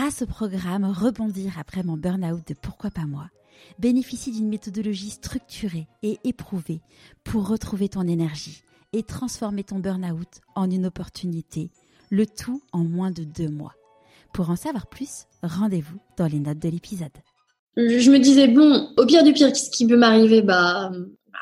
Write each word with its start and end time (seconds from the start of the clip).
grâce 0.00 0.22
au 0.22 0.26
programme 0.26 0.86
Rebondir 0.86 1.58
après 1.58 1.82
mon 1.82 1.98
burn-out 1.98 2.40
de 2.48 2.54
Pourquoi 2.54 2.90
pas 2.90 3.04
moi, 3.04 3.28
bénéficie 3.78 4.32
d'une 4.32 4.48
méthodologie 4.48 5.10
structurée 5.10 5.88
et 6.02 6.16
éprouvée 6.24 6.80
pour 7.22 7.46
retrouver 7.46 7.90
ton 7.90 8.08
énergie 8.08 8.62
et 8.94 9.02
transformer 9.02 9.62
ton 9.62 9.78
burn-out 9.78 10.40
en 10.54 10.70
une 10.70 10.86
opportunité, 10.86 11.70
le 12.08 12.24
tout 12.24 12.62
en 12.72 12.78
moins 12.78 13.10
de 13.10 13.24
deux 13.24 13.50
mois. 13.50 13.74
Pour 14.32 14.48
en 14.48 14.56
savoir 14.56 14.86
plus, 14.86 15.26
rendez-vous 15.42 15.98
dans 16.16 16.28
les 16.28 16.40
notes 16.40 16.60
de 16.60 16.70
l'épisode. 16.70 17.10
Je 17.76 18.10
me 18.10 18.18
disais, 18.18 18.48
bon, 18.48 18.88
au 18.96 19.04
pire 19.04 19.22
du 19.22 19.34
pire, 19.34 19.54
ce 19.54 19.68
qui 19.68 19.86
peut 19.86 19.98
m'arriver? 19.98 20.40
Bah 20.40 20.92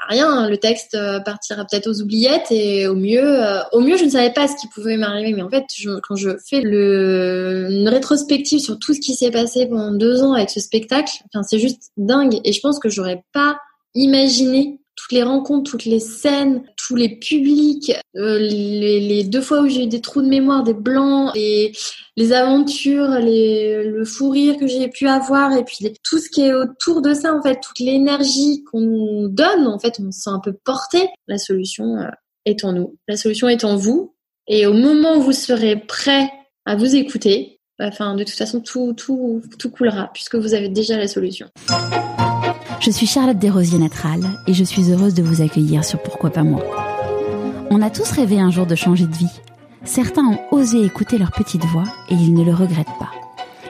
rien, 0.08 0.48
le 0.48 0.56
texte 0.58 0.94
euh, 0.94 1.20
partira 1.20 1.64
peut-être 1.64 1.88
aux 1.88 2.00
oubliettes 2.00 2.50
et 2.50 2.86
au 2.86 2.94
mieux, 2.94 3.22
euh, 3.22 3.60
au 3.72 3.80
mieux, 3.80 3.96
je 3.96 4.04
ne 4.04 4.10
savais 4.10 4.32
pas 4.32 4.48
ce 4.48 4.56
qui 4.56 4.68
pouvait 4.68 4.96
m'arriver. 4.96 5.32
Mais 5.32 5.42
en 5.42 5.50
fait, 5.50 5.64
quand 6.06 6.16
je 6.16 6.30
fais 6.48 6.60
le, 6.60 7.68
une 7.70 7.88
rétrospective 7.88 8.60
sur 8.60 8.78
tout 8.78 8.94
ce 8.94 9.00
qui 9.00 9.14
s'est 9.14 9.30
passé 9.30 9.66
pendant 9.66 9.92
deux 9.92 10.22
ans 10.22 10.32
avec 10.32 10.50
ce 10.50 10.60
spectacle, 10.60 11.12
enfin, 11.26 11.42
c'est 11.42 11.58
juste 11.58 11.90
dingue. 11.96 12.40
Et 12.44 12.52
je 12.52 12.60
pense 12.60 12.78
que 12.78 12.88
j'aurais 12.88 13.22
pas 13.32 13.58
imaginé 13.94 14.80
toutes 14.96 15.12
les 15.12 15.22
rencontres, 15.22 15.70
toutes 15.70 15.84
les 15.84 16.00
scènes, 16.00 16.62
tous 16.88 16.96
les 16.96 17.16
publics, 17.16 17.92
euh, 18.16 18.38
les, 18.38 19.22
deux 19.24 19.42
fois 19.42 19.60
où 19.60 19.68
j'ai 19.68 19.84
eu 19.84 19.88
des 19.88 20.00
trous 20.00 20.22
de 20.22 20.26
mémoire, 20.26 20.62
des 20.62 20.72
blancs, 20.72 21.32
les, 21.34 21.72
les 22.16 22.32
aventures, 22.32 23.10
les, 23.10 23.84
le 23.84 24.06
fou 24.06 24.30
rire 24.30 24.56
que 24.56 24.66
j'ai 24.66 24.88
pu 24.88 25.06
avoir, 25.06 25.52
et 25.52 25.64
puis 25.64 25.92
tout 26.02 26.18
ce 26.18 26.30
qui 26.30 26.40
est 26.40 26.54
autour 26.54 27.02
de 27.02 27.12
ça, 27.12 27.34
en 27.34 27.42
fait, 27.42 27.60
toute 27.60 27.78
l'énergie 27.78 28.64
qu'on 28.64 28.80
nous 28.80 29.28
donne, 29.28 29.66
en 29.66 29.78
fait, 29.78 30.00
on 30.00 30.10
se 30.10 30.20
sent 30.20 30.30
un 30.30 30.40
peu 30.40 30.54
porté. 30.64 31.10
La 31.26 31.36
solution 31.36 31.98
euh, 31.98 32.08
est 32.46 32.64
en 32.64 32.72
nous, 32.72 32.96
la 33.06 33.18
solution 33.18 33.50
est 33.50 33.64
en 33.64 33.76
vous, 33.76 34.14
et 34.46 34.64
au 34.64 34.72
moment 34.72 35.18
où 35.18 35.20
vous 35.20 35.32
serez 35.32 35.76
prêt 35.76 36.30
à 36.64 36.74
vous 36.74 36.96
écouter, 36.96 37.60
enfin, 37.78 38.14
de 38.14 38.24
toute 38.24 38.34
façon, 38.34 38.62
tout, 38.62 38.94
tout, 38.94 39.42
tout 39.58 39.70
coulera, 39.70 40.10
puisque 40.14 40.36
vous 40.36 40.54
avez 40.54 40.70
déjà 40.70 40.96
la 40.96 41.06
solution. 41.06 41.48
Je 42.80 42.90
suis 42.90 43.06
Charlotte 43.06 43.38
Desrosiers 43.38 43.78
Natral 43.78 44.20
et 44.46 44.54
je 44.54 44.64
suis 44.64 44.90
heureuse 44.90 45.12
de 45.12 45.22
vous 45.22 45.42
accueillir 45.42 45.84
sur 45.84 46.00
Pourquoi 46.00 46.30
pas 46.30 46.44
moi. 46.44 46.62
On 47.70 47.82
a 47.82 47.90
tous 47.90 48.10
rêvé 48.12 48.40
un 48.40 48.50
jour 48.50 48.64
de 48.64 48.74
changer 48.74 49.06
de 49.06 49.14
vie. 49.14 49.40
Certains 49.84 50.24
ont 50.24 50.38
osé 50.50 50.82
écouter 50.82 51.18
leur 51.18 51.32
petite 51.32 51.66
voix 51.66 51.84
et 52.08 52.14
ils 52.14 52.32
ne 52.32 52.42
le 52.42 52.54
regrettent 52.54 52.86
pas. 52.98 53.10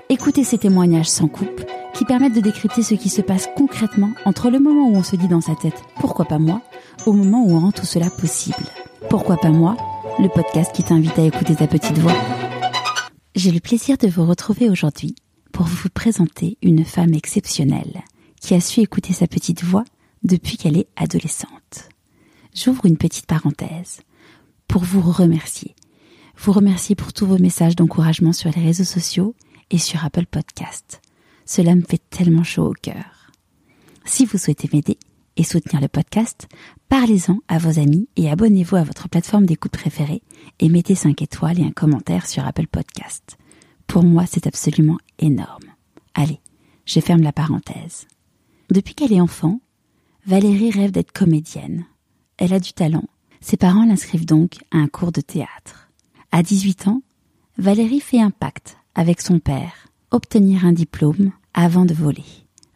Écoutez 0.09 0.45
ces 0.45 0.57
témoignages 0.57 1.11
sans 1.11 1.27
coupe 1.27 1.65
qui 1.95 2.05
permettent 2.05 2.35
de 2.35 2.41
décrypter 2.41 2.85
ce 2.85 2.95
qui 2.95 3.09
se 3.09 3.23
passe 3.23 3.49
concrètement 3.57 4.13
entre 4.25 4.51
le 4.51 4.61
moment 4.61 4.89
où 4.89 4.95
on 4.95 5.03
se 5.03 5.17
dit 5.17 5.27
dans 5.27 5.41
sa 5.41 5.57
tête 5.57 5.83
pourquoi 5.99 6.27
pas 6.27 6.39
moi 6.39 6.63
au 7.07 7.13
moment 7.13 7.45
où 7.45 7.51
on 7.51 7.61
rend 7.61 7.73
tout 7.73 7.87
cela 7.87 8.09
possible. 8.09 8.65
Pourquoi 9.11 9.37
pas 9.37 9.51
moi 9.51 9.77
Le 10.21 10.29
podcast 10.29 10.73
qui 10.73 10.85
t'invite 10.85 11.19
à 11.19 11.25
écouter 11.25 11.57
ta 11.57 11.67
petite 11.67 11.99
voix. 11.99 12.17
J'ai 13.35 13.51
le 13.51 13.61
plaisir 13.61 13.99
de 13.99 14.07
vous 14.07 14.25
retrouver 14.25 14.71
aujourd'hui 14.71 15.17
pour 15.53 15.67
vous 15.67 15.89
présenter 15.89 16.57
une 16.63 16.85
femme 16.85 17.15
exceptionnelle 17.15 18.05
qui 18.41 18.55
a 18.55 18.61
su 18.61 18.79
écouter 18.81 19.13
sa 19.13 19.27
petite 19.27 19.65
voix 19.65 19.85
depuis 20.23 20.57
qu'elle 20.57 20.79
est 20.79 20.89
adolescente. 20.97 21.89
J'ouvre 22.61 22.87
une 22.87 22.97
petite 22.97 23.27
parenthèse 23.27 24.01
pour 24.67 24.83
vous 24.83 25.01
remercier. 25.01 25.77
Vous 26.37 26.51
remercier 26.51 26.97
pour 26.97 27.13
tous 27.13 27.25
vos 27.25 27.39
messages 27.39 27.77
d'encouragement 27.77 28.33
sur 28.33 28.51
les 28.51 28.61
réseaux 28.61 28.83
sociaux 28.83 29.37
et 29.71 29.79
sur 29.79 30.05
Apple 30.05 30.27
Podcast. 30.27 31.01
Cela 31.47 31.77
me 31.77 31.83
fait 31.83 32.03
tellement 32.11 32.43
chaud 32.43 32.67
au 32.67 32.73
cœur. 32.73 33.31
Si 34.05 34.25
vous 34.25 34.39
souhaitez 34.39 34.69
m'aider 34.73 34.99
et 35.37 35.45
soutenir 35.45 35.81
le 35.81 35.87
podcast, 35.87 36.49
parlez-en 36.89 37.39
à 37.47 37.59
vos 37.59 37.79
amis 37.79 38.09
et 38.17 38.29
abonnez-vous 38.29 38.75
à 38.75 38.83
votre 38.83 39.09
plateforme 39.09 39.47
d'écoute 39.47 39.71
préférée 39.71 40.23
et 40.59 40.69
mettez 40.69 40.97
5 40.97 41.23
étoiles 41.23 41.61
et 41.61 41.65
un 41.65 41.71
commentaire 41.71 42.27
sur 42.27 42.45
Apple 42.45 42.67
Podcast. 42.67 43.39
Pour 43.87 44.03
moi, 44.03 44.25
c'est 44.27 44.49
absolument 44.49 44.99
énorme. 45.21 45.69
Allez, 46.15 46.41
je 46.87 46.99
ferme 46.99 47.23
la 47.23 47.33
parenthèse. 47.33 48.09
Depuis 48.69 48.95
qu'elle 48.95 49.13
est 49.13 49.21
enfant, 49.21 49.61
Valérie 50.27 50.73
rêve 50.73 50.91
d'être 50.91 51.13
comédienne. 51.13 51.87
Elle 52.39 52.55
a 52.55 52.61
du 52.61 52.73
talent. 52.73 53.05
Ses 53.41 53.57
parents 53.57 53.85
l'inscrivent 53.85 54.25
donc 54.25 54.59
à 54.71 54.79
un 54.79 54.87
cours 54.87 55.11
de 55.11 55.21
théâtre. 55.21 55.91
À 56.31 56.45
18 56.45 56.87
ans, 56.87 57.03
Valérie 57.59 58.01
fait 58.01 58.21
un 58.21 58.31
pacte 58.31 58.77
avec 58.95 59.21
son 59.21 59.41
père, 59.41 59.89
obtenir 60.13 60.65
un 60.65 60.73
diplôme 60.73 61.33
avant 61.53 61.85
de 61.85 61.95
voler, 61.95 62.25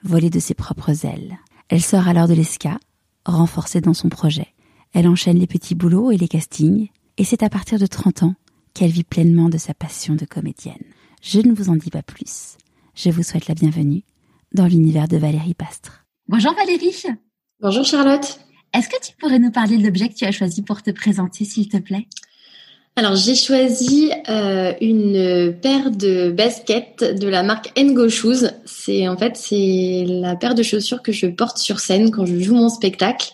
voler 0.02 0.30
de 0.30 0.40
ses 0.40 0.54
propres 0.54 1.06
ailes. 1.06 1.38
Elle 1.68 1.82
sort 1.82 2.08
alors 2.08 2.26
de 2.26 2.34
l'ESCA, 2.34 2.78
renforcée 3.24 3.80
dans 3.80 3.94
son 3.94 4.08
projet. 4.08 4.48
Elle 4.94 5.06
enchaîne 5.06 5.38
les 5.38 5.46
petits 5.46 5.76
boulots 5.76 6.10
et 6.10 6.16
les 6.16 6.28
castings, 6.28 6.88
et 7.16 7.24
c'est 7.24 7.44
à 7.44 7.48
partir 7.48 7.78
de 7.78 7.86
30 7.86 8.24
ans 8.24 8.34
qu'elle 8.74 8.90
vit 8.90 9.04
pleinement 9.04 9.48
de 9.48 9.58
sa 9.58 9.74
passion 9.74 10.16
de 10.16 10.24
comédienne. 10.24 10.74
Je 11.22 11.38
ne 11.40 11.52
vous 11.52 11.70
en 11.70 11.76
dis 11.76 11.90
pas 11.90 12.02
plus. 12.02 12.56
Je 12.96 13.10
vous 13.10 13.22
souhaite 13.22 13.46
la 13.46 13.54
bienvenue 13.54 14.02
dans 14.52 14.66
l'univers 14.66 15.06
de 15.06 15.18
Valérie 15.18 15.54
Pastre. 15.54 16.04
Bonjour 16.28 16.52
Valérie. 16.54 17.04
Bonjour 17.60 17.84
Charlotte. 17.84 18.40
Est-ce 18.74 18.88
que 18.88 19.00
tu 19.04 19.12
pourrais 19.18 19.38
nous 19.38 19.50
parler 19.50 19.76
de 19.76 19.84
l'objet 19.84 20.08
que 20.08 20.14
tu 20.14 20.24
as 20.24 20.32
choisi 20.32 20.62
pour 20.62 20.82
te 20.82 20.90
présenter, 20.90 21.44
s'il 21.44 21.68
te 21.68 21.76
plaît? 21.76 22.06
Alors 22.94 23.16
j'ai 23.16 23.34
choisi 23.34 24.12
euh, 24.28 24.74
une 24.82 25.54
paire 25.62 25.90
de 25.90 26.30
baskets 26.30 27.02
de 27.18 27.26
la 27.26 27.42
marque 27.42 27.72
Ngo 27.78 28.10
Shoes. 28.10 28.50
C'est 28.66 29.08
en 29.08 29.16
fait 29.16 29.36
c'est 29.36 30.04
la 30.06 30.36
paire 30.36 30.54
de 30.54 30.62
chaussures 30.62 31.00
que 31.00 31.10
je 31.10 31.26
porte 31.26 31.56
sur 31.56 31.80
scène 31.80 32.10
quand 32.10 32.26
je 32.26 32.38
joue 32.38 32.54
mon 32.54 32.68
spectacle. 32.68 33.30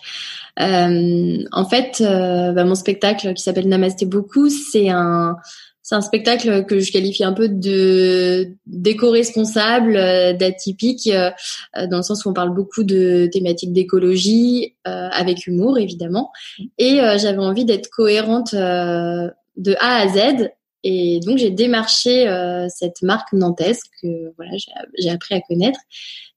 Euh, 0.61 1.37
en 1.51 1.65
fait, 1.65 2.01
euh, 2.01 2.51
bah, 2.51 2.63
mon 2.63 2.75
spectacle 2.75 3.33
qui 3.33 3.43
s'appelle 3.43 3.67
Namasté 3.67 4.05
beaucoup, 4.05 4.49
c'est 4.49 4.89
un 4.89 5.37
c'est 5.89 5.95
un 5.95 6.01
spectacle 6.01 6.65
que 6.65 6.79
je 6.79 6.91
qualifie 6.91 7.23
un 7.23 7.33
peu 7.33 7.49
de 7.49 8.53
d'éco-responsable, 8.67 9.95
euh, 9.95 10.33
d'atypique, 10.33 11.07
euh, 11.07 11.31
dans 11.87 11.97
le 11.97 12.03
sens 12.03 12.25
où 12.25 12.29
on 12.29 12.33
parle 12.33 12.53
beaucoup 12.53 12.83
de 12.83 13.27
thématiques 13.33 13.73
d'écologie, 13.73 14.75
euh, 14.87 15.09
avec 15.11 15.47
humour 15.47 15.79
évidemment. 15.79 16.31
Et 16.77 16.99
j'avais 17.17 17.39
envie 17.39 17.65
d'être 17.65 17.89
cohérente 17.89 18.53
de 18.53 19.75
A 19.79 20.01
à 20.01 20.07
Z. 20.07 20.51
Et 20.83 21.19
donc 21.21 21.39
j'ai 21.39 21.49
démarché 21.49 22.27
cette 22.69 23.01
marque 23.01 23.33
nantaise 23.33 23.81
que 23.99 24.31
voilà 24.37 24.51
j'ai 24.99 25.09
appris 25.09 25.33
à 25.33 25.41
connaître. 25.41 25.79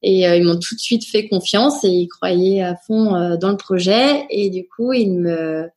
Et 0.02 0.22
ils 0.22 0.44
m'ont 0.44 0.58
tout 0.58 0.74
de 0.74 0.80
suite 0.80 1.04
fait 1.04 1.28
confiance 1.28 1.84
et 1.84 1.90
ils 1.90 2.08
croyaient 2.08 2.62
à 2.62 2.74
fond 2.86 3.36
dans 3.36 3.50
le 3.50 3.58
projet. 3.58 4.24
Et 4.30 4.48
du 4.48 4.66
coup 4.66 4.94
ils 4.94 5.12
me 5.12 5.68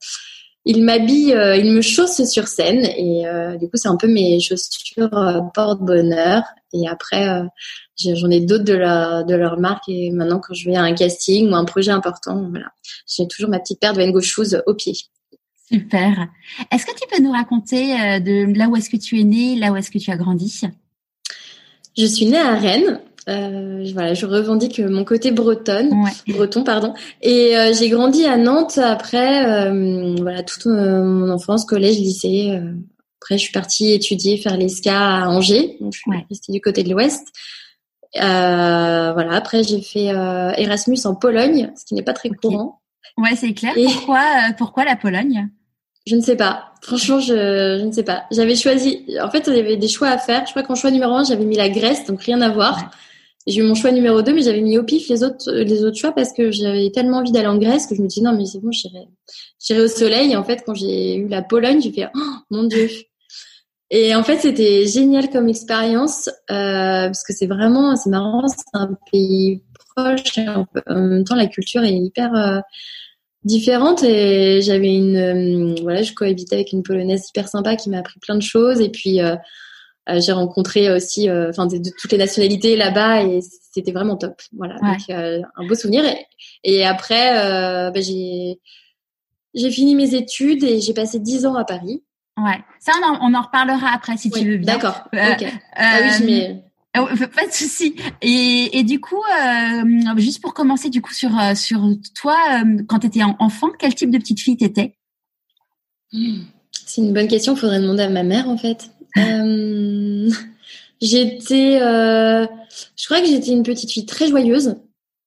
il 0.66 0.84
m'habille, 0.84 1.34
euh, 1.34 1.56
il 1.56 1.72
me 1.72 1.82
chausse 1.82 2.24
sur 2.26 2.48
scène 2.48 2.86
et 2.86 3.28
euh, 3.28 3.56
du 3.56 3.66
coup 3.70 3.78
c'est 3.78 3.88
un 3.88 3.98
peu 3.98 4.08
mes 4.08 4.40
chaussures 4.40 5.16
euh, 5.16 5.42
porte-bonheur. 5.54 6.44
Et 6.74 6.88
après 6.90 7.44
j'en 7.98 8.30
ai 8.30 8.42
d'autres 8.42 8.66
de 8.66 8.74
leur 8.74 9.24
de 9.26 9.36
leur 9.36 9.60
marque 9.60 9.88
et 9.88 10.12
maintenant 10.12 10.40
quand 10.40 10.54
je 10.54 10.70
vais 10.70 10.76
à 10.76 10.82
un 10.82 10.94
casting 10.94 11.50
ou 11.50 11.56
un 11.56 11.64
projet 11.64 11.92
important, 11.92 12.50
voilà, 12.50 12.68
j'ai 13.08 13.28
toujours 13.28 13.50
ma 13.50 13.60
petite 13.60 13.80
paire 13.80 13.94
de 13.94 14.02
Vengo 14.02 14.20
Shoes 14.20 14.56
au 14.66 14.74
pied. 14.74 14.94
Super. 15.72 16.28
Est-ce 16.72 16.86
que 16.86 16.92
tu 16.92 17.08
peux 17.10 17.24
nous 17.24 17.32
raconter 17.32 18.20
de 18.20 18.58
là 18.58 18.68
où 18.68 18.76
est-ce 18.76 18.90
que 18.90 18.98
tu 18.98 19.20
es 19.20 19.24
née, 19.24 19.56
là 19.56 19.72
où 19.72 19.78
est-ce 19.78 19.90
que 19.90 20.00
tu 20.00 20.12
as 20.12 20.18
grandi? 20.18 20.62
Je 21.98 22.06
suis 22.06 22.26
née 22.26 22.38
à 22.38 22.56
Rennes 22.56 23.00
euh, 23.28 23.90
voilà, 23.94 24.14
je 24.14 24.26
revendique 24.26 24.80
mon 24.80 25.04
côté 25.04 25.32
bretonne, 25.32 25.92
breton, 26.28 26.64
pardon. 26.64 26.94
Et 27.22 27.58
euh, 27.58 27.74
j'ai 27.74 27.90
grandi 27.90 28.26
à 28.26 28.38
Nantes 28.38 28.78
après, 28.78 29.46
euh, 29.46 30.16
voilà, 30.20 30.44
toute 30.44 30.66
mon 30.68 31.30
enfance, 31.30 31.66
collège, 31.66 31.98
lycée. 31.98 32.60
après, 33.22 33.38
je 33.38 33.44
suis 33.44 33.52
partie 33.52 33.94
étudier, 33.94 34.38
faire 34.38 34.58
l'ESCA 34.58 35.24
à 35.24 35.30
Angers. 35.30 35.78
Donc, 35.82 35.94
je 35.94 36.00
suis 36.00 36.26
restée 36.30 36.52
du 36.52 36.62
côté 36.62 36.84
de 36.84 36.90
l'Ouest. 36.92 37.28
voilà. 38.14 39.34
Après, 39.34 39.64
j'ai 39.64 39.82
fait 39.82 40.06
Erasmus 40.06 41.00
en 41.06 41.16
Pologne, 41.16 41.72
ce 41.76 41.86
qui 41.86 41.96
n'est 41.96 42.04
pas 42.04 42.14
très 42.14 42.30
courant. 42.30 42.82
Ouais, 43.18 43.36
c'est 43.36 43.54
clair. 43.54 43.74
Pourquoi, 43.76 44.24
pourquoi 44.58 44.84
la 44.86 44.96
Pologne? 44.96 45.50
Je 46.06 46.16
ne 46.16 46.22
sais 46.22 46.36
pas. 46.36 46.74
Franchement, 46.84 47.20
je, 47.20 47.80
je 47.80 47.84
ne 47.84 47.92
sais 47.92 48.04
pas. 48.04 48.26
J'avais 48.30 48.56
choisi. 48.56 49.04
En 49.24 49.32
fait, 49.32 49.46
il 49.48 49.56
y 49.56 49.60
avait 49.60 49.78
des 49.78 49.88
choix 49.88 50.10
à 50.10 50.20
faire. 50.20 50.46
Je 50.46 50.52
crois 50.52 50.62
qu'en 50.62 50.76
choix 50.76 50.92
numéro 50.92 51.14
un, 51.14 51.24
j'avais 51.24 51.46
mis 51.46 51.56
la 51.56 51.70
Grèce, 51.70 52.06
donc 52.06 52.22
rien 52.22 52.42
à 52.42 52.50
voir. 52.50 52.92
J'ai 53.48 53.62
eu 53.62 53.64
mon 53.64 53.76
choix 53.76 53.92
numéro 53.92 54.22
2, 54.22 54.34
mais 54.34 54.42
j'avais 54.42 54.62
mis 54.62 54.78
au 54.78 54.84
pif 54.84 55.08
les 55.08 55.24
autres, 55.24 55.52
les 55.52 55.84
autres 55.84 55.98
choix 55.98 56.12
parce 56.12 56.34
que 56.34 56.52
j'avais 56.52 56.90
tellement 56.92 57.18
envie 57.18 57.32
d'aller 57.32 57.48
en 57.48 57.58
Grèce 57.58 57.86
que 57.86 57.96
je 57.96 58.02
me 58.02 58.08
dis 58.08 58.22
non, 58.22 58.36
mais 58.36 58.46
c'est 58.46 58.60
bon, 58.60 58.72
j'irai, 58.72 59.08
j'irai 59.60 59.82
au 59.82 59.88
soleil. 59.88 60.32
Et 60.32 60.36
en 60.36 60.44
fait, 60.44 60.64
quand 60.66 60.74
j'ai 60.74 61.16
eu 61.16 61.28
la 61.28 61.42
Pologne, 61.44 61.82
j'ai 61.82 61.92
fait, 61.92 62.08
oh, 62.16 62.20
mon 62.50 62.64
Dieu. 62.64 62.90
Et 63.92 64.16
en 64.16 64.24
fait, 64.24 64.40
c'était 64.40 64.88
génial 64.88 65.30
comme 65.30 65.48
expérience, 65.48 66.28
euh, 66.50 67.06
parce 67.06 67.24
que 67.24 67.34
c'est 67.34 67.46
vraiment, 67.46 67.96
c'est 67.96 68.10
marrant, 68.10 68.48
c'est 68.48 68.64
un 68.74 68.98
pays 69.12 69.62
proche, 69.96 70.40
en 70.88 71.02
même 71.02 71.24
temps, 71.24 71.36
la 71.36 71.48
culture 71.48 71.84
est 71.84 71.94
hyper 71.94 72.34
euh, 72.34 72.60
différente. 73.46 74.04
Et 74.04 74.62
j'avais 74.62 74.94
une, 74.94 75.16
euh, 75.16 75.76
voilà, 75.82 76.02
je 76.02 76.14
cohabitais 76.14 76.56
avec 76.56 76.74
une 76.74 76.84
Polonaise 76.84 77.30
hyper 77.30 77.48
sympa 77.48 77.76
qui 77.76 77.90
m'a 77.90 78.00
appris 78.00 78.20
plein 78.20 78.36
de 78.36 78.42
choses. 78.42 78.82
Et 78.82 78.90
puis, 78.90 79.22
euh, 79.22 79.34
euh, 79.34 79.38
j'ai 80.08 80.32
rencontré 80.32 80.92
aussi, 80.92 81.30
euh, 81.30 81.50
enfin, 81.50 81.66
de, 81.68 81.80
toutes 81.98 82.12
les 82.12 82.18
nationalités 82.18 82.76
là-bas 82.76 83.24
et 83.24 83.40
c'était 83.72 83.92
vraiment 83.92 84.18
top. 84.18 84.42
Voilà, 84.56 84.76
donc 84.76 85.10
euh, 85.10 85.42
un 85.56 85.68
beau 85.68 85.76
souvenir. 85.76 86.04
Et, 86.64 86.86
après, 86.86 87.34
bah, 87.92 88.02
j'ai 88.02 88.60
j'ai 89.54 89.72
fini 89.72 89.96
mes 89.96 90.14
études 90.14 90.64
et 90.64 90.82
j'ai 90.82 90.94
passé 90.94 91.20
dix 91.20 91.46
ans 91.46 91.56
à 91.56 91.64
Paris. 91.64 92.04
Ouais, 92.38 92.60
ça 92.80 92.92
on 93.02 93.08
en, 93.08 93.32
on 93.32 93.34
en 93.34 93.42
reparlera 93.42 93.94
après 93.94 94.18
si 94.18 94.30
tu 94.30 94.44
veux 94.44 94.58
bien. 94.58 94.74
D'accord. 94.74 95.08
ok. 95.14 95.46
ah 95.76 96.00
oui, 96.02 96.10
je 96.20 96.26
mets... 96.26 96.66
Oh, 96.98 97.08
pas 97.36 97.48
de 97.48 97.52
souci. 97.52 97.96
Et, 98.22 98.78
et, 98.78 98.84
du 98.84 99.00
coup, 99.00 99.22
euh, 99.22 100.18
juste 100.18 100.42
pour 100.42 100.54
commencer, 100.54 100.90
du 100.90 101.02
coup 101.02 101.14
sur 101.14 101.32
sur 101.56 101.82
toi, 102.20 102.38
euh, 102.54 102.84
quand 102.88 103.00
tu 103.00 103.08
étais 103.08 103.22
enfant, 103.40 103.68
quel 103.78 103.94
type 103.96 104.12
de 104.12 104.18
petite 104.18 104.40
fille 104.40 104.58
t'étais? 104.58 104.98
C'est 106.12 107.02
une 107.02 107.14
bonne 107.14 107.28
question. 107.28 107.56
Faudrait 107.56 107.82
demander 107.82 108.04
à 108.04 108.10
ma 108.10 108.24
mère 108.24 108.50
en 108.50 108.58
fait. 108.58 108.92
Euh, 109.18 110.30
j'étais, 111.02 111.80
euh, 111.82 112.46
je 112.96 113.06
crois 113.06 113.22
que 113.22 113.28
j'étais 113.28 113.52
une 113.52 113.64
petite 113.64 113.92
fille 113.92 114.06
très 114.06 114.28
joyeuse. 114.28 114.76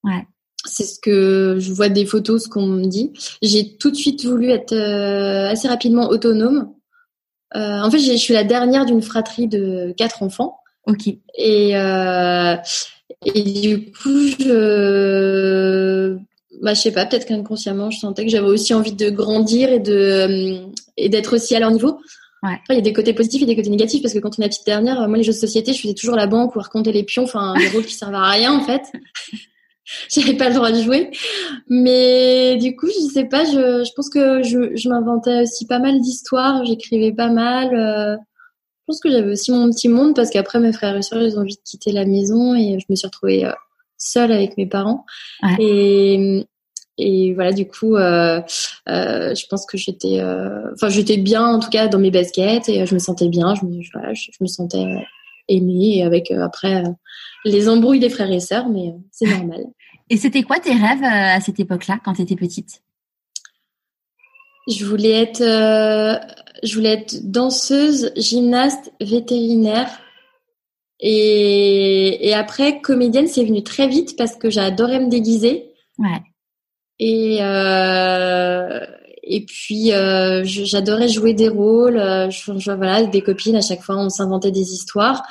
Ouais. 0.03 0.27
C'est 0.65 0.83
ce 0.83 0.99
que 0.99 1.57
je 1.59 1.71
vois 1.71 1.89
des 1.89 2.05
photos, 2.05 2.43
ce 2.43 2.49
qu'on 2.49 2.67
me 2.67 2.85
dit. 2.85 3.13
J'ai 3.41 3.77
tout 3.77 3.91
de 3.91 3.95
suite 3.95 4.25
voulu 4.25 4.49
être 4.49 4.73
euh, 4.73 5.49
assez 5.49 5.67
rapidement 5.67 6.09
autonome. 6.09 6.73
Euh, 7.55 7.81
en 7.81 7.89
fait, 7.89 7.99
je 7.99 8.13
suis 8.15 8.33
la 8.33 8.43
dernière 8.43 8.85
d'une 8.85 9.01
fratrie 9.01 9.47
de 9.47 9.93
quatre 9.97 10.21
enfants. 10.21 10.57
Ok. 10.85 11.07
Et, 11.07 11.77
euh, 11.77 12.55
et 13.25 13.43
du 13.43 13.91
coup, 13.91 14.27
je, 14.39 16.17
bah, 16.61 16.73
je 16.73 16.81
sais 16.81 16.91
pas, 16.91 17.05
peut-être 17.05 17.25
qu'inconsciemment, 17.25 17.89
je 17.89 17.99
sentais 17.99 18.25
que 18.25 18.31
j'avais 18.31 18.47
aussi 18.47 18.73
envie 18.73 18.93
de 18.93 19.09
grandir 19.09 19.69
et 19.69 19.79
de 19.79 20.57
et 20.97 21.09
d'être 21.09 21.35
aussi 21.35 21.55
à 21.55 21.59
leur 21.59 21.71
niveau. 21.71 21.99
Ouais. 22.41 22.53
Après, 22.53 22.73
il 22.73 22.75
y 22.75 22.79
a 22.79 22.81
des 22.81 22.93
côtés 22.93 23.13
positifs 23.13 23.41
et 23.41 23.45
des 23.45 23.55
côtés 23.55 23.69
négatifs 23.69 24.01
parce 24.01 24.13
que 24.13 24.19
quand 24.19 24.37
on 24.37 24.41
est 24.41 24.45
la 24.45 24.49
petite 24.49 24.65
dernière, 24.65 25.07
moi, 25.07 25.17
les 25.17 25.23
jeux 25.23 25.33
de 25.33 25.37
société, 25.37 25.73
je 25.73 25.81
faisais 25.81 25.93
toujours 25.93 26.15
la 26.15 26.27
banque 26.27 26.55
ou 26.55 26.59
raconter 26.59 26.91
les 26.91 27.03
pions, 27.03 27.23
enfin, 27.23 27.53
des 27.57 27.67
rôles 27.69 27.85
qui 27.85 27.93
servent 27.93 28.15
à 28.15 28.29
rien, 28.29 28.53
en 28.53 28.61
fait. 28.61 28.83
J'avais 30.09 30.35
pas 30.35 30.49
le 30.49 30.55
droit 30.55 30.71
de 30.71 30.81
jouer. 30.81 31.09
Mais 31.67 32.57
du 32.57 32.75
coup, 32.75 32.87
je 32.87 33.11
sais 33.11 33.25
pas, 33.25 33.43
je, 33.43 33.83
je 33.83 33.93
pense 33.93 34.09
que 34.09 34.43
je, 34.43 34.75
je 34.75 34.89
m'inventais 34.89 35.41
aussi 35.41 35.65
pas 35.65 35.79
mal 35.79 35.99
d'histoires, 35.99 36.63
j'écrivais 36.65 37.11
pas 37.11 37.29
mal. 37.29 37.75
Euh, 37.75 38.15
je 38.15 38.83
pense 38.85 39.01
que 39.01 39.11
j'avais 39.11 39.31
aussi 39.31 39.51
mon 39.51 39.69
petit 39.69 39.89
monde 39.89 40.15
parce 40.15 40.29
qu'après, 40.29 40.59
mes 40.59 40.73
frères 40.73 40.95
et 40.95 41.01
sœurs, 41.01 41.21
ils 41.21 41.37
ont 41.37 41.41
envie 41.41 41.55
de 41.55 41.61
quitter 41.63 41.91
la 41.91 42.05
maison 42.05 42.55
et 42.55 42.79
je 42.79 42.85
me 42.89 42.95
suis 42.95 43.07
retrouvée 43.07 43.45
euh, 43.45 43.51
seule 43.97 44.31
avec 44.31 44.57
mes 44.57 44.67
parents. 44.67 45.05
Ouais. 45.43 45.55
Et, 45.59 46.47
et 46.99 47.33
voilà, 47.33 47.53
du 47.53 47.65
coup, 47.65 47.95
euh, 47.95 48.41
euh, 48.89 49.33
je 49.33 49.47
pense 49.47 49.65
que 49.65 49.77
j'étais, 49.77 50.19
euh, 50.19 50.73
enfin, 50.73 50.89
j'étais 50.89 51.17
bien 51.17 51.45
en 51.45 51.59
tout 51.59 51.69
cas 51.69 51.87
dans 51.87 51.97
mes 51.97 52.11
baskets 52.11 52.67
et 52.67 52.85
je 52.85 52.93
me 52.93 52.99
sentais 52.99 53.29
bien. 53.29 53.55
Je 53.55 53.65
me, 53.65 53.81
voilà, 53.93 54.13
je, 54.13 54.23
je 54.31 54.37
me 54.41 54.47
sentais 54.47 54.85
aimée 55.47 56.03
avec 56.03 56.29
après 56.31 56.83
les 57.45 57.69
embrouilles 57.69 58.01
des 58.01 58.09
frères 58.09 58.31
et 58.31 58.41
sœurs, 58.41 58.67
mais 58.67 58.93
c'est 59.11 59.25
normal. 59.37 59.63
Et 60.09 60.17
c'était 60.17 60.43
quoi 60.43 60.59
tes 60.59 60.73
rêves 60.73 61.03
à 61.03 61.39
cette 61.39 61.59
époque-là, 61.59 61.99
quand 62.03 62.13
tu 62.13 62.21
étais 62.21 62.35
petite? 62.35 62.81
Je 64.67 64.85
voulais 64.85 65.11
être, 65.11 65.41
je 65.41 66.75
voulais 66.75 66.93
être 66.93 67.31
danseuse, 67.31 68.11
gymnaste, 68.17 68.91
vétérinaire. 68.99 69.89
Et, 70.99 72.27
et 72.27 72.33
après, 72.33 72.81
comédienne, 72.81 73.27
c'est 73.27 73.45
venu 73.45 73.63
très 73.63 73.87
vite 73.87 74.17
parce 74.17 74.35
que 74.35 74.49
j'adorais 74.49 74.99
me 74.99 75.09
déguiser. 75.09 75.71
Ouais. 75.97 76.21
Et, 76.99 77.37
euh, 77.41 78.79
et 79.23 79.45
puis, 79.45 79.93
euh, 79.93 80.41
j'adorais 80.43 81.07
jouer 81.07 81.33
des 81.33 81.49
rôles. 81.49 81.97
Je, 82.29 82.57
je, 82.57 82.71
voilà, 82.71 83.03
des 83.03 83.21
copines, 83.21 83.55
à 83.55 83.61
chaque 83.61 83.81
fois, 83.81 83.97
on 83.97 84.09
s'inventait 84.09 84.51
des 84.51 84.73
histoires. 84.73 85.23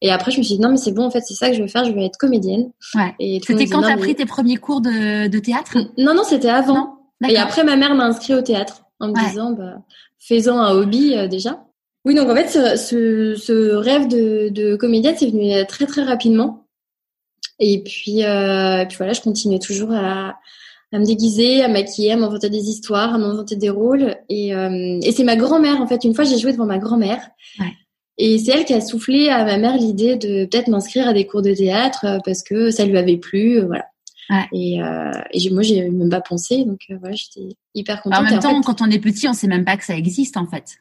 Et 0.00 0.10
après, 0.10 0.32
je 0.32 0.38
me 0.38 0.42
suis 0.42 0.56
dit, 0.56 0.60
non, 0.60 0.70
mais 0.70 0.78
c'est 0.78 0.90
bon, 0.90 1.04
en 1.04 1.10
fait, 1.10 1.20
c'est 1.20 1.34
ça 1.34 1.48
que 1.48 1.54
je 1.54 1.62
veux 1.62 1.68
faire, 1.68 1.84
je 1.84 1.92
veux 1.92 2.02
être 2.02 2.18
comédienne. 2.18 2.72
Ouais. 2.96 3.40
C'était 3.46 3.66
quand 3.66 3.82
tu 3.82 3.86
as 3.86 3.94
mais... 3.94 4.02
pris 4.02 4.14
tes 4.16 4.26
premiers 4.26 4.56
cours 4.56 4.80
de, 4.80 5.28
de 5.28 5.38
théâtre? 5.38 5.78
Non, 5.96 6.12
non, 6.14 6.24
c'était 6.24 6.48
avant. 6.48 6.98
Et 7.28 7.36
après, 7.36 7.62
ma 7.62 7.76
mère 7.76 7.94
m'a 7.94 8.06
inscrit 8.06 8.34
au 8.34 8.42
théâtre 8.42 8.82
en 8.98 9.08
me 9.08 9.14
ouais. 9.14 9.28
disant, 9.28 9.52
bah, 9.52 9.76
faisant 10.18 10.58
un 10.58 10.72
hobby 10.72 11.14
euh, 11.14 11.28
déjà. 11.28 11.64
Oui, 12.04 12.16
donc 12.16 12.28
en 12.28 12.34
fait, 12.34 12.48
ce, 12.48 12.74
ce, 12.76 13.36
ce 13.36 13.76
rêve 13.76 14.08
de, 14.08 14.48
de 14.48 14.74
comédienne, 14.74 15.14
c'est 15.16 15.30
venu 15.30 15.52
très, 15.68 15.86
très 15.86 16.02
rapidement. 16.02 16.66
Et 17.60 17.80
puis, 17.84 18.24
euh, 18.24 18.80
et 18.80 18.86
puis 18.86 18.96
voilà, 18.96 19.12
je 19.12 19.20
continuais 19.20 19.60
toujours 19.60 19.92
à, 19.92 20.34
à 20.92 20.98
me 20.98 21.04
déguiser, 21.04 21.62
à 21.62 21.68
maquiller, 21.68 22.12
à 22.12 22.16
m'inventer 22.16 22.50
des 22.50 22.68
histoires, 22.68 23.14
à 23.14 23.18
m'inventer 23.18 23.56
des 23.56 23.70
rôles. 23.70 24.16
Et, 24.28 24.54
euh, 24.54 24.98
et 25.02 25.12
c'est 25.12 25.24
ma 25.24 25.36
grand-mère, 25.36 25.80
en 25.80 25.86
fait. 25.86 26.04
Une 26.04 26.14
fois, 26.14 26.24
j'ai 26.24 26.38
joué 26.38 26.52
devant 26.52 26.66
ma 26.66 26.78
grand-mère. 26.78 27.30
Ouais. 27.58 27.72
Et 28.18 28.38
c'est 28.38 28.52
elle 28.52 28.64
qui 28.64 28.74
a 28.74 28.80
soufflé 28.80 29.30
à 29.30 29.44
ma 29.44 29.56
mère 29.56 29.76
l'idée 29.76 30.16
de 30.16 30.44
peut-être 30.44 30.68
m'inscrire 30.68 31.08
à 31.08 31.14
des 31.14 31.26
cours 31.26 31.42
de 31.42 31.54
théâtre 31.54 32.04
euh, 32.04 32.18
parce 32.24 32.42
que 32.42 32.70
ça 32.70 32.84
lui 32.84 32.98
avait 32.98 33.16
plu, 33.16 33.58
euh, 33.58 33.66
voilà. 33.66 33.86
Ouais. 34.30 34.46
Et, 34.52 34.82
euh, 34.82 35.10
et 35.32 35.50
moi, 35.50 35.62
j'ai 35.62 35.88
même 35.88 36.10
pas 36.10 36.20
pensé, 36.20 36.64
donc 36.64 36.80
euh, 36.90 36.96
voilà, 37.00 37.16
j'étais 37.16 37.56
hyper 37.74 38.02
contente. 38.02 38.20
En 38.20 38.22
même 38.22 38.38
temps, 38.38 38.50
en 38.50 38.62
fait, 38.62 38.66
quand 38.66 38.82
on 38.82 38.90
est 38.90 38.98
petit, 38.98 39.28
on 39.28 39.32
sait 39.32 39.48
même 39.48 39.64
pas 39.64 39.76
que 39.76 39.84
ça 39.84 39.96
existe, 39.96 40.36
en 40.36 40.46
fait. 40.46 40.76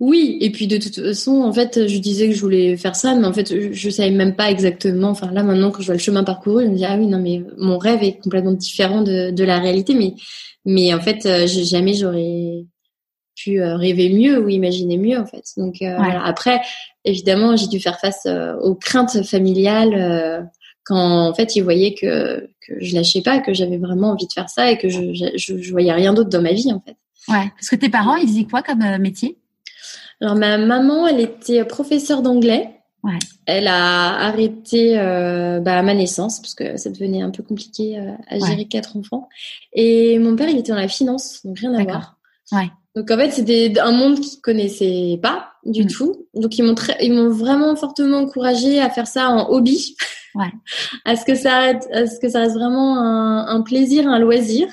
Oui, 0.00 0.38
et 0.40 0.50
puis 0.50 0.66
de 0.66 0.76
toute 0.78 1.00
façon, 1.00 1.42
en 1.42 1.52
fait, 1.52 1.86
je 1.86 1.98
disais 1.98 2.28
que 2.28 2.34
je 2.34 2.40
voulais 2.40 2.76
faire 2.76 2.96
ça, 2.96 3.14
mais 3.14 3.26
en 3.26 3.32
fait, 3.32 3.48
je, 3.54 3.72
je 3.72 3.90
savais 3.90 4.10
même 4.10 4.34
pas 4.34 4.50
exactement. 4.50 5.10
Enfin, 5.10 5.30
là, 5.30 5.42
maintenant, 5.42 5.70
quand 5.70 5.80
je 5.80 5.86
vois 5.86 5.94
le 5.94 6.00
chemin 6.00 6.24
parcouru, 6.24 6.64
je 6.64 6.68
me 6.70 6.76
dis 6.76 6.84
ah 6.84 6.96
oui, 6.98 7.06
non, 7.06 7.20
mais 7.20 7.42
mon 7.58 7.78
rêve 7.78 8.02
est 8.02 8.18
complètement 8.18 8.52
différent 8.52 9.02
de, 9.02 9.30
de 9.30 9.44
la 9.44 9.58
réalité, 9.60 9.94
mais 9.94 10.14
mais 10.64 10.94
en 10.94 11.00
fait, 11.00 11.26
euh, 11.26 11.46
jamais 11.46 11.94
j'aurais 11.94 12.64
pu 13.36 13.60
euh, 13.60 13.76
rêver 13.76 14.10
mieux 14.12 14.38
ou 14.38 14.48
imaginer 14.48 14.96
mieux 14.98 15.18
en 15.18 15.26
fait. 15.26 15.44
Donc 15.56 15.76
euh, 15.82 15.86
Ouais. 15.86 15.96
voilà. 15.96 16.24
après, 16.24 16.60
évidemment, 17.04 17.56
j'ai 17.56 17.66
dû 17.68 17.80
faire 17.80 17.98
face 17.98 18.26
aux 18.60 18.74
craintes 18.74 19.24
familiales 19.24 20.48
quand 20.84 21.28
en 21.28 21.34
fait 21.34 21.56
ils 21.56 21.62
voyaient 21.62 21.94
que 21.94 22.48
que 22.66 22.74
je 22.80 22.94
lâchais 22.94 23.22
pas, 23.22 23.40
que 23.40 23.54
j'avais 23.54 23.78
vraiment 23.78 24.10
envie 24.10 24.26
de 24.26 24.32
faire 24.32 24.48
ça 24.48 24.70
et 24.70 24.78
que 24.78 24.88
je 24.88 25.12
je, 25.34 25.70
voyais 25.70 25.92
rien 25.92 26.12
d'autre 26.12 26.30
dans 26.30 26.42
ma 26.42 26.52
vie 26.52 26.72
en 26.72 26.80
fait. 26.80 26.96
Ouais. 27.28 27.50
Parce 27.56 27.68
que 27.70 27.76
tes 27.76 27.88
parents, 27.88 28.16
ils 28.16 28.28
faisaient 28.28 28.44
quoi 28.44 28.62
comme 28.62 28.84
métier? 28.98 29.38
Alors 30.22 30.36
ma 30.36 30.56
maman, 30.56 31.06
elle 31.08 31.20
était 31.20 31.64
professeure 31.64 32.22
d'anglais. 32.22 32.70
Ouais. 33.02 33.18
Elle 33.46 33.66
a 33.66 34.14
arrêté 34.28 34.96
euh, 34.96 35.58
bah, 35.58 35.76
à 35.78 35.82
ma 35.82 35.92
naissance 35.94 36.38
parce 36.40 36.54
que 36.54 36.76
ça 36.76 36.88
devenait 36.88 37.20
un 37.22 37.30
peu 37.30 37.42
compliqué 37.42 37.98
euh, 37.98 38.12
à 38.28 38.38
gérer 38.38 38.58
Ouais. 38.58 38.64
quatre 38.66 38.96
enfants. 38.96 39.28
Et 39.72 40.18
mon 40.20 40.36
père, 40.36 40.48
il 40.48 40.56
était 40.58 40.70
dans 40.70 40.78
la 40.78 40.86
finance, 40.88 41.40
donc 41.44 41.58
rien 41.58 41.74
à 41.74 41.82
voir. 41.82 42.16
Ouais. 42.52 42.70
Donc 42.94 43.10
en 43.10 43.16
fait, 43.16 43.32
c'était 43.32 43.72
un 43.80 43.90
monde 43.90 44.20
qu'ils 44.20 44.40
connaissaient 44.40 45.18
pas 45.20 45.48
du 45.64 45.84
Mm. 45.84 45.88
tout. 45.88 46.26
Donc 46.34 46.56
ils 46.58 46.62
m'ont 46.62 46.76
ils 47.00 47.12
m'ont 47.12 47.30
vraiment 47.30 47.74
fortement 47.74 48.18
encouragé 48.18 48.80
à 48.80 48.88
faire 48.90 49.08
ça 49.08 49.28
en 49.30 49.48
hobby. 49.50 49.96
Ouais. 50.36 50.52
à 51.04 51.16
ce 51.16 51.24
que 51.24 51.34
ça 51.34 51.58
reste, 51.58 51.88
à 51.92 52.06
ce 52.06 52.20
que 52.20 52.28
ça 52.28 52.38
reste 52.40 52.54
vraiment 52.54 52.98
un, 53.00 53.46
un 53.48 53.62
plaisir, 53.62 54.06
un 54.06 54.20
loisir. 54.20 54.68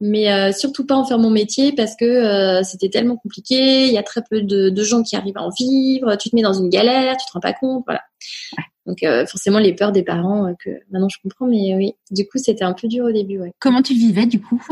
Mais 0.00 0.30
euh, 0.30 0.52
surtout 0.52 0.84
pas 0.84 0.94
en 0.94 1.04
faire 1.04 1.18
mon 1.18 1.30
métier 1.30 1.72
parce 1.72 1.96
que 1.96 2.04
euh, 2.04 2.62
c'était 2.62 2.90
tellement 2.90 3.16
compliqué. 3.16 3.86
Il 3.86 3.92
y 3.92 3.98
a 3.98 4.02
très 4.02 4.22
peu 4.28 4.42
de, 4.42 4.68
de 4.68 4.82
gens 4.84 5.02
qui 5.02 5.16
arrivent 5.16 5.38
à 5.38 5.42
en 5.42 5.50
vivre. 5.50 6.16
Tu 6.16 6.30
te 6.30 6.36
mets 6.36 6.42
dans 6.42 6.52
une 6.52 6.68
galère, 6.68 7.16
tu 7.16 7.26
te 7.26 7.32
rends 7.32 7.40
pas 7.40 7.54
compte, 7.54 7.82
voilà. 7.86 8.02
Ouais. 8.58 8.64
Donc 8.86 9.02
euh, 9.02 9.26
forcément 9.26 9.58
les 9.58 9.74
peurs 9.74 9.92
des 9.92 10.04
parents 10.04 10.46
euh, 10.46 10.52
que 10.64 10.70
maintenant 10.90 11.08
je 11.08 11.18
comprends, 11.22 11.46
mais 11.46 11.74
oui. 11.74 11.92
Du 12.10 12.26
coup 12.26 12.38
c'était 12.38 12.64
un 12.64 12.72
peu 12.72 12.88
dur 12.88 13.04
au 13.04 13.12
début, 13.12 13.38
ouais. 13.40 13.52
Comment 13.58 13.82
tu 13.82 13.94
vivais, 13.94 14.26
du 14.26 14.40
coup? 14.40 14.62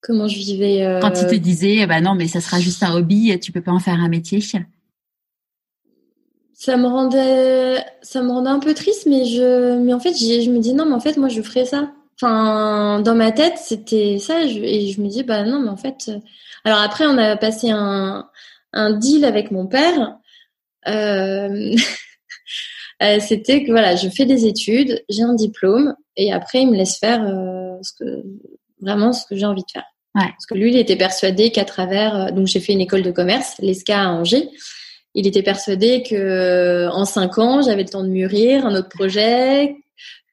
Comment 0.00 0.28
je 0.28 0.38
vivais 0.38 0.84
euh, 0.84 1.00
Quand 1.00 1.20
ils 1.20 1.26
te 1.26 1.34
disaient, 1.34 1.86
bah 1.86 2.00
non, 2.00 2.14
mais 2.14 2.26
ça 2.26 2.40
sera 2.40 2.60
juste 2.60 2.82
un 2.82 2.94
hobby, 2.94 3.38
tu 3.40 3.52
peux 3.52 3.60
pas 3.60 3.72
en 3.72 3.80
faire 3.80 4.00
un 4.00 4.08
métier? 4.08 4.40
ça 6.54 6.76
me 6.76 6.88
rendait 6.88 7.84
ça 8.02 8.20
me 8.20 8.30
rendait 8.30 8.50
un 8.50 8.58
peu 8.58 8.74
triste 8.74 9.06
mais 9.06 9.24
je 9.26 9.78
mais 9.78 9.94
en 9.94 10.00
fait 10.00 10.12
je 10.14 10.50
me 10.50 10.58
dis 10.58 10.74
non 10.74 10.86
mais 10.86 10.94
en 10.94 10.98
fait 10.98 11.16
moi 11.16 11.28
je 11.28 11.40
ferais 11.40 11.64
ça 11.64 11.92
enfin 12.20 13.00
dans 13.00 13.14
ma 13.14 13.32
tête 13.32 13.54
c'était 13.58 14.18
ça 14.18 14.46
je- 14.46 14.58
et 14.58 14.90
je 14.90 15.00
me 15.00 15.08
dis 15.08 15.22
bah 15.22 15.44
non 15.44 15.60
mais 15.60 15.68
en 15.68 15.76
fait 15.76 16.06
euh, 16.08 16.18
alors 16.64 16.80
après 16.80 17.06
on 17.06 17.16
a 17.18 17.36
passé 17.36 17.70
un 17.70 18.28
un 18.72 18.92
deal 18.92 19.24
avec 19.24 19.50
mon 19.50 19.66
père 19.66 20.16
euh, 20.88 21.74
euh, 23.02 23.18
c'était 23.20 23.64
que 23.64 23.70
voilà 23.70 23.96
je 23.96 24.08
fais 24.08 24.26
des 24.26 24.46
études 24.46 25.02
j'ai 25.08 25.22
un 25.22 25.34
diplôme 25.34 25.94
et 26.16 26.32
après 26.32 26.62
il 26.62 26.70
me 26.70 26.76
laisse 26.76 26.98
faire 26.98 27.22
euh, 27.24 27.76
ce 27.82 27.92
que 27.92 28.22
vraiment 28.80 29.12
ce 29.12 29.24
que 29.26 29.36
j'ai 29.36 29.46
envie 29.46 29.62
de 29.62 29.70
faire 29.72 29.84
Ouais. 30.14 30.24
parce 30.30 30.46
que 30.46 30.54
lui 30.54 30.70
il 30.72 30.76
était 30.78 30.96
persuadé 30.96 31.50
qu'à 31.52 31.64
travers 31.66 32.16
euh, 32.16 32.30
donc 32.32 32.46
j'ai 32.46 32.60
fait 32.60 32.72
une 32.72 32.80
école 32.80 33.02
de 33.02 33.10
commerce 33.12 33.54
l'ESCA 33.60 34.00
à 34.00 34.08
Angers 34.08 34.48
il 35.14 35.26
était 35.26 35.42
persuadé 35.42 36.02
que 36.02 36.88
en 36.90 37.04
cinq 37.04 37.38
ans, 37.38 37.60
j'avais 37.62 37.82
le 37.82 37.88
temps 37.88 38.02
de 38.04 38.08
mûrir 38.08 38.66
un 38.66 38.74
autre 38.76 38.88
projet, 38.90 39.74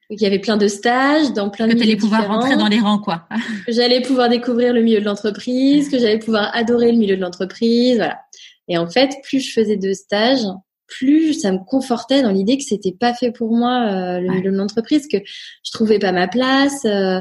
qu'il 0.09 0.21
y 0.21 0.25
avait 0.25 0.39
plein 0.39 0.57
de 0.57 0.67
stages 0.67 1.33
dans 1.33 1.49
plein 1.49 1.67
de 1.67 1.73
Que 1.73 1.79
milieux 1.79 1.97
pouvoir 1.97 2.27
rentrer 2.27 2.55
dans 2.57 2.67
les 2.67 2.79
rangs, 2.79 2.99
quoi. 2.99 3.27
que 3.65 3.71
j'allais 3.71 4.01
pouvoir 4.01 4.29
découvrir 4.29 4.73
le 4.73 4.81
milieu 4.83 4.99
de 4.99 5.05
l'entreprise, 5.05 5.89
que 5.89 5.97
j'allais 5.99 6.19
pouvoir 6.19 6.51
adorer 6.55 6.91
le 6.91 6.97
milieu 6.97 7.15
de 7.17 7.21
l'entreprise, 7.21 7.95
voilà. 7.97 8.19
Et 8.67 8.77
en 8.77 8.87
fait, 8.87 9.11
plus 9.23 9.39
je 9.39 9.51
faisais 9.53 9.77
de 9.77 9.93
stages, 9.93 10.41
plus 10.87 11.33
ça 11.33 11.51
me 11.51 11.57
confortait 11.65 12.21
dans 12.21 12.31
l'idée 12.31 12.57
que 12.57 12.63
c'était 12.63 12.91
pas 12.91 13.13
fait 13.13 13.31
pour 13.31 13.55
moi 13.55 13.87
euh, 13.91 14.19
le 14.19 14.27
Ouais. 14.29 14.35
milieu 14.37 14.51
de 14.51 14.57
l'entreprise, 14.57 15.07
que 15.07 15.17
je 15.17 15.71
trouvais 15.71 15.97
pas 15.99 16.11
ma 16.11 16.27
place, 16.27 16.85
euh, 16.85 17.19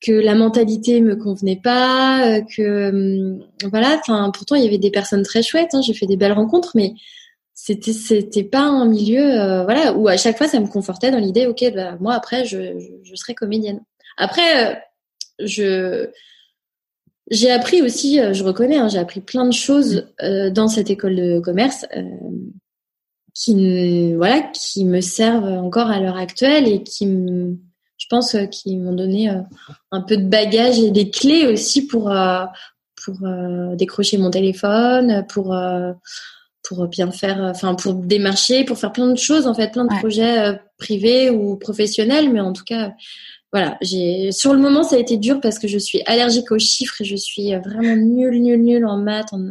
que 0.00 0.12
la 0.12 0.34
mentalité 0.34 1.00
me 1.00 1.16
convenait 1.16 1.60
pas, 1.62 2.26
euh, 2.26 2.40
que 2.56 2.90
hum, 2.90 3.42
voilà. 3.70 3.98
Enfin, 4.00 4.30
pourtant 4.34 4.54
il 4.54 4.62
y 4.64 4.66
avait 4.66 4.76
des 4.78 4.90
personnes 4.90 5.22
très 5.22 5.42
chouettes. 5.42 5.74
Hein, 5.74 5.80
J'ai 5.86 5.94
fait 5.94 6.06
des 6.06 6.16
belles 6.18 6.32
rencontres, 6.32 6.72
mais 6.74 6.92
c'était 7.54 7.92
c'était 7.92 8.42
pas 8.42 8.62
un 8.62 8.86
milieu 8.86 9.40
euh, 9.40 9.62
voilà 9.62 9.94
où 9.94 10.08
à 10.08 10.16
chaque 10.16 10.36
fois 10.36 10.48
ça 10.48 10.58
me 10.58 10.66
confortait 10.66 11.12
dans 11.12 11.18
l'idée 11.18 11.46
ok 11.46 11.72
bah, 11.72 11.96
moi 12.00 12.14
après 12.14 12.44
je, 12.44 12.98
je, 13.02 13.14
serai 13.14 13.34
comédienne. 13.34 13.80
Après 14.16 14.72
euh, 14.72 14.74
je 15.38 16.08
j'ai 17.30 17.50
appris 17.50 17.80
aussi, 17.80 18.20
je 18.34 18.44
reconnais, 18.44 18.76
hein, 18.76 18.88
j'ai 18.88 18.98
appris 18.98 19.22
plein 19.22 19.46
de 19.46 19.52
choses 19.52 20.12
dans 20.20 20.68
cette 20.68 20.90
école 20.90 21.16
de 21.16 21.40
commerce 21.40 21.86
qui, 23.32 24.12
voilà, 24.12 24.42
qui 24.52 24.84
me 24.84 25.00
servent 25.00 25.46
encore 25.46 25.88
à 25.88 26.00
l'heure 26.00 26.18
actuelle 26.18 26.68
et 26.68 26.82
qui 26.82 27.06
je 27.06 28.06
pense, 28.10 28.36
qui 28.50 28.76
m'ont 28.76 28.92
donné 28.92 29.30
un 29.90 30.02
peu 30.02 30.18
de 30.18 30.28
bagage 30.28 30.78
et 30.78 30.90
des 30.90 31.08
clés 31.08 31.46
aussi 31.46 31.86
pour 31.86 32.14
pour 33.02 33.18
décrocher 33.74 34.18
mon 34.18 34.30
téléphone, 34.30 35.24
pour 35.26 35.56
pour 36.64 36.88
bien 36.88 37.12
faire, 37.12 37.38
enfin 37.42 37.74
pour 37.74 37.94
démarcher, 37.94 38.64
pour 38.64 38.78
faire 38.78 38.90
plein 38.90 39.08
de 39.08 39.18
choses 39.18 39.46
en 39.46 39.54
fait, 39.54 39.70
plein 39.70 39.84
de 39.84 39.94
projets 39.98 40.38
euh, 40.40 40.54
privés 40.78 41.30
ou 41.30 41.56
professionnels, 41.56 42.32
mais 42.32 42.40
en 42.40 42.52
tout 42.52 42.64
cas, 42.64 42.92
voilà, 43.52 43.76
j'ai 43.82 44.32
sur 44.32 44.52
le 44.52 44.58
moment 44.58 44.82
ça 44.82 44.96
a 44.96 44.98
été 44.98 45.16
dur 45.18 45.40
parce 45.40 45.58
que 45.58 45.68
je 45.68 45.78
suis 45.78 46.02
allergique 46.06 46.50
aux 46.50 46.58
chiffres 46.58 47.00
et 47.00 47.04
je 47.04 47.16
suis 47.16 47.54
vraiment 47.54 47.96
nulle, 47.96 48.42
nulle, 48.42 48.62
nulle 48.62 48.86
en 48.86 48.96
maths, 48.96 49.32
en, 49.32 49.50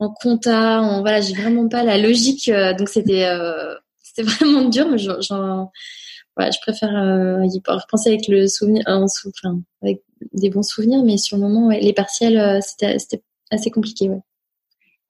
en 0.00 0.10
compta, 0.10 0.82
en 0.82 1.00
voilà, 1.00 1.20
j'ai 1.20 1.34
vraiment 1.34 1.68
pas 1.68 1.84
la 1.84 1.98
logique, 1.98 2.48
euh, 2.48 2.74
donc 2.74 2.88
c'était 2.88 3.26
euh, 3.26 3.74
c'était 4.02 4.22
vraiment 4.28 4.68
dur, 4.68 4.88
mais 4.90 4.98
j'en 4.98 5.70
voilà, 6.36 6.50
je 6.50 6.58
préfère 6.62 6.90
y 7.44 7.62
repenser 7.64 8.08
avec 8.08 8.26
le 8.26 8.48
souvenir, 8.48 8.82
en 8.86 9.04
enfin, 9.04 9.60
avec 9.82 10.02
des 10.32 10.50
bons 10.50 10.64
souvenirs, 10.64 11.04
mais 11.04 11.16
sur 11.16 11.36
le 11.36 11.44
moment, 11.44 11.68
ouais, 11.68 11.78
les 11.78 11.92
partiels, 11.92 12.60
c'était 12.60 12.98
c'était 12.98 13.22
assez 13.52 13.70
compliqué, 13.70 14.08
ouais. 14.08 14.18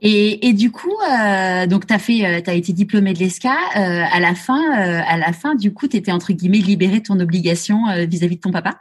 Et, 0.06 0.46
et, 0.46 0.52
du 0.52 0.70
coup, 0.70 0.94
euh, 1.10 1.66
donc 1.66 1.86
t'as 1.86 1.98
fait, 1.98 2.26
euh, 2.26 2.40
t'as 2.44 2.52
été 2.52 2.74
diplômé 2.74 3.14
de 3.14 3.18
l'ESCA. 3.18 3.54
Euh, 3.74 4.04
à 4.12 4.20
la 4.20 4.34
fin, 4.34 4.60
euh, 4.60 5.00
à 5.06 5.16
la 5.16 5.32
fin, 5.32 5.54
du 5.54 5.72
coup, 5.72 5.88
t'étais 5.88 6.12
entre 6.12 6.34
guillemets 6.34 6.58
libéré 6.58 6.98
de 6.98 7.04
ton 7.04 7.18
obligation 7.20 7.78
vis-à-vis 8.06 8.36
de 8.36 8.40
ton 8.42 8.52
papa? 8.52 8.78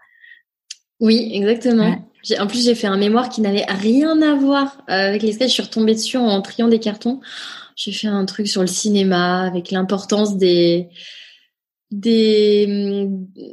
Oui, 0.99 1.31
exactement. 1.33 2.05
En 2.39 2.47
plus, 2.47 2.65
j'ai 2.65 2.75
fait 2.75 2.87
un 2.87 2.97
mémoire 2.97 3.29
qui 3.29 3.39
n'avait 3.39 3.65
rien 3.69 4.21
à 4.21 4.35
voir 4.35 4.83
avec 4.87 5.23
l'ESCA. 5.23 5.47
Je 5.47 5.53
suis 5.53 5.63
retombée 5.63 5.93
dessus 5.93 6.17
en 6.17 6.41
triant 6.41 6.67
des 6.67 6.79
cartons. 6.79 7.21
J'ai 7.77 7.93
fait 7.93 8.07
un 8.07 8.25
truc 8.25 8.49
sur 8.49 8.61
le 8.61 8.67
cinéma 8.67 9.43
avec 9.43 9.71
l'importance 9.71 10.37
des 10.37 10.89
des, 11.93 13.07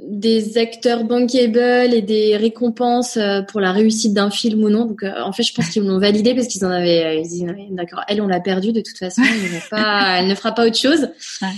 des 0.09 0.57
acteurs 0.57 1.05
bankable 1.05 1.93
et 1.93 2.01
des 2.01 2.39
récompenses 2.39 3.19
euh, 3.19 3.43
pour 3.43 3.61
la 3.61 3.71
réussite 3.71 4.15
d'un 4.15 4.31
film 4.31 4.65
ou 4.65 4.71
non. 4.71 4.87
Donc, 4.87 5.03
euh, 5.03 5.13
en 5.23 5.33
fait, 5.33 5.43
je 5.43 5.53
pense 5.53 5.69
qu'ils 5.69 5.83
l'ont 5.83 5.99
validé 5.99 6.35
parce 6.35 6.47
qu'ils 6.47 6.65
en 6.65 6.71
avaient, 6.71 7.21
ils 7.21 7.29
disaient, 7.29 7.47
d'accord, 7.73 8.03
elle, 8.09 8.23
on 8.23 8.27
l'a 8.27 8.41
perdue 8.41 8.73
de 8.73 8.81
toute 8.81 8.97
façon, 8.97 9.21
elle, 9.23 9.61
pas, 9.71 10.17
elle 10.19 10.29
ne 10.29 10.35
fera 10.35 10.53
pas 10.53 10.67
autre 10.67 10.79
chose. 10.79 11.09
Ouais. 11.43 11.49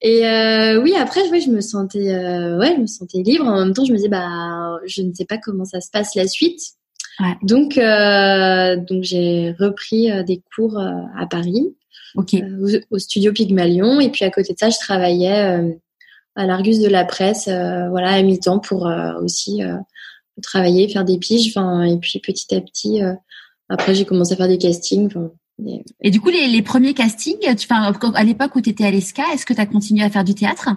Et 0.00 0.26
euh, 0.26 0.82
oui, 0.82 0.94
après, 0.96 1.28
ouais, 1.30 1.40
je 1.40 1.50
me 1.50 1.60
sentais, 1.60 2.12
euh, 2.12 2.58
ouais, 2.58 2.74
je 2.74 2.80
me 2.80 2.86
sentais 2.86 3.22
libre. 3.22 3.46
En 3.46 3.64
même 3.64 3.72
temps, 3.72 3.84
je 3.84 3.92
me 3.92 3.96
disais, 3.96 4.08
bah, 4.08 4.78
je 4.84 5.02
ne 5.02 5.14
sais 5.14 5.26
pas 5.26 5.38
comment 5.38 5.64
ça 5.64 5.80
se 5.80 5.90
passe 5.92 6.16
la 6.16 6.26
suite. 6.26 6.60
Ouais. 7.20 7.36
Donc, 7.42 7.76
donc 8.88 9.02
j'ai 9.04 9.54
repris 9.60 10.10
des 10.24 10.42
cours 10.56 10.76
à 10.76 11.26
Paris, 11.26 11.76
okay. 12.16 12.42
au, 12.42 12.96
au, 12.96 12.98
studio 12.98 13.32
Pygmalion. 13.32 14.00
Et 14.00 14.10
puis 14.10 14.24
à 14.24 14.30
côté 14.30 14.54
de 14.54 14.58
ça, 14.58 14.70
je 14.70 14.78
travaillais 14.78 15.78
à 16.34 16.46
l'Argus 16.46 16.78
de 16.78 16.88
la 16.88 17.04
presse, 17.04 17.48
euh, 17.48 17.88
voilà, 17.88 18.12
à 18.12 18.22
mi-temps 18.22 18.58
pour 18.58 18.86
euh, 18.86 19.12
aussi 19.22 19.62
euh, 19.62 19.76
travailler, 20.42 20.88
faire 20.88 21.04
des 21.04 21.18
piges. 21.18 21.48
Enfin, 21.48 21.82
et 21.82 21.98
puis 21.98 22.18
petit 22.20 22.54
à 22.54 22.60
petit, 22.60 23.00
après 23.68 23.94
j'ai 23.94 24.04
commencé 24.04 24.32
à 24.34 24.36
faire 24.36 24.48
des 24.48 24.58
castings. 24.58 25.10
Et 26.00 26.10
du 26.10 26.20
coup, 26.20 26.30
les, 26.30 26.48
les 26.48 26.62
premiers 26.62 26.94
castings, 26.94 27.54
tu, 27.56 27.66
à 27.70 28.24
l'époque 28.24 28.56
où 28.56 28.60
tu 28.60 28.70
étais 28.70 28.84
à 28.84 28.90
l'ESCA, 28.90 29.22
est-ce 29.32 29.46
que 29.46 29.54
tu 29.54 29.60
as 29.60 29.66
continué 29.66 30.04
à 30.04 30.10
faire 30.10 30.24
du 30.24 30.34
théâtre? 30.34 30.68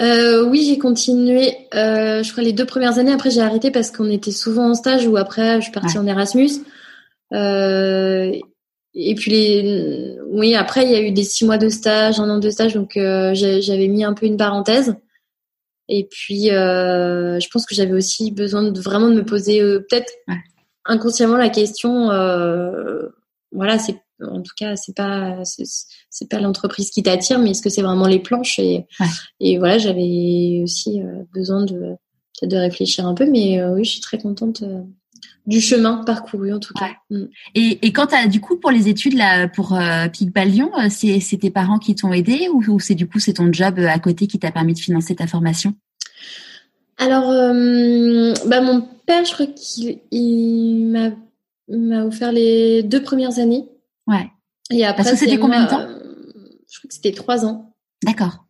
Euh, 0.00 0.46
oui, 0.48 0.64
j'ai 0.66 0.78
continué. 0.78 1.56
Euh, 1.74 2.22
je 2.22 2.30
crois 2.32 2.42
les 2.42 2.52
deux 2.52 2.64
premières 2.64 2.98
années. 2.98 3.12
Après, 3.12 3.30
j'ai 3.30 3.40
arrêté 3.40 3.70
parce 3.70 3.90
qu'on 3.90 4.10
était 4.10 4.30
souvent 4.30 4.70
en 4.70 4.74
stage 4.74 5.06
ou 5.06 5.16
après, 5.16 5.56
je 5.56 5.64
suis 5.64 5.72
partie 5.72 5.98
en 5.98 6.06
Erasmus. 6.06 6.50
Euh, 7.32 8.32
et 8.94 9.14
puis 9.14 9.30
les, 9.30 10.18
oui, 10.26 10.54
après 10.54 10.84
il 10.84 10.90
y 10.90 10.94
a 10.94 11.00
eu 11.00 11.12
des 11.12 11.22
six 11.22 11.44
mois 11.44 11.58
de 11.58 11.68
stage, 11.68 12.18
un 12.18 12.28
an 12.28 12.38
de 12.38 12.50
stage, 12.50 12.74
donc 12.74 12.96
euh, 12.96 13.32
j'avais 13.34 13.88
mis 13.88 14.04
un 14.04 14.14
peu 14.14 14.26
une 14.26 14.36
parenthèse. 14.36 14.96
Et 15.88 16.06
puis 16.08 16.50
euh, 16.50 17.38
je 17.40 17.48
pense 17.50 17.66
que 17.66 17.74
j'avais 17.74 17.92
aussi 17.92 18.30
besoin 18.30 18.62
de 18.70 18.80
vraiment 18.80 19.08
de 19.08 19.14
me 19.14 19.24
poser 19.24 19.60
euh, 19.60 19.84
peut-être 19.88 20.12
inconsciemment 20.84 21.36
la 21.36 21.50
question. 21.50 22.10
Euh, 22.10 23.08
voilà, 23.52 23.78
c'est 23.78 24.00
en 24.22 24.42
tout 24.42 24.52
cas 24.56 24.76
c'est 24.76 24.94
pas 24.94 25.42
c'est 25.44 26.28
pas 26.28 26.40
l'entreprise 26.40 26.90
qui 26.90 27.02
t'attire, 27.02 27.38
mais 27.38 27.50
est-ce 27.50 27.62
que 27.62 27.70
c'est 27.70 27.82
vraiment 27.82 28.06
les 28.06 28.20
planches? 28.20 28.58
Et 28.58 28.86
et 29.40 29.58
voilà, 29.58 29.78
j'avais 29.78 30.60
aussi 30.62 31.00
besoin 31.32 31.64
de 31.64 31.96
de 32.42 32.56
réfléchir 32.56 33.06
un 33.06 33.14
peu, 33.14 33.28
mais 33.28 33.62
oui, 33.64 33.84
je 33.84 33.90
suis 33.90 34.00
très 34.00 34.18
contente 34.18 34.62
du 35.46 35.60
chemin 35.60 36.04
parcouru 36.04 36.52
en 36.52 36.58
tout 36.58 36.74
cas. 36.74 36.90
Mm. 37.10 37.24
Et, 37.54 37.86
et, 37.86 37.92
quand 37.92 38.08
tu 38.08 38.14
as 38.14 38.26
du 38.26 38.40
coup 38.40 38.56
pour 38.56 38.70
les 38.70 38.88
études 38.88 39.14
là 39.14 39.48
pour 39.48 39.74
euh, 39.74 40.08
Pygmalion, 40.08 40.70
euh, 40.78 40.88
c'est, 40.90 41.20
tes 41.38 41.50
parents 41.50 41.78
qui 41.78 41.94
t'ont 41.94 42.12
aidé 42.12 42.48
ou, 42.52 42.78
c'est 42.78 42.94
du 42.94 43.08
coup 43.08 43.18
c'est 43.18 43.34
ton 43.34 43.52
job 43.52 43.78
euh, 43.78 43.88
à 43.88 43.98
côté 43.98 44.26
qui 44.26 44.38
t'a 44.38 44.50
permis 44.50 44.74
de 44.74 44.78
financer 44.78 45.14
ta 45.14 45.26
formation? 45.26 45.74
Alors 46.98 47.30
euh, 47.30 48.34
bah 48.46 48.60
mon 48.60 48.82
père 49.06 49.24
je 49.24 49.32
crois 49.32 49.46
qu'il 49.46 49.98
il 50.10 50.86
m'a, 50.86 51.10
m'a 51.68 52.04
offert 52.04 52.32
les 52.32 52.82
deux 52.82 53.02
premières 53.02 53.38
années. 53.38 53.64
Ouais. 54.06 54.30
Et 54.70 54.84
après 54.84 55.02
Parce 55.02 55.12
que 55.12 55.18
c'était 55.18 55.38
combien 55.38 55.64
de 55.64 55.70
temps? 55.70 55.86
Je 56.70 56.78
crois 56.78 56.88
que 56.88 56.94
c'était 56.94 57.12
trois 57.12 57.44
ans. 57.44 57.72
D'accord. 58.04 58.44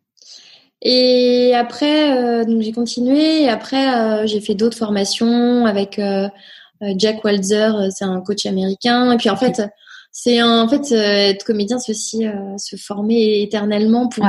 Et 0.83 1.53
après, 1.55 2.45
donc 2.45 2.61
j'ai 2.61 2.71
continué. 2.71 3.43
Et 3.43 3.49
après, 3.49 4.27
j'ai 4.27 4.41
fait 4.41 4.55
d'autres 4.55 4.77
formations 4.77 5.65
avec 5.65 5.99
Jack 6.97 7.23
Walzer, 7.23 7.75
euh, 7.75 7.87
c'est 7.95 8.05
un 8.05 8.21
coach 8.21 8.45
américain. 8.45 9.11
Et 9.11 9.17
puis 9.17 9.29
en 9.29 9.35
fait, 9.35 9.61
c'est 10.11 10.41
en 10.41 10.67
fait 10.67 10.91
euh, 10.91 11.29
être 11.29 11.45
comédien, 11.45 11.79
c'est 11.79 11.91
aussi 11.91 12.25
se 12.57 12.75
former 12.75 13.41
éternellement 13.41 14.07
pour 14.09 14.25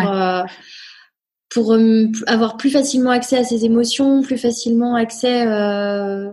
pour 1.51 1.77
avoir 2.29 2.57
plus 2.57 2.71
facilement 2.71 3.11
accès 3.11 3.37
à 3.37 3.45
ses 3.45 3.67
émotions, 3.67 4.23
plus 4.23 4.39
facilement 4.39 4.95
accès 4.95 5.47
euh, 5.47 6.31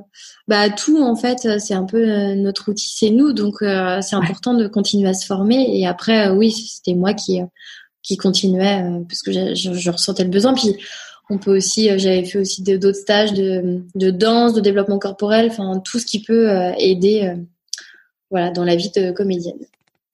bah, 0.47 0.61
à 0.61 0.69
tout 0.69 1.03
en 1.03 1.17
fait. 1.17 1.59
C'est 1.59 1.73
un 1.73 1.83
peu 1.83 2.33
notre 2.35 2.71
outil, 2.71 2.89
c'est 2.95 3.09
nous, 3.09 3.33
donc 3.33 3.57
c'est 3.59 4.15
important 4.15 4.53
de 4.53 4.67
continuer 4.67 5.09
à 5.09 5.13
se 5.13 5.25
former. 5.25 5.77
Et 5.77 5.85
après, 5.87 6.29
oui, 6.29 6.51
c'était 6.51 6.95
moi 6.95 7.13
qui 7.13 7.41
qui 8.01 8.15
continuais 8.15 8.81
parce 9.09 9.21
que 9.21 9.33
je, 9.33 9.55
je, 9.55 9.73
je, 9.73 9.91
ressentais 9.91 10.23
le 10.23 10.29
besoin. 10.29 10.53
Puis 10.53 10.77
on 11.29 11.37
peut 11.37 11.55
aussi, 11.55 11.89
euh, 11.89 11.97
j'avais 11.97 12.25
fait 12.25 12.39
aussi 12.39 12.63
d'autres 12.63 12.93
stages 12.93 13.33
de, 13.33 13.83
de, 13.95 14.09
danse, 14.09 14.53
de 14.53 14.61
développement 14.61 14.99
corporel, 14.99 15.49
enfin 15.51 15.79
tout 15.79 15.99
ce 15.99 16.05
qui 16.05 16.23
peut 16.23 16.49
euh, 16.49 16.71
aider, 16.77 17.23
euh, 17.23 17.35
voilà, 18.31 18.49
dans 18.49 18.63
la 18.63 18.75
vie 18.75 18.91
de 18.95 19.11
comédienne. 19.11 19.59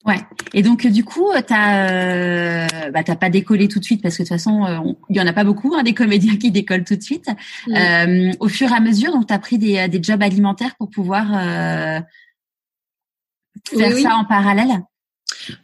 Ouais. 0.05 0.19
Et 0.53 0.62
donc 0.62 0.86
du 0.86 1.03
coup, 1.03 1.31
t'as, 1.48 2.91
bah, 2.91 3.03
t'as 3.03 3.15
pas 3.15 3.31
décollé 3.31 3.67
tout 3.67 3.79
de 3.79 3.84
suite 3.84 4.03
parce 4.03 4.15
que 4.15 4.22
de 4.22 4.27
toute 4.27 4.38
façon, 4.38 4.95
il 5.10 5.15
y 5.15 5.19
en 5.19 5.25
a 5.25 5.34
pas 5.34 5.43
beaucoup 5.43 5.74
hein, 5.74 5.81
des 5.81 5.95
comédiens 5.95 6.38
qui 6.38 6.51
décollent 6.51 6.84
tout 6.84 6.95
de 6.95 7.01
suite. 7.01 7.27
Euh, 7.69 8.31
au 8.39 8.48
fur 8.48 8.69
et 8.69 8.75
à 8.75 8.79
mesure, 8.79 9.12
donc 9.12 9.25
t'as 9.25 9.39
pris 9.39 9.57
des, 9.57 9.88
des 9.88 10.03
jobs 10.03 10.22
alimentaires 10.22 10.75
pour 10.77 10.91
pouvoir 10.91 11.31
euh, 11.34 12.00
faire 13.75 13.98
ça 13.98 14.15
en 14.15 14.25
parallèle? 14.25 14.84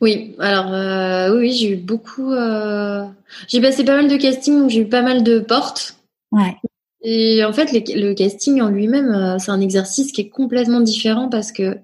Oui, 0.02 0.36
alors 0.40 0.74
euh, 0.74 1.38
oui, 1.38 1.54
j'ai 1.54 1.72
eu 1.72 1.76
beaucoup. 1.76 2.32
Euh... 2.34 3.06
J'ai 3.48 3.62
passé 3.62 3.84
pas 3.84 3.96
mal 3.96 4.08
de 4.08 4.18
castings, 4.18 4.60
donc 4.60 4.70
j'ai 4.70 4.82
eu 4.82 4.90
pas 4.90 5.02
mal 5.02 5.24
de 5.24 5.40
portes. 5.40 5.96
Ouais. 6.32 6.56
Et 7.04 7.44
en 7.44 7.52
fait, 7.52 7.72
le 7.74 8.14
casting 8.14 8.62
en 8.62 8.70
lui-même, 8.70 9.10
euh, 9.10 9.40
c'est 9.40 9.52
un 9.52 9.62
exercice 9.62 10.12
qui 10.12 10.22
est 10.22 10.30
complètement 10.30 10.82
différent 10.82 11.30
parce 11.30 11.52
que 11.52 11.78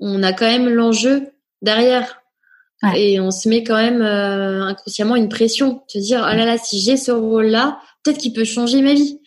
on 0.00 0.22
a 0.22 0.32
quand 0.32 0.46
même 0.46 0.68
l'enjeu 0.68 1.28
derrière. 1.62 2.20
Ouais. 2.82 3.00
Et 3.00 3.20
on 3.20 3.30
se 3.30 3.48
met 3.48 3.62
quand 3.62 3.76
même 3.76 4.02
euh, 4.02 4.64
inconsciemment 4.64 5.16
une 5.16 5.28
pression, 5.28 5.74
de 5.74 5.80
se 5.88 5.98
dire 5.98 6.18
oh 6.20 6.36
là 6.36 6.44
là, 6.44 6.58
si 6.58 6.80
j'ai 6.80 6.96
ce 6.96 7.12
rôle-là, 7.12 7.78
peut-être 8.02 8.18
qu'il 8.18 8.32
peut 8.32 8.44
changer 8.44 8.82
ma 8.82 8.94
vie. 8.94 9.20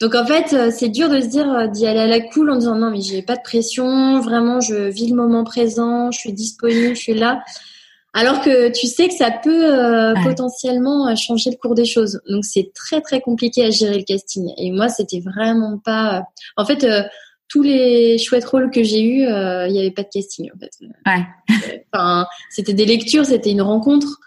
Donc 0.00 0.14
en 0.14 0.24
fait, 0.24 0.54
euh, 0.54 0.70
c'est 0.74 0.88
dur 0.88 1.10
de 1.10 1.20
se 1.20 1.26
dire 1.26 1.50
euh, 1.52 1.66
d'y 1.66 1.86
aller 1.86 2.00
à 2.00 2.06
la 2.06 2.20
cool 2.20 2.50
en 2.50 2.56
disant 2.56 2.74
non 2.74 2.90
mais 2.90 3.02
j'ai 3.02 3.20
pas 3.20 3.36
de 3.36 3.42
pression, 3.42 4.20
vraiment 4.20 4.60
je 4.60 4.88
vis 4.88 5.10
le 5.10 5.14
moment 5.14 5.44
présent, 5.44 6.10
je 6.10 6.18
suis 6.18 6.32
disponible, 6.32 6.96
je 6.96 7.00
suis 7.00 7.14
là. 7.14 7.42
Alors 8.14 8.40
que 8.40 8.72
tu 8.72 8.86
sais 8.86 9.08
que 9.08 9.14
ça 9.14 9.30
peut 9.30 9.72
euh, 9.72 10.14
potentiellement 10.24 11.14
changer 11.14 11.50
le 11.50 11.56
cours 11.56 11.74
des 11.74 11.84
choses. 11.84 12.20
Donc 12.28 12.44
c'est 12.44 12.72
très 12.74 13.02
très 13.02 13.20
compliqué 13.20 13.64
à 13.64 13.70
gérer 13.70 13.98
le 13.98 14.04
casting. 14.04 14.50
Et 14.56 14.72
moi 14.72 14.88
c'était 14.88 15.20
vraiment 15.20 15.78
pas. 15.78 16.24
En 16.56 16.64
fait, 16.64 16.84
tous 17.48 17.62
les 17.62 18.16
chouettes 18.18 18.46
rôles 18.46 18.70
que 18.70 18.82
j'ai 18.82 19.02
eus, 19.02 19.20
il 19.20 19.72
n'y 19.72 19.78
avait 19.78 19.92
pas 19.92 20.02
de 20.02 20.08
casting 20.12 20.50
en 20.52 20.58
fait. 20.58 20.72
Ouais. 21.06 21.26
enfin, 21.92 22.26
c'était 22.48 22.74
des 22.74 22.86
lectures, 22.86 23.26
c'était 23.26 23.50
une 23.50 23.62
rencontre. 23.62 24.18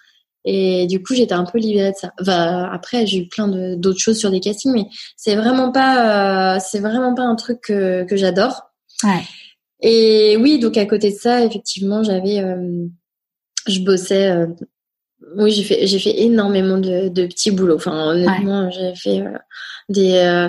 Et 0.45 0.87
du 0.87 1.01
coup, 1.01 1.15
j'étais 1.15 1.33
un 1.33 1.45
peu 1.45 1.57
libérée 1.57 1.91
de 1.91 1.97
ça. 1.97 2.11
Enfin, 2.19 2.69
après, 2.71 3.05
j'ai 3.05 3.19
eu 3.19 3.27
plein 3.27 3.47
d'autres 3.77 3.99
choses 3.99 4.19
sur 4.19 4.29
des 4.31 4.39
castings, 4.39 4.73
mais 4.73 4.85
c'est 5.15 5.35
vraiment 5.35 5.71
pas, 5.71 6.55
euh, 6.55 6.59
c'est 6.63 6.79
vraiment 6.79 7.13
pas 7.15 7.23
un 7.23 7.35
truc 7.35 7.61
que, 7.61 8.03
que 8.03 8.17
j'adore. 8.17 8.61
Ouais. 9.03 9.21
Et 9.81 10.37
oui, 10.37 10.59
donc 10.59 10.77
à 10.77 10.85
côté 10.85 11.11
de 11.11 11.17
ça, 11.17 11.43
effectivement, 11.43 12.03
j'avais, 12.03 12.39
euh, 12.39 12.85
je 13.67 13.79
bossais. 13.79 14.31
Euh, 14.31 14.47
oui, 15.37 15.51
j'ai 15.51 15.63
fait, 15.63 15.87
j'ai 15.87 15.99
fait 15.99 16.21
énormément 16.21 16.77
de, 16.77 17.07
de 17.07 17.25
petits 17.25 17.51
boulots. 17.51 17.75
Enfin, 17.75 18.09
honnêtement, 18.11 18.69
j'ai 18.69 18.93
fait 18.95 19.21
euh, 19.21 19.37
des 19.89 20.47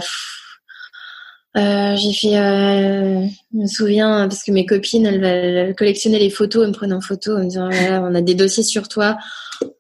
Euh, 1.56 1.94
j'ai 1.96 2.12
fait, 2.12 2.37
euh, 2.37 3.26
je 3.52 3.58
me 3.58 3.66
souviens, 3.66 4.28
parce 4.28 4.42
que 4.42 4.50
mes 4.50 4.66
copines, 4.66 5.06
elles, 5.06 5.75
collectionnaient 5.76 6.18
les 6.18 6.30
photos, 6.30 6.62
elles 6.62 6.70
me 6.70 6.75
prenaient 6.75 6.94
en 6.94 7.00
photo, 7.00 7.37
en 7.37 7.38
me 7.40 7.44
disant, 7.44 7.68
voilà, 7.70 8.02
on 8.02 8.14
a 8.14 8.20
des 8.20 8.34
dossiers 8.34 8.64
sur 8.64 8.88
toi. 8.88 9.16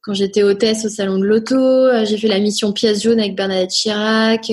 Quand 0.02 0.14
j'étais 0.14 0.44
hôtesse 0.44 0.84
au 0.84 0.88
salon 0.88 1.18
de 1.18 1.24
l'auto, 1.24 1.56
euh, 1.56 2.04
j'ai 2.04 2.16
fait 2.16 2.28
la 2.28 2.38
mission 2.38 2.72
pièce 2.72 3.02
jaune 3.02 3.18
avec 3.18 3.34
Bernadette 3.34 3.70
Chirac. 3.70 4.52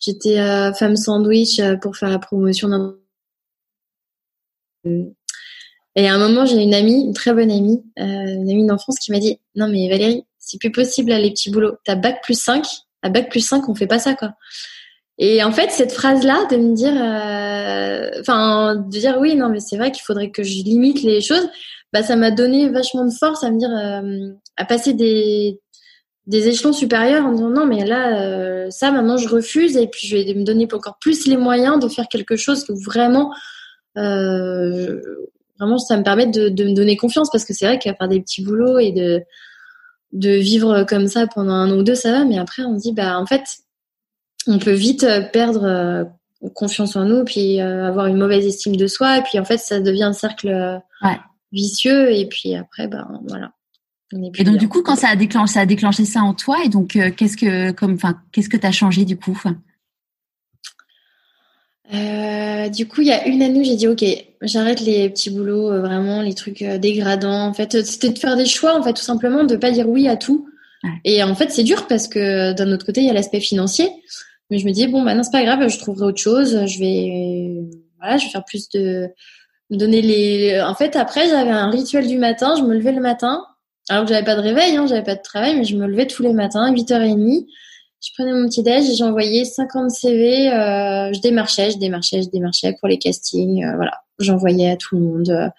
J'étais 0.00 0.36
femme 0.74 0.96
sandwich 0.96 1.60
pour 1.80 1.96
faire 1.96 2.10
la 2.10 2.18
promotion 2.18 2.68
d'un. 2.68 2.96
Et 5.94 6.08
à 6.08 6.14
un 6.14 6.18
moment, 6.18 6.44
j'ai 6.44 6.56
une 6.56 6.74
amie, 6.74 7.04
une 7.04 7.14
très 7.14 7.32
bonne 7.32 7.50
amie, 7.50 7.82
une 7.96 8.50
amie 8.50 8.66
d'enfance 8.66 8.98
qui 8.98 9.12
m'a 9.12 9.20
dit, 9.20 9.38
non 9.54 9.68
mais 9.68 9.88
Valérie, 9.88 10.24
c'est 10.40 10.58
plus 10.58 10.72
possible 10.72 11.10
là, 11.10 11.20
les 11.20 11.30
petits 11.30 11.50
boulots. 11.50 11.76
T'as 11.84 11.94
bac 11.94 12.20
plus 12.24 12.38
5, 12.38 12.66
à 13.02 13.10
bac 13.10 13.30
plus 13.30 13.46
5, 13.46 13.68
on 13.68 13.76
fait 13.76 13.86
pas 13.86 14.00
ça 14.00 14.14
quoi. 14.14 14.34
Et 15.18 15.42
en 15.42 15.52
fait, 15.52 15.70
cette 15.70 15.92
phrase-là, 15.92 16.46
de 16.50 16.56
me 16.56 16.74
dire, 16.74 16.94
euh, 16.96 18.20
enfin, 18.20 18.76
de 18.76 18.88
dire 18.88 19.18
oui, 19.20 19.34
non, 19.34 19.48
mais 19.50 19.60
c'est 19.60 19.76
vrai 19.76 19.92
qu'il 19.92 20.02
faudrait 20.02 20.30
que 20.30 20.42
je 20.42 20.62
limite 20.62 21.02
les 21.02 21.20
choses, 21.20 21.48
bah, 21.92 22.02
ça 22.02 22.16
m'a 22.16 22.30
donné 22.30 22.70
vachement 22.70 23.04
de 23.04 23.12
force 23.12 23.44
à 23.44 23.50
me 23.50 23.58
dire, 23.58 23.70
euh, 23.70 24.32
à 24.56 24.64
passer 24.64 24.94
des, 24.94 25.60
des 26.26 26.48
échelons 26.48 26.72
supérieurs 26.72 27.26
en 27.26 27.32
disant 27.32 27.50
non, 27.50 27.66
mais 27.66 27.84
là, 27.84 28.22
euh, 28.22 28.70
ça, 28.70 28.90
maintenant, 28.90 29.18
je 29.18 29.28
refuse 29.28 29.76
et 29.76 29.86
puis 29.86 30.06
je 30.06 30.16
vais 30.16 30.34
me 30.34 30.44
donner 30.44 30.66
encore 30.72 30.96
plus 31.00 31.26
les 31.26 31.36
moyens 31.36 31.78
de 31.78 31.88
faire 31.88 32.08
quelque 32.08 32.36
chose 32.36 32.64
que 32.64 32.72
vraiment, 32.72 33.32
vraiment, 33.94 35.78
ça 35.78 35.96
me 35.98 36.02
permet 36.02 36.26
de, 36.26 36.48
de 36.48 36.64
me 36.64 36.74
donner 36.74 36.96
confiance 36.96 37.28
parce 37.30 37.44
que 37.44 37.52
c'est 37.52 37.66
vrai 37.66 37.78
qu'à 37.78 37.94
faire 37.94 38.08
des 38.08 38.20
petits 38.20 38.42
boulots 38.42 38.78
et 38.78 38.92
de 38.92 39.22
de 40.12 40.30
vivre 40.30 40.84
comme 40.84 41.08
ça 41.08 41.26
pendant 41.26 41.54
un 41.54 41.70
an 41.70 41.78
ou 41.78 41.82
deux, 41.82 41.94
ça 41.94 42.12
va, 42.12 42.24
mais 42.24 42.38
après, 42.38 42.64
on 42.64 42.78
se 42.78 42.82
dit, 42.82 42.92
bah, 42.92 43.18
en 43.18 43.26
fait, 43.26 43.42
on 44.46 44.58
peut 44.58 44.72
vite 44.72 45.04
euh, 45.04 45.22
perdre 45.22 45.64
euh, 45.64 46.04
confiance 46.54 46.96
en 46.96 47.04
nous, 47.04 47.24
puis 47.24 47.60
euh, 47.60 47.86
avoir 47.86 48.06
une 48.06 48.16
mauvaise 48.16 48.46
estime 48.46 48.76
de 48.76 48.86
soi, 48.86 49.18
et 49.18 49.22
puis 49.22 49.38
en 49.38 49.44
fait, 49.44 49.58
ça 49.58 49.80
devient 49.80 50.04
un 50.04 50.12
cercle 50.12 50.80
vicieux, 51.52 52.12
et 52.12 52.26
puis 52.26 52.54
après, 52.54 52.88
ben 52.88 53.20
voilà. 53.28 53.52
Et 54.34 54.44
donc 54.44 54.58
du 54.58 54.68
coup, 54.68 54.82
quand 54.82 54.96
ça 54.96 55.08
a 55.08 55.16
déclenché, 55.16 55.54
ça 55.54 55.60
a 55.60 55.66
déclenché 55.66 56.04
ça 56.04 56.20
en 56.20 56.34
toi, 56.34 56.58
et 56.64 56.68
donc 56.68 56.98
qu'est-ce 57.16 57.36
que, 57.36 57.70
comme, 57.70 57.94
enfin, 57.94 58.18
qu'est-ce 58.32 58.48
que 58.48 58.56
t'as 58.56 58.72
changé 58.72 59.04
du 59.04 59.16
coup? 59.16 59.38
Du 61.90 62.88
coup, 62.88 63.00
il 63.02 63.06
y 63.06 63.12
a 63.12 63.26
une 63.26 63.42
année 63.42 63.64
j'ai 63.64 63.76
dit 63.76 63.88
ok, 63.88 64.04
j'arrête 64.42 64.80
les 64.80 65.08
petits 65.10 65.30
boulots, 65.30 65.80
vraiment 65.80 66.22
les 66.22 66.34
trucs 66.34 66.62
dégradants. 66.62 67.46
En 67.46 67.54
fait, 67.54 67.84
c'était 67.84 68.10
de 68.10 68.18
faire 68.18 68.36
des 68.36 68.46
choix, 68.46 68.78
en 68.78 68.82
fait, 68.82 68.94
tout 68.94 69.02
simplement, 69.02 69.44
de 69.44 69.56
pas 69.56 69.70
dire 69.70 69.88
oui 69.88 70.08
à 70.08 70.16
tout. 70.16 70.48
Et 71.04 71.22
en 71.22 71.34
fait, 71.34 71.50
c'est 71.50 71.62
dur 71.62 71.86
parce 71.86 72.08
que 72.08 72.52
d'un 72.52 72.72
autre 72.72 72.84
côté, 72.84 73.00
il 73.00 73.06
y 73.06 73.10
a 73.10 73.14
l'aspect 73.14 73.40
financier. 73.40 73.88
Mais 74.52 74.58
je 74.58 74.66
me 74.66 74.72
dis 74.72 74.86
bon, 74.86 75.02
bah 75.02 75.14
non, 75.14 75.22
c'est 75.22 75.32
pas 75.32 75.44
grave, 75.44 75.66
je 75.66 75.78
trouverai 75.78 76.04
autre 76.04 76.20
chose. 76.20 76.66
Je 76.66 76.78
vais, 76.78 77.64
voilà, 77.98 78.18
je 78.18 78.26
vais 78.26 78.30
faire 78.30 78.44
plus 78.44 78.68
de, 78.68 79.08
donner 79.70 80.02
les. 80.02 80.60
En 80.60 80.74
fait, 80.74 80.94
après, 80.94 81.26
j'avais 81.26 81.50
un 81.50 81.70
rituel 81.70 82.06
du 82.06 82.18
matin. 82.18 82.54
Je 82.58 82.62
me 82.62 82.74
levais 82.74 82.92
le 82.92 83.00
matin, 83.00 83.46
alors 83.88 84.04
que 84.04 84.10
j'avais 84.10 84.26
pas 84.26 84.36
de 84.36 84.42
réveil, 84.42 84.76
hein, 84.76 84.86
j'avais 84.86 85.02
pas 85.02 85.14
de 85.14 85.22
travail, 85.22 85.56
mais 85.56 85.64
je 85.64 85.74
me 85.74 85.86
levais 85.86 86.06
tous 86.06 86.22
les 86.22 86.34
matins, 86.34 86.70
8h30. 86.70 87.46
Je 88.02 88.10
prenais 88.12 88.34
mon 88.34 88.46
petit 88.46 88.62
déj 88.62 88.90
et 88.90 88.94
j'envoyais 88.94 89.46
50 89.46 89.90
CV. 89.90 90.50
Euh, 90.50 91.14
je 91.14 91.20
démarchais, 91.22 91.70
je 91.70 91.78
démarchais, 91.78 92.20
je 92.20 92.28
démarchais 92.28 92.76
pour 92.78 92.88
les 92.88 92.98
castings. 92.98 93.64
Euh, 93.64 93.76
voilà, 93.76 94.02
j'envoyais 94.18 94.70
à 94.70 94.76
tout 94.76 94.96
le 94.96 95.00
monde. 95.00 95.50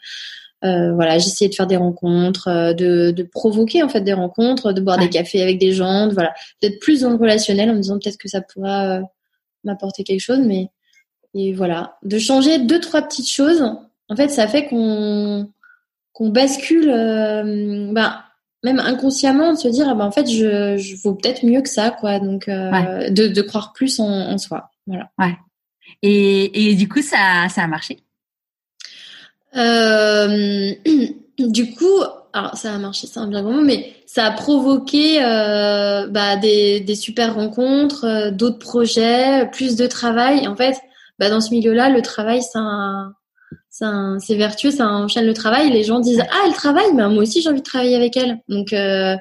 Euh, 0.64 0.94
voilà, 0.94 1.18
j'essayais 1.18 1.50
de 1.50 1.56
faire 1.56 1.68
des 1.68 1.76
rencontres, 1.76 2.48
euh, 2.48 2.74
de, 2.74 3.12
de, 3.12 3.24
provoquer 3.24 3.84
en 3.84 3.90
fait 3.90 4.02
des 4.02 4.14
rencontres, 4.14 4.72
de 4.72 4.80
boire 4.80 4.98
des 4.98 5.10
cafés 5.10 5.42
avec 5.42 5.60
des 5.60 5.74
gens, 5.74 6.08
de, 6.08 6.14
voilà, 6.14 6.34
d'être 6.62 6.80
plus 6.80 7.02
dans 7.02 7.10
le 7.10 7.18
relationnel 7.18 7.70
en 7.70 7.74
me 7.74 7.82
disant 7.82 8.00
peut-être 8.00 8.18
que 8.18 8.30
ça 8.30 8.40
pourra 8.42 8.98
euh, 8.98 9.02
m'apporter 9.66 10.06
quelque 10.06 10.22
chose, 10.22 10.40
mais 10.40 10.70
et 11.34 11.52
voilà, 11.52 11.98
de 12.04 12.18
changer 12.18 12.60
deux 12.60 12.80
trois 12.80 13.02
petites 13.02 13.30
choses. 13.30 13.62
En 14.08 14.16
fait, 14.16 14.30
ça 14.30 14.48
fait 14.48 14.68
qu'on 14.68 15.50
qu'on 16.14 16.30
bascule, 16.30 16.86
bah, 17.92 18.24
même 18.64 18.80
inconsciemment, 18.80 19.54
de 19.54 19.58
se 19.58 19.68
dire 19.68 19.88
ah 19.90 19.96
ben, 19.96 20.06
en 20.06 20.12
fait 20.12 20.30
je, 20.30 20.78
je 20.78 20.96
vaux 21.02 21.16
peut-être 21.16 21.44
mieux 21.44 21.62
que 21.62 21.70
ça 21.70 21.90
quoi, 21.90 22.20
donc 22.20 22.48
de, 22.48 23.28
de 23.28 23.42
croire 23.42 23.74
plus 23.74 24.00
en, 24.00 24.08
en 24.08 24.38
soi, 24.38 24.70
voilà. 24.86 25.10
Ouais. 25.18 25.36
Et, 26.04 26.70
et 26.70 26.76
du 26.76 26.88
coup 26.88 27.02
ça 27.02 27.48
ça 27.50 27.64
a 27.64 27.68
marché? 27.68 27.98
Euh, 29.56 30.72
du 31.40 31.74
coup, 31.74 32.02
alors 32.34 32.56
ça 32.56 32.74
a 32.74 32.78
marché, 32.78 33.08
c'est 33.08 33.20
un 33.20 33.28
bien 33.28 33.42
grand 33.42 33.54
mot, 33.54 33.64
mais 33.64 33.94
ça 34.06 34.26
a 34.26 34.32
provoqué 34.32 35.24
euh, 35.24 36.08
bah, 36.08 36.36
des, 36.38 36.80
des, 36.80 36.96
super 36.96 37.36
rencontres, 37.36 38.06
euh, 38.06 38.32
d'autres 38.32 38.60
projets, 38.60 39.50
plus 39.52 39.76
de 39.76 39.88
travail. 39.88 40.48
En 40.48 40.56
fait, 40.56 40.76
bah, 41.20 41.30
dans 41.30 41.42
ce 41.42 41.52
milieu-là, 41.52 41.90
le 41.90 42.02
travail, 42.02 42.42
c'est 42.42 44.36
vertueux, 44.36 44.72
ça 44.72 44.88
enchaîne 44.88 45.26
le 45.26 45.34
travail. 45.34 45.72
Les 45.72 45.84
gens 45.84 46.00
disent 46.00 46.24
ah 46.32 46.44
elle 46.46 46.54
travaille, 46.54 46.94
mais 46.94 47.08
moi 47.08 47.24
aussi 47.24 47.42
j'ai 47.42 47.50
envie 47.50 47.62
de 47.62 47.66
travailler 47.66 47.96
avec 47.96 48.18
elle. 48.18 48.40
Donc 48.50 48.74
euh. 48.74 49.16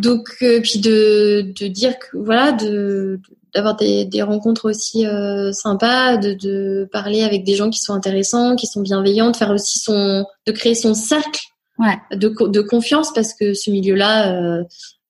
Donc 0.00 0.28
euh, 0.42 0.60
puis 0.60 0.78
de, 0.78 1.52
de 1.58 1.66
dire 1.66 1.98
que 1.98 2.16
voilà 2.16 2.52
de 2.52 3.20
d'avoir 3.54 3.76
des, 3.76 4.04
des, 4.04 4.22
rencontres 4.22 4.68
aussi 4.68 5.06
euh, 5.06 5.50
sympas, 5.50 6.18
de, 6.18 6.34
de, 6.34 6.86
parler 6.92 7.22
avec 7.22 7.42
des 7.42 7.54
gens 7.54 7.70
qui 7.70 7.78
sont 7.78 7.94
intéressants, 7.94 8.54
qui 8.54 8.66
sont 8.66 8.82
bienveillants, 8.82 9.30
de 9.30 9.36
faire 9.36 9.50
aussi 9.50 9.78
son, 9.78 10.26
de 10.46 10.52
créer 10.52 10.74
son 10.74 10.92
cercle 10.92 11.40
ouais. 11.78 12.16
de, 12.16 12.28
de 12.48 12.60
confiance 12.60 13.12
parce 13.14 13.32
que 13.34 13.54
ce 13.54 13.70
milieu-là 13.70 14.32
euh, 14.32 14.64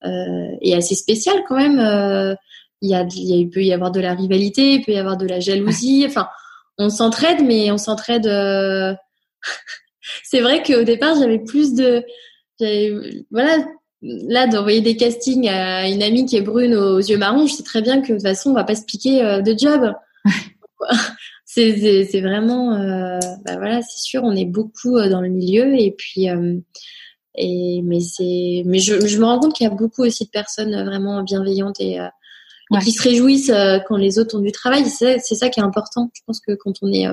euh, 0.05 0.57
est 0.61 0.75
assez 0.75 0.94
spécial 0.94 1.42
quand 1.49 1.57
même. 1.57 1.79
Euh, 1.79 2.35
il 2.83 2.90
y 2.90 2.94
a, 2.94 3.07
il, 3.14 3.49
peut 3.49 3.62
y 3.62 3.72
avoir 3.72 3.90
de 3.90 4.01
la 4.01 4.14
rivalité, 4.14 4.75
il 4.75 4.85
peut 4.85 4.92
y 4.92 4.99
avoir 4.99 5.16
de 5.16 5.27
la 5.27 5.40
jalousie. 5.40 6.05
Enfin, 6.07 6.29
on 6.79 6.90
s'entraide, 6.90 7.42
mais 7.42 7.70
on 7.70 7.79
s'entraide. 7.79 8.27
Euh, 8.27 8.94
c'est 10.25 10.40
vrai 10.40 10.62
qu'au 10.62 10.85
départ, 10.85 11.16
j'avais 11.18 11.38
plus 11.38 11.75
de, 11.75 12.05
voilà, 13.31 13.59
là 14.02 14.46
d'envoyer 14.46 14.80
des 14.80 14.96
castings 14.96 15.48
à 15.48 15.88
une 15.88 16.02
amie 16.02 16.26
qui 16.26 16.37
est 16.37 16.42
brune 16.42 16.74
aux, 16.74 16.98
yeux 16.98 17.18
marrons, 17.18 17.46
je 17.46 17.54
sais 17.54 17.62
très 17.62 17.82
bien 17.82 18.00
que 18.00 18.09
de 18.09 18.18
toute 18.18 18.22
façon 18.22 18.50
on 18.50 18.54
va 18.54 18.64
pas 18.64 18.74
se 18.74 18.85
piquer 18.85 19.22
euh, 19.24 19.40
de 19.40 19.56
job. 19.56 19.92
c'est 21.44 22.04
c'est 22.11 22.20
vraiment 22.20 22.74
euh, 22.74 23.18
bah 23.44 23.56
voilà 23.56 23.80
c'est 23.82 24.00
sûr 24.00 24.22
on 24.24 24.35
est 24.35 24.44
beaucoup 24.44 24.96
euh, 24.96 25.09
dans 25.09 25.20
le 25.20 25.28
milieu 25.28 25.74
et 25.74 25.92
puis 25.96 26.26
et 27.37 27.82
mais 27.82 28.00
c'est 28.00 28.62
mais 28.66 28.78
je, 28.78 29.06
je 29.06 29.18
me 29.18 29.24
rends 29.24 29.38
compte 29.38 29.54
qu'il 29.54 29.64
y 29.64 29.70
a 29.70 29.74
beaucoup 29.74 30.02
aussi 30.02 30.24
de 30.24 30.30
personnes 30.30 30.85
vraiment 30.85 31.22
bienveillantes 31.22 31.80
et, 31.80 31.94
et 31.94 32.78
qui 32.82 32.92
se 32.92 33.02
réjouissent 33.02 33.52
quand 33.88 33.96
les 33.96 34.18
autres 34.18 34.37
ont 34.37 34.42
du 34.42 34.52
travail. 34.52 34.85
C'est 34.87 35.18
c'est 35.20 35.35
ça 35.35 35.48
qui 35.48 35.61
est 35.61 35.64
important. 35.64 36.11
Je 36.14 36.20
pense 36.26 36.40
que 36.40 36.52
quand 36.52 36.72
on 36.82 36.92
est 36.92 37.06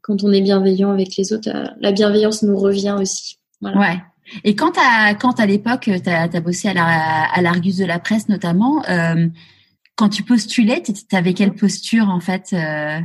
quand 0.00 0.24
on 0.24 0.32
est 0.32 0.40
bienveillant 0.40 0.90
avec 0.90 1.16
les 1.16 1.32
autres 1.32 1.50
la 1.80 1.92
bienveillance 1.92 2.42
nous 2.42 2.56
revient 2.56 2.96
aussi. 2.98 3.38
Voilà. 3.60 3.78
ouais 3.78 4.11
et 4.44 4.54
quand 4.54 4.72
à 4.78 5.14
quand 5.14 5.40
à 5.40 5.46
l'époque 5.46 5.90
tu 6.02 6.10
as, 6.10 6.40
bossé 6.40 6.68
à 6.68 6.74
la 6.74 7.24
à 7.32 7.42
l'Argus 7.42 7.76
de 7.76 7.84
la 7.84 7.98
presse 7.98 8.28
notamment, 8.28 8.84
euh, 8.88 9.26
quand 9.96 10.08
tu 10.08 10.22
postulais, 10.22 10.82
tu 10.82 11.16
avais 11.16 11.34
quelle 11.34 11.54
posture 11.54 12.08
en 12.08 12.20
fait 12.20 12.50
euh? 12.52 13.00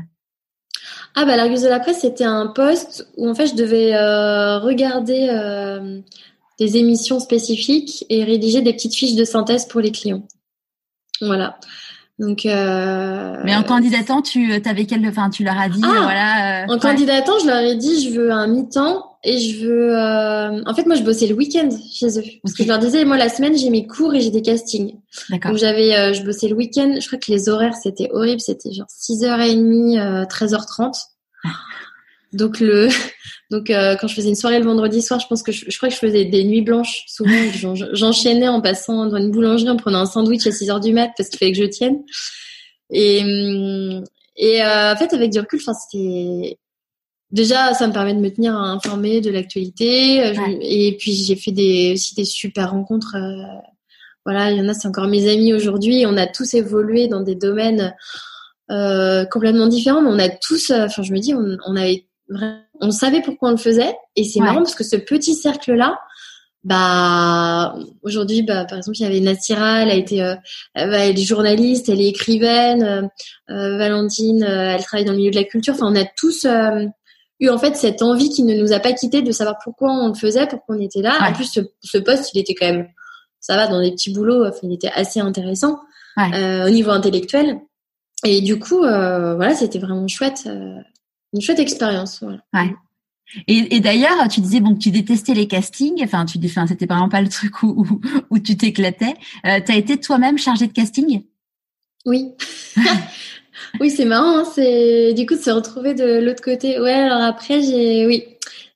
Ah 1.15 1.25
bah 1.25 1.36
l'Argus 1.36 1.62
de 1.62 1.67
la 1.67 1.80
presse 1.80 2.01
c'était 2.01 2.23
un 2.23 2.47
poste 2.47 3.08
où 3.17 3.30
en 3.30 3.36
fait 3.36 3.47
je 3.47 3.56
devais 3.56 3.95
euh, 3.95 4.60
regarder 4.60 5.27
des 6.60 6.77
émissions 6.77 7.19
spécifiques 7.19 8.06
et 8.10 8.23
rédiger 8.23 8.62
des 8.62 8.73
petites 8.73 8.95
fiches 8.95 9.15
de 9.15 9.25
synthèse 9.25 9.67
pour 9.67 9.82
les 9.82 9.91
clients. 9.91 10.23
Voilà. 11.21 11.60
Donc, 12.19 12.47
euh... 12.47 13.36
mais 13.43 13.56
en 13.56 13.62
candidatant, 13.62 14.23
tu 14.23 14.51
avais 14.65 14.86
quel, 14.86 15.08
enfin, 15.08 15.30
tu 15.30 15.43
leur 15.43 15.58
as 15.58 15.69
dit, 15.69 15.82
ah, 15.84 16.01
voilà. 16.01 16.65
en 16.67 16.80
candidatant, 16.80 17.38
je 17.39 17.45
leur 17.45 17.60
ai 17.60 17.75
dit, 17.75 18.10
je 18.10 18.19
veux 18.19 18.32
un 18.32 18.47
mi-temps 18.47 19.17
et 19.23 19.38
je 19.38 19.63
veux. 19.63 19.95
Euh... 19.95 20.63
En 20.65 20.73
fait, 20.73 20.86
moi, 20.88 20.95
je 20.95 21.03
bossais 21.03 21.27
le 21.27 21.36
week-end 21.36 21.69
chez 21.93 22.17
eux. 22.17 22.23
Parce 22.41 22.56
que 22.56 22.63
je 22.63 22.67
leur 22.67 22.80
disais, 22.80 23.06
moi, 23.06 23.17
la 23.17 23.30
semaine, 23.30 23.56
j'ai 23.56 23.69
mes 23.69 23.86
cours 23.86 24.15
et 24.15 24.21
j'ai 24.21 24.32
des 24.32 24.41
castings. 24.41 24.95
D'accord. 25.30 25.51
Donc, 25.51 25.60
j'avais, 25.60 25.95
euh, 25.95 26.13
je 26.13 26.23
bossais 26.23 26.47
le 26.47 26.56
week-end. 26.56 26.97
Je 26.99 27.06
crois 27.06 27.19
que 27.19 27.32
les 27.32 27.49
horaires, 27.49 27.75
c'était 27.75 28.10
horrible. 28.12 28.41
C'était 28.41 28.73
genre 28.73 28.88
6h30, 28.88 30.27
13h30. 30.27 30.95
Euh, 31.45 31.49
Donc, 32.34 32.60
le. 32.60 32.89
Donc, 33.49 33.69
euh, 33.69 33.95
quand 33.95 34.07
je 34.07 34.15
faisais 34.15 34.29
une 34.29 34.36
soirée 34.36 34.60
le 34.60 34.65
vendredi 34.65 35.01
soir, 35.01 35.19
je 35.19 35.27
pense 35.27 35.41
que 35.41 35.51
je, 35.51 35.65
je 35.69 35.77
crois 35.77 35.89
que 35.89 35.95
je 35.95 35.99
faisais 35.99 36.25
des 36.25 36.43
nuits 36.43 36.62
blanches. 36.62 37.03
Souvent, 37.07 37.31
j'enchaînais 37.93 38.47
en 38.47 38.62
passant 38.62 39.05
dans 39.05 39.17
une 39.17 39.31
boulangerie, 39.31 39.69
en 39.69 39.77
prenant 39.77 39.99
un 39.99 40.05
sandwich 40.05 40.45
à 40.47 40.51
6 40.51 40.67
h 40.67 40.81
du 40.81 40.93
mat 40.93 41.12
parce 41.17 41.29
qu'il 41.29 41.39
fallait 41.39 41.53
que 41.53 41.57
je 41.60 41.65
tienne. 41.65 42.03
Et, 42.89 43.21
hum, 43.21 44.03
et 44.36 44.62
euh, 44.62 44.93
en 44.93 44.97
fait, 44.97 45.13
avec 45.13 45.31
du 45.31 45.39
recul, 45.39 45.60
enfin, 45.62 45.73
c'était 45.73 46.57
déjà 47.31 47.73
ça 47.73 47.88
me 47.88 47.93
permet 47.93 48.13
de 48.13 48.19
me 48.19 48.29
tenir 48.29 48.55
informée 48.55 49.21
de 49.21 49.29
l'actualité 49.29 50.25
euh, 50.25 50.33
et 50.62 50.95
puis 50.97 51.13
j'ai 51.13 51.36
fait 51.36 51.51
des 51.51 51.93
aussi 51.93 52.15
des 52.15 52.25
super 52.25 52.71
rencontres 52.71 53.15
euh, 53.15 53.60
voilà 54.25 54.51
il 54.51 54.57
y 54.57 54.62
en 54.62 54.69
a 54.69 54.73
c'est 54.73 54.88
encore 54.88 55.07
mes 55.07 55.29
amis 55.29 55.53
aujourd'hui 55.53 56.05
on 56.07 56.15
a 56.17 56.27
tous 56.27 56.53
évolué 56.53 57.07
dans 57.07 57.21
des 57.21 57.36
domaines 57.36 57.93
euh, 58.71 59.25
complètement 59.25 59.67
différents 59.67 60.01
mais 60.01 60.10
on 60.10 60.19
a 60.19 60.29
tous 60.29 60.71
enfin 60.71 61.03
je 61.03 61.12
me 61.12 61.19
dis 61.19 61.33
on, 61.33 61.57
on 61.65 61.75
avait 61.75 62.05
on 62.82 62.92
savait 62.92 63.22
pourquoi 63.22 63.50
on 63.50 63.52
le 63.52 63.58
faisait 63.58 63.96
et 64.16 64.24
c'est 64.24 64.40
marrant 64.40 64.58
parce 64.58 64.76
que 64.76 64.84
ce 64.84 64.96
petit 64.96 65.34
cercle 65.34 65.74
là 65.74 66.00
bah 66.68 67.76
aujourd'hui 68.02 68.42
bah 68.42 68.66
par 68.66 68.78
exemple 68.78 68.98
il 68.98 69.04
y 69.04 69.06
avait 69.06 69.20
Nassira 69.22 69.84
elle 69.84 69.90
a 69.90 69.94
été 69.94 70.22
euh, 70.22 70.36
elle 70.74 71.18
est 71.18 71.24
journaliste 71.24 71.88
elle 71.88 72.02
est 72.02 72.10
écrivaine 72.10 72.84
euh, 72.84 73.02
euh, 73.50 73.78
Valentine 73.78 74.44
elle 74.44 74.84
travaille 74.84 75.06
dans 75.06 75.13
le 75.13 75.20
milieu 75.20 75.32
de 75.32 75.38
la 75.38 75.46
culture. 75.46 75.76
Enfin 75.76 75.86
on 75.90 75.96
a 75.96 76.04
tous 76.04 76.46
eu 77.40 77.50
en 77.50 77.58
fait 77.58 77.78
cette 77.78 78.02
envie 78.02 78.30
qui 78.30 78.44
ne 78.44 78.54
nous 78.56 78.74
a 78.74 78.80
pas 78.80 78.92
quitté 78.92 79.22
de 79.22 79.32
savoir 79.32 79.58
pourquoi 79.63 79.92
on 79.92 80.10
le 80.10 80.13
faisait 80.16 80.46
pourquoi 80.48 80.76
on 80.76 80.82
était 80.82 81.02
là. 81.02 81.18
En 81.22 81.32
plus 81.32 81.46
ce, 81.46 81.62
ce, 81.82 81.98
poste 82.00 82.32
il 82.34 82.40
était 82.40 82.54
quand 82.54 82.68
même 82.68 82.88
ça 83.40 83.56
va 83.56 83.68
dans 83.68 83.82
des 83.82 83.92
petits 83.92 84.12
boulots 84.12 84.46
enfin 84.46 84.60
il 84.63 84.74
était 84.74 84.92
assez 84.94 85.22
intéressant 85.22 85.80
au 86.18 86.70
niveau 86.70 86.92
intellectuel. 86.92 87.60
Et 88.26 88.42
du 88.42 88.60
coup 88.60 88.80
voilà 88.80 89.54
c'était 89.54 89.80
vraiment 89.80 90.08
chouette 90.10 90.50
une 91.34 91.42
chouette 91.42 91.60
expérience 91.60 92.20
voilà. 92.22 92.40
Ouais. 92.54 92.74
Et, 93.48 93.76
et 93.76 93.80
d'ailleurs, 93.82 94.28
tu 94.30 94.40
disais 94.40 94.62
bon 94.62 94.74
que 94.76 94.80
tu 94.80 94.92
détestais 94.92 95.34
les 95.34 95.48
castings. 95.48 96.02
Enfin, 96.04 96.26
tu 96.26 96.38
dis, 96.38 96.48
enfin, 96.48 96.66
c'était 96.66 96.86
vraiment 96.86 97.10
pas 97.10 97.22
le 97.22 97.28
truc 97.28 97.62
où, 97.63 97.86
où, 98.30 98.40
tu 98.40 98.56
t'éclatais. 98.56 99.16
Euh, 99.46 99.60
tu 99.66 99.72
as 99.72 99.76
été 99.76 100.00
toi-même 100.00 100.38
chargée 100.38 100.68
de 100.68 100.72
casting? 100.72 101.24
Oui. 102.06 102.32
oui, 103.82 103.92
c'est 103.92 104.06
marrant. 104.06 104.40
Hein, 104.40 104.46
c'est 104.56 105.13
du 105.13 105.26
coup 105.26 105.36
de 105.36 105.42
se 105.42 105.50
retrouver 105.50 105.94
de 105.94 106.20
l'autre 106.20 106.42
côté. 106.42 106.80
Ouais. 106.80 106.94
Alors 106.94 107.22
après, 107.22 107.62
j'ai 107.62 108.06
oui, 108.06 108.24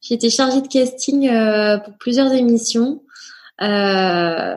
j'ai 0.02 0.16
été 0.16 0.30
chargée 0.30 0.62
de 0.62 0.68
casting 0.68 1.30
euh, 1.30 1.78
pour 1.78 1.98
plusieurs 1.98 2.34
émissions. 2.34 3.04
Euh, 3.62 4.56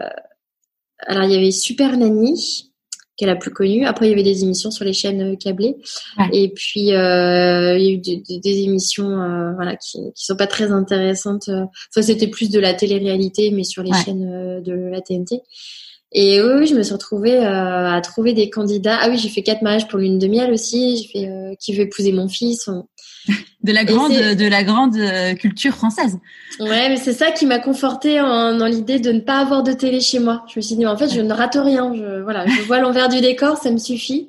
alors 1.06 1.24
il 1.24 1.30
y 1.30 1.36
avait 1.36 1.50
Super 1.50 1.96
Nanny 1.96 2.72
qui 3.16 3.24
est 3.24 3.26
la 3.26 3.36
plus 3.36 3.50
connue. 3.52 3.84
Après, 3.84 4.06
il 4.06 4.10
y 4.10 4.12
avait 4.12 4.22
des 4.22 4.42
émissions 4.42 4.70
sur 4.70 4.84
les 4.84 4.92
chaînes 4.92 5.34
euh, 5.34 5.36
câblées. 5.36 5.76
Et 6.32 6.48
puis, 6.48 6.92
euh, 6.92 7.78
il 7.78 7.84
y 7.84 7.88
a 7.88 7.92
eu 7.92 7.98
des, 7.98 8.62
émissions 8.62 9.08
euh, 9.20 9.52
voilà, 9.54 9.76
qui 9.76 10.00
ne 10.00 10.10
sont 10.14 10.36
pas 10.36 10.46
très 10.46 10.72
intéressantes. 10.72 11.48
Enfin, 11.48 12.02
c'était 12.02 12.28
plus 12.28 12.50
de 12.50 12.58
la 12.58 12.74
télé-réalité, 12.74 13.50
mais 13.50 13.64
sur 13.64 13.82
les 13.82 13.92
chaînes 13.92 14.62
de 14.62 14.72
la 14.90 15.00
TNT. 15.00 15.42
Et 16.14 16.40
oui, 16.40 16.66
je 16.66 16.74
me 16.74 16.82
suis 16.82 16.92
retrouvée 16.92 17.38
à 17.38 18.00
trouver 18.02 18.32
des 18.32 18.48
candidats. 18.48 18.98
Ah 19.00 19.08
oui, 19.08 19.18
j'ai 19.18 19.28
fait 19.28 19.42
quatre 19.42 19.62
mariages 19.62 19.88
pour 19.88 19.98
l'une 19.98 20.18
de 20.18 20.28
miel 20.28 20.52
aussi. 20.52 20.96
J'ai 20.96 21.08
fait 21.08 21.56
qui 21.58 21.74
veut 21.74 21.82
épouser 21.82 22.12
mon 22.12 22.28
fils 22.28 22.70
de 23.62 23.72
la 23.72 23.84
grande 23.84 24.12
de 24.12 24.46
la 24.46 24.62
grande 24.64 24.96
euh, 24.96 25.34
culture 25.34 25.74
française. 25.74 26.18
Ouais, 26.60 26.88
mais 26.88 26.96
c'est 26.96 27.12
ça 27.12 27.30
qui 27.30 27.46
m'a 27.46 27.58
confortée 27.58 28.20
en, 28.20 28.56
dans 28.56 28.66
l'idée 28.66 28.98
de 28.98 29.12
ne 29.12 29.20
pas 29.20 29.38
avoir 29.38 29.62
de 29.62 29.72
télé 29.72 30.00
chez 30.00 30.18
moi. 30.18 30.44
Je 30.48 30.58
me 30.58 30.62
suis 30.62 30.76
dit 30.76 30.86
en 30.86 30.96
fait, 30.96 31.08
je 31.08 31.20
ne 31.20 31.32
rate 31.32 31.56
rien. 31.56 31.92
Je, 31.94 32.22
voilà, 32.22 32.46
je 32.46 32.62
vois 32.62 32.78
l'envers 32.78 33.08
du 33.08 33.20
décor, 33.20 33.56
ça 33.56 33.70
me 33.70 33.78
suffit. 33.78 34.28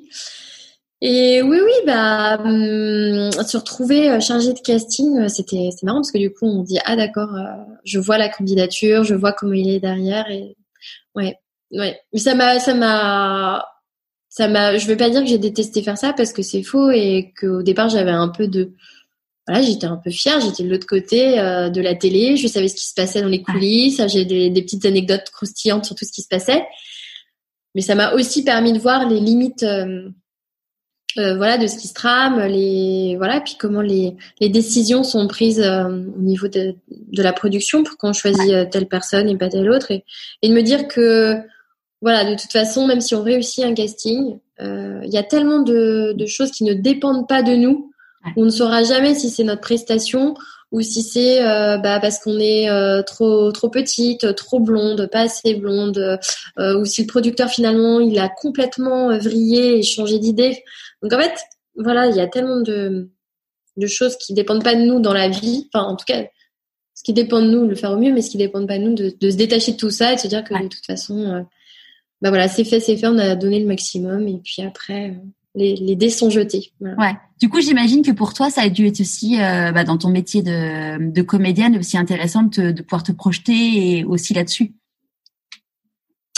Et 1.02 1.42
oui, 1.42 1.58
oui, 1.62 1.72
bah, 1.86 2.38
hum, 2.42 3.30
se 3.30 3.56
retrouver 3.58 4.10
euh, 4.10 4.20
chargé 4.20 4.54
de 4.54 4.60
casting, 4.60 5.18
euh, 5.18 5.28
c'était, 5.28 5.68
c'est 5.70 5.84
marrant 5.84 5.98
parce 5.98 6.10
que 6.10 6.18
du 6.18 6.30
coup, 6.30 6.46
on 6.46 6.62
dit 6.62 6.78
ah 6.86 6.96
d'accord, 6.96 7.36
je 7.84 7.98
vois 7.98 8.16
la 8.16 8.30
candidature, 8.30 9.04
je 9.04 9.14
vois 9.14 9.32
comment 9.32 9.52
il 9.52 9.68
est 9.68 9.80
derrière 9.80 10.30
et 10.30 10.56
ouais, 11.14 11.36
ouais. 11.72 12.00
Mais 12.12 12.18
ça 12.18 12.34
m'a, 12.34 12.58
ça 12.58 12.74
m'a, 12.74 13.66
ça 14.28 14.48
m'a, 14.48 14.76
je 14.76 14.86
veux 14.86 14.96
pas 14.96 15.10
dire 15.10 15.22
que 15.22 15.28
j'ai 15.28 15.38
détesté 15.38 15.82
faire 15.82 15.96
ça 15.96 16.12
parce 16.12 16.32
que 16.32 16.42
c'est 16.42 16.62
faux 16.62 16.90
et 16.90 17.32
qu'au 17.40 17.62
départ 17.62 17.88
j'avais 17.88 18.10
un 18.10 18.28
peu 18.28 18.48
de, 18.48 18.72
voilà, 19.46 19.62
j'étais 19.62 19.86
un 19.86 19.96
peu 19.96 20.10
fière, 20.10 20.40
j'étais 20.40 20.64
de 20.64 20.68
l'autre 20.68 20.86
côté 20.86 21.38
euh, 21.38 21.70
de 21.70 21.80
la 21.80 21.94
télé, 21.94 22.36
je 22.36 22.48
savais 22.48 22.68
ce 22.68 22.74
qui 22.74 22.86
se 22.86 22.94
passait 22.94 23.22
dans 23.22 23.28
les 23.28 23.42
coulisses, 23.42 24.02
j'ai 24.08 24.24
des, 24.24 24.50
des, 24.50 24.62
petites 24.62 24.84
anecdotes 24.84 25.30
croustillantes 25.32 25.84
sur 25.84 25.94
tout 25.94 26.04
ce 26.04 26.12
qui 26.12 26.22
se 26.22 26.28
passait, 26.28 26.66
mais 27.74 27.80
ça 27.80 27.94
m'a 27.94 28.12
aussi 28.12 28.42
permis 28.42 28.72
de 28.72 28.78
voir 28.78 29.08
les 29.08 29.20
limites, 29.20 29.62
euh, 29.62 30.08
euh, 31.18 31.36
voilà, 31.36 31.58
de 31.58 31.66
ce 31.68 31.78
qui 31.78 31.86
se 31.86 31.94
trame, 31.94 32.40
les, 32.42 33.14
voilà, 33.16 33.40
puis 33.40 33.54
comment 33.58 33.80
les, 33.80 34.16
les 34.40 34.48
décisions 34.48 35.04
sont 35.04 35.28
prises 35.28 35.60
au 35.60 36.20
niveau 36.20 36.48
de, 36.48 36.74
de 36.90 37.22
la 37.22 37.32
production 37.32 37.84
pour 37.84 37.96
qu'on 37.96 38.12
choisit 38.12 38.68
telle 38.70 38.88
personne 38.88 39.28
et 39.28 39.38
pas 39.38 39.48
telle 39.48 39.70
autre, 39.70 39.92
et, 39.92 40.04
et 40.42 40.48
de 40.48 40.54
me 40.54 40.62
dire 40.62 40.88
que 40.88 41.40
voilà, 42.02 42.24
de 42.30 42.36
toute 42.38 42.52
façon, 42.52 42.86
même 42.86 43.00
si 43.00 43.14
on 43.14 43.22
réussit 43.22 43.64
un 43.64 43.74
casting, 43.74 44.38
euh, 44.60 45.00
il 45.04 45.12
y 45.12 45.18
a 45.18 45.22
tellement 45.22 45.60
de, 45.60 46.14
choses 46.26 46.50
qui 46.50 46.64
ne 46.64 46.74
dépendent 46.74 47.28
pas 47.28 47.42
de 47.42 47.54
nous. 47.54 47.90
On 48.36 48.44
ne 48.44 48.50
saura 48.50 48.82
jamais 48.82 49.14
si 49.14 49.30
c'est 49.30 49.44
notre 49.44 49.60
prestation 49.60 50.34
ou 50.72 50.80
si 50.80 51.02
c'est 51.02 51.42
euh, 51.46 51.78
bah, 51.78 52.00
parce 52.00 52.18
qu'on 52.18 52.40
est 52.40 52.68
euh, 52.68 53.02
trop 53.02 53.52
trop 53.52 53.70
petite, 53.70 54.34
trop 54.34 54.58
blonde, 54.58 55.08
pas 55.12 55.20
assez 55.20 55.54
blonde, 55.54 56.18
ou 56.58 56.84
si 56.84 57.02
le 57.02 57.06
producteur 57.06 57.48
finalement 57.48 58.00
il 58.00 58.18
a 58.18 58.28
complètement 58.28 59.16
vrillé 59.16 59.78
et 59.78 59.82
changé 59.82 60.18
d'idée. 60.18 60.62
Donc 61.02 61.12
en 61.12 61.20
fait, 61.20 61.34
voilà, 61.76 62.08
il 62.08 62.16
y 62.16 62.20
a 62.20 62.26
tellement 62.26 62.60
de, 62.60 63.10
de 63.76 63.86
choses 63.86 64.16
qui 64.16 64.34
dépendent 64.34 64.64
pas 64.64 64.74
de 64.74 64.82
nous 64.82 64.98
dans 64.98 65.14
la 65.14 65.28
vie. 65.28 65.68
Enfin, 65.72 65.86
en 65.86 65.94
tout 65.94 66.04
cas, 66.04 66.24
ce 66.94 67.04
qui 67.04 67.12
dépend 67.12 67.40
de 67.40 67.48
nous, 67.48 67.66
le 67.68 67.76
faire 67.76 67.92
au 67.92 67.98
mieux, 67.98 68.12
mais 68.12 68.22
ce 68.22 68.30
qui 68.30 68.38
dépend 68.38 68.66
pas 68.66 68.78
de 68.78 68.82
nous, 68.82 68.94
de, 68.94 69.14
de 69.18 69.30
se 69.30 69.36
détacher 69.36 69.72
de 69.72 69.76
tout 69.76 69.90
ça 69.90 70.12
et 70.12 70.16
de 70.16 70.20
se 70.20 70.26
dire 70.28 70.42
que 70.42 70.54
de 70.54 70.68
toute 70.68 70.86
façon 70.86 71.46
bah 72.22 72.30
voilà, 72.30 72.48
c'est 72.48 72.64
fait, 72.64 72.80
c'est 72.80 72.96
fait, 72.96 73.06
on 73.06 73.18
a 73.18 73.34
donné 73.34 73.60
le 73.60 73.66
maximum 73.66 74.26
et 74.26 74.40
puis 74.42 74.62
après, 74.62 75.10
euh, 75.10 75.14
les, 75.54 75.76
les 75.76 75.96
dés 75.96 76.10
sont 76.10 76.30
jetés. 76.30 76.72
Ouais. 76.80 77.14
Du 77.40 77.48
coup, 77.48 77.60
j'imagine 77.60 78.02
que 78.02 78.12
pour 78.12 78.32
toi, 78.32 78.50
ça 78.50 78.62
a 78.62 78.68
dû 78.68 78.86
être 78.86 79.00
aussi, 79.00 79.40
euh, 79.40 79.72
bah, 79.72 79.84
dans 79.84 79.98
ton 79.98 80.08
métier 80.08 80.42
de, 80.42 81.10
de 81.10 81.22
comédienne, 81.22 81.76
aussi 81.78 81.98
intéressant 81.98 82.44
de, 82.44 82.70
de 82.70 82.82
pouvoir 82.82 83.02
te 83.02 83.12
projeter 83.12 83.98
et 83.98 84.04
aussi 84.04 84.32
là-dessus. 84.34 84.72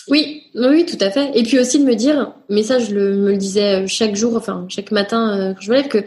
Oui, 0.08 0.44
oui, 0.54 0.86
tout 0.86 0.96
à 1.00 1.10
fait. 1.10 1.30
Et 1.38 1.42
puis 1.42 1.58
aussi 1.58 1.78
de 1.78 1.84
me 1.84 1.94
dire, 1.94 2.32
mais 2.48 2.62
ça, 2.62 2.78
je 2.78 2.94
le, 2.94 3.14
me 3.14 3.30
le 3.32 3.36
disais 3.36 3.86
chaque 3.86 4.16
jour, 4.16 4.34
enfin 4.36 4.64
chaque 4.68 4.90
matin 4.90 5.38
euh, 5.38 5.54
quand 5.54 5.60
je 5.60 5.70
me 5.70 5.76
lève, 5.76 5.88
que 5.88 6.04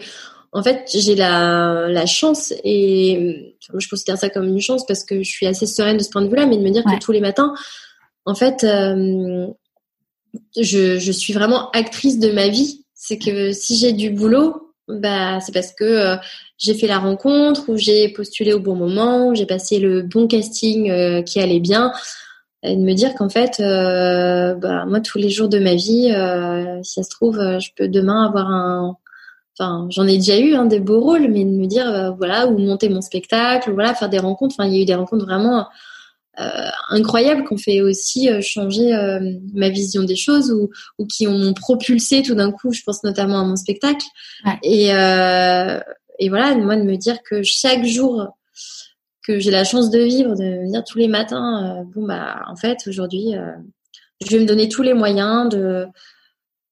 en 0.54 0.64
fait, 0.64 0.90
j'ai 0.94 1.16
la, 1.16 1.88
la 1.88 2.06
chance 2.06 2.54
et 2.66 3.56
je 3.78 3.88
considère 3.88 4.18
ça 4.18 4.30
comme 4.30 4.50
une 4.50 4.60
chance 4.60 4.86
parce 4.86 5.06
que 5.06 5.24
je 5.24 5.30
suis 5.30 5.46
assez 5.46 5.66
sereine 5.66 5.96
de 5.96 6.04
ce 6.04 6.10
point 6.10 6.22
de 6.22 6.28
vue-là, 6.28 6.46
mais 6.46 6.58
de 6.58 6.62
me 6.62 6.72
dire 6.72 6.84
que 6.84 7.00
tous 7.00 7.14
les 7.14 7.22
matins, 7.22 7.54
en 8.26 8.36
fait, 8.36 8.66
euh, 8.66 9.48
je, 10.60 11.12
suis 11.12 11.34
vraiment 11.34 11.70
actrice 11.72 12.20
de 12.20 12.32
ma 12.32 12.48
vie. 12.48 12.86
C'est 12.94 13.18
que 13.18 13.52
si 13.52 13.78
j'ai 13.78 13.94
du 13.94 14.10
boulot, 14.10 14.74
bah, 14.88 15.40
c'est 15.40 15.54
parce 15.54 15.74
que 15.74 15.84
euh, 15.84 16.16
j'ai 16.58 16.74
fait 16.74 16.88
la 16.88 17.00
rencontre 17.00 17.70
ou 17.70 17.78
j'ai 17.78 18.10
postulé 18.10 18.54
au 18.54 18.60
bon 18.60 18.76
moment, 18.76 19.34
j'ai 19.34 19.46
passé 19.46 19.80
le 19.80 20.02
bon 20.04 20.28
casting 20.28 20.90
euh, 20.90 21.22
qui 21.22 21.40
allait 21.40 21.60
bien. 21.60 21.92
Et 22.64 22.76
de 22.76 22.82
me 22.82 22.94
dire 22.94 23.16
qu'en 23.16 23.30
fait, 23.30 23.60
euh, 23.60 24.54
bah, 24.54 24.86
moi, 24.86 25.00
tous 25.00 25.18
les 25.18 25.30
jours 25.30 25.50
de 25.50 25.58
ma 25.58 25.74
vie, 25.74 26.14
si 26.84 26.94
ça 26.94 27.04
se 27.04 27.10
trouve, 27.10 27.40
je 27.60 27.70
peux 27.76 27.88
demain 27.88 28.26
avoir 28.26 28.50
un... 28.52 28.98
Enfin, 29.60 29.88
j'en 29.90 30.08
ai 30.08 30.18
déjà 30.18 30.38
eu 30.40 30.54
hein, 30.54 30.66
des 30.66 30.80
beaux 30.80 31.02
rôles, 31.02 31.28
mais 31.28 31.44
de 31.44 31.50
me 31.50 31.66
dire, 31.66 32.16
voilà, 32.18 32.48
ou 32.48 32.58
monter 32.58 32.88
mon 32.90 33.02
spectacle, 33.02 33.72
ou 33.72 33.74
voilà, 33.74 33.96
faire 33.96 34.10
des 34.10 34.20
rencontres. 34.20 34.56
Enfin, 34.58 34.70
il 34.70 34.76
y 34.76 34.80
a 34.80 34.82
eu 34.84 34.86
des 34.86 34.96
rencontres 34.96 35.26
vraiment 35.26 35.68
incroyables 36.38 37.46
qui 37.46 37.54
ont 37.54 37.58
fait 37.58 37.82
aussi 37.82 38.30
euh, 38.30 38.42
changer 38.42 38.94
euh, 38.94 39.20
ma 39.54 39.70
vision 39.70 40.04
des 40.04 40.16
choses 40.16 40.52
ou, 40.52 40.70
ou 40.98 41.06
qui 41.06 41.28
ont 41.28 41.54
propulsé 41.54 42.22
tout 42.22 42.36
d'un 42.36 42.52
coup, 42.52 42.72
je 42.72 42.82
pense 42.84 43.04
notamment 43.04 43.42
à 43.42 43.44
mon 43.44 43.56
spectacle. 43.56 44.06
Et, 44.64 44.88
et 44.88 46.30
voilà, 46.30 46.56
moi 46.56 46.76
de 46.76 46.84
me 46.84 46.96
dire 46.96 47.22
que 47.24 47.44
chaque 47.44 47.86
jour 47.86 48.28
que 49.24 49.40
j'ai 49.40 49.52
la 49.52 49.64
chance 49.64 49.90
de 49.92 50.00
vivre, 50.00 50.36
de 50.36 50.44
me 50.44 50.72
dire 50.72 50.84
tous 50.84 50.98
les 50.98 51.08
matins, 51.08 51.84
bon 51.94 52.06
bah 52.06 52.42
en 52.48 52.56
fait 52.56 52.80
aujourd'hui, 52.88 53.34
je 54.26 54.30
vais 54.30 54.40
me 54.40 54.48
donner 54.48 54.68
tous 54.70 54.82
les 54.82 54.94
moyens 54.94 55.50
de 55.50 55.86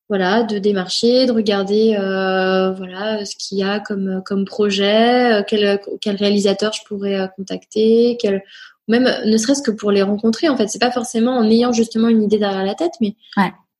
voilà, 0.07 0.41
de 0.41 0.57
démarcher, 0.57 1.27
de 1.27 1.31
regarder 1.31 1.95
euh, 1.95 2.71
voilà 2.71 3.23
ce 3.25 3.35
qu'il 3.35 3.59
y 3.59 3.63
a 3.63 3.79
comme 3.79 4.23
comme 4.25 4.45
projet, 4.45 5.43
quel 5.47 5.79
quel 6.01 6.15
réalisateur 6.15 6.73
je 6.73 6.81
pourrais 6.87 7.29
contacter, 7.35 8.17
quel 8.19 8.43
même 8.89 9.07
ne 9.25 9.37
serait-ce 9.37 9.61
que 9.61 9.71
pour 9.71 9.91
les 9.91 10.01
rencontrer. 10.01 10.49
En 10.49 10.57
fait, 10.57 10.67
c'est 10.67 10.79
pas 10.79 10.91
forcément 10.91 11.37
en 11.37 11.49
ayant 11.49 11.71
justement 11.71 12.09
une 12.09 12.23
idée 12.23 12.39
derrière 12.39 12.65
la 12.65 12.75
tête, 12.75 12.93
mais 12.99 13.15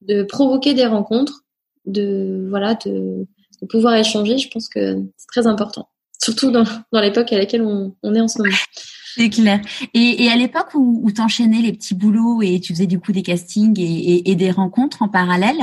de 0.01 0.23
provoquer 0.23 0.73
des 0.73 0.85
rencontres, 0.85 1.43
de 1.85 2.45
voilà, 2.49 2.75
de, 2.75 3.27
pouvoir 3.69 3.95
échanger. 3.95 4.37
Je 4.37 4.49
pense 4.49 4.69
que 4.69 5.03
c'est 5.17 5.27
très 5.27 5.47
important, 5.47 5.89
surtout 6.21 6.51
dans, 6.51 6.63
dans 6.93 7.01
l'époque 7.01 7.33
à 7.33 7.37
laquelle 7.37 7.63
on, 7.63 7.95
on, 8.03 8.15
est 8.15 8.21
en 8.21 8.27
ce 8.29 8.37
moment. 8.37 8.55
C'est 9.15 9.29
clair. 9.29 9.59
Et, 9.95 10.23
et 10.23 10.29
à 10.29 10.35
l'époque 10.35 10.75
où, 10.75 11.01
où 11.03 11.11
tu 11.11 11.19
enchaînais 11.19 11.61
les 11.61 11.73
petits 11.73 11.95
boulots 11.95 12.43
et 12.43 12.59
tu 12.59 12.73
faisais 12.73 12.85
du 12.85 12.99
coup 12.99 13.11
des 13.11 13.23
castings 13.23 13.77
et, 13.79 13.83
et, 13.83 14.31
et 14.31 14.35
des 14.35 14.51
rencontres 14.51 15.01
en 15.01 15.09
parallèle, 15.09 15.57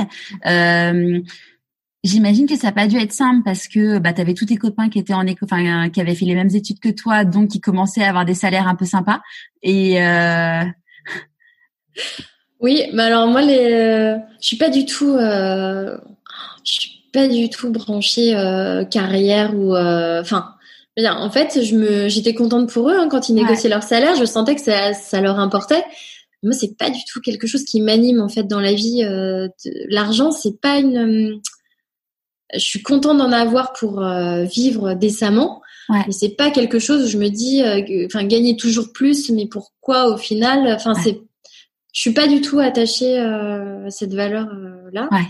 euh, 0.45 1.21
J'imagine 2.07 2.47
que 2.47 2.55
ça 2.55 2.67
n'a 2.67 2.71
pas 2.71 2.87
dû 2.87 2.97
être 2.97 3.11
simple 3.11 3.41
parce 3.43 3.67
que 3.67 3.99
bah, 3.99 4.13
tu 4.13 4.21
avais 4.21 4.33
tous 4.33 4.45
tes 4.45 4.55
copains 4.55 4.87
qui 4.87 4.97
étaient 4.97 5.13
en 5.13 5.27
éco, 5.27 5.43
enfin 5.43 5.89
qui 5.89 5.99
avaient 5.99 6.15
fait 6.15 6.23
les 6.23 6.35
mêmes 6.35 6.55
études 6.55 6.79
que 6.79 6.87
toi, 6.87 7.25
donc 7.25 7.49
qui 7.49 7.59
commençaient 7.59 8.03
à 8.03 8.07
avoir 8.07 8.23
des 8.23 8.33
salaires 8.33 8.69
un 8.69 8.75
peu 8.75 8.85
sympas. 8.85 9.19
Et 9.61 10.01
euh... 10.01 10.63
oui, 12.61 12.83
mais 12.93 13.03
alors 13.03 13.27
moi, 13.27 13.41
les, 13.41 13.73
euh, 13.73 14.15
je 14.39 14.47
suis 14.47 14.55
pas 14.55 14.69
du 14.69 14.85
tout, 14.85 15.09
euh... 15.17 15.97
je 16.63 16.71
suis 16.71 17.03
pas 17.11 17.27
du 17.27 17.49
tout 17.49 17.71
branchée 17.71 18.37
euh, 18.37 18.85
carrière 18.85 19.53
ou, 19.53 19.75
euh, 19.75 20.21
enfin, 20.21 20.53
en 20.97 21.29
fait, 21.29 21.61
je 21.61 21.75
me, 21.75 22.07
j'étais 22.07 22.33
contente 22.33 22.71
pour 22.71 22.89
eux 22.89 22.97
hein, 22.97 23.09
quand 23.09 23.27
ils 23.27 23.35
négociaient 23.35 23.67
leur 23.67 23.83
salaire. 23.83 24.15
Je 24.15 24.23
sentais 24.23 24.55
que 24.55 24.61
ça, 24.61 24.93
ça 24.93 25.19
leur 25.19 25.39
importait. 25.39 25.83
Moi, 26.41 26.53
c'est 26.53 26.77
pas 26.77 26.89
du 26.89 26.99
tout 27.11 27.19
quelque 27.19 27.47
chose 27.47 27.65
qui 27.65 27.81
m'anime 27.81 28.21
en 28.21 28.29
fait 28.29 28.43
dans 28.43 28.61
la 28.61 28.73
vie. 28.73 29.03
L'argent, 29.89 30.31
c'est 30.31 30.61
pas 30.61 30.77
une 30.77 31.41
je 32.53 32.59
suis 32.59 32.81
contente 32.81 33.17
d'en 33.17 33.31
avoir 33.31 33.73
pour 33.73 34.01
euh, 34.01 34.43
vivre 34.43 34.93
décemment. 34.93 35.61
Ouais. 35.89 36.03
Mais 36.05 36.13
c'est 36.13 36.35
pas 36.35 36.51
quelque 36.51 36.79
chose 36.79 37.05
où 37.05 37.07
je 37.07 37.17
me 37.17 37.29
dis, 37.29 37.63
enfin, 38.05 38.25
gagner 38.25 38.57
toujours 38.57 38.91
plus, 38.91 39.29
mais 39.29 39.47
pourquoi 39.47 40.07
au 40.07 40.17
final 40.17 40.67
Enfin, 40.73 40.93
c'est, 40.95 41.21
je 41.93 42.01
suis 42.01 42.13
pas 42.13 42.27
du 42.27 42.41
tout 42.41 42.59
attachée 42.59 43.17
à 43.17 43.89
cette 43.89 44.13
valeur 44.13 44.47
là. 44.91 45.07
Ouais 45.11 45.25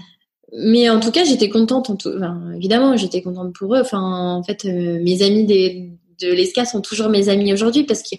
mais 0.56 0.90
en 0.90 1.00
tout 1.00 1.12
cas, 1.12 1.24
j'étais 1.24 1.50
contente. 1.50 1.90
En 1.90 1.96
tout, 1.96 2.12
enfin, 2.16 2.52
évidemment, 2.56 2.96
j'étais 2.96 3.22
contente 3.22 3.54
pour 3.54 3.76
eux. 3.76 3.82
Enfin, 3.82 4.02
en 4.02 4.44
fait, 4.44 4.66
euh, 4.66 5.00
mes 5.04 5.22
amis 5.22 5.46
des, 5.46 5.92
de 6.22 6.28
l'ESCA 6.32 6.66
sont 6.66 6.82
toujours 6.82 7.10
mes 7.10 7.30
amis 7.30 7.52
aujourd'hui 7.54 7.84
parce 7.84 8.02
qu'il 8.02 8.18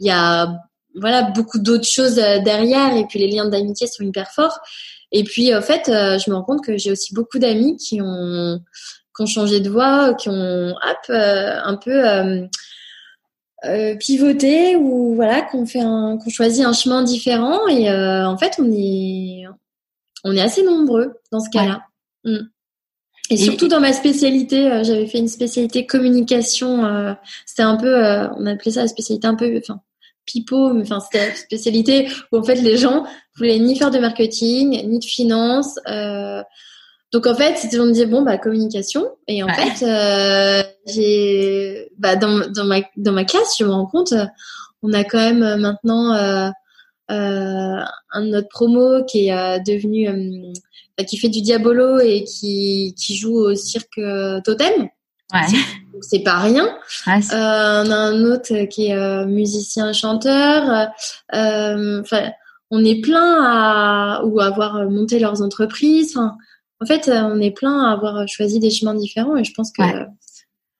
y 0.00 0.10
a 0.10 0.60
voilà 0.94 1.22
beaucoup 1.22 1.58
d'autres 1.58 1.86
choses 1.86 2.18
euh, 2.18 2.40
derrière 2.40 2.96
et 2.96 3.06
puis 3.06 3.18
les 3.18 3.28
liens 3.28 3.48
d'amitié 3.48 3.86
sont 3.86 4.02
hyper 4.02 4.30
forts. 4.32 4.58
Et 5.12 5.24
puis, 5.24 5.54
en 5.54 5.62
fait, 5.62 5.88
euh, 5.88 6.18
je 6.18 6.30
me 6.30 6.36
rends 6.36 6.44
compte 6.44 6.64
que 6.64 6.76
j'ai 6.76 6.90
aussi 6.90 7.14
beaucoup 7.14 7.38
d'amis 7.38 7.76
qui 7.76 8.00
ont, 8.02 8.60
qui 9.16 9.22
ont 9.22 9.26
changé 9.26 9.60
de 9.60 9.70
voie, 9.70 10.14
qui 10.14 10.28
ont 10.28 10.70
hop, 10.70 11.10
un 11.10 11.76
peu 11.76 12.48
euh, 13.64 13.96
pivoté 13.96 14.76
ou 14.76 15.14
voilà, 15.14 15.42
qu'on 15.42 15.66
fait 15.66 15.80
un, 15.80 16.18
qu'on 16.22 16.30
choisit 16.30 16.64
un 16.64 16.72
chemin 16.72 17.02
différent. 17.02 17.66
Et 17.68 17.90
en 17.90 18.36
fait, 18.36 18.54
on 18.58 18.70
est 18.70 19.44
on 20.24 20.36
est 20.36 20.40
assez 20.40 20.62
nombreux 20.62 21.14
dans 21.32 21.40
ce 21.40 21.50
cas-là. 21.50 21.82
Mm. 22.24 22.48
Et, 23.30 23.36
surtout 23.36 23.68
dans 23.68 23.80
ma 23.80 23.92
spécialité, 23.92 24.70
euh, 24.70 24.84
j'avais 24.84 25.06
fait 25.06 25.18
une 25.18 25.28
spécialité 25.28 25.84
communication. 25.84 26.84
Euh, 26.84 27.12
c'était 27.44 27.62
un 27.62 27.76
peu, 27.76 28.04
euh, 28.04 28.26
on 28.36 28.46
appelait 28.46 28.70
ça 28.72 28.82
la 28.82 28.88
spécialité 28.88 29.26
un 29.26 29.34
peu, 29.34 29.54
enfin, 29.58 29.80
pipeau, 30.30 30.72
mais 30.72 30.82
enfin, 30.82 31.00
c'était 31.00 31.28
la 31.28 31.34
spécialité 31.34 32.08
où 32.30 32.38
en 32.38 32.42
fait 32.42 32.56
les 32.56 32.76
gens 32.76 33.04
voulaient 33.36 33.58
ni 33.58 33.76
faire 33.76 33.90
de 33.90 33.98
marketing, 33.98 34.86
ni 34.88 34.98
de 34.98 35.04
finance. 35.04 35.78
donc 37.12 37.26
en 37.26 37.34
fait, 37.34 37.56
c'était 37.56 37.80
on 37.80 37.86
me 37.86 37.92
disait 37.92 38.06
bon 38.06 38.22
bah 38.22 38.38
communication. 38.38 39.08
Et 39.26 39.42
en 39.42 39.48
fait, 39.48 39.84
j'ai, 40.86 41.90
bah 41.98 42.16
dans 42.16 42.50
dans 42.50 42.64
ma 42.64 42.80
dans 42.96 43.12
ma 43.12 43.24
classe, 43.24 43.56
je 43.58 43.64
me 43.64 43.70
rends 43.70 43.86
compte, 43.86 44.14
on 44.82 44.92
a 44.92 45.04
quand 45.04 45.18
même 45.18 45.60
maintenant 45.60 46.52
euh, 47.10 47.80
un 48.10 48.22
de 48.22 48.28
notre 48.28 48.48
promo 48.48 49.02
qui 49.04 49.28
est 49.28 49.32
euh, 49.32 49.58
devenu 49.60 50.08
euh, 50.08 51.04
qui 51.04 51.16
fait 51.16 51.30
du 51.30 51.40
diabolo 51.40 52.00
et 52.00 52.24
qui, 52.24 52.94
qui 52.98 53.16
joue 53.16 53.36
au 53.36 53.54
cirque 53.54 54.00
Totem. 54.44 54.88
Ouais. 55.32 55.40
C'est 56.02 56.20
pas 56.20 56.38
rien. 56.38 56.76
Ouais, 57.06 57.20
euh, 57.32 57.84
on 57.84 57.90
a 57.90 57.96
un 57.96 58.24
autre 58.24 58.64
qui 58.66 58.88
est 58.88 59.26
musicien 59.26 59.92
chanteur. 59.92 60.88
Euh, 61.34 62.02
on 62.70 62.84
est 62.84 63.00
plein 63.00 63.42
à 63.42 64.24
ou 64.24 64.40
avoir 64.40 64.90
monté 64.90 65.18
leurs 65.18 65.42
entreprises. 65.42 66.16
Enfin, 66.16 66.36
en 66.80 66.86
fait, 66.86 67.10
on 67.12 67.40
est 67.40 67.50
plein 67.50 67.84
à 67.84 67.92
avoir 67.92 68.28
choisi 68.28 68.60
des 68.60 68.70
chemins 68.70 68.94
différents 68.94 69.36
et 69.36 69.44
je 69.44 69.52
pense 69.54 69.72
que 69.72 69.82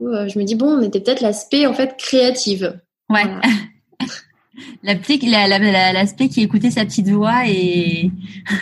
je 0.01 0.39
me 0.39 0.45
dis 0.45 0.55
bon, 0.55 0.79
on 0.79 0.83
était 0.83 1.01
peut-être 1.01 1.21
l'aspect 1.21 1.67
en 1.67 1.75
fait 1.75 1.97
créative. 1.97 2.79
Ouais. 3.11 3.25
L'aspect 4.83 6.29
qui 6.29 6.43
écoutait 6.43 6.71
sa 6.71 6.85
petite 6.85 7.09
voix 7.09 7.47
et. 7.47 8.11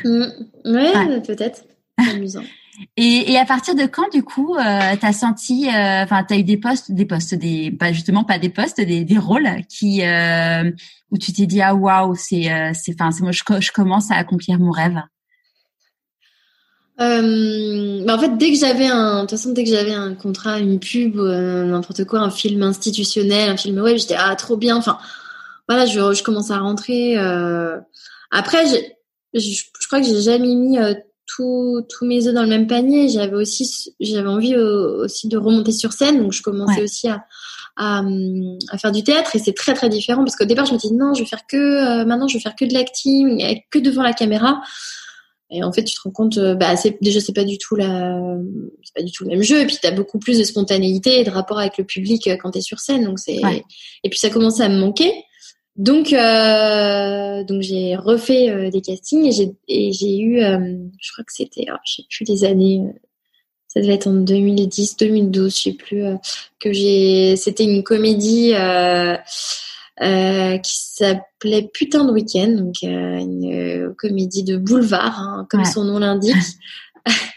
Mm. 0.04 0.24
ouais, 0.66 1.20
peut-être. 1.22 1.64
Amusant. 1.98 2.42
Et, 2.96 3.32
et, 3.32 3.38
à 3.38 3.44
partir 3.44 3.74
de 3.74 3.86
quand, 3.86 4.10
du 4.12 4.22
coup, 4.22 4.54
euh, 4.54 4.96
t'as 5.00 5.12
senti, 5.12 5.68
euh, 5.68 6.02
enfin, 6.02 6.24
t'as 6.24 6.36
eu 6.36 6.42
des 6.42 6.56
postes, 6.56 6.92
des 6.92 7.06
postes, 7.06 7.34
des, 7.34 7.70
pas 7.70 7.92
justement 7.92 8.24
pas 8.24 8.38
des 8.38 8.48
postes, 8.48 8.80
des, 8.80 9.04
des 9.04 9.18
rôles 9.18 9.48
qui, 9.68 10.02
euh, 10.02 10.70
où 11.10 11.18
tu 11.18 11.32
t'es 11.32 11.46
dit 11.46 11.62
ah 11.62 11.74
waouh, 11.74 12.14
c'est, 12.14 12.50
euh, 12.52 12.72
c'est, 12.74 12.94
enfin, 13.00 13.10
moi, 13.20 13.32
je, 13.32 13.42
je, 13.60 13.72
commence 13.72 14.10
à 14.10 14.16
accomplir 14.16 14.58
mon 14.58 14.70
rêve. 14.70 15.00
Euh, 16.98 18.04
bah 18.06 18.14
en 18.14 18.18
fait, 18.18 18.36
dès 18.38 18.52
que 18.52 18.58
j'avais 18.58 18.86
un, 18.86 19.16
de 19.16 19.20
toute 19.22 19.30
façon, 19.30 19.52
dès 19.52 19.64
que 19.64 19.70
j'avais 19.70 19.92
un 19.94 20.14
contrat, 20.14 20.58
une 20.58 20.78
pub, 20.78 21.16
n'importe 21.16 22.04
quoi, 22.04 22.20
un 22.20 22.30
film 22.30 22.62
institutionnel, 22.62 23.50
un 23.50 23.56
film 23.56 23.78
web, 23.78 23.98
j'étais 23.98 24.16
ah 24.18 24.34
trop 24.36 24.56
bien. 24.56 24.76
Enfin, 24.76 24.98
voilà, 25.68 25.86
je, 25.86 26.14
je 26.14 26.22
commence 26.22 26.50
à 26.50 26.58
rentrer. 26.58 27.18
Euh... 27.18 27.78
Après, 28.30 28.66
je, 28.66 28.76
je, 29.38 29.62
je, 29.80 29.86
crois 29.86 30.00
que 30.00 30.06
j'ai 30.06 30.22
jamais 30.22 30.54
mis 30.54 30.78
euh, 31.40 31.82
tous 31.88 32.04
mes 32.04 32.26
œufs 32.26 32.34
dans 32.34 32.42
le 32.42 32.48
même 32.48 32.66
panier. 32.66 33.08
J'avais 33.08 33.36
aussi, 33.36 33.94
j'avais 34.00 34.28
envie 34.28 34.54
euh, 34.54 35.04
aussi 35.04 35.28
de 35.28 35.36
remonter 35.36 35.72
sur 35.72 35.92
scène, 35.92 36.22
donc 36.22 36.32
je 36.32 36.42
commençais 36.42 36.82
aussi 36.82 37.08
à, 37.08 37.24
à, 37.76 38.02
à, 38.70 38.78
faire 38.78 38.92
du 38.92 39.02
théâtre 39.02 39.36
et 39.36 39.38
c'est 39.38 39.52
très 39.52 39.74
très 39.74 39.88
différent 39.88 40.24
parce 40.24 40.36
qu'au 40.36 40.44
départ 40.46 40.64
je 40.66 40.72
me 40.72 40.78
disais 40.78 40.94
non, 40.94 41.14
je 41.14 41.20
vais 41.20 41.28
faire 41.28 41.46
que 41.46 41.56
euh, 41.56 42.04
maintenant 42.04 42.28
je 42.28 42.38
vais 42.38 42.42
faire 42.42 42.56
que 42.56 42.64
de 42.64 42.72
l'acting, 42.72 43.60
que 43.70 43.78
devant 43.78 44.02
la 44.02 44.12
caméra. 44.12 44.60
Et 45.48 45.62
en 45.62 45.72
fait, 45.72 45.84
tu 45.84 45.94
te 45.94 46.00
rends 46.02 46.10
compte, 46.10 46.40
bah, 46.56 46.74
c'est, 46.74 46.98
déjà, 47.00 47.20
c'est 47.20 47.32
pas 47.32 47.44
du 47.44 47.56
tout 47.56 47.76
la, 47.76 48.18
c'est 48.82 48.94
pas 48.96 49.02
du 49.04 49.12
tout 49.12 49.22
le 49.22 49.30
même 49.30 49.44
jeu. 49.44 49.60
Et 49.60 49.66
puis, 49.66 49.76
tu 49.80 49.86
as 49.86 49.92
beaucoup 49.92 50.18
plus 50.18 50.40
de 50.40 50.42
spontanéité 50.42 51.20
et 51.20 51.24
de 51.24 51.30
rapport 51.30 51.60
avec 51.60 51.78
le 51.78 51.84
public 51.84 52.28
quand 52.42 52.50
tu 52.50 52.58
es 52.58 52.60
sur 52.60 52.80
scène. 52.80 53.04
Donc, 53.04 53.20
c'est, 53.20 53.36
et 53.36 54.08
puis, 54.10 54.18
ça 54.18 54.28
commençait 54.28 54.64
à 54.64 54.68
me 54.68 54.80
manquer. 54.80 55.12
Donc, 55.76 56.12
euh, 56.12 57.44
donc 57.44 57.60
j'ai 57.60 57.96
refait 57.96 58.48
euh, 58.50 58.70
des 58.70 58.80
castings 58.80 59.26
et 59.26 59.32
j'ai 59.32 59.54
et 59.68 59.92
j'ai 59.92 60.18
eu, 60.18 60.42
euh, 60.42 60.58
je 60.98 61.12
crois 61.12 61.24
que 61.24 61.32
c'était, 61.32 61.66
oh, 61.70 61.76
je 61.84 61.96
sais 61.96 62.02
plus 62.10 62.24
les 62.24 62.44
années, 62.44 62.80
euh, 62.80 62.98
ça 63.68 63.80
devait 63.80 63.94
être 63.94 64.06
en 64.06 64.14
2010, 64.14 64.96
2012, 64.96 65.54
je 65.54 65.60
sais 65.60 65.72
plus, 65.74 66.02
que 66.60 66.72
j'ai, 66.72 67.36
c'était 67.36 67.64
une 67.64 67.82
comédie 67.82 68.54
qui 70.62 70.78
s'appelait 70.78 71.68
Putain 71.74 72.04
de 72.06 72.12
week-end, 72.12 72.48
donc 72.52 72.76
une 72.80 73.94
comédie 73.98 74.44
de 74.44 74.56
boulevard, 74.56 75.20
hein, 75.20 75.46
comme 75.50 75.66
son 75.66 75.84
nom 75.84 75.98
l'indique. 75.98 76.34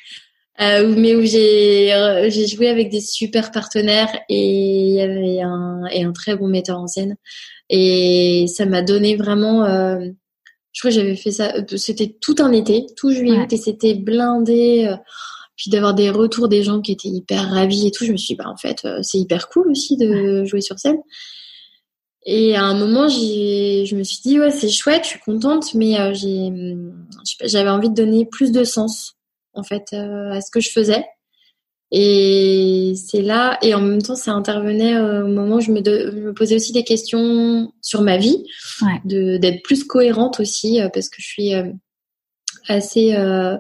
mais 0.60 1.16
où 1.16 1.22
j'ai 1.22 1.94
j'ai 2.30 2.48
joué 2.48 2.68
avec 2.68 2.90
des 2.90 3.02
super 3.02 3.52
partenaires 3.52 4.14
et 4.28 4.90
il 4.90 4.94
y 4.94 5.02
avait 5.02 5.42
un 5.42 5.86
et 5.92 6.04
un 6.04 6.12
très 6.12 6.36
bon 6.36 6.48
metteur 6.48 6.78
en 6.78 6.88
scène 6.88 7.16
et 7.70 8.46
ça 8.48 8.66
m'a 8.66 8.82
donné 8.82 9.16
vraiment. 9.16 9.66
Euh, 9.66 10.00
je 10.72 10.82
crois 10.82 10.92
que 10.92 10.96
j'avais 10.96 11.16
fait 11.16 11.32
ça. 11.32 11.54
Euh, 11.56 11.78
c'était 11.78 12.16
tout 12.20 12.36
un 12.40 12.52
été, 12.52 12.86
tout 12.98 13.12
juillet 13.12 13.48
et 13.50 13.58
c'était 13.58 13.96
blindé. 13.96 14.88
Euh, 14.88 14.96
puis 15.56 15.70
d'avoir 15.70 15.94
des 15.94 16.10
retours 16.10 16.48
des 16.48 16.64
gens 16.64 16.82
qui 16.82 16.94
étaient 16.94 17.10
hyper 17.10 17.50
ravis 17.50 17.88
et 17.88 17.92
tout, 17.92 18.06
je 18.06 18.14
me 18.14 18.18
suis 18.18 18.34
dit, 18.34 18.36
bah 18.36 18.48
en 18.48 18.56
fait, 18.56 18.88
c'est 19.02 19.18
hyper 19.18 19.50
cool 19.50 19.70
aussi 19.70 19.98
de 19.98 20.46
jouer 20.46 20.62
sur 20.62 20.80
scène. 20.80 21.00
Et 22.26 22.56
à 22.56 22.64
un 22.64 22.76
moment, 22.76 23.10
j'ai, 23.10 23.86
je 23.86 23.98
me 23.98 24.04
suis 24.04 24.22
dit, 24.22 24.40
ouais, 24.40 24.52
c'est 24.52 24.70
chouette, 24.70 25.04
je 25.04 25.10
suis 25.10 25.20
contente, 25.20 25.74
mais 25.74 26.16
j'ai, 26.16 26.50
j'avais 27.44 27.70
envie 27.70 27.90
de 27.90 27.94
donner 27.94 28.26
plus 28.26 28.54
de 28.54 28.64
sens, 28.64 29.18
en 29.60 29.64
fait, 29.64 29.94
à 29.94 30.42
ce 30.42 30.50
que 30.50 30.60
je 30.60 30.72
faisais. 30.72 31.06
Et 31.92 32.94
c'est 32.96 33.22
là, 33.22 33.58
et 33.64 33.74
en 33.74 33.82
même 33.82 34.02
temps, 34.02 34.16
ça 34.16 34.32
intervenait 34.32 35.00
au 35.00 35.28
moment 35.28 35.56
où 35.56 35.62
je 35.62 35.72
me, 35.72 35.82
me 35.82 36.34
posais 36.34 36.56
aussi 36.56 36.72
des 36.72 36.84
questions 36.84 37.74
sur 37.82 38.04
ma 38.04 38.18
vie, 38.18 38.46
ouais. 38.84 39.02
de 39.06 39.38
d'être 39.38 39.64
plus 39.64 39.86
cohérente 39.86 40.40
aussi, 40.40 40.80
euh, 40.82 40.90
parce 40.90 41.10
que 41.10 41.20
je 41.20 41.28
suis 41.28 41.56
euh, 41.56 41.64
assez, 42.68 43.16
euh, 43.16 43.56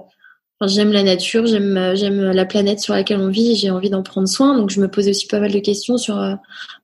enfin, 0.60 0.72
j'aime 0.72 0.92
la 0.92 1.02
nature, 1.02 1.48
j'aime 1.48 1.96
j'aime 1.96 2.22
la 2.22 2.46
planète 2.46 2.80
sur 2.80 2.94
laquelle 2.94 3.20
on 3.20 3.30
vit, 3.30 3.56
j'ai 3.56 3.72
envie 3.72 3.90
d'en 3.90 4.04
prendre 4.04 4.28
soin, 4.28 4.56
donc 4.56 4.70
je 4.70 4.80
me 4.80 4.88
posais 4.88 5.10
aussi 5.10 5.26
pas 5.26 5.40
mal 5.40 5.52
de 5.52 5.60
questions 5.60 5.98
sur, 5.98 6.16
bah, 6.18 6.40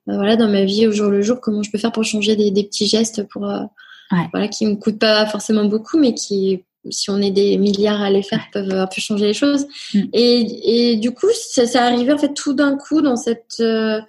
voilà, 0.08 0.38
dans 0.38 0.50
ma 0.50 0.64
vie 0.64 0.88
au 0.88 0.92
jour 0.92 1.12
le 1.12 1.22
jour, 1.22 1.42
comment 1.42 1.62
je 1.62 1.70
peux 1.70 1.78
faire 1.78 1.92
pour 1.92 2.04
changer 2.04 2.36
des, 2.36 2.50
des 2.50 2.64
petits 2.64 2.88
gestes 2.88 3.22
pour, 3.28 3.44
ouais. 3.44 4.28
voilà, 4.34 4.48
qui 4.48 4.66
me 4.66 4.78
coûtent 4.78 5.00
pas 5.00 5.28
forcément 5.28 5.66
beaucoup, 5.66 6.00
mais 6.00 6.16
qui 6.16 6.64
si 6.90 7.10
on 7.10 7.22
est 7.22 7.32
des 7.32 7.58
milliards 7.58 8.02
à 8.02 8.10
les 8.10 8.24
faire, 8.24 8.46
peuvent 8.52 8.72
un 8.72 8.88
peu 8.88 9.02
changer 9.02 9.28
les 9.28 9.34
choses. 9.34 9.66
Mm. 9.94 10.02
Et, 10.14 10.92
et, 10.92 10.96
du 10.98 11.12
coup, 11.12 11.30
ça, 11.34 11.66
ça 11.66 11.86
arrivé 11.86 12.14
en 12.14 12.18
fait 12.18 12.34
tout 12.34 12.54
d'un 12.54 12.78
coup 12.78 13.02
dans 13.02 13.16
cette 13.16 13.60
euh, 13.60 14.02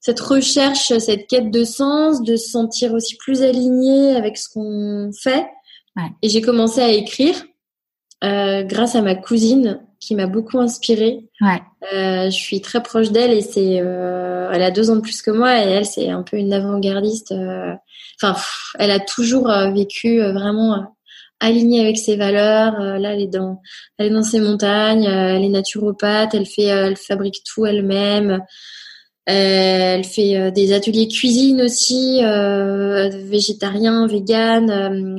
cette 0.00 0.20
recherche, 0.20 0.96
cette 0.98 1.26
quête 1.26 1.50
de 1.50 1.64
sens, 1.64 2.22
de 2.22 2.36
se 2.36 2.50
sentir 2.50 2.94
aussi 2.94 3.16
plus 3.16 3.42
aligné 3.42 4.16
avec 4.16 4.38
ce 4.38 4.48
qu'on 4.48 5.10
fait. 5.12 5.46
Ouais. 5.96 6.10
Et 6.22 6.30
j'ai 6.30 6.40
commencé 6.40 6.80
à 6.80 6.88
écrire 6.88 7.34
euh, 8.24 8.62
grâce 8.62 8.94
à 8.94 9.02
ma 9.02 9.14
cousine 9.14 9.80
qui 10.00 10.14
m'a 10.14 10.26
beaucoup 10.26 10.58
inspirée. 10.58 11.28
Ouais. 11.42 11.60
Euh, 11.92 12.26
je 12.26 12.36
suis 12.36 12.60
très 12.62 12.82
proche 12.82 13.10
d'elle 13.10 13.32
et 13.32 13.42
c'est, 13.42 13.80
euh, 13.80 14.50
elle 14.52 14.62
a 14.62 14.70
deux 14.70 14.90
ans 14.90 14.96
de 14.96 15.02
plus 15.02 15.20
que 15.20 15.30
moi 15.30 15.58
et 15.58 15.68
elle 15.68 15.86
c'est 15.86 16.08
un 16.08 16.22
peu 16.22 16.38
une 16.38 16.52
avant-gardiste. 16.52 17.32
Euh, 17.32 17.74
enfin, 18.22 18.40
elle 18.78 18.90
a 18.90 18.98
toujours 19.00 19.52
vécu 19.72 20.20
vraiment 20.20 20.96
alignée 21.40 21.80
avec 21.80 21.98
ses 21.98 22.16
valeurs. 22.16 22.78
Euh, 22.80 22.98
là, 22.98 23.14
elle 23.14 23.22
est 23.22 23.26
dans, 23.26 23.60
elle 23.98 24.06
est 24.06 24.10
dans 24.10 24.22
ses 24.22 24.40
montagnes. 24.40 25.06
Euh, 25.06 25.36
elle 25.36 25.44
est 25.44 25.48
naturopathe. 25.48 26.34
Elle 26.34 26.46
fait, 26.46 26.70
euh, 26.70 26.86
elle 26.86 26.96
fabrique 26.96 27.42
tout 27.44 27.66
elle-même. 27.66 28.42
elle 29.26 30.04
fait 30.04 30.50
des 30.52 30.72
ateliers 30.72 31.06
cuisine 31.08 31.62
aussi, 31.62 32.20
végétarien, 32.20 34.06
vegan, 34.08 34.64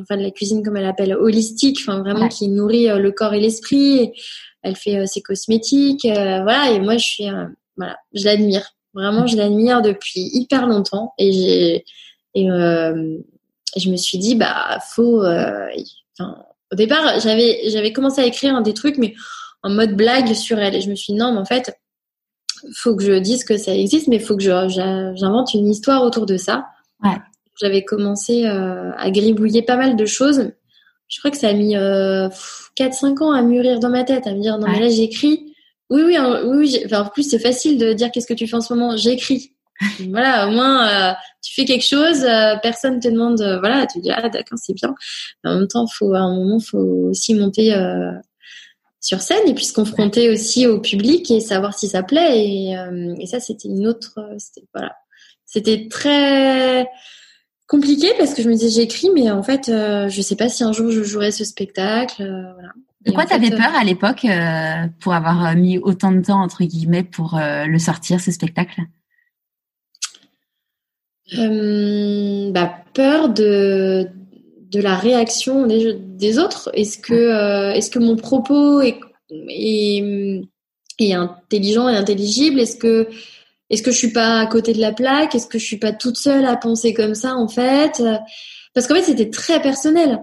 enfin 0.02 0.18
de 0.18 0.24
la 0.24 0.32
cuisine 0.32 0.64
comme 0.64 0.76
elle 0.76 0.86
appelle 0.86 1.14
holistique, 1.14 1.78
enfin 1.82 2.00
vraiment 2.00 2.28
qui 2.28 2.50
nourrit 2.50 2.88
le 2.88 3.12
corps 3.12 3.34
et 3.34 3.40
l'esprit. 3.40 4.12
Elle 4.64 4.76
fait 4.76 5.08
ses 5.08 5.22
cosmétiques, 5.22 6.06
voilà. 6.06 6.72
Et 6.72 6.82
moi, 6.82 6.98
je 6.98 7.06
suis, 7.06 7.26
voilà, 7.78 7.98
je 8.14 8.26
l'admire. 8.26 8.76
Vraiment, 8.94 9.28
je 9.28 9.38
l'admire 9.38 9.82
depuis 9.82 10.30
hyper 10.34 10.68
longtemps. 10.68 11.14
Et 11.18 11.32
j'ai, 11.32 11.86
et 12.36 12.48
je 12.48 13.90
me 13.90 13.96
suis 13.96 14.18
dit, 14.18 14.36
bah, 14.36 14.80
faut, 14.90 15.24
au 16.20 16.76
départ, 16.76 17.20
j'avais 17.20 17.70
j'avais 17.70 17.94
commencé 17.94 18.22
à 18.22 18.26
écrire 18.26 18.62
des 18.62 18.74
trucs, 18.74 18.98
mais 18.98 19.14
en 19.64 19.70
mode 19.70 19.96
blague 19.96 20.34
sur 20.34 20.60
elle. 20.60 20.76
Et 20.76 20.82
je 20.82 20.90
me 20.90 20.96
suis 20.96 21.14
dit 21.14 21.20
non, 21.20 21.34
mais 21.34 21.40
en 21.40 21.46
fait, 21.46 21.78
faut 22.76 22.96
que 22.96 23.04
je 23.04 23.14
dise 23.14 23.44
que 23.44 23.58
ça 23.58 23.76
existe, 23.76 24.08
mais 24.08 24.18
il 24.18 24.22
faut 24.22 24.36
que 24.36 24.44
j'invente 24.44 25.54
une 25.54 25.70
histoire 25.70 26.04
autour 26.04 26.26
de 26.26 26.38
ça. 26.38 26.68
Ouais. 27.04 27.18
J'avais 27.60 27.84
commencé 27.84 28.46
euh, 28.46 28.92
à 28.98 29.12
gribouiller 29.12 29.62
pas 29.62 29.78
mal 29.78 29.96
de 29.96 30.06
choses. 30.06 30.52
Je 31.08 31.20
crois 31.20 31.32
que 31.32 31.38
ça 31.38 31.50
a 31.50 31.54
mis 31.54 31.76
euh, 31.76 32.30
4-5 32.78 33.24
ans 33.24 33.32
à 33.32 33.42
mûrir 33.42 33.80
dans 33.80 33.90
ma 33.90 34.04
tête, 34.04 34.28
à 34.28 34.34
me 34.34 34.42
dire 34.42 34.58
non 34.58 34.68
mais 34.68 34.80
là 34.80 34.90
j'écris. 34.90 35.54
Oui, 35.90 36.04
oui, 36.04 36.18
oui. 36.46 36.82
Enfin, 36.86 37.02
en 37.02 37.10
plus 37.10 37.30
c'est 37.30 37.40
facile 37.40 37.78
de 37.78 37.94
dire 37.94 38.12
qu'est-ce 38.12 38.28
que 38.28 38.34
tu 38.34 38.48
fais 38.48 38.56
en 38.56 38.62
ce 38.62 38.74
moment? 38.74 38.96
J'écris. 38.96 39.52
Voilà, 40.10 40.48
au 40.48 40.52
moins 40.52 40.88
euh, 40.88 41.14
tu 41.42 41.54
fais 41.54 41.66
quelque 41.66 41.86
chose, 41.86 42.24
euh, 42.24 42.56
personne 42.62 43.00
te 43.00 43.08
demande. 43.08 43.42
Euh, 43.42 43.60
voilà, 43.60 43.86
tu 43.88 44.00
dis 44.00 44.12
ah 44.12 44.30
d'accord 44.30 44.60
c'est 44.62 44.74
bien. 44.74 44.94
Mais 45.44 45.52
en 45.52 45.56
même 45.56 45.68
temps, 45.68 45.88
faut 45.88 46.14
à 46.14 46.20
un 46.20 46.36
moment 46.36 46.60
faut 46.60 47.10
aussi 47.10 47.34
monter 47.34 47.74
sur 49.00 49.22
scène 49.22 49.48
et 49.48 49.54
puis 49.54 49.66
se 49.66 49.74
confronter 49.74 50.30
aussi 50.30 50.68
au 50.68 50.80
public 50.80 51.30
et 51.32 51.40
savoir 51.40 51.74
si 51.74 51.88
ça 51.88 52.04
plaît. 52.04 52.46
Et, 52.46 52.76
et 53.20 53.26
ça, 53.26 53.40
c'était 53.40 53.68
une 53.68 53.88
autre. 53.88 54.20
C'était, 54.38 54.68
voilà. 54.74 54.96
C'était 55.46 55.88
très 55.90 56.88
compliqué 57.72 58.08
parce 58.18 58.34
que 58.34 58.44
je 58.44 58.50
me 58.50 58.54
disais 58.54 58.82
j'écris, 58.82 59.10
mais 59.16 59.32
en 59.32 59.44
fait, 59.44 59.70
euh, 59.70 60.10
je 60.10 60.22
sais 60.22 60.36
pas 60.36 60.50
si 60.50 60.64
un 60.64 60.74
jour 60.74 60.92
je 60.92 61.04
jouerai 61.04 61.32
ce 61.32 61.46
spectacle. 61.46 62.22
Euh, 62.22 62.54
voilà. 62.54 62.70
De 63.06 63.12
quoi 63.12 63.26
tu 63.26 63.34
avais 63.34 63.50
peur 63.50 63.74
à 63.76 63.84
l'époque 63.84 64.28
pour 65.00 65.14
avoir 65.14 65.56
mis 65.56 65.80
autant 65.80 66.12
de 66.12 66.22
temps 66.22 66.40
entre 66.40 66.64
guillemets 66.64 67.04
pour 67.04 67.40
le 67.42 67.80
sortir 67.80 68.20
ce 68.20 68.32
spectacle? 68.32 68.82
Bah, 71.32 72.74
peur 72.94 73.30
de 73.30 74.08
de 74.72 74.80
la 74.80 74.96
réaction 74.96 75.68
des, 75.68 75.94
des 75.94 76.40
autres. 76.40 76.70
Est-ce 76.74 76.98
que, 76.98 77.14
euh, 77.14 77.74
est-ce 77.74 77.92
que 77.92 78.00
mon 78.00 78.16
propos 78.16 78.82
est, 78.82 79.00
est, 79.30 80.42
est, 80.98 81.14
intelligent 81.14 81.90
et 81.90 81.96
intelligible? 81.98 82.60
Est-ce 82.60 82.78
que, 82.78 83.10
est-ce 83.70 83.84
que 83.84 83.92
je 83.92 83.98
suis 83.98 84.14
pas 84.14 84.40
à 84.40 84.46
côté 84.48 84.74
de 84.74 84.80
la 84.80 84.94
plaque? 84.94 85.36
Est-ce 85.36 85.48
que 85.48 85.60
je 85.60 85.66
suis 85.66 85.78
pas 85.78 85.92
toute 85.92 86.18
seule 86.18 86.46
à 86.46 86.56
penser 86.56 86.94
comme 86.94 87.16
ça 87.16 87.36
en 87.36 87.50
fait? 87.50 88.02
Parce 88.74 88.88
qu'en 88.88 88.96
fait, 88.96 89.04
c'était 89.04 89.30
très 89.30 89.62
personnel. 89.62 90.22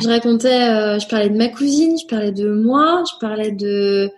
Je 0.00 0.08
racontais, 0.08 0.68
euh, 0.70 0.98
je 0.98 1.06
parlais 1.06 1.28
de 1.28 1.36
ma 1.36 1.48
cousine, 1.48 1.96
je 1.98 2.06
parlais 2.06 2.32
de 2.32 2.50
moi, 2.50 3.04
je 3.08 3.18
parlais 3.20 3.52
de 3.52 4.10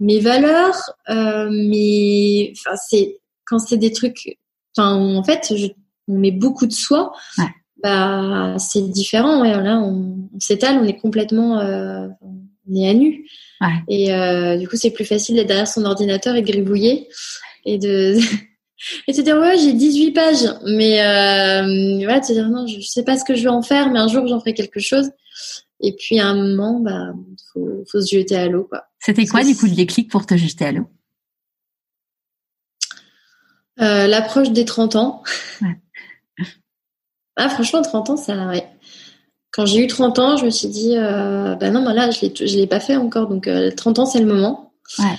mes 0.00 0.20
valeurs, 0.20 0.78
euh, 1.10 1.48
mais 1.50 2.52
enfin 2.52 2.76
c'est 2.88 3.18
quand 3.44 3.58
c'est 3.58 3.76
des 3.76 3.92
trucs, 3.92 4.38
enfin 4.78 4.94
en 4.94 5.22
fait, 5.24 5.52
je, 5.56 5.66
on 6.08 6.18
met 6.18 6.30
beaucoup 6.30 6.66
de 6.66 6.72
soi. 6.72 7.12
Ouais 7.36 7.44
bah 7.82 8.56
c'est 8.58 8.88
différent. 8.90 9.40
Ouais, 9.40 9.50
là, 9.50 9.78
on, 9.78 10.28
on 10.34 10.40
s'étale, 10.40 10.78
on 10.78 10.84
est 10.84 10.96
complètement, 10.98 11.60
euh, 11.60 12.08
on 12.22 12.74
est 12.74 12.88
à 12.88 12.94
nu. 12.94 13.26
Ouais. 13.60 13.68
Et 13.88 14.12
euh, 14.12 14.56
du 14.56 14.68
coup, 14.68 14.76
c'est 14.76 14.90
plus 14.90 15.04
facile 15.04 15.36
d'être 15.36 15.48
derrière 15.48 15.68
son 15.68 15.84
ordinateur 15.84 16.36
et 16.36 16.42
gribouiller 16.42 17.08
et 17.64 17.78
de 17.78 18.16
et 19.08 19.12
dire 19.12 19.38
ouais, 19.38 19.58
j'ai 19.58 19.72
18 19.72 20.12
pages, 20.12 20.54
mais 20.66 21.00
euh, 21.00 22.06
ouais, 22.06 22.20
de 22.20 22.24
se 22.24 22.32
dire 22.32 22.48
non, 22.48 22.66
je 22.66 22.80
sais 22.80 23.04
pas 23.04 23.16
ce 23.16 23.24
que 23.24 23.34
je 23.34 23.42
vais 23.42 23.48
en 23.48 23.62
faire, 23.62 23.90
mais 23.90 23.98
un 23.98 24.08
jour 24.08 24.26
j'en 24.26 24.40
ferai 24.40 24.54
quelque 24.54 24.80
chose. 24.80 25.10
Et 25.80 25.94
puis 25.96 26.18
à 26.18 26.26
un 26.26 26.34
moment, 26.34 26.80
bah 26.80 27.12
faut, 27.52 27.84
faut 27.90 28.00
se 28.00 28.16
jeter 28.16 28.36
à 28.36 28.48
l'eau, 28.48 28.64
quoi. 28.64 28.84
C'était 28.98 29.26
quoi 29.26 29.44
du 29.44 29.54
coup 29.54 29.66
le 29.66 29.76
déclic 29.76 30.10
pour 30.10 30.26
te 30.26 30.36
jeter 30.36 30.64
à 30.64 30.72
l'eau? 30.72 30.86
Euh, 33.80 34.06
L'approche 34.06 34.50
des 34.50 34.64
30 34.64 34.96
ans. 34.96 35.22
Ouais. 35.62 35.76
Ah, 37.40 37.48
franchement, 37.48 37.82
30 37.82 38.10
ans, 38.10 38.16
ça, 38.16 38.48
ouais. 38.48 38.66
Quand 39.52 39.64
j'ai 39.64 39.78
eu 39.78 39.86
30 39.86 40.18
ans, 40.18 40.36
je 40.36 40.44
me 40.44 40.50
suis 40.50 40.68
dit, 40.68 40.96
euh, 40.96 41.54
bah 41.54 41.70
non, 41.70 41.84
bah 41.84 41.94
là, 41.94 42.10
je 42.10 42.26
ne 42.26 42.56
l'ai 42.56 42.66
pas 42.66 42.80
fait 42.80 42.96
encore. 42.96 43.28
Donc, 43.28 43.48
30 43.76 43.98
euh, 43.98 44.02
ans, 44.02 44.06
c'est 44.06 44.18
le 44.18 44.26
moment. 44.26 44.72
Ouais. 44.98 45.16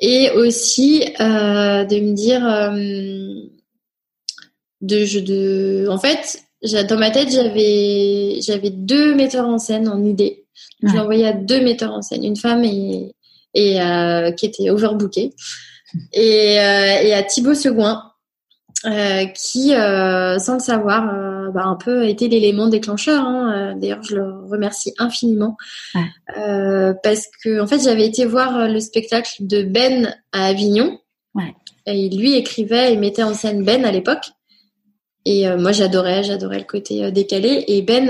Et 0.00 0.30
aussi, 0.30 1.04
euh, 1.20 1.84
de 1.84 2.00
me 2.00 2.14
dire, 2.14 2.40
de, 4.80 5.04
je, 5.04 5.18
de, 5.18 5.88
en 5.90 5.98
fait, 5.98 6.42
dans 6.88 6.98
ma 6.98 7.10
tête, 7.10 7.30
j'avais, 7.30 8.40
j'avais 8.40 8.70
deux 8.70 9.14
metteurs 9.14 9.46
en 9.46 9.58
scène 9.58 9.88
en 9.88 10.04
idée. 10.04 10.46
Je 10.82 10.92
l'ai 10.92 11.00
envoyé 11.00 11.26
à 11.26 11.32
deux 11.32 11.60
metteurs 11.60 11.92
en 11.92 12.02
scène, 12.02 12.24
une 12.24 12.36
femme 12.36 12.64
et, 12.64 13.14
et 13.54 13.78
qui 14.36 14.46
était 14.46 14.70
overbookée, 14.70 15.34
et, 16.12 16.54
et 16.54 17.14
à 17.14 17.22
Thibaut 17.22 17.54
Seguin, 17.54 18.02
euh, 18.86 19.24
qui, 19.34 19.74
euh, 19.74 20.38
sans 20.38 20.54
le 20.54 20.60
savoir, 20.60 21.12
euh, 21.12 21.50
bah, 21.50 21.64
un 21.64 21.74
peu 21.74 22.06
été 22.06 22.28
l'élément 22.28 22.68
déclencheur. 22.68 23.24
Hein. 23.24 23.74
D'ailleurs, 23.76 24.04
je 24.04 24.14
le 24.14 24.46
remercie 24.46 24.94
infiniment 24.98 25.56
ouais. 25.96 26.94
parce 27.02 27.26
que 27.42 27.60
en 27.60 27.66
fait, 27.66 27.80
j'avais 27.80 28.06
été 28.06 28.24
voir 28.24 28.68
le 28.68 28.78
spectacle 28.78 29.32
de 29.40 29.64
Ben 29.64 30.14
à 30.30 30.46
Avignon. 30.46 31.00
Ouais. 31.34 31.54
Et 31.86 32.08
lui 32.08 32.34
écrivait 32.34 32.92
et 32.92 32.96
mettait 32.96 33.24
en 33.24 33.34
scène 33.34 33.64
Ben 33.64 33.84
à 33.84 33.90
l'époque. 33.90 34.30
Et 35.24 35.48
moi, 35.56 35.72
j'adorais, 35.72 36.22
j'adorais 36.22 36.58
le 36.58 36.64
côté 36.64 37.10
décalé. 37.10 37.64
Et 37.66 37.82
Ben, 37.82 38.08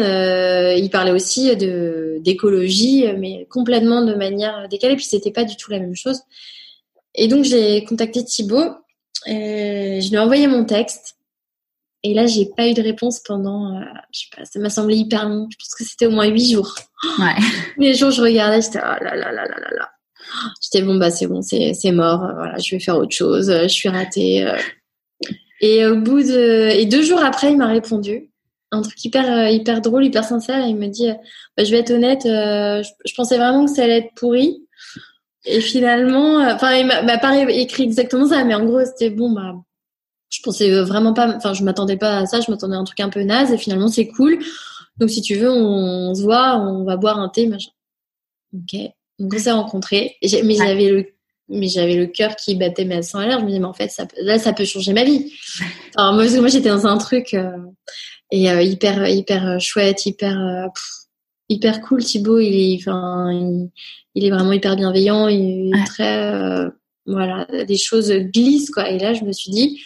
il 0.77 0.91
parlait 0.91 1.13
aussi 1.13 1.57
de 1.57 2.19
d'écologie, 2.21 3.07
mais 3.17 3.47
complètement 3.51 4.05
de 4.05 4.15
manière 4.15 4.69
décalée. 4.69 4.97
Puis 4.97 5.07
c'était 5.07 5.31
pas 5.31 5.45
du 5.45 5.57
tout 5.57 5.71
la 5.71 5.79
même 5.79 5.97
chose. 5.97 6.21
Et 7.21 7.29
donc, 7.29 7.45
j'ai 7.45 7.85
contacté 7.85 8.25
Thibaut 8.25 8.71
euh, 9.27 10.01
je 10.01 10.09
lui 10.09 10.15
ai 10.15 10.19
envoyé 10.19 10.47
mon 10.47 10.65
texte. 10.65 11.17
Et 12.05 12.15
là, 12.15 12.27
j'ai 12.27 12.47
pas 12.57 12.69
eu 12.69 12.75
de 12.75 12.83
réponse 12.83 13.21
pendant, 13.21 13.75
euh, 13.75 13.85
je 14.13 14.21
sais 14.21 14.27
pas, 14.37 14.45
ça 14.45 14.61
m'a 14.61 14.71
semblé 14.71 14.97
hyper 14.97 15.29
long. 15.29 15.49
Je 15.51 15.57
pense 15.57 15.75
que 15.75 15.85
c'était 15.85 16.07
au 16.07 16.11
moins 16.11 16.27
huit 16.27 16.53
jours. 16.53 16.75
Ouais. 17.19 17.35
Les 17.77 17.95
jours, 17.95 18.13
je 18.13 18.23
regardais, 18.23 18.63
j'étais, 18.63 18.79
oh 18.79 19.05
là 19.05 19.17
là 19.17 19.33
là 19.33 19.47
là 19.47 19.59
là 19.59 19.71
là. 19.77 19.89
J'étais 20.63 20.85
bon, 20.85 20.97
bah 20.97 21.11
c'est 21.11 21.27
bon, 21.27 21.43
c'est 21.43 21.73
c'est 21.75 21.91
mort. 21.91 22.21
Voilà, 22.37 22.59
je 22.59 22.75
vais 22.75 22.81
faire 22.81 22.99
autre 22.99 23.15
chose. 23.15 23.51
Je 23.51 23.69
suis 23.69 23.89
ratée. 23.89 24.47
Euh. 24.47 24.59
Et 25.61 25.87
au 25.87 25.97
bout 25.97 26.23
de 26.23 26.71
et 26.71 26.87
deux 26.87 27.03
jours 27.03 27.21
après, 27.21 27.51
il 27.51 27.57
m'a 27.57 27.67
répondu 27.67 28.31
un 28.71 28.83
truc 28.83 29.03
hyper 29.05 29.49
hyper 29.49 29.81
drôle, 29.81 30.05
hyper 30.05 30.25
sincère. 30.25 30.67
Il 30.67 30.77
me 30.77 30.87
dit, 30.87 31.09
bah, 31.57 31.65
je 31.65 31.71
vais 31.71 31.79
être 31.79 31.91
honnête, 31.91 32.23
je, 32.25 32.89
je, 33.07 33.15
pensais 33.15 33.39
vraiment 33.39 33.65
que 33.65 33.73
ça 33.73 33.83
allait 33.83 33.99
être 33.99 34.15
pourri. 34.15 34.63
Et 35.49 35.61
finalement, 35.63 36.41
euh, 36.41 36.55
enfin, 36.55 36.75
il 36.75 36.87
m'a 36.87 37.19
pas 37.19 37.37
écrit 37.51 37.85
exactement 37.85 38.29
ça, 38.29 38.45
mais 38.45 38.55
en 38.55 38.65
gros, 38.65 38.85
c'était 38.85 39.09
bon, 39.09 39.33
bah, 39.33 39.55
je 40.29 40.41
pensais 40.43 40.71
vraiment 40.83 41.15
pas, 41.15 41.35
enfin, 41.37 41.55
je 41.55 41.65
m'attendais 41.65 41.97
pas 41.97 42.19
à 42.19 42.27
ça, 42.27 42.41
je 42.41 42.51
m'attendais 42.51 42.77
à 42.77 42.79
un 42.79 42.85
truc 42.85 43.01
un 43.01 43.09
peu 43.09 43.23
naze, 43.23 43.51
et 43.51 43.57
finalement, 43.57 43.89
c'est 43.89 44.09
cool. 44.09 44.39
Donc, 44.99 45.09
si 45.11 45.23
tu 45.23 45.37
veux, 45.37 45.51
on, 45.51 46.15
se 46.15 46.23
voit, 46.23 46.57
on 46.57 46.85
va 46.85 46.97
boire 46.97 47.19
un 47.19 47.31
thé, 47.31 47.47
machin. 47.47 47.71
Ok. 48.55 48.79
Donc, 49.19 49.33
on 49.35 49.39
s'est 49.39 49.51
rencontrés. 49.51 50.17
Mais 50.23 50.55
j'avais 50.55 50.91
le, 50.91 51.07
mais 51.49 51.69
j'avais 51.69 51.95
le 51.95 52.07
cœur 52.07 52.37
qui 52.37 52.57
battait 52.57 52.85
mes 52.85 53.01
100 53.01 53.19
à 53.21 53.27
l'heure. 53.27 53.39
Je 53.39 53.45
me 53.45 53.49
disais, 53.49 53.61
mais 53.61 53.67
en 53.67 53.73
fait, 53.73 53.89
ça, 53.89 54.07
là, 54.21 54.39
ça 54.39 54.53
peut 54.53 54.65
changer 54.65 54.93
ma 54.93 55.05
vie. 55.05 55.33
Alors, 55.97 56.13
moi, 56.13 56.25
moi, 56.41 56.49
j'étais 56.49 56.69
dans 56.69 56.87
un 56.87 56.99
truc, 56.99 57.33
euh, 57.33 57.57
et 58.31 58.51
euh, 58.51 58.61
hyper, 58.61 59.09
hyper 59.09 59.59
chouette, 59.61 60.05
hyper, 60.05 60.69
hyper 61.49 61.81
cool. 61.81 62.05
Thibaut, 62.05 62.39
il 62.39 62.55
est, 62.55 62.79
enfin, 62.81 63.31
il, 63.33 63.71
il 64.19 64.25
est 64.27 64.31
vraiment 64.31 64.53
hyper 64.53 64.75
bienveillant, 64.75 65.29
il 65.29 65.73
est 65.73 65.87
très 65.87 66.35
euh, 66.35 66.69
voilà, 67.07 67.47
des 67.67 67.77
choses 67.77 68.11
glissent 68.11 68.71
quoi. 68.71 68.91
Et 68.91 68.99
là, 68.99 69.15
je 69.15 69.25
me 69.25 69.33
suis 69.33 69.53
dit, 69.53 69.81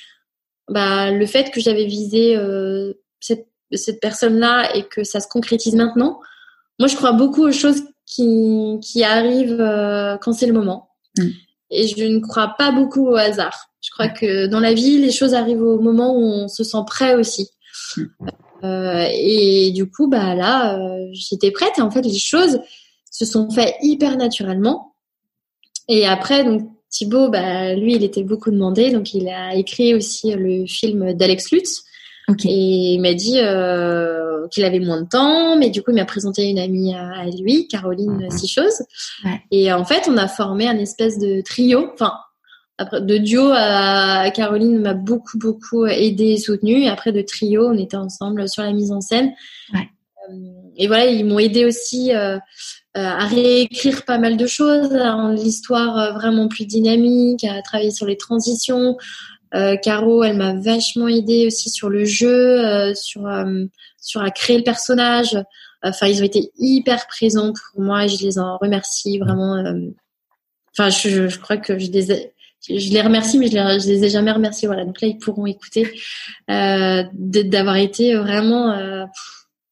bah 0.69 1.11
le 1.11 1.27
fait 1.27 1.51
que 1.51 1.61
j'avais 1.61 1.85
visé 1.85 2.35
euh, 2.35 2.95
cette, 3.21 3.47
cette 3.73 4.01
personne-là 4.01 4.75
et 4.75 4.85
que 4.85 5.05
ça 5.05 5.21
se 5.21 5.29
concrétise 5.29 5.75
maintenant, 5.75 6.19
moi 6.79 6.89
je 6.89 6.97
crois 6.97 7.13
beaucoup 7.13 7.43
aux 7.43 7.53
choses 7.53 7.83
qui, 8.07 8.79
qui 8.83 9.05
arrivent 9.05 9.61
euh, 9.61 10.17
quand 10.17 10.33
c'est 10.33 10.47
le 10.47 10.55
moment. 10.55 10.89
Mm. 11.19 11.29
Et 11.71 11.89
je 11.89 12.05
ne 12.05 12.21
crois 12.21 12.55
pas 12.57 12.73
beaucoup 12.73 13.07
au 13.09 13.17
hasard. 13.17 13.69
Je 13.83 13.91
crois 13.91 14.09
que 14.09 14.47
dans 14.47 14.61
la 14.61 14.73
vie, 14.73 14.99
les 14.99 15.13
choses 15.13 15.35
arrivent 15.35 15.63
au 15.63 15.79
moment 15.79 16.17
où 16.17 16.23
on 16.23 16.49
se 16.49 16.65
sent 16.65 16.85
prêt 16.87 17.17
aussi. 17.17 17.51
Mm. 17.97 18.05
Euh, 18.65 19.07
et 19.11 19.73
du 19.73 19.91
coup, 19.91 20.09
bah 20.09 20.35
là, 20.35 20.79
j'étais 21.13 21.51
prête. 21.51 21.73
Et 21.79 21.83
en 21.83 21.91
fait, 21.91 22.03
les 22.03 22.19
choses, 22.19 22.61
se 23.25 23.33
sont 23.33 23.51
faits 23.51 23.75
hyper 23.83 24.17
naturellement. 24.17 24.95
Et 25.89 26.07
après, 26.07 26.45
donc 26.45 26.69
Thibaut, 26.91 27.29
bah, 27.29 27.75
lui, 27.75 27.95
il 27.95 28.05
était 28.05 28.23
beaucoup 28.23 28.51
demandé, 28.51 28.91
donc 28.91 29.15
il 29.15 29.29
a 29.29 29.55
écrit 29.55 29.95
aussi 29.95 30.33
le 30.35 30.67
film 30.67 31.15
d'Alex 31.15 31.51
Lutz. 31.53 31.85
Et 32.45 32.95
il 32.95 33.01
m'a 33.01 33.15
dit 33.15 33.39
euh, 33.41 34.47
qu'il 34.49 34.65
avait 34.65 34.79
moins 34.79 35.03
de 35.03 35.09
temps, 35.09 35.57
mais 35.57 35.71
du 35.71 35.83
coup, 35.83 35.91
il 35.91 35.97
m'a 35.97 36.05
présenté 36.05 36.49
une 36.49 36.59
amie 36.59 36.95
à, 36.95 37.27
lui, 37.27 37.69
Caroline 37.69 38.31
Sichose. 38.31 38.83
Et 39.51 39.73
en 39.73 39.85
fait, 39.85 40.09
on 40.09 40.17
a 40.17 40.29
formé 40.29 40.67
un 40.67 40.79
espèce 40.79 41.19
de 41.19 41.43
trio, 41.43 41.91
enfin, 41.93 42.15
de 42.79 43.19
duo, 43.19 43.51
à 43.53 44.31
Caroline 44.31 44.81
m'a 44.81 44.95
beaucoup, 44.95 45.37
beaucoup 45.39 45.85
aidé 45.85 46.31
et 46.31 46.39
soutenu. 46.39 46.83
Et 46.83 46.89
après, 46.89 47.13
de 47.13 47.23
trio, 47.23 47.69
on 47.69 47.77
était 47.77 47.97
ensemble 47.97 48.49
sur 48.49 48.63
la 48.63 48.73
mise 48.73 48.93
en 48.93 49.01
scène. 49.01 49.33
Ouais. 49.75 49.89
Euh, 50.31 50.35
et 50.77 50.87
voilà, 50.87 51.07
ils 51.07 51.25
m'ont 51.25 51.39
aidé 51.39 51.65
aussi 51.65 52.15
euh, 52.15 52.39
à 52.95 53.27
réécrire 53.27 54.05
pas 54.05 54.19
mal 54.19 54.37
de 54.37 54.47
choses, 54.47 54.95
à 54.95 55.13
rendre 55.13 55.43
l'histoire 55.43 55.99
euh, 55.99 56.13
vraiment 56.13 56.49
plus 56.49 56.67
dynamique, 56.67 57.45
à 57.45 57.63
travailler 57.63 57.91
sur 57.91 58.07
les 58.07 58.17
transitions. 58.17 58.97
Euh, 59.55 59.77
Caro, 59.77 60.25
elle 60.25 60.37
m'a 60.37 60.55
vachement 60.55 61.09
aidé 61.09 61.47
aussi 61.47 61.71
sur 61.71 61.91
le 61.91 62.05
jeu, 62.05 62.61
euh, 62.65 62.95
sur 62.95 63.29
sur 64.01 64.23
à 64.23 64.31
créer 64.31 64.59
le 64.59 64.65
personnage. 64.65 65.39
Enfin, 65.83 66.07
ils 66.07 66.21
ont 66.21 66.25
été 66.25 66.53
hyper 66.59 67.07
présents 67.07 67.53
pour 67.53 67.83
moi 67.83 68.05
et 68.05 68.09
je 68.09 68.23
les 68.25 68.39
en 68.39 68.57
remercie 68.59 69.19
vraiment. 69.19 69.63
Enfin, 70.73 70.89
je, 70.91 71.29
je 71.29 71.39
crois 71.39 71.57
que 71.57 71.79
je 71.79 71.91
les 71.91 72.33
je 72.69 72.93
les 72.93 73.03
remercie, 73.03 73.39
mais 73.39 73.49
je 73.49 73.55
les, 73.55 73.93
les 73.93 74.05
ai 74.05 74.09
jamais 74.09 74.33
remerciés. 74.33 74.69
Voilà, 74.69 74.85
donc 74.85 75.01
là 75.01 75.09
ils 75.09 75.19
pourront 75.19 75.47
écouter 75.47 75.93
euh, 76.51 77.03
d'avoir 77.13 77.77
été 77.77 78.15
vraiment. 78.15 78.73
Euh, 78.73 79.05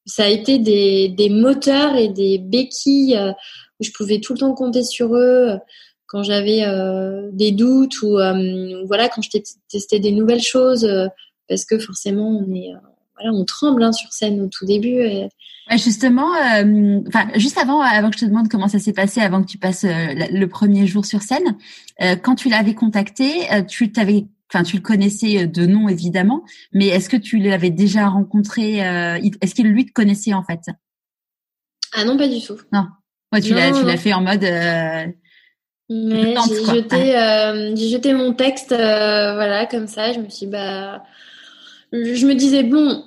ça 0.07 0.24
a 0.24 0.28
été 0.28 0.59
des, 0.59 1.09
des 1.09 1.28
moteurs 1.28 1.96
et 1.96 2.09
des 2.09 2.38
béquilles 2.38 3.16
euh, 3.16 3.32
où 3.80 3.84
je 3.84 3.90
pouvais 3.92 4.20
tout 4.20 4.34
le 4.34 4.40
temps 4.40 4.55
compter 4.55 4.82
sur 4.82 5.14
eux 5.14 5.59
quand 6.07 6.22
j'avais 6.22 6.64
euh, 6.64 7.28
des 7.32 7.53
doutes 7.53 8.03
ou 8.03 8.18
euh, 8.18 8.84
voilà 8.86 9.09
quand 9.09 9.22
je 9.22 9.30
testais 9.68 10.01
des 10.01 10.12
nouvelles 10.12 10.42
choses 10.42 10.88
parce 11.48 11.64
que 11.64 11.78
forcément 11.78 12.28
on 12.28 12.53
est 12.55 12.72
voilà 13.16 13.32
on 13.32 13.44
tremble 13.44 13.82
hein, 13.82 13.92
sur 13.92 14.12
scène 14.12 14.40
au 14.40 14.48
tout 14.48 14.66
début. 14.66 15.03
Et... 15.03 15.28
Justement, 15.72 16.30
enfin 17.07 17.28
juste 17.36 17.59
avant 17.59 17.80
avant 17.80 18.11
que 18.11 18.16
je 18.16 18.24
te 18.24 18.28
demande 18.28 18.48
comment 18.48 18.66
ça 18.66 18.80
s'est 18.80 18.92
passé 18.92 19.20
avant 19.20 19.40
que 19.40 19.46
tu 19.46 19.59
passes 19.59 19.84
le 19.84 20.46
premier 20.46 20.86
jour 20.88 21.07
sur 21.07 21.22
scène, 21.22 21.57
quand 22.22 22.34
tu 22.34 22.48
l'avais 22.48 22.74
contacté, 22.74 23.46
tu 23.68 23.92
t'avais 23.92 24.26
Enfin, 24.53 24.64
tu 24.64 24.76
le 24.76 24.82
connaissais 24.82 25.46
de 25.46 25.64
nom 25.64 25.88
évidemment, 25.88 26.42
mais 26.72 26.88
est-ce 26.88 27.09
que 27.09 27.16
tu 27.16 27.38
l'avais 27.38 27.70
déjà 27.70 28.09
rencontré 28.09 28.84
euh, 28.84 29.16
Est-ce 29.40 29.55
qu'il 29.55 29.68
lui 29.68 29.86
te 29.86 29.92
connaissait 29.92 30.34
en 30.34 30.42
fait? 30.42 30.61
Ah 31.92 32.05
non, 32.05 32.16
pas 32.16 32.26
du 32.26 32.40
tout. 32.44 32.59
Non. 32.72 32.86
Ouais, 33.32 33.40
tu 33.40 33.55
l'as, 33.55 33.70
tu 33.70 33.84
l'as 33.84 33.96
fait 33.96 34.12
en 34.12 34.22
mode. 34.22 34.42
Euh, 34.42 35.07
j'ai 35.88 36.64
jeté, 36.64 37.16
euh, 37.16 37.76
j'ai 37.76 37.88
jeté 37.90 38.12
mon 38.12 38.32
texte, 38.32 38.70
voilà, 38.70 39.66
comme 39.66 39.86
ça. 39.86 40.12
Je 40.12 40.18
me 40.18 40.28
suis, 40.28 40.46
bah, 40.46 41.05
je 41.92 42.26
me 42.26 42.34
disais 42.34 42.64
bon, 42.64 43.05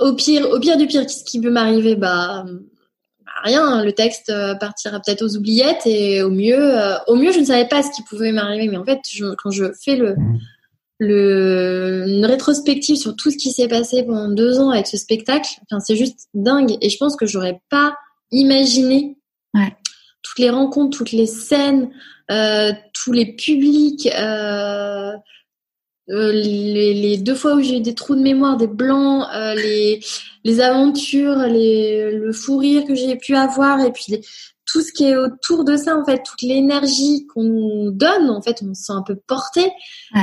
au 0.00 0.14
pire, 0.14 0.48
au 0.48 0.60
pire 0.60 0.76
du 0.76 0.86
pire, 0.86 1.02
qu'est-ce 1.02 1.24
qui 1.24 1.40
peut 1.40 1.50
m'arriver? 1.50 1.96
Bah, 1.96 2.44
bah 2.46 3.32
rien. 3.42 3.84
Le 3.84 3.92
texte 3.92 4.32
partira 4.60 5.00
peut-être 5.00 5.22
aux 5.22 5.36
oubliettes 5.36 5.86
et 5.86 6.22
au 6.22 6.30
mieux, 6.30 6.72
au 7.08 7.16
mieux, 7.16 7.32
je 7.32 7.40
ne 7.40 7.46
savais 7.46 7.66
pas 7.66 7.82
ce 7.82 7.90
qui 7.90 8.04
pouvait 8.04 8.30
m'arriver. 8.30 8.68
Mais 8.68 8.76
en 8.76 8.84
fait, 8.84 9.00
quand 9.42 9.50
je 9.50 9.72
fais 9.82 9.96
le 9.96 10.14
mmh 10.14 10.38
le, 10.98 12.04
une 12.06 12.24
rétrospective 12.24 12.96
sur 12.96 13.16
tout 13.16 13.30
ce 13.30 13.36
qui 13.36 13.50
s'est 13.52 13.68
passé 13.68 14.04
pendant 14.04 14.28
deux 14.28 14.58
ans 14.60 14.70
avec 14.70 14.86
ce 14.86 14.96
spectacle. 14.96 15.48
Enfin, 15.62 15.80
c'est 15.80 15.96
juste 15.96 16.28
dingue. 16.34 16.76
Et 16.80 16.88
je 16.88 16.96
pense 16.98 17.16
que 17.16 17.26
j'aurais 17.26 17.60
pas 17.70 17.96
imaginé 18.30 19.16
ouais. 19.54 19.76
toutes 20.22 20.38
les 20.38 20.50
rencontres, 20.50 20.96
toutes 20.96 21.12
les 21.12 21.26
scènes, 21.26 21.90
euh, 22.30 22.72
tous 22.92 23.12
les 23.12 23.34
publics, 23.34 24.08
euh, 24.14 25.12
euh, 26.10 26.32
les, 26.32 26.94
les, 26.94 27.16
deux 27.16 27.34
fois 27.34 27.54
où 27.54 27.62
j'ai 27.62 27.78
eu 27.78 27.80
des 27.80 27.94
trous 27.94 28.14
de 28.14 28.20
mémoire, 28.20 28.56
des 28.56 28.66
blancs, 28.66 29.26
euh, 29.34 29.54
les, 29.54 30.00
les 30.44 30.60
aventures, 30.60 31.38
les, 31.48 32.12
le 32.12 32.32
fou 32.32 32.58
rire 32.58 32.84
que 32.84 32.94
j'ai 32.94 33.16
pu 33.16 33.34
avoir, 33.34 33.80
et 33.80 33.90
puis 33.90 34.04
les, 34.08 34.20
tout 34.66 34.80
ce 34.80 34.92
qui 34.92 35.04
est 35.04 35.16
autour 35.16 35.64
de 35.64 35.76
ça, 35.76 35.96
en 35.96 36.04
fait, 36.04 36.22
toute 36.22 36.42
l'énergie 36.42 37.26
qu'on 37.26 37.90
donne, 37.90 38.30
en 38.30 38.40
fait, 38.40 38.62
on 38.62 38.74
se 38.74 38.84
sent 38.84 38.92
un 38.92 39.02
peu 39.02 39.16
porté. 39.16 39.70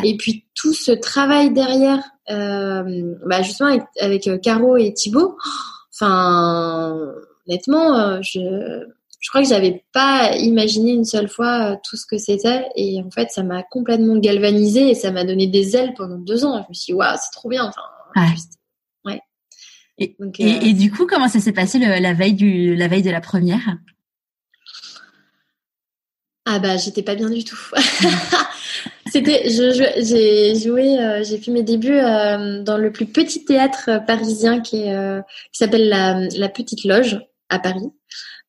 Et 0.04 0.18
puis 0.18 0.46
tout 0.56 0.74
ce 0.74 0.92
travail 0.92 1.54
derrière, 1.54 2.04
euh, 2.30 3.16
bah 3.26 3.42
justement 3.42 3.70
avec, 3.70 3.84
avec 4.00 4.28
euh, 4.28 4.38
Caro 4.38 4.78
et 4.78 4.94
Thibaut, 4.94 5.38
enfin, 5.94 6.98
honnêtement, 7.48 7.98
euh, 7.98 8.20
je, 8.22 8.40
je 9.20 9.30
crois 9.30 9.44
que 9.44 9.48
j'avais 9.48 9.84
pas 9.94 10.36
imaginé 10.38 10.94
une 10.94 11.06
seule 11.06 11.30
fois 11.30 11.78
tout 11.88 11.96
ce 11.96 12.06
que 12.06 12.18
c'était. 12.18 12.68
Et 12.76 13.02
en 13.06 13.12
fait, 13.12 13.30
ça 13.30 13.44
m'a 13.44 13.64
complètement 13.64 14.18
galvanisé 14.18 14.90
et 14.90 14.96
ça 14.96 15.12
m'a 15.12 15.24
donné 15.24 15.48
des 15.48 15.76
ailes 15.76 15.94
pendant 15.96 16.18
deux 16.18 16.44
ans. 16.46 16.64
Je 16.64 16.70
me 16.70 16.74
suis 16.74 16.94
dit, 16.94 16.94
waouh, 16.94 17.16
c'est 17.22 17.32
trop 17.32 17.50
bien. 17.50 17.66
Enfin, 17.66 17.82
ouais. 18.16 18.32
Juste, 18.32 18.54
ouais. 19.06 19.22
Et, 20.00 20.16
et, 20.40 20.70
et, 20.70 20.74
du 20.74 20.92
coup, 20.92 21.06
comment 21.06 21.28
ça 21.28 21.40
s'est 21.40 21.52
passé 21.52 21.78
le, 21.78 22.02
la 22.02 22.14
veille 22.14 22.34
du, 22.34 22.76
la 22.76 22.88
veille 22.88 23.04
de 23.04 23.12
la 23.12 23.22
première? 23.22 23.78
Ah 26.46 26.60
bah 26.60 26.78
j'étais 26.78 27.04
pas 27.04 27.16
bien 27.16 27.30
du 27.30 27.44
tout. 27.44 27.60
C'était, 29.12 29.44
j'ai 29.50 30.56
joué, 30.56 30.98
euh, 31.00 31.24
j'ai 31.24 31.38
fait 31.38 31.52
mes 31.52 31.64
débuts 31.64 32.00
euh, 32.00 32.64
dans 32.64 32.78
le 32.78 32.92
plus 32.92 33.06
petit 33.06 33.44
théâtre 33.44 33.90
parisien 34.08 34.62
qui 34.62 34.84
est 34.84 34.96
euh, 34.96 35.22
qui 35.52 35.58
s'appelle 35.58 35.90
la, 35.90 36.28
la, 36.38 36.50
Petite 36.50 36.86
Loge 36.86 37.20
à 37.50 37.60
Paris. 37.60 37.92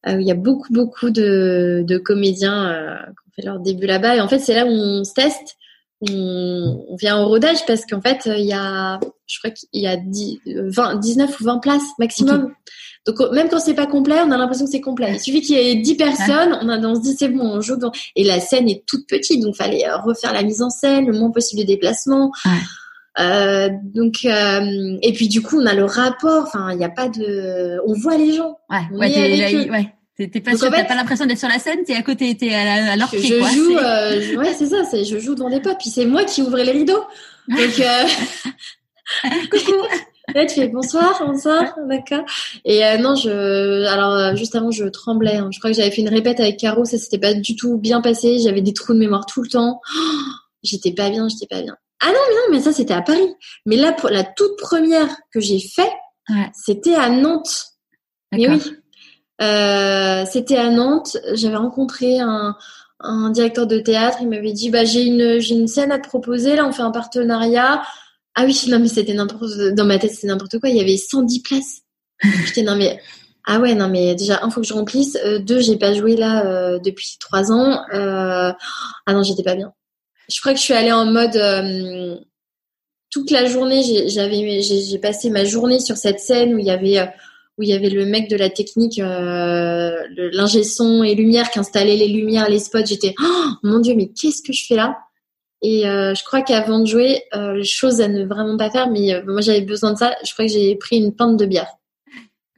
où 0.07 0.19
il 0.19 0.27
y 0.27 0.31
a 0.31 0.37
beaucoup 0.37 0.73
beaucoup 0.73 1.11
de, 1.11 1.83
de 1.87 1.99
comédiens 1.99 2.97
qui 3.07 3.29
ont 3.29 3.33
fait 3.35 3.43
leur 3.43 3.59
début 3.59 3.87
là-bas 3.87 4.17
et 4.17 4.21
en 4.21 4.29
fait 4.29 4.39
c'est 4.39 4.55
là 4.55 4.65
où 4.65 4.71
on 4.71 5.05
se 5.05 5.13
teste, 5.15 5.57
on, 6.11 6.85
on 6.89 6.97
vient 6.97 7.21
au 7.21 7.27
rodage 7.27 7.65
parce 7.67 7.87
qu'en 7.87 8.01
fait 8.01 8.23
il 8.27 8.45
y 8.45 8.53
a, 8.53 8.99
je 9.27 9.39
crois 9.39 9.51
qu'il 9.51 9.81
y 9.81 9.87
a 9.87 9.97
10, 9.97 10.41
20, 10.47 10.97
19 10.97 11.41
ou 11.41 11.45
20 11.45 11.59
places 11.59 11.83
maximum. 11.99 12.53
Donc 13.07 13.17
même 13.33 13.49
quand 13.49 13.59
c'est 13.59 13.75
pas 13.75 13.87
complet, 13.87 14.17
on 14.25 14.31
a 14.31 14.37
l'impression 14.37 14.65
que 14.65 14.71
c'est 14.71 14.81
complet. 14.81 15.13
Il 15.15 15.21
suffit 15.21 15.41
qu'il 15.41 15.57
y 15.57 15.71
ait 15.71 15.75
10 15.75 15.95
personnes, 15.97 16.59
on, 16.63 16.69
a, 16.69 16.79
on 16.79 16.95
se 16.95 17.01
dit 17.01 17.17
c'est 17.19 17.29
bon, 17.29 17.45
on 17.45 17.61
joue 17.61 17.77
dans... 17.77 17.93
Et 18.15 18.25
la 18.25 18.39
scène 18.41 18.69
est 18.69 18.85
toute 18.87 19.09
petite, 19.09 19.43
donc 19.43 19.57
fallait 19.57 19.85
refaire 20.05 20.33
la 20.33 20.43
mise 20.43 20.63
en 20.63 20.71
scène, 20.71 21.07
le 21.07 21.19
moins 21.19 21.31
possible 21.31 21.63
de 21.63 21.67
déplacements. 21.67 22.33
Euh, 23.21 23.69
donc 23.95 24.25
euh, 24.25 24.97
et 25.03 25.13
puis 25.13 25.29
du 25.29 25.43
coup 25.43 25.61
on 25.61 25.67
a 25.67 25.75
le 25.75 25.85
rapport. 25.85 26.45
Enfin 26.45 26.73
il 26.73 26.79
n'y 26.79 26.85
a 26.85 26.91
pas 26.91 27.09
de, 27.09 27.79
on 27.87 27.93
voit 27.93 28.17
les 28.17 28.33
gens. 28.33 28.59
Ouais. 28.71 28.79
On 28.93 28.99
ouais, 28.99 29.11
est 29.13 29.71
ouais. 29.71 29.93
T'es 30.31 30.41
pas, 30.41 30.57
t'as 30.57 30.85
pas 30.85 30.95
l'impression 30.95 31.27
d'être 31.27 31.39
sur 31.39 31.49
la 31.49 31.59
scène, 31.59 31.85
t'es 31.85 31.95
à 31.95 32.03
côté, 32.03 32.37
t'es 32.37 32.53
à, 32.55 32.97
l'orchestre. 32.97 33.27
Je, 33.27 33.35
je 33.35 33.55
joue, 33.55 33.77
euh, 33.77 34.37
ouais, 34.37 34.55
c'est 34.55 34.67
ça, 34.67 34.83
je 34.93 35.19
joue 35.19 35.35
devant 35.35 35.51
des 35.51 35.61
potes, 35.61 35.79
puis 35.79 35.91
c'est 35.91 36.07
moi 36.07 36.25
qui 36.25 36.43
ouvrais 36.43 36.65
les 36.65 36.73
rideaux. 36.73 37.05
Donc, 37.49 37.81
euh... 37.81 38.05
coucou. 39.51 39.73
Là, 40.35 40.47
tu 40.47 40.55
fais 40.55 40.69
bonsoir, 40.69 41.21
bonsoir, 41.27 41.75
d'accord. 41.89 42.25
Et 42.65 42.85
euh, 42.85 42.97
non, 42.97 43.15
je, 43.15 43.85
alors 43.87 44.13
euh, 44.13 44.35
juste 44.37 44.55
avant, 44.55 44.71
je 44.71 44.85
tremblais. 44.85 45.37
Hein. 45.37 45.51
Je 45.53 45.59
crois 45.59 45.71
que 45.71 45.77
j'avais 45.77 45.91
fait 45.91 46.01
une 46.01 46.09
répète 46.09 46.41
avec 46.41 46.59
Caro, 46.59 46.85
ça 46.85 46.97
s'était 46.97 47.19
pas 47.19 47.35
du 47.35 47.57
tout 47.57 47.77
bien 47.77 48.01
passé. 48.01 48.39
J'avais 48.39 48.63
des 48.63 48.73
trous 48.73 48.95
de 48.95 48.99
mémoire 48.99 49.27
tout 49.27 49.43
le 49.43 49.49
temps. 49.49 49.81
j'étais 50.63 50.93
pas 50.93 51.11
bien, 51.11 51.29
j'étais 51.29 51.49
pas 51.49 51.61
bien. 51.61 51.77
Ah 52.01 52.09
non, 52.09 52.21
mais 52.29 52.35
non, 52.35 52.43
mais 52.53 52.61
ça 52.61 52.73
c'était 52.73 52.95
à 52.95 53.03
Paris. 53.03 53.35
Mais 53.67 53.77
là, 53.77 53.93
pour 53.93 54.11
la 54.11 54.25
toute 54.25 54.57
première 54.59 55.09
que 55.33 55.41
j'ai 55.41 55.61
fait, 55.61 55.91
c'était 56.55 56.95
à 56.95 57.11
Nantes. 57.11 57.67
Mais 58.33 58.49
oui, 58.49 58.61
euh, 59.43 60.25
c'était 60.31 60.57
à 60.57 60.71
Nantes. 60.71 61.17
J'avais 61.35 61.57
rencontré 61.57 62.21
un, 62.21 62.57
un 63.01 63.31
directeur 63.31 63.67
de 63.67 63.79
théâtre. 63.79 64.19
Il 64.21 64.29
m'avait 64.29 64.53
dit, 64.53 64.71
bah 64.71 64.85
j'ai 64.85 65.03
une 65.05 65.69
scène 65.69 65.93
à 65.93 65.99
te 65.99 66.09
proposer. 66.09 66.57
Là, 66.57 66.67
on 66.67 66.73
fait 66.73 66.83
un 66.83 66.91
partenariat. 66.91 67.83
Ah 68.35 68.45
oui, 68.45 68.59
non, 68.69 68.79
mais 68.79 68.89
c'était 68.89 69.15
n'importe 69.15 69.45
dans 69.75 69.85
ma 69.85 69.99
tête, 69.99 70.13
c'était 70.13 70.29
n'importe 70.29 70.59
quoi. 70.59 70.71
Il 70.71 70.77
y 70.77 70.81
avait 70.81 70.97
110 70.97 71.43
places. 71.43 71.83
J'étais 72.47 72.63
non 72.63 72.77
mais 72.77 73.01
ah 73.47 73.59
ouais 73.59 73.75
non 73.75 73.89
mais 73.89 74.15
déjà 74.15 74.41
un 74.43 74.51
faut 74.51 74.61
que 74.61 74.67
je 74.67 74.75
remplisse. 74.75 75.19
Euh, 75.25 75.39
deux 75.39 75.61
j'ai 75.61 75.77
pas 75.77 75.93
joué 75.95 76.17
là 76.17 76.47
euh, 76.47 76.79
depuis 76.79 77.17
trois 77.19 77.51
ans. 77.51 77.83
Euh, 77.93 78.53
ah 79.07 79.13
non 79.13 79.23
j'étais 79.23 79.43
pas 79.43 79.57
bien. 79.57 79.73
Je 80.29 80.41
crois 80.41 80.53
que 80.53 80.59
je 80.59 80.65
suis 80.65 80.75
allée 80.75 80.93
en 80.93 81.05
mode 81.05 81.37
toute 83.11 83.31
la 83.31 83.47
journée. 83.47 84.09
J'avais 84.09 84.63
j'ai 84.63 84.99
passé 84.99 85.31
ma 85.31 85.45
journée 85.45 85.81
sur 85.81 85.97
cette 85.97 86.21
scène 86.21 86.55
où 86.55 86.59
il 86.59 86.65
y 86.65 86.71
avait 86.71 87.13
où 87.59 87.63
il 87.63 87.69
y 87.69 87.75
avait 87.75 87.91
le 87.91 88.07
mec 88.07 88.29
de 88.31 88.37
la 88.37 88.51
technique, 88.51 88.99
l'ingé 88.99 90.65
son 90.65 91.03
et 91.03 91.15
lumière 91.15 91.51
qui 91.51 91.59
installait 91.59 91.97
les 91.97 92.09
lumières, 92.09 92.49
les 92.49 92.59
spots. 92.59 92.87
J'étais 92.87 93.15
oh, 93.23 93.49
mon 93.63 93.79
dieu 93.79 93.95
mais 93.95 94.09
qu'est-ce 94.09 94.43
que 94.43 94.53
je 94.53 94.65
fais 94.67 94.77
là? 94.77 94.97
Et 95.63 95.87
euh, 95.87 96.13
je 96.15 96.25
crois 96.25 96.43
qu'avant 96.43 96.81
de 96.81 96.87
jouer, 96.87 97.23
euh, 97.35 97.63
chose 97.63 98.01
à 98.01 98.09
ne 98.09 98.25
vraiment 98.25 98.57
pas 98.57 98.71
faire, 98.71 98.91
mais 98.91 99.15
euh, 99.15 99.23
moi 99.25 99.41
j'avais 99.41 99.61
besoin 99.61 99.93
de 99.93 99.99
ça. 99.99 100.17
Je 100.27 100.33
crois 100.33 100.47
que 100.47 100.53
j'ai 100.53 100.75
pris 100.75 100.97
une 100.97 101.15
pinte 101.15 101.37
de 101.37 101.47
bière. 101.47 101.69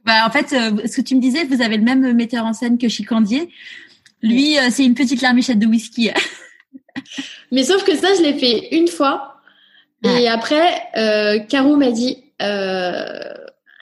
Bah 0.05 0.25
en 0.27 0.31
fait, 0.31 0.53
euh, 0.53 0.87
ce 0.87 0.97
que 0.97 1.01
tu 1.01 1.15
me 1.15 1.21
disais, 1.21 1.43
vous 1.45 1.61
avez 1.61 1.77
le 1.77 1.83
même 1.83 2.13
metteur 2.13 2.45
en 2.45 2.53
scène 2.53 2.79
que 2.79 2.89
Chicandier. 2.89 3.49
Lui, 4.23 4.55
c'est 4.71 4.83
une 4.83 4.95
petite 4.95 5.21
larmichette 5.21 5.59
de 5.59 5.67
whisky. 5.67 6.09
mais 7.51 7.63
sauf 7.63 7.83
que 7.83 7.95
ça, 7.95 8.07
je 8.17 8.23
l'ai 8.23 8.33
fait 8.33 8.75
une 8.75 8.87
fois. 8.87 9.35
Et 10.03 10.27
après, 10.27 11.43
Caro 11.47 11.75
m'a 11.75 11.91
dit 11.91 12.23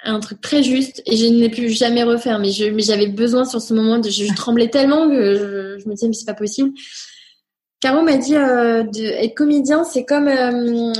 un 0.03 0.19
truc 0.19 0.41
très 0.41 0.63
juste 0.63 1.01
et 1.05 1.15
je 1.15 1.25
n'ai 1.25 1.49
plus 1.49 1.69
jamais 1.69 2.03
refaire. 2.03 2.39
Mais 2.39 2.51
je, 2.51 2.65
mais 2.65 2.83
j'avais 2.83 3.07
besoin 3.07 3.45
sur 3.45 3.61
ce 3.61 3.73
moment. 3.73 3.99
De, 3.99 4.09
je, 4.09 4.33
tremblais 4.35 4.69
tellement 4.69 5.09
que 5.09 5.35
je, 5.35 5.79
je 5.81 5.89
me 5.89 5.93
disais 5.93 6.07
mais 6.07 6.13
c'est 6.13 6.25
pas 6.25 6.33
possible. 6.33 6.71
Caro 7.83 8.01
m'a 8.01 8.15
dit 8.15 8.35
euh, 8.35 8.83
de, 8.83 9.03
être 9.03 9.35
comédien, 9.35 9.83
c'est 9.83 10.05
comme 10.05 10.29
euh, 10.29 10.93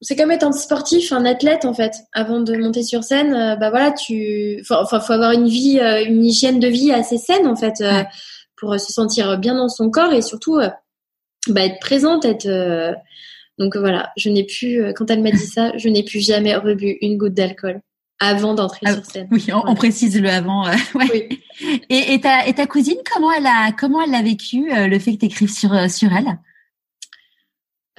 c'est 0.00 0.14
comme 0.14 0.30
être 0.30 0.44
un 0.44 0.52
sportif, 0.52 1.12
un 1.12 1.24
athlète 1.24 1.64
en 1.64 1.74
fait. 1.74 1.94
Avant 2.12 2.40
de 2.40 2.56
monter 2.56 2.84
sur 2.84 3.02
scène, 3.02 3.34
euh, 3.34 3.56
bah 3.56 3.70
voilà, 3.70 3.90
tu, 3.90 4.58
enfin, 4.60 5.00
faut 5.00 5.12
avoir 5.12 5.32
une 5.32 5.48
vie, 5.48 5.80
euh, 5.80 6.04
une 6.04 6.24
hygiène 6.24 6.60
de 6.60 6.68
vie 6.68 6.92
assez 6.92 7.18
saine 7.18 7.48
en 7.48 7.56
fait, 7.56 7.82
pour 8.56 8.78
se 8.78 8.92
sentir 8.92 9.36
bien 9.38 9.56
dans 9.56 9.68
son 9.68 9.90
corps 9.90 10.12
et 10.12 10.22
surtout, 10.22 10.60
bah 11.48 11.64
être 11.64 11.80
présente, 11.80 12.24
être. 12.24 12.48
donc 13.58 13.76
voilà, 13.76 14.12
je 14.16 14.30
n'ai 14.30 14.44
plus. 14.44 14.92
Quand 14.94 15.10
elle 15.10 15.22
m'a 15.22 15.32
dit 15.32 15.38
ça, 15.38 15.72
je 15.76 15.88
n'ai 15.88 16.04
plus 16.04 16.20
jamais 16.20 16.54
rebu 16.54 16.98
une 17.00 17.18
goutte 17.18 17.34
d'alcool 17.34 17.80
avant 18.20 18.54
d'entrer 18.54 18.80
ah, 18.84 18.94
sur 18.94 19.04
scène. 19.04 19.28
Oui, 19.30 19.46
on, 19.52 19.74
précise 19.74 20.20
le 20.20 20.28
avant. 20.28 20.66
Euh, 20.66 20.72
ouais. 20.94 21.28
oui. 21.30 21.40
Et, 21.88 22.14
et, 22.14 22.20
ta, 22.20 22.46
et 22.46 22.54
ta 22.54 22.66
cousine, 22.66 22.98
comment 23.12 23.32
elle 23.32 23.46
a 23.46 23.72
comment 23.72 24.02
elle 24.02 24.10
l'a 24.10 24.22
vécu 24.22 24.72
euh, 24.72 24.86
le 24.86 24.98
fait 24.98 25.14
que 25.14 25.18
tu 25.18 25.26
écrives 25.26 25.52
sur 25.52 25.72
euh, 25.72 25.88
sur 25.88 26.10
elle? 26.12 26.38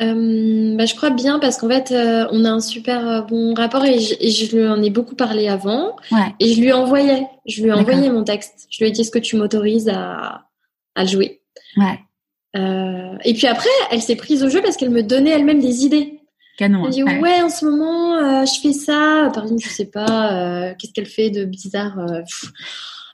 Euh, 0.02 0.78
bah, 0.78 0.86
je 0.86 0.96
crois 0.96 1.10
bien 1.10 1.40
parce 1.40 1.58
qu'en 1.58 1.68
fait 1.68 1.94
on 1.94 2.46
a 2.46 2.50
un 2.50 2.62
super 2.62 3.26
bon 3.26 3.54
rapport 3.54 3.84
et 3.84 4.00
je, 4.00 4.16
et 4.22 4.32
je, 4.32 4.56
lui 4.56 4.66
en 4.66 4.82
ai 4.82 4.90
beaucoup 4.90 5.16
parlé 5.16 5.50
avant 5.50 5.98
ouais. 6.14 6.34
et 6.40 6.54
je 6.54 6.62
lui 6.62 6.72
envoyais 6.72 7.28
je 7.46 7.62
lui 7.62 7.70
ai 7.70 7.74
envoyé 7.74 8.10
mon 8.10 8.24
texte 8.24 8.66
je 8.70 8.82
lui 8.82 8.90
ai 8.90 8.92
dit 8.94 9.02
est-ce 9.02 9.12
que 9.12 9.20
tu 9.20 9.36
m'autorises 9.36 9.90
à, 9.90 10.46
à 10.96 11.04
le 11.04 11.08
jouer? 11.08 11.42
Ouais 11.76 12.00
et 12.56 13.34
puis 13.36 13.48
après, 13.48 13.70
elle 13.92 14.02
s'est 14.02 14.16
prise 14.16 14.44
au 14.44 14.50
jeu 14.50 14.62
parce 14.62 14.76
qu'elle 14.76 14.90
me 14.90 15.04
donnait 15.04 15.30
elle-même 15.30 15.60
des 15.60 15.86
idées. 15.86 16.19
Canon. 16.60 16.90
Dit 16.90 17.04
ouais. 17.04 17.20
ouais, 17.20 17.42
en 17.42 17.50
ce 17.50 17.66
moment, 17.66 18.46
je 18.46 18.60
fais 18.62 18.74
ça. 18.74 19.32
Par 19.34 19.44
exemple, 19.44 19.64
je 19.64 19.70
sais 19.70 19.86
pas, 19.86 20.74
qu'est-ce 20.78 20.94
qu'elle 20.94 21.06
fait 21.06 21.30
de 21.30 21.46
bizarre. 21.46 21.98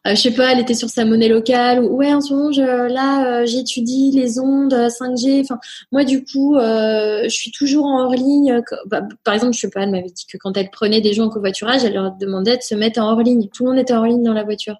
Euh, 0.05 0.13
je 0.13 0.21
sais 0.21 0.31
pas, 0.31 0.51
elle 0.51 0.59
était 0.59 0.75
sur 0.75 0.89
sa 0.89 1.03
monnaie 1.03 1.27
locale 1.27 1.83
ou 1.83 1.95
ouais 1.95 2.13
en 2.13 2.21
ce 2.21 2.33
moment 2.33 2.51
je, 2.51 2.61
là 2.61 3.41
euh, 3.41 3.45
j'étudie 3.45 4.11
les 4.11 4.39
ondes 4.39 4.73
5G. 4.73 5.41
Enfin 5.41 5.59
moi 5.91 6.03
du 6.03 6.23
coup 6.23 6.55
euh, 6.55 7.23
je 7.23 7.29
suis 7.29 7.51
toujours 7.51 7.85
en 7.85 8.03
hors 8.03 8.13
ligne. 8.13 8.61
Bah, 8.85 9.01
par 9.23 9.33
exemple 9.33 9.53
je 9.53 9.61
sais 9.61 9.69
pas, 9.69 9.81
elle 9.81 9.89
m'avait 9.89 10.11
dit 10.11 10.25
que 10.31 10.37
quand 10.37 10.55
elle 10.57 10.69
prenait 10.69 11.01
des 11.01 11.13
gens 11.13 11.25
en 11.25 11.29
covoiturage, 11.29 11.83
elle 11.83 11.93
leur 11.93 12.11
demandait 12.11 12.57
de 12.57 12.61
se 12.61 12.75
mettre 12.75 13.01
en 13.01 13.11
hors 13.11 13.21
ligne. 13.21 13.47
Tout 13.51 13.63
le 13.63 13.71
monde 13.71 13.79
était 13.79 13.93
en 13.93 13.99
hors 13.99 14.05
ligne 14.05 14.23
dans 14.23 14.33
la 14.33 14.43
voiture. 14.43 14.75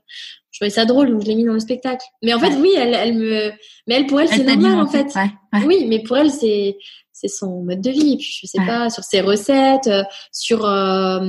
Je 0.52 0.60
trouvais 0.60 0.70
ça 0.70 0.86
drôle 0.86 1.10
donc 1.10 1.22
je 1.22 1.28
l'ai 1.28 1.36
mis 1.36 1.44
dans 1.44 1.54
le 1.54 1.60
spectacle. 1.60 2.06
Mais 2.22 2.34
en 2.34 2.40
fait 2.40 2.54
oui, 2.60 2.74
elle, 2.78 2.94
elle 2.94 3.16
me, 3.16 3.52
mais 3.88 3.96
elle 3.96 4.06
pour 4.06 4.22
elle, 4.22 4.28
c'est 4.28 4.44
normal 4.44 4.80
en 4.80 4.88
fait. 4.88 5.08
Ouais, 5.16 5.32
ouais. 5.54 5.66
Oui, 5.66 5.86
mais 5.90 6.04
pour 6.04 6.18
elle 6.18 6.30
c'est 6.30 6.78
c'est 7.16 7.30
son 7.30 7.64
mode 7.64 7.80
de 7.82 7.90
vie. 7.90 8.14
Et 8.14 8.18
puis 8.18 8.40
je 8.42 8.46
sais 8.46 8.60
ouais. 8.60 8.68
pas 8.68 8.90
sur 8.90 9.04
ses 9.04 9.22
recettes, 9.22 9.88
euh, 9.88 10.04
sur 10.34 10.66
euh, 10.66 11.20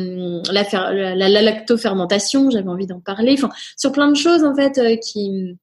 la, 0.50 0.64
la, 0.72 1.14
la, 1.14 1.28
la, 1.28 1.42
lactofermentation, 1.42 2.50
j'avais 2.50 2.68
envie 2.68 2.86
d'en 2.86 3.00
parler. 3.00 3.34
Enfin, 3.38 3.50
sur 3.76 3.92
plein 3.92 4.10
de 4.10 4.16
choses 4.16 4.42
en 4.42 4.54
fait 4.54 4.78
euh, 4.78 4.96
qui, 4.96 5.56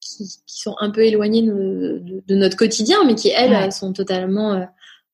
qui, 0.00 0.24
qui 0.46 0.60
sont 0.60 0.76
un 0.78 0.90
peu 0.90 1.00
éloignées 1.00 1.42
de, 1.42 2.02
de, 2.04 2.22
de, 2.26 2.34
notre 2.34 2.56
quotidien, 2.56 2.98
mais 3.06 3.14
qui 3.14 3.30
elles 3.30 3.52
ouais. 3.52 3.70
sont 3.70 3.94
totalement 3.94 4.68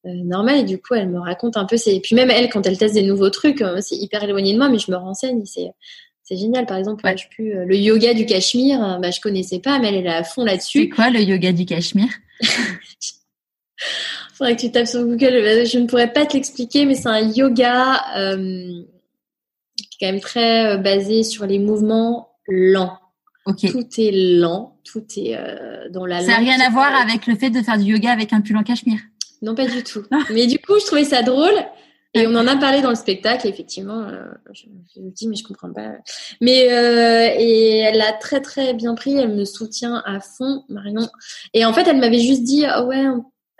normales. 0.04 0.58
Et 0.58 0.64
du 0.64 0.78
coup, 0.78 0.94
elle 0.94 1.08
me 1.08 1.20
raconte 1.20 1.56
un 1.56 1.64
peu. 1.64 1.76
Et 1.86 2.00
puis 2.00 2.16
même 2.16 2.30
elle, 2.30 2.50
quand 2.50 2.66
elle 2.66 2.76
teste 2.76 2.94
des 2.94 3.04
nouveaux 3.04 3.30
trucs, 3.30 3.64
c'est 3.80 3.96
hyper 3.96 4.24
éloigné 4.24 4.52
de 4.54 4.58
moi, 4.58 4.68
mais 4.68 4.78
je 4.78 4.90
me 4.90 4.96
renseigne. 4.96 5.44
C'est 5.44 5.70
c'est 6.24 6.36
génial. 6.36 6.66
Par 6.66 6.78
exemple, 6.78 7.04
ouais. 7.04 7.16
je 7.16 7.28
plus, 7.28 7.64
le 7.64 7.76
yoga 7.76 8.12
du 8.12 8.26
Cachemire, 8.26 8.98
bah, 9.00 9.12
je 9.12 9.20
connaissais 9.20 9.60
pas, 9.60 9.78
mais 9.78 9.88
elle, 9.88 9.96
elle 9.96 10.06
est 10.06 10.10
à 10.10 10.24
fond 10.24 10.44
là-dessus. 10.44 10.82
C'est 10.82 10.88
quoi 10.88 11.10
le 11.10 11.20
yoga 11.20 11.52
du 11.52 11.64
Cachemire? 11.64 12.10
faudrait 14.42 14.56
que 14.56 14.60
tu 14.60 14.72
tapes 14.72 14.86
sur 14.86 15.04
Google. 15.04 15.66
Je 15.66 15.78
ne 15.78 15.86
pourrais 15.86 16.12
pas 16.12 16.26
te 16.26 16.34
l'expliquer, 16.34 16.84
mais 16.84 16.94
c'est 16.94 17.08
un 17.08 17.20
yoga 17.20 18.02
euh, 18.16 18.82
quand 20.00 20.06
même 20.06 20.20
très 20.20 20.66
euh, 20.66 20.76
basé 20.78 21.22
sur 21.22 21.46
les 21.46 21.58
mouvements 21.58 22.30
lents. 22.48 22.98
Okay. 23.46 23.70
Tout 23.70 23.86
est 23.98 24.10
lent, 24.12 24.78
tout 24.84 25.04
est 25.16 25.36
euh, 25.36 25.88
dans 25.90 26.06
la. 26.06 26.20
Ça 26.20 26.32
n'a 26.32 26.36
rien 26.38 26.60
à 26.60 26.70
voir 26.70 26.94
avec 26.94 27.26
le 27.26 27.36
fait 27.36 27.50
de 27.50 27.60
faire 27.60 27.78
du 27.78 27.92
yoga 27.92 28.10
avec 28.10 28.32
un 28.32 28.40
pull 28.40 28.56
en 28.56 28.62
cachemire. 28.62 29.00
Non, 29.42 29.54
pas 29.54 29.66
du 29.66 29.82
tout. 29.82 30.02
mais 30.30 30.46
du 30.46 30.58
coup, 30.58 30.78
je 30.78 30.86
trouvais 30.86 31.04
ça 31.04 31.22
drôle. 31.22 31.54
Et 32.14 32.26
on 32.26 32.34
en 32.34 32.46
a 32.46 32.56
parlé 32.56 32.82
dans 32.82 32.90
le 32.90 32.94
spectacle, 32.94 33.48
effectivement. 33.48 34.00
Euh, 34.02 34.26
je, 34.52 34.66
je 34.94 35.00
me 35.00 35.10
dis, 35.10 35.26
mais 35.28 35.34
je 35.34 35.44
comprends 35.44 35.72
pas. 35.72 35.92
Mais 36.42 36.70
euh, 36.70 37.34
et 37.38 37.78
elle 37.78 38.02
a 38.02 38.12
très 38.12 38.40
très 38.40 38.74
bien 38.74 38.94
pris. 38.94 39.16
Elle 39.16 39.34
me 39.34 39.46
soutient 39.46 40.02
à 40.04 40.20
fond, 40.20 40.64
Marion. 40.68 41.08
Et 41.54 41.64
en 41.64 41.72
fait, 41.72 41.88
elle 41.88 41.98
m'avait 41.98 42.20
juste 42.20 42.42
dit, 42.42 42.66
oh 42.78 42.82
ouais, 42.82 43.06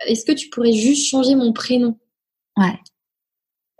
est-ce 0.07 0.25
que 0.25 0.31
tu 0.31 0.49
pourrais 0.49 0.73
juste 0.73 1.09
changer 1.09 1.35
mon 1.35 1.53
prénom? 1.53 1.97
Ouais. 2.57 2.77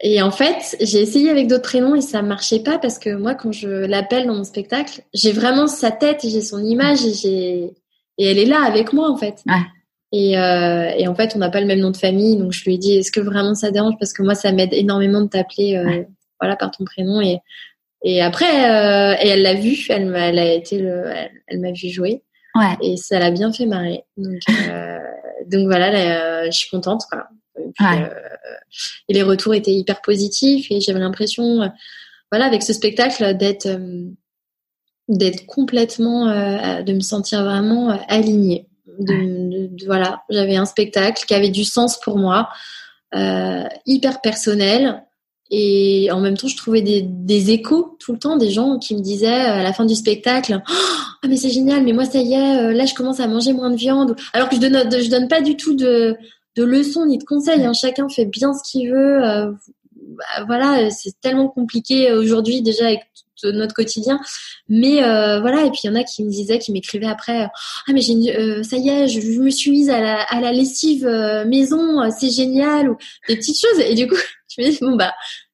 Et 0.02 0.22
en 0.22 0.32
fait, 0.32 0.76
j'ai 0.82 1.00
essayé 1.00 1.30
avec 1.30 1.48
d'autres 1.48 1.64
prénoms 1.64 1.96
et 1.96 2.02
ça 2.02 2.22
marchait 2.22 2.62
pas 2.62 2.78
parce 2.78 3.00
que 3.00 3.16
moi, 3.16 3.36
quand 3.36 3.54
je 3.54 3.70
l'appelle 3.70 4.28
dans 4.28 4.36
mon 4.36 4.44
spectacle, 4.44 5.02
j'ai 5.14 5.32
vraiment 5.32 5.68
sa 5.68 5.92
tête, 5.92 6.22
j'ai 6.24 6.42
son 6.42 6.64
image 6.64 7.06
et 7.06 7.14
j'ai 7.14 7.74
et 8.18 8.26
elle 8.26 8.38
est 8.38 8.46
là 8.46 8.64
avec 8.64 8.92
moi 8.92 9.10
en 9.10 9.16
fait. 9.18 9.42
Ouais. 9.48 9.56
Et, 10.12 10.38
euh, 10.38 10.92
et 10.98 11.08
en 11.08 11.16
fait, 11.16 11.36
on 11.36 11.40
n'a 11.40 11.50
pas 11.50 11.62
le 11.62 11.66
même 11.66 11.80
nom 11.80 11.90
de 11.90 11.98
famille, 11.98 12.36
donc 12.36 12.52
je 12.52 12.64
lui 12.66 12.76
ai 12.76 12.78
dit 12.78 12.96
est-ce 12.98 13.12
que 13.12 13.22
vraiment 13.22 13.56
ça 13.56 13.72
dérange? 13.72 13.96
Parce 14.00 14.14
que 14.14 14.22
moi, 14.22 14.36
ça 14.36 14.52
m'aide 14.52 14.74
énormément 14.74 15.22
de 15.22 15.28
t'appeler 15.28 15.76
euh, 15.76 15.86
ouais. 15.86 16.08
voilà 16.40 16.56
par 16.56 16.72
ton 16.72 16.84
prénom 16.84 17.22
et 17.22 17.40
et 18.04 18.22
après 18.22 18.70
euh, 18.70 19.16
et 19.24 19.30
elle 19.30 19.42
l'a 19.42 19.56
vu, 19.56 19.86
elle 19.90 20.08
m'a 20.08 20.28
elle 20.28 20.40
a 20.40 20.54
été 20.54 20.80
le, 20.80 21.06
elle, 21.08 21.32
elle 21.48 21.60
m'a 21.62 21.72
vu 21.72 21.90
jouer. 21.90 22.24
Ouais. 22.56 22.78
Et 22.82 22.98
ça 22.98 23.20
l'a 23.20 23.32
bien 23.32 23.54
fait 23.54 23.66
marrer. 23.66 24.04
Donc 24.18 24.40
euh, 24.50 25.00
donc 25.48 25.68
voilà, 25.68 25.92
là, 25.92 26.46
je 26.46 26.58
suis 26.58 26.70
contente. 26.70 27.04
Voilà. 27.12 27.28
Et, 27.60 27.72
puis, 27.74 27.86
ouais. 27.86 28.04
euh, 28.04 28.60
et 29.10 29.14
les 29.14 29.24
retours 29.24 29.54
étaient 29.54 29.74
hyper 29.74 30.02
positifs 30.02 30.68
et 30.72 30.82
j'avais 30.82 31.00
l'impression, 31.00 31.62
euh, 31.62 31.68
voilà, 32.32 32.46
avec 32.46 32.64
ce 32.64 32.74
spectacle, 32.74 33.38
d'être 33.38 33.68
d'être 35.10 35.46
complètement, 35.46 36.30
euh, 36.30 36.82
de 36.82 36.94
me 36.94 37.02
sentir 37.02 37.44
vraiment 37.44 37.90
alignée. 38.08 38.68
De, 39.00 39.14
de, 39.14 39.68
de, 39.68 39.86
voilà, 39.86 40.24
j'avais 40.30 40.56
un 40.56 40.66
spectacle 40.66 41.26
qui 41.26 41.34
avait 41.34 41.50
du 41.50 41.64
sens 41.66 42.00
pour 42.00 42.18
moi, 42.18 42.50
euh, 43.16 43.64
hyper 43.86 44.22
personnel. 44.22 45.04
Et 45.56 46.10
en 46.12 46.20
même 46.20 46.36
temps, 46.36 46.48
je 46.48 46.58
trouvais 46.58 46.82
des, 46.82 47.04
des, 47.04 47.52
échos 47.52 47.96
tout 48.00 48.12
le 48.12 48.18
temps, 48.18 48.38
des 48.38 48.50
gens 48.50 48.80
qui 48.80 48.96
me 48.96 49.02
disaient 49.02 49.28
à 49.28 49.62
la 49.62 49.72
fin 49.72 49.86
du 49.86 49.94
spectacle 49.94 50.62
Ah, 50.66 51.28
mais 51.28 51.38
c'est 51.38 51.52
génial, 51.52 51.84
mais 51.84 51.94
moi, 51.94 52.06
ça 52.06 52.18
y 52.20 52.34
est, 52.34 52.74
là, 52.74 52.86
je 52.86 52.96
commence 52.96 53.20
à 53.20 53.28
manger 53.28 53.54
moins 53.54 53.70
de 53.70 53.76
viande. 53.76 54.16
Alors 54.34 54.50
que 54.50 54.56
je 54.56 54.62
donne, 54.62 54.90
je 54.92 55.10
donne 55.12 55.28
pas 55.28 55.42
du 55.42 55.56
tout 55.56 55.76
de, 55.76 56.18
de 56.56 56.64
leçons 56.64 57.06
ni 57.06 57.20
de 57.20 57.24
conseils. 57.24 57.64
Hein. 57.64 57.74
Chacun 57.74 58.10
fait 58.10 58.26
bien 58.26 58.54
ce 58.54 58.70
qu'il 58.70 58.90
veut. 58.90 59.24
Euh, 59.24 59.52
voilà, 60.48 60.90
c'est 60.90 61.20
tellement 61.22 61.50
compliqué 61.50 62.12
aujourd'hui 62.14 62.62
déjà 62.64 62.88
avec 62.88 63.02
notre 63.52 63.74
quotidien. 63.74 64.20
Mais 64.70 65.04
euh, 65.04 65.40
voilà, 65.42 65.66
et 65.66 65.72
puis 65.72 65.82
il 65.84 65.88
y 65.88 65.90
en 65.90 65.96
a 65.96 66.04
qui 66.04 66.24
me 66.24 66.30
disaient, 66.30 66.60
qui 66.60 66.72
m'écrivaient 66.72 67.08
après, 67.08 67.44
ah 67.44 67.92
mais 67.92 68.02
euh, 68.10 68.64
ça 68.64 68.78
y 68.78 68.90
est, 68.90 69.08
je, 69.08 69.20
je, 69.20 69.40
me 69.40 69.50
suis 69.50 69.72
mise 69.72 69.90
à 69.90 70.00
la, 70.00 70.22
à 70.24 70.40
la 70.40 70.52
lessive 70.52 71.06
euh, 71.06 71.46
maison, 71.46 72.10
c'est 72.18 72.30
génial, 72.30 72.90
ou 72.90 72.98
des 73.28 73.36
petites 73.36 73.60
choses. 73.60 73.80
Et 73.82 73.96
du 73.96 74.08
coup, 74.08 74.16
je 74.58 74.64
me 74.64 74.70
dis 74.70 74.78
bon 74.82 74.96
bah 74.96 75.14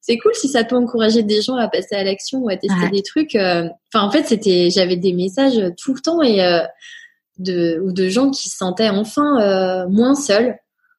c'est 0.10 0.18
cool 0.18 0.34
si 0.34 0.48
ça 0.48 0.64
peut 0.64 0.76
encourager 0.76 1.22
des 1.22 1.40
gens 1.44 1.56
à 1.56 1.68
passer 1.68 1.94
à 1.94 2.04
l'action 2.04 2.40
ou 2.40 2.50
à 2.50 2.58
tester 2.58 2.82
ouais. 2.82 2.90
des 2.90 3.04
trucs. 3.04 3.36
Enfin 3.36 4.06
en 4.06 4.10
fait 4.10 4.26
c'était, 4.26 4.70
j'avais 4.72 4.98
des 4.98 5.14
messages 5.14 5.62
tout 5.78 5.94
le 5.94 6.00
temps 6.00 6.24
et 6.24 6.40
de 7.38 7.80
ou 7.86 7.92
de 7.92 8.10
gens 8.10 8.32
qui 8.32 8.50
se 8.50 8.58
sentaient 8.58 8.90
enfin 8.90 9.86
moins 9.88 10.16
seuls. 10.16 10.58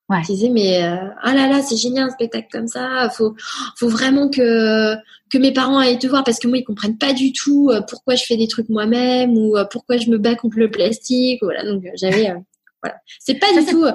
Ouais. 0.08 0.22
Qui 0.22 0.34
disaient 0.34 0.48
mais 0.48 0.80
ah 0.80 1.34
là 1.34 1.48
là 1.48 1.62
c'est 1.62 1.76
génial 1.76 2.08
un 2.08 2.10
spectacle 2.10 2.48
comme 2.50 2.66
ça 2.66 3.08
faut 3.16 3.34
faut 3.78 3.88
vraiment 3.88 4.28
que 4.28 4.96
que 5.32 5.38
mes 5.38 5.52
parents 5.52 5.78
aillent 5.78 6.00
te 6.00 6.08
voir 6.08 6.24
parce 6.24 6.40
que 6.40 6.48
moi 6.48 6.58
ils 6.58 6.64
comprennent 6.64 6.98
pas 6.98 7.12
du 7.12 7.32
tout 7.32 7.70
pourquoi 7.88 8.16
je 8.16 8.24
fais 8.24 8.36
des 8.36 8.48
trucs 8.48 8.68
moi-même 8.68 9.36
ou 9.38 9.56
pourquoi 9.70 9.98
je 9.98 10.10
me 10.10 10.18
bats 10.18 10.34
contre 10.34 10.58
le 10.58 10.68
plastique 10.68 11.38
voilà 11.42 11.64
donc 11.64 11.84
j'avais 11.94 12.30
euh, 12.30 12.34
voilà 12.82 12.96
c'est 13.20 13.38
pas 13.38 13.52
du 13.56 13.64
tout 13.66 13.86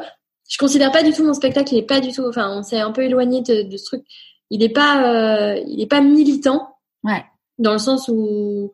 je 0.50 0.58
considère 0.58 0.94
pas 0.94 1.04
du 1.04 1.12
tout 1.12 1.26
mon 1.26 1.34
spectacle 1.34 1.74
il 1.74 1.80
est 1.80 1.88
pas 1.88 2.00
du 2.00 2.14
tout 2.14 2.24
enfin 2.30 2.50
on 2.58 2.64
s'est 2.64 2.80
un 2.80 2.94
peu 2.94 3.04
éloigné 3.04 3.42
de, 3.42 3.64
de, 3.64 3.76
ce 3.76 3.84
truc 3.84 4.06
il 4.50 4.64
est 4.64 4.70
pas 4.70 5.04
euh, 5.04 5.64
il 5.68 5.82
est 5.82 5.88
pas 5.88 6.02
militant 6.02 6.76
ouais 7.04 7.24
dans 7.58 7.74
le 7.74 7.80
sens 7.80 8.10
où 8.10 8.74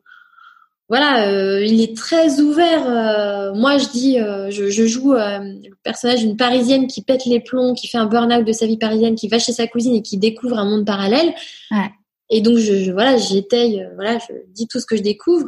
voilà, 0.92 1.26
euh, 1.26 1.64
il 1.64 1.80
est 1.80 1.96
très 1.96 2.40
ouvert. 2.40 2.86
Euh, 2.86 3.54
moi, 3.54 3.78
je 3.78 3.88
dis, 3.88 4.20
euh, 4.20 4.50
je, 4.50 4.68
je, 4.68 4.86
joue 4.86 5.14
le 5.14 5.74
personnage 5.82 6.20
d'une 6.20 6.36
Parisienne 6.36 6.86
qui 6.86 7.00
pète 7.00 7.24
les 7.24 7.40
plombs, 7.40 7.72
qui 7.72 7.88
fait 7.88 7.96
un 7.96 8.04
burn-out 8.04 8.44
de 8.44 8.52
sa 8.52 8.66
vie 8.66 8.76
parisienne, 8.76 9.14
qui 9.14 9.26
va 9.26 9.38
chez 9.38 9.52
sa 9.52 9.66
cousine 9.66 9.94
et 9.94 10.02
qui 10.02 10.18
découvre 10.18 10.58
un 10.58 10.66
monde 10.66 10.84
parallèle. 10.84 11.32
Ouais. 11.70 11.90
Et 12.28 12.42
donc, 12.42 12.58
je, 12.58 12.84
je 12.84 12.92
voilà, 12.92 13.16
j'étaye, 13.16 13.88
voilà, 13.94 14.18
je 14.18 14.34
dis 14.48 14.68
tout 14.68 14.80
ce 14.80 14.84
que 14.84 14.98
je 14.98 15.02
découvre. 15.02 15.46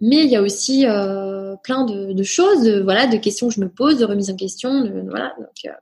Mais 0.00 0.22
il 0.22 0.30
y 0.30 0.36
a 0.36 0.42
aussi 0.42 0.84
plein 1.64 1.84
de, 1.84 2.12
de, 2.12 2.22
choses, 2.22 2.62
de, 2.62 2.80
voilà, 2.80 3.08
de 3.08 3.16
questions 3.16 3.48
que 3.48 3.54
je 3.54 3.60
me 3.60 3.68
pose, 3.68 3.98
de 3.98 4.04
remises 4.04 4.30
en 4.30 4.36
question, 4.36 4.82
de, 4.82 5.02
voilà, 5.08 5.34
donc 5.36 5.74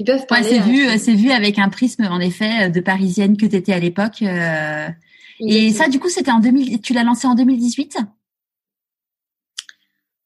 qui 0.00 0.04
peuvent 0.04 0.24
parler. 0.26 0.44
Ouais, 0.44 0.50
c'est 0.50 0.60
vu, 0.60 0.98
c'est 0.98 1.14
vu 1.14 1.30
avec 1.30 1.58
un 1.58 1.68
prisme 1.68 2.04
en 2.04 2.20
effet 2.20 2.70
de 2.70 2.80
Parisienne 2.80 3.36
que 3.36 3.44
tu 3.44 3.54
étais 3.54 3.74
à 3.74 3.78
l'époque. 3.78 4.22
et 4.22 5.70
ça, 5.72 5.88
du 5.88 6.00
coup, 6.00 6.08
c'était 6.08 6.30
en 6.30 6.40
2000. 6.40 6.80
Tu 6.80 6.94
l'as 6.94 7.04
lancé 7.04 7.26
en 7.26 7.34
2018. 7.34 7.98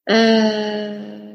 Euh, 0.09 1.33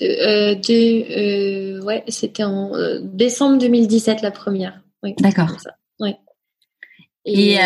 de, 0.00 0.06
euh, 0.06 0.54
de, 0.56 1.78
euh, 1.78 1.84
ouais, 1.84 2.02
c'était 2.08 2.42
en 2.42 2.74
euh, 2.74 2.98
décembre 3.04 3.58
2017 3.58 4.22
la 4.22 4.32
première. 4.32 4.82
Oui, 5.04 5.14
D'accord. 5.20 5.56
Ouais. 6.00 6.16
Et, 7.24 7.54
et, 7.54 7.60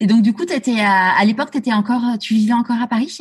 et, 0.00 0.06
donc 0.06 0.20
du 0.20 0.34
coup, 0.34 0.42
étais 0.42 0.80
à, 0.80 1.16
à 1.18 1.24
l'époque, 1.24 1.56
étais 1.56 1.72
encore, 1.72 2.18
tu 2.20 2.34
vivais 2.34 2.52
encore 2.52 2.76
à 2.82 2.88
Paris? 2.88 3.16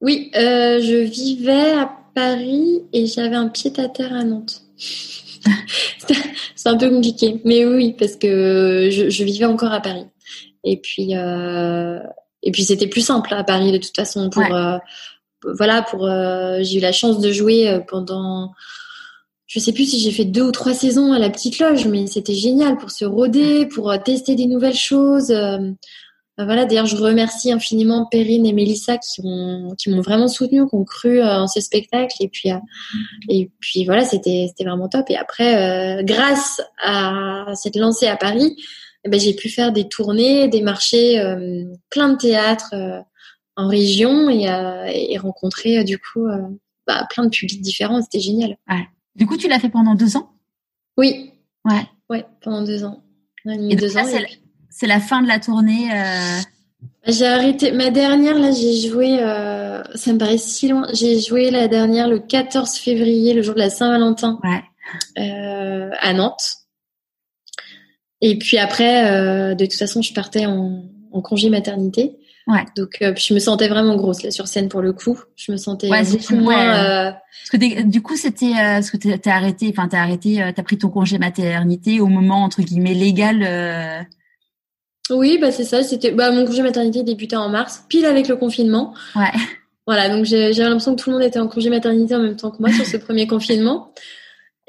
Oui, 0.00 0.30
je 0.34 1.02
vivais 1.02 1.72
à 1.72 1.99
Paris 2.14 2.82
et 2.92 3.06
j'avais 3.06 3.36
un 3.36 3.48
pied 3.48 3.72
à 3.78 3.88
terre 3.88 4.14
à 4.14 4.24
Nantes. 4.24 4.62
c'est 6.54 6.68
un 6.68 6.76
peu 6.76 6.90
compliqué, 6.90 7.40
mais 7.44 7.64
oui, 7.64 7.94
parce 7.98 8.16
que 8.16 8.88
je, 8.90 9.08
je 9.08 9.24
vivais 9.24 9.46
encore 9.46 9.72
à 9.72 9.80
Paris. 9.80 10.06
Et 10.64 10.76
puis, 10.76 11.16
euh, 11.16 11.98
et 12.42 12.50
puis 12.50 12.64
c'était 12.64 12.86
plus 12.86 13.00
simple 13.00 13.32
à 13.32 13.44
Paris 13.44 13.72
de 13.72 13.78
toute 13.78 13.96
façon 13.96 14.30
pour 14.30 14.42
ouais. 14.42 14.52
euh, 14.52 14.78
voilà 15.44 15.82
pour 15.82 16.06
euh, 16.06 16.58
j'ai 16.62 16.78
eu 16.78 16.80
la 16.80 16.92
chance 16.92 17.18
de 17.18 17.32
jouer 17.32 17.80
pendant 17.88 18.52
je 19.46 19.58
sais 19.58 19.72
plus 19.72 19.86
si 19.86 20.00
j'ai 20.00 20.12
fait 20.12 20.24
deux 20.24 20.42
ou 20.42 20.52
trois 20.52 20.74
saisons 20.74 21.12
à 21.12 21.18
la 21.18 21.30
petite 21.30 21.58
loge 21.58 21.86
mais 21.86 22.06
c'était 22.06 22.34
génial 22.34 22.76
pour 22.76 22.90
se 22.90 23.04
roder 23.04 23.66
pour 23.66 23.92
tester 24.02 24.34
des 24.34 24.46
nouvelles 24.46 24.76
choses 24.76 25.34
voilà 26.44 26.64
d'ailleurs 26.64 26.86
je 26.86 26.96
remercie 26.96 27.52
infiniment 27.52 28.06
Perrine 28.06 28.46
et 28.46 28.52
Mélissa 28.52 28.98
qui 28.98 29.20
ont 29.24 29.74
qui 29.76 29.90
m'ont 29.90 30.00
vraiment 30.00 30.28
soutenu 30.28 30.68
qui 30.68 30.74
ont 30.74 30.84
cru 30.84 31.22
en 31.22 31.46
ce 31.46 31.60
spectacle 31.60 32.16
et 32.20 32.28
puis 32.28 32.50
et 33.28 33.50
puis 33.60 33.84
voilà 33.84 34.04
c'était 34.04 34.46
c'était 34.48 34.68
vraiment 34.68 34.88
top 34.88 35.10
et 35.10 35.16
après 35.16 36.02
grâce 36.04 36.60
à 36.82 37.46
cette 37.54 37.76
lancée 37.76 38.06
à 38.06 38.16
Paris 38.16 38.56
eh 39.04 39.08
ben, 39.08 39.18
j'ai 39.18 39.34
pu 39.34 39.48
faire 39.48 39.72
des 39.72 39.88
tournées, 39.88 40.48
des 40.48 40.62
marchés, 40.62 41.18
euh, 41.18 41.64
plein 41.88 42.10
de 42.10 42.16
théâtres 42.16 42.74
euh, 42.74 43.00
en 43.56 43.68
région 43.68 44.28
et, 44.28 44.50
euh, 44.50 44.84
et 44.92 45.16
rencontrer 45.18 45.84
du 45.84 45.98
coup 45.98 46.26
bah, 46.86 47.06
plein 47.10 47.24
de 47.24 47.30
publics 47.30 47.60
différents. 47.60 48.02
C'était 48.02 48.20
génial. 48.20 48.56
Ouais. 48.68 48.86
Du 49.16 49.26
coup, 49.26 49.36
tu 49.36 49.48
l'as 49.48 49.58
fait 49.58 49.68
pendant 49.68 49.94
deux 49.94 50.16
ans? 50.16 50.30
Oui. 50.96 51.32
Ouais. 51.64 51.86
Ouais, 52.08 52.26
pendant 52.42 52.62
deux 52.62 52.84
ans. 52.84 53.02
et 53.46 53.76
deux 53.76 53.96
ans. 53.96 54.04
C'est 54.70 54.86
la, 54.86 55.00
fin 55.00 55.22
de 55.22 55.28
la 55.28 55.38
tournée. 55.38 55.90
Euh... 55.92 56.40
J'ai 57.06 57.26
arrêté 57.26 57.72
ma 57.72 57.90
dernière 57.90 58.38
là, 58.38 58.52
j'ai 58.52 58.88
joué. 58.88 59.18
Euh, 59.20 59.82
ça 59.94 60.12
me 60.12 60.18
paraît 60.18 60.38
si 60.38 60.68
loin. 60.68 60.86
J'ai 60.92 61.20
joué 61.20 61.50
la 61.50 61.66
dernière 61.66 62.08
le 62.08 62.18
14 62.18 62.74
février, 62.76 63.32
le 63.32 63.42
jour 63.42 63.54
de 63.54 63.60
la 63.60 63.70
Saint-Valentin, 63.70 64.38
ouais. 64.44 64.62
euh, 65.18 65.90
à 65.98 66.12
Nantes. 66.12 66.56
Et 68.20 68.38
puis 68.38 68.58
après, 68.58 69.10
euh, 69.10 69.54
de 69.54 69.64
toute 69.64 69.78
façon, 69.78 70.02
je 70.02 70.12
partais 70.12 70.44
en, 70.44 70.84
en 71.10 71.22
congé 71.22 71.48
maternité. 71.48 72.18
Ouais. 72.46 72.64
Donc, 72.76 72.98
je 73.00 73.34
me 73.34 73.38
sentais 73.38 73.68
vraiment 73.68 73.96
grosse 73.96 74.22
là 74.22 74.30
sur 74.30 74.46
scène 74.48 74.68
pour 74.68 74.82
le 74.82 74.92
coup. 74.92 75.18
Je 75.36 75.52
me 75.52 75.56
sentais 75.56 75.88
ouais, 75.88 76.04
beaucoup 76.04 76.34
moins. 76.34 77.12
Parce 77.12 77.50
que 77.52 77.82
du 77.82 78.02
coup, 78.02 78.16
c'était 78.16 78.52
euh, 78.58 78.82
ce 78.82 78.90
que 78.90 79.16
t'as 79.16 79.34
arrêté. 79.34 79.72
Enfin, 79.74 79.88
t'as 79.88 80.00
arrêté. 80.00 80.52
T'as 80.54 80.62
pris 80.62 80.76
ton 80.76 80.88
congé 80.88 81.18
maternité 81.18 82.00
au 82.00 82.08
moment 82.08 82.42
entre 82.42 82.60
guillemets 82.60 82.94
légal. 82.94 84.06
Oui, 85.10 85.38
bah 85.38 85.50
c'est 85.52 85.64
ça. 85.64 85.82
C'était 85.82 86.10
bah 86.12 86.30
mon 86.30 86.44
congé 86.46 86.62
maternité 86.62 87.02
débutait 87.02 87.36
en 87.36 87.48
mars, 87.48 87.84
pile 87.88 88.06
avec 88.06 88.28
le 88.28 88.36
confinement. 88.36 88.94
Ouais. 89.16 89.30
Voilà, 89.86 90.08
donc 90.08 90.24
j'avais 90.24 90.52
l'impression 90.52 90.94
que 90.94 91.02
tout 91.02 91.10
le 91.10 91.16
monde 91.16 91.24
était 91.24 91.38
en 91.40 91.48
congé 91.48 91.68
maternité 91.70 92.14
en 92.14 92.20
même 92.20 92.36
temps 92.36 92.50
que 92.50 92.58
moi 92.60 92.70
sur 92.72 92.84
ce 92.86 92.96
premier 93.06 93.26
confinement. 93.26 93.92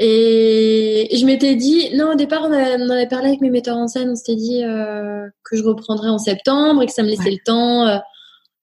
Et 0.03 1.09
je 1.15 1.25
m'étais 1.25 1.55
dit, 1.55 1.95
non, 1.95 2.13
au 2.13 2.15
départ, 2.15 2.41
on, 2.43 2.51
on 2.51 2.89
avait 2.89 3.07
parlé 3.07 3.27
avec 3.27 3.41
mes 3.41 3.51
metteurs 3.51 3.77
en 3.77 3.87
scène, 3.87 4.09
on 4.09 4.15
s'était 4.15 4.35
dit 4.35 4.63
euh, 4.63 5.27
que 5.43 5.55
je 5.57 5.63
reprendrais 5.63 6.09
en 6.09 6.17
septembre 6.17 6.81
et 6.81 6.87
que 6.87 6.91
ça 6.91 7.03
me 7.03 7.09
laissait 7.09 7.25
Ouais. 7.25 7.31
le 7.31 7.43
temps 7.45 7.87
euh, 7.87 7.97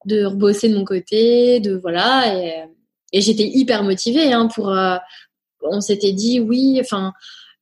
de 0.05 0.25
rebosser 0.25 0.69
de 0.69 0.77
mon 0.77 0.85
côté, 0.85 1.61
de 1.61 1.77
voilà. 1.77 2.35
Et, 2.35 2.65
et 3.13 3.21
j'étais 3.21 3.45
hyper 3.47 3.85
motivée 3.85 4.33
hein, 4.33 4.49
pour. 4.53 4.71
euh, 4.71 4.97
on 5.63 5.81
s'était 5.81 6.13
dit, 6.13 6.41
oui, 6.41 6.79
enfin, 6.81 7.13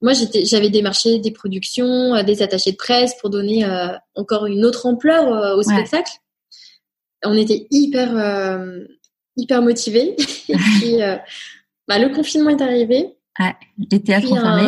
moi 0.03 0.13
j'avais 0.45 0.69
démarché 0.71 1.19
des 1.19 1.31
productions, 1.31 2.15
euh, 2.15 2.23
des 2.23 2.43
attachés 2.43 2.73
de 2.73 2.77
presse 2.77 3.15
pour 3.21 3.31
donner 3.31 3.65
euh, 3.65 3.89
encore 4.15 4.47
une 4.47 4.65
autre 4.65 4.87
ampleur 4.87 5.25
euh, 5.33 5.55
au 5.55 5.59
Ouais. 5.59 5.65
spectacle. 5.65 6.13
On 7.25 7.35
était 7.37 7.67
hyper, 7.71 8.15
euh, 8.17 8.85
hyper 9.37 9.63
motivés. 9.63 10.15
et 10.49 10.55
puis, 10.57 10.97
bah, 11.89 11.99
le 11.99 12.15
confinement 12.15 12.51
est 12.51 12.61
arrivé. 12.63 13.17
Les 13.91 14.01
théâtres 14.03 14.31
ont 14.33 14.37
fermé. 14.37 14.63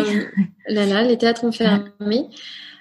un- 0.68 0.72
là, 0.74 0.86
là, 0.86 1.02
les 1.04 1.18
théâtres 1.18 1.44
ont 1.44 1.52
fermé. 1.52 2.26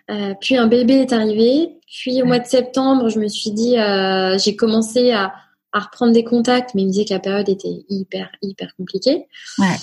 Euh, 0.10 0.34
puis 0.40 0.56
un 0.58 0.68
bébé 0.68 0.96
est 1.02 1.12
arrivé. 1.14 1.80
Puis 1.86 2.22
au 2.22 2.26
mois 2.26 2.40
de 2.40 2.48
septembre, 2.48 3.10
je 3.10 3.20
me 3.20 3.28
suis 3.28 3.52
dit, 3.52 3.78
euh, 3.78 4.38
j'ai 4.38 4.56
commencé 4.56 5.12
à, 5.12 5.34
à 5.74 5.80
reprendre 5.80 6.14
des 6.14 6.24
contacts, 6.24 6.74
mais 6.76 6.82
il 6.84 6.88
me 6.88 6.92
disait 6.92 7.06
que 7.06 7.14
la 7.14 7.20
période 7.20 7.48
était 7.50 7.84
hyper, 7.90 8.30
hyper 8.42 8.74
compliquée. 8.78 9.26
Ouais. 9.60 9.76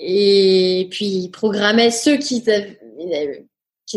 Et 0.00 0.86
puis 0.90 1.06
il 1.06 1.30
programmait 1.30 1.90
ceux 1.90 2.16
qui 2.16 2.42
avaient, 2.48 2.78
ils 2.98 3.14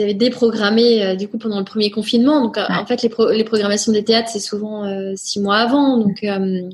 avaient- 0.04 0.14
déprogrammé 0.14 1.04
euh, 1.04 1.16
du 1.16 1.28
coup 1.28 1.38
pendant 1.38 1.60
le 1.60 1.66
premier 1.66 1.92
confinement. 1.92 2.42
Donc 2.42 2.58
euh, 2.58 2.62
Ouais. 2.62 2.76
en 2.76 2.86
fait, 2.86 3.02
les, 3.04 3.10
pro- 3.10 3.30
les 3.32 3.44
programmations 3.44 3.92
des 3.92 4.04
théâtres, 4.04 4.30
c'est 4.32 4.40
souvent 4.40 4.86
euh, 4.86 5.14
six 5.16 5.40
mois 5.40 5.58
avant. 5.58 5.98
Donc 5.98 6.24
euh, 6.24 6.70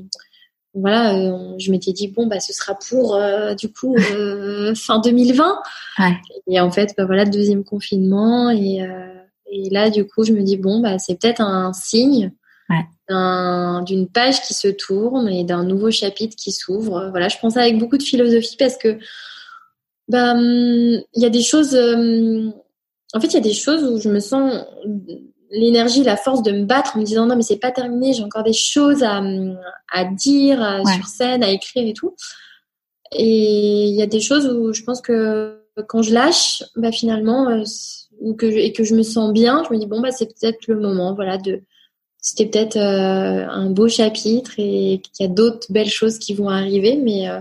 voilà, 0.74 1.16
euh, 1.16 1.54
je 1.58 1.70
m'étais 1.72 1.92
dit 1.92 2.08
bon 2.08 2.26
bah 2.26 2.40
ce 2.40 2.52
sera 2.52 2.74
pour 2.88 3.16
euh, 3.16 3.54
du 3.54 3.72
coup 3.72 3.96
euh, 4.12 4.74
fin 4.76 5.00
2020. 5.00 5.58
Ouais. 5.98 6.04
Et 6.46 6.60
en 6.60 6.70
fait, 6.70 6.94
bah 6.96 7.04
voilà, 7.06 7.24
deuxième 7.24 7.64
confinement 7.64 8.50
et 8.50 8.82
euh, 8.82 9.14
et 9.50 9.68
là 9.70 9.90
du 9.90 10.06
coup 10.06 10.24
je 10.24 10.32
me 10.32 10.42
dis 10.42 10.56
bon 10.56 10.80
bah 10.80 10.98
c'est 10.98 11.18
peut-être 11.20 11.40
un 11.40 11.72
signe 11.72 12.32
Ouais. 12.70 13.84
d'une 13.86 14.08
page 14.08 14.42
qui 14.42 14.52
se 14.54 14.68
tourne 14.68 15.28
et 15.28 15.44
d'un 15.44 15.64
nouveau 15.64 15.90
chapitre 15.90 16.36
qui 16.36 16.52
s'ouvre. 16.52 17.08
Voilà, 17.10 17.28
je 17.28 17.38
pense 17.40 17.56
avec 17.56 17.78
beaucoup 17.78 17.96
de 17.96 18.02
philosophie 18.02 18.56
parce 18.58 18.76
que 18.76 18.98
bah 20.08 20.32
hum, 20.32 20.40
il 21.14 21.22
y 21.22 21.24
a 21.26 21.30
des 21.30 21.42
choses. 21.42 21.74
hum, 21.74 22.52
en 23.14 23.20
fait, 23.20 23.28
il 23.28 23.34
y 23.34 23.38
a 23.38 23.40
des 23.40 23.54
choses 23.54 23.82
où 23.84 23.98
je 24.00 24.10
me 24.10 24.20
sens 24.20 24.64
l'énergie, 25.50 26.02
la 26.02 26.16
force 26.18 26.42
de 26.42 26.52
me 26.52 26.64
battre 26.64 26.96
en 26.96 27.00
me 27.00 27.04
disant 27.04 27.24
non 27.26 27.34
mais 27.36 27.42
c'est 27.42 27.56
pas 27.56 27.70
terminé, 27.72 28.12
j'ai 28.12 28.22
encore 28.22 28.42
des 28.42 28.52
choses 28.52 29.02
à, 29.02 29.22
à 29.92 30.04
dire 30.04 30.62
à- 30.62 30.82
Ouais. 30.82 30.92
sur 30.94 31.06
scène, 31.06 31.42
à 31.42 31.50
écrire 31.50 31.86
et 31.86 31.94
tout. 31.94 32.14
Et 33.12 33.84
il 33.88 33.94
y 33.94 34.02
a 34.02 34.06
des 34.06 34.20
choses 34.20 34.46
où 34.46 34.74
je 34.74 34.82
pense 34.82 35.00
que 35.00 35.62
quand 35.86 36.02
je 36.02 36.12
lâche, 36.12 36.62
bah 36.76 36.92
finalement, 36.92 37.48
euh, 37.48 37.64
ou 38.20 38.34
que 38.34 38.50
je, 38.50 38.56
et 38.58 38.72
que 38.72 38.84
je 38.84 38.94
me 38.94 39.02
sens 39.02 39.32
bien, 39.32 39.62
je 39.66 39.72
me 39.72 39.78
dis 39.78 39.86
bon 39.86 40.00
bah 40.00 40.10
c'est 40.10 40.26
peut-être 40.26 40.66
le 40.68 40.78
moment, 40.78 41.14
voilà, 41.14 41.38
de 41.38 41.62
c'était 42.20 42.46
peut-être 42.46 42.76
euh, 42.76 43.46
un 43.48 43.70
beau 43.70 43.88
chapitre 43.88 44.52
et 44.58 45.00
qu'il 45.02 45.24
y 45.26 45.28
a 45.28 45.32
d'autres 45.32 45.70
belles 45.70 45.88
choses 45.90 46.18
qui 46.18 46.34
vont 46.34 46.48
arriver, 46.48 46.96
mais 47.02 47.28
euh, 47.28 47.38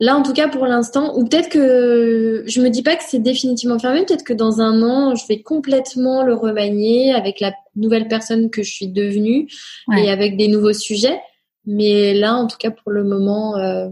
là 0.00 0.16
en 0.16 0.22
tout 0.22 0.32
cas 0.32 0.48
pour 0.48 0.66
l'instant, 0.66 1.16
ou 1.18 1.24
peut-être 1.26 1.48
que 1.50 2.42
je 2.46 2.60
me 2.60 2.70
dis 2.70 2.82
pas 2.82 2.96
que 2.96 3.02
c'est 3.06 3.18
définitivement 3.22 3.78
fermé, 3.78 4.04
peut-être 4.04 4.24
que 4.24 4.32
dans 4.32 4.60
un 4.60 4.82
an 4.82 5.14
je 5.14 5.26
vais 5.26 5.42
complètement 5.42 6.22
le 6.22 6.34
remanier 6.34 7.12
avec 7.12 7.40
la 7.40 7.52
nouvelle 7.76 8.08
personne 8.08 8.50
que 8.50 8.62
je 8.62 8.70
suis 8.72 8.88
devenue 8.88 9.48
Ouais. 9.88 10.04
et 10.06 10.10
avec 10.10 10.36
des 10.36 10.48
nouveaux 10.48 10.72
sujets, 10.72 11.20
mais 11.66 12.14
là 12.14 12.34
en 12.36 12.46
tout 12.46 12.56
cas 12.58 12.70
pour 12.70 12.90
le 12.92 13.04
moment. 13.04 13.56
euh, 13.58 13.88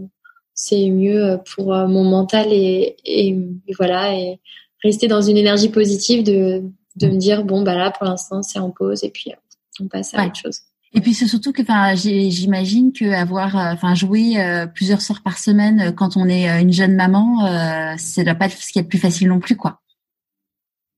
c'est 0.61 0.89
mieux 0.89 1.37
pour 1.55 1.73
euh, 1.73 1.87
mon 1.87 2.03
mental 2.03 2.47
et, 2.51 2.97
et, 3.05 3.29
et 3.29 3.73
voilà 3.77 4.13
et 4.13 4.41
rester 4.83 5.07
dans 5.07 5.21
une 5.21 5.37
énergie 5.37 5.69
positive 5.69 6.21
de, 6.21 6.63
de 6.97 7.07
me 7.07 7.15
dire 7.17 7.45
bon 7.45 7.61
bah 7.61 7.75
là 7.75 7.91
pour 7.91 8.05
l'instant 8.05 8.41
c'est 8.43 8.59
en 8.59 8.69
pause 8.69 9.05
et 9.05 9.09
puis 9.09 9.31
euh, 9.31 9.35
on 9.81 9.87
passe 9.87 10.13
à 10.13 10.17
Ouais. 10.19 10.27
autre 10.27 10.39
chose. 10.39 10.59
Et 10.93 11.01
puis 11.01 11.13
c'est 11.13 11.27
surtout 11.27 11.51
que, 11.53 11.61
enfin, 11.61 11.93
j'imagine 11.95 12.91
que 12.91 13.05
avoir, 13.13 13.55
euh, 13.55 13.73
enfin, 13.73 13.93
jouer 13.93 14.39
euh, 14.41 14.65
plusieurs 14.65 15.01
soirs 15.01 15.21
par 15.23 15.37
semaine 15.37 15.79
euh, 15.81 15.91
quand 15.91 16.17
on 16.17 16.27
est 16.27 16.47
une 16.61 16.73
jeune 16.73 16.95
maman, 16.95 17.45
euh, 17.45 17.93
ça 17.97 18.23
doit 18.23 18.33
pas 18.35 18.45
être 18.47 18.57
ce 18.57 18.71
qui 18.71 18.79
est 18.79 18.81
le 18.83 18.87
plus 18.87 18.97
facile 18.97 19.27
non 19.27 19.39
plus, 19.39 19.55
quoi. 19.55 19.81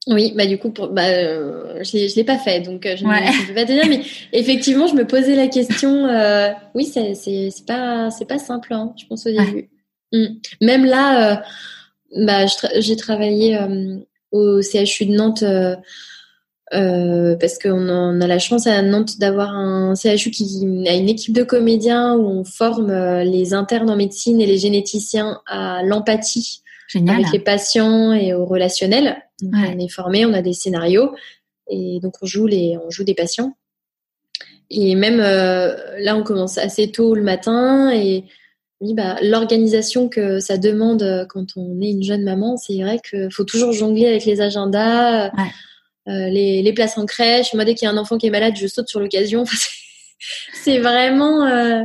Oui, 0.08 0.34
bah 0.36 0.48
du 0.48 0.58
coup 0.58 0.72
pour, 0.72 0.88
bah 0.88 1.06
euh, 1.10 1.84
je 1.84 1.92
l'ai 1.96 2.10
je 2.10 2.16
l'ai 2.16 2.24
pas 2.24 2.40
fait 2.40 2.60
donc 2.62 2.88
euh, 2.88 2.96
je, 2.98 3.04
ne- 3.04 3.10
Ouais. 3.10 3.22
ne 3.24 3.48
peux 3.48 3.54
pas 3.54 3.66
te 3.66 3.72
dire 3.72 3.86
mais 3.88 4.02
effectivement 4.34 4.88
je 4.88 4.96
me 4.96 5.06
posais 5.06 5.36
la 5.36 5.48
question 5.48 6.08
euh, 6.08 6.50
oui 6.74 6.86
c'est 6.86 7.14
c'est 7.14 7.52
pas 7.68 8.10
c'est 8.10 8.26
pas 8.26 8.40
simple 8.40 8.74
hein, 8.74 8.96
je 9.00 9.06
pense 9.06 9.28
au 9.28 9.30
Ouais. 9.30 9.46
début. 9.46 9.70
Mm. 10.12 10.40
Même 10.66 10.86
là 10.86 11.44
bah 12.18 12.46
tra- 12.46 12.82
j'ai 12.82 12.96
travaillé 12.96 13.60
au 14.32 14.62
CHU 14.64 15.06
de 15.06 15.14
Nantes 15.14 15.44
euh, 16.74 17.36
parce 17.36 17.60
qu'on 17.60 17.90
en 17.90 18.22
a 18.22 18.28
la 18.28 18.40
chance 18.40 18.66
à 18.66 18.82
Nantes 18.82 19.20
d'avoir 19.20 19.54
un 19.54 19.94
CHU 19.96 20.32
qui 20.32 20.86
a 20.88 20.94
une 20.94 21.10
équipe 21.10 21.34
de 21.34 21.44
comédiens 21.44 22.16
où 22.16 22.26
on 22.26 22.46
forme 22.46 22.92
euh, 22.92 23.24
les 23.26 23.54
internes 23.54 23.90
en 23.90 23.98
médecine 23.98 24.40
et 24.40 24.46
les 24.46 24.58
généticiens 24.58 25.42
à 25.48 25.84
l'empathie 25.84 26.62
avec 26.96 27.32
les 27.34 27.40
patients 27.40 28.14
et 28.14 28.34
au 28.34 28.46
relationnel. 28.46 29.18
Donc, 29.42 29.54
Ouais. 29.54 29.76
On 29.76 29.80
est 29.80 29.90
formé, 29.90 30.26
on 30.26 30.34
a 30.34 30.42
des 30.42 30.54
scénarios 30.54 31.12
et 31.70 32.00
donc 32.02 32.16
on 32.22 32.26
joue 32.26 32.48
les, 32.48 32.78
on 32.86 32.90
joue 32.90 33.04
des 33.04 33.16
patients. 33.16 33.54
Et 34.70 34.96
même 34.96 35.20
euh, 35.20 35.76
là, 36.00 36.16
on 36.16 36.24
commence 36.24 36.58
assez 36.58 36.90
tôt 36.92 37.16
le 37.16 37.24
matin 37.24 37.92
et 37.92 38.24
oui, 38.80 38.94
bah, 38.94 39.18
l'organisation 39.22 40.10
que 40.10 40.40
ça 40.40 40.58
demande 40.58 41.28
quand 41.30 41.46
on 41.56 41.82
est 41.82 41.92
une 41.92 42.04
jeune 42.04 42.24
maman, 42.24 42.56
c'est 42.58 42.82
vrai 42.82 43.00
qu'il 43.00 43.32
faut 43.32 43.44
toujours 43.44 43.74
jongler 43.74 44.08
avec 44.08 44.26
les 44.26 44.42
agendas, 44.42 45.26
Ouais. 45.32 45.52
Euh, 46.12 46.30
les, 46.30 46.62
les 46.62 46.74
places 46.74 46.98
en 46.98 47.06
crèche. 47.06 47.54
Moi, 47.54 47.66
dès 47.66 47.74
qu'il 47.76 47.86
y 47.86 47.90
a 47.90 47.92
un 47.94 47.98
enfant 47.98 48.18
qui 48.18 48.28
est 48.28 48.32
malade, 48.32 48.56
je 48.58 48.68
saute 48.68 48.88
sur 48.90 49.00
l'occasion. 49.00 49.42
Enfin, 49.52 49.58
c'est- 50.54 50.80
vraiment, 50.80 51.48
euh, 51.48 51.82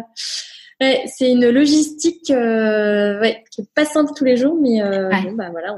ouais, 0.83 1.05
c'est 1.07 1.31
une 1.31 1.49
logistique 1.49 2.31
euh, 2.31 3.19
ouais, 3.21 3.43
qui 3.51 3.63
est 3.63 3.69
pas 3.75 3.87
simple 3.87 4.13
tous 4.15 4.25
les 4.25 4.37
jours, 4.37 4.59
mais 4.61 4.83
Ouais. 4.83 5.23
bon, 5.23 5.33
bah 5.33 5.49
voilà, 5.51 5.75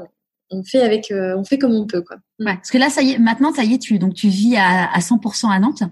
on, 0.51 0.57
on 0.59 0.63
fait 0.63 0.81
avec, 0.81 1.09
euh, 1.11 1.37
on 1.37 1.45
fait 1.45 1.57
comme 1.57 1.73
on 1.73 1.87
peut, 1.87 2.01
quoi. 2.01 2.17
Ouais. 2.39 2.55
Parce 2.55 2.69
que 2.71 2.77
là, 2.77 2.89
ça 2.89 3.01
y 3.01 3.11
est, 3.13 3.17
maintenant, 3.17 3.53
ça 3.53 3.63
y 3.63 3.75
est, 3.75 3.79
tu 3.79 3.97
donc 3.99 4.13
tu 4.13 4.27
vis 4.27 4.57
à, 4.57 4.91
à 4.91 4.99
100% 4.99 5.49
à 5.49 5.59
Nantes? 5.59 5.83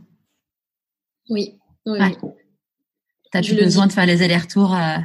Oui, 1.30 1.58
oui, 1.86 2.00
Ouais. 2.00 2.16
oui. 2.22 2.30
T'as 3.32 3.42
plus 3.42 3.56
besoin 3.56 3.84
dis. 3.84 3.90
de 3.90 3.94
faire 3.94 4.06
les 4.06 4.22
allers-retours. 4.22 4.74
euh, 4.76 4.98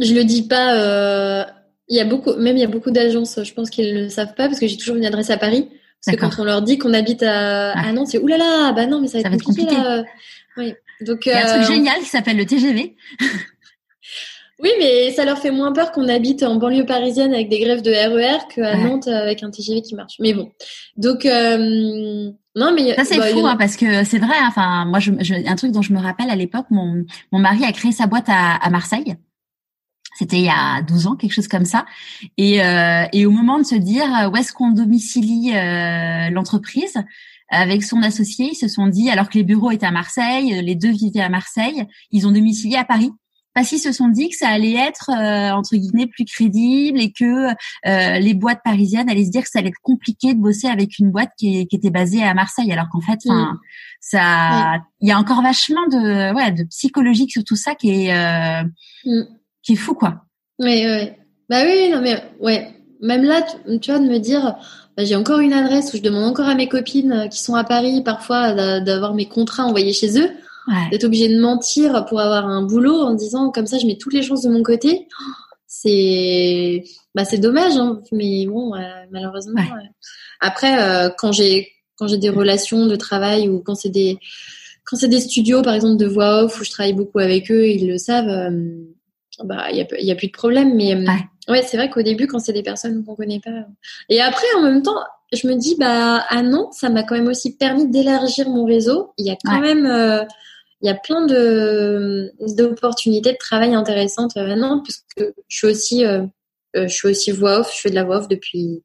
Je 0.00 0.14
le 0.14 0.24
dis 0.24 0.42
pas. 0.46 0.74
euh, 0.76 1.44
Il 1.88 1.96
y 1.96 2.00
a 2.00 2.04
beaucoup, 2.04 2.34
même 2.36 2.56
il 2.56 2.60
y 2.60 2.64
a 2.64 2.68
beaucoup 2.68 2.90
d'agences. 2.90 3.42
Je 3.42 3.52
pense 3.54 3.68
qu'ils 3.70 3.94
ne 3.94 4.00
le 4.02 4.08
savent 4.08 4.34
pas 4.34 4.46
parce 4.48 4.60
que 4.60 4.66
j'ai 4.66 4.76
toujours 4.76 4.96
une 4.96 5.04
adresse 5.06 5.30
à 5.30 5.36
Paris. 5.38 5.68
Parce 6.04 6.16
que 6.16 6.20
quand 6.20 6.38
on 6.40 6.44
leur 6.44 6.62
dit 6.62 6.78
qu'on 6.78 6.94
habite 6.94 7.22
à, 7.22 7.72
à 7.72 7.92
Nantes, 7.92 8.08
c'est 8.08 8.18
oulala, 8.18 8.72
bah 8.72 8.86
non, 8.86 9.00
mais 9.00 9.08
ça 9.08 9.18
va, 9.18 9.22
Ça 9.24 9.28
va 9.28 9.34
être 9.36 9.42
compliqué, 9.44 9.74
compliqué. 9.74 10.02
Oui. 10.56 10.74
Donc 11.02 11.26
Il 11.26 11.30
y 11.30 11.32
a 11.32 11.46
un 11.46 11.58
euh, 11.60 11.62
truc 11.64 11.74
génial 11.76 11.98
qui 12.00 12.06
s'appelle 12.06 12.36
le 12.36 12.44
TGV. 12.46 12.96
oui, 14.62 14.70
mais 14.78 15.10
ça 15.12 15.24
leur 15.24 15.38
fait 15.38 15.50
moins 15.50 15.72
peur 15.72 15.92
qu'on 15.92 16.08
habite 16.08 16.42
en 16.42 16.56
banlieue 16.56 16.84
parisienne 16.84 17.32
avec 17.32 17.48
des 17.48 17.60
grèves 17.60 17.80
de 17.82 17.90
RER 17.90 18.38
qu'à 18.54 18.60
Ouais. 18.76 18.84
Nantes 18.84 19.08
avec 19.08 19.42
un 19.42 19.50
TGV 19.50 19.80
qui 19.82 19.94
marche. 19.94 20.14
Mais 20.20 20.34
bon, 20.34 20.50
donc 20.96 21.24
euh, 21.24 22.30
non, 22.56 22.72
mais 22.74 22.94
Ça 22.96 23.04
c'est 23.04 23.16
bah, 23.18 23.26
fou 23.28 23.46
a- 23.46 23.50
hein, 23.52 23.56
parce 23.56 23.76
que 23.76 24.04
c'est 24.04 24.18
vrai. 24.18 24.34
hein, 24.38 24.46
Enfin, 24.48 24.84
moi, 24.84 24.98
je, 25.00 25.12
je- 25.20 25.48
un 25.48 25.56
truc 25.56 25.72
dont 25.72 25.82
je 25.82 25.92
me 25.94 26.00
rappelle 26.00 26.28
à 26.30 26.36
l'époque, 26.36 26.66
mon 26.70 27.04
mon 27.32 27.38
mari 27.38 27.64
a 27.64 27.72
créé 27.72 27.92
sa 27.92 28.06
boîte 28.06 28.28
à, 28.28 28.56
à 28.56 28.68
Marseille. 28.70 29.16
C'était 30.16 30.38
il 30.38 30.44
y 30.44 30.50
a 30.50 30.82
12 30.82 31.06
ans, 31.06 31.16
quelque 31.16 31.32
chose 31.32 31.48
comme 31.48 31.64
ça. 31.64 31.86
Et, 32.36 32.62
euh, 32.62 33.04
et 33.12 33.26
au 33.26 33.30
moment 33.30 33.58
de 33.58 33.64
se 33.64 33.76
dire 33.76 34.04
euh, 34.04 34.28
où 34.28 34.36
est-ce 34.36 34.52
qu'on 34.52 34.70
domicilie 34.72 35.54
euh, 35.54 36.30
l'entreprise, 36.30 36.94
avec 37.50 37.82
son 37.82 38.02
associé, 38.02 38.50
ils 38.52 38.56
se 38.56 38.68
sont 38.68 38.86
dit, 38.86 39.10
alors 39.10 39.28
que 39.28 39.36
les 39.36 39.44
bureaux 39.44 39.72
étaient 39.72 39.86
à 39.86 39.90
Marseille, 39.90 40.62
les 40.62 40.76
deux 40.76 40.92
vivaient 40.92 41.20
à 41.20 41.28
Marseille, 41.28 41.84
ils 42.12 42.26
ont 42.26 42.30
domicilié 42.30 42.76
à 42.76 42.84
Paris. 42.84 43.10
parce 43.54 43.68
qu'ils 43.68 43.80
se 43.80 43.90
sont 43.90 44.08
dit 44.08 44.28
que 44.28 44.36
ça 44.36 44.48
allait 44.48 44.76
être 44.76 45.10
euh, 45.10 45.50
entre 45.50 45.74
guillemets 45.74 46.06
plus 46.06 46.24
crédible 46.24 47.00
et 47.00 47.10
que 47.10 47.48
euh, 47.48 48.18
les 48.20 48.34
boîtes 48.34 48.60
parisiennes 48.62 49.10
allaient 49.10 49.24
se 49.24 49.30
dire 49.30 49.42
que 49.42 49.48
ça 49.48 49.58
allait 49.58 49.70
être 49.70 49.82
compliqué 49.82 50.34
de 50.34 50.38
bosser 50.38 50.68
avec 50.68 51.00
une 51.00 51.10
boîte 51.10 51.30
qui, 51.36 51.66
qui 51.66 51.74
était 51.74 51.90
basée 51.90 52.22
à 52.22 52.34
Marseille, 52.34 52.72
alors 52.72 52.88
qu'en 52.88 53.00
fait, 53.00 53.18
mm. 53.26 53.58
ça, 54.00 54.76
il 55.00 55.08
y 55.08 55.12
a 55.12 55.18
encore 55.18 55.42
vachement 55.42 55.84
de, 55.88 56.32
ouais, 56.32 56.52
de 56.52 56.62
psychologique 56.64 57.32
sur 57.32 57.42
tout 57.42 57.56
ça 57.56 57.74
qui 57.74 57.90
est, 57.90 58.14
euh, 58.14 58.62
mm. 59.04 59.39
Qui 59.62 59.72
est 59.72 59.76
fou, 59.76 59.94
quoi. 59.94 60.22
Oui, 60.58 60.84
oui. 60.86 61.10
Bah 61.48 61.62
oui, 61.64 61.90
non 61.90 62.00
mais 62.00 62.22
ouais. 62.38 62.68
Même 63.00 63.24
là, 63.24 63.42
tu, 63.80 63.90
vois, 63.90 63.98
de 63.98 64.06
me 64.06 64.18
dire, 64.18 64.56
bah, 64.96 65.04
j'ai 65.04 65.16
encore 65.16 65.40
une 65.40 65.54
adresse 65.54 65.92
où 65.92 65.96
je 65.96 66.02
demande 66.02 66.24
encore 66.24 66.48
à 66.48 66.54
mes 66.54 66.68
copines 66.68 67.28
qui 67.30 67.42
sont 67.42 67.54
à 67.54 67.64
Paris 67.64 68.02
parfois 68.04 68.80
d'avoir 68.80 69.14
mes 69.14 69.26
contrats 69.26 69.64
envoyés 69.64 69.92
chez 69.92 70.20
eux 70.20 70.30
d'être 70.90 71.04
obligé 71.04 71.28
de 71.28 71.40
mentir 71.40 72.04
pour 72.06 72.20
avoir 72.20 72.46
un 72.46 72.62
boulot 72.62 73.00
en 73.00 73.14
disant 73.14 73.50
comme 73.50 73.66
ça 73.66 73.78
je 73.78 73.86
mets 73.86 73.96
toutes 73.96 74.12
les 74.12 74.22
chances 74.22 74.42
de 74.42 74.50
mon 74.50 74.62
côté. 74.62 75.08
C'est 75.66 76.84
bah 77.14 77.24
c'est 77.24 77.38
dommage 77.38 77.76
hein, 77.76 78.00
mais 78.12 78.46
bon 78.46 78.72
malheureusement. 79.10 79.60
Après 80.40 80.82
euh, 80.82 81.10
quand 81.16 81.32
j'ai 81.32 81.68
quand 81.96 82.06
j'ai 82.06 82.18
des 82.18 82.30
relations 82.30 82.86
de 82.86 82.96
travail 82.96 83.48
ou 83.48 83.60
quand 83.60 83.74
c'est 83.74 83.88
des 83.88 84.18
quand 84.84 84.96
c'est 84.96 85.08
des 85.08 85.20
studios 85.20 85.62
par 85.62 85.74
exemple 85.74 85.96
de 85.96 86.06
voix 86.06 86.44
off 86.44 86.60
où 86.60 86.64
je 86.64 86.70
travaille 86.70 86.94
beaucoup 86.94 87.18
avec 87.18 87.50
eux, 87.50 87.66
ils 87.66 87.88
le 87.88 87.98
savent. 87.98 88.52
Euh, 89.40 89.44
bah 89.44 89.70
il 89.70 89.76
y 89.76 89.80
a, 89.80 90.00
y 90.00 90.10
a 90.10 90.14
plus 90.14 90.28
de 90.28 90.32
problème 90.32 90.74
mais 90.74 90.94
euh, 90.94 91.04
ouais, 91.48 91.62
c'est 91.62 91.76
vrai 91.76 91.90
qu'au 91.90 92.02
début 92.02 92.26
quand 92.26 92.38
c'est 92.38 92.52
des 92.52 92.62
personnes 92.62 93.04
qu'on 93.04 93.14
connaît 93.14 93.40
pas 93.40 93.50
et 94.08 94.20
après 94.20 94.46
en 94.56 94.62
même 94.62 94.82
temps 94.82 95.02
je 95.32 95.46
me 95.46 95.54
dis 95.54 95.76
bah 95.78 96.24
ah 96.28 96.42
non 96.42 96.70
ça 96.72 96.88
m'a 96.88 97.02
quand 97.02 97.14
même 97.14 97.28
aussi 97.28 97.56
permis 97.56 97.88
d'élargir 97.88 98.48
mon 98.48 98.64
réseau 98.64 99.12
il 99.18 99.26
y 99.26 99.30
a 99.30 99.36
quand 99.44 99.60
même 99.60 100.26
il 100.82 100.86
y 100.86 100.90
a 100.90 100.94
plein 100.94 101.26
de 101.26 102.32
d'opportunités 102.56 103.32
de 103.32 103.38
travail 103.38 103.74
intéressantes 103.74 104.36
euh, 104.36 104.46
maintenant 104.46 104.82
puisque 104.82 105.32
je 105.48 105.56
suis 105.56 105.66
aussi 105.66 106.04
euh, 106.04 106.22
euh, 106.76 106.86
je 106.86 106.94
suis 106.94 107.08
aussi 107.08 107.30
voix 107.32 107.60
off, 107.60 107.74
je 107.74 107.80
fais 107.80 107.90
de 107.90 107.94
la 107.94 108.04
voix 108.04 108.18
off 108.18 108.28
depuis 108.28 108.82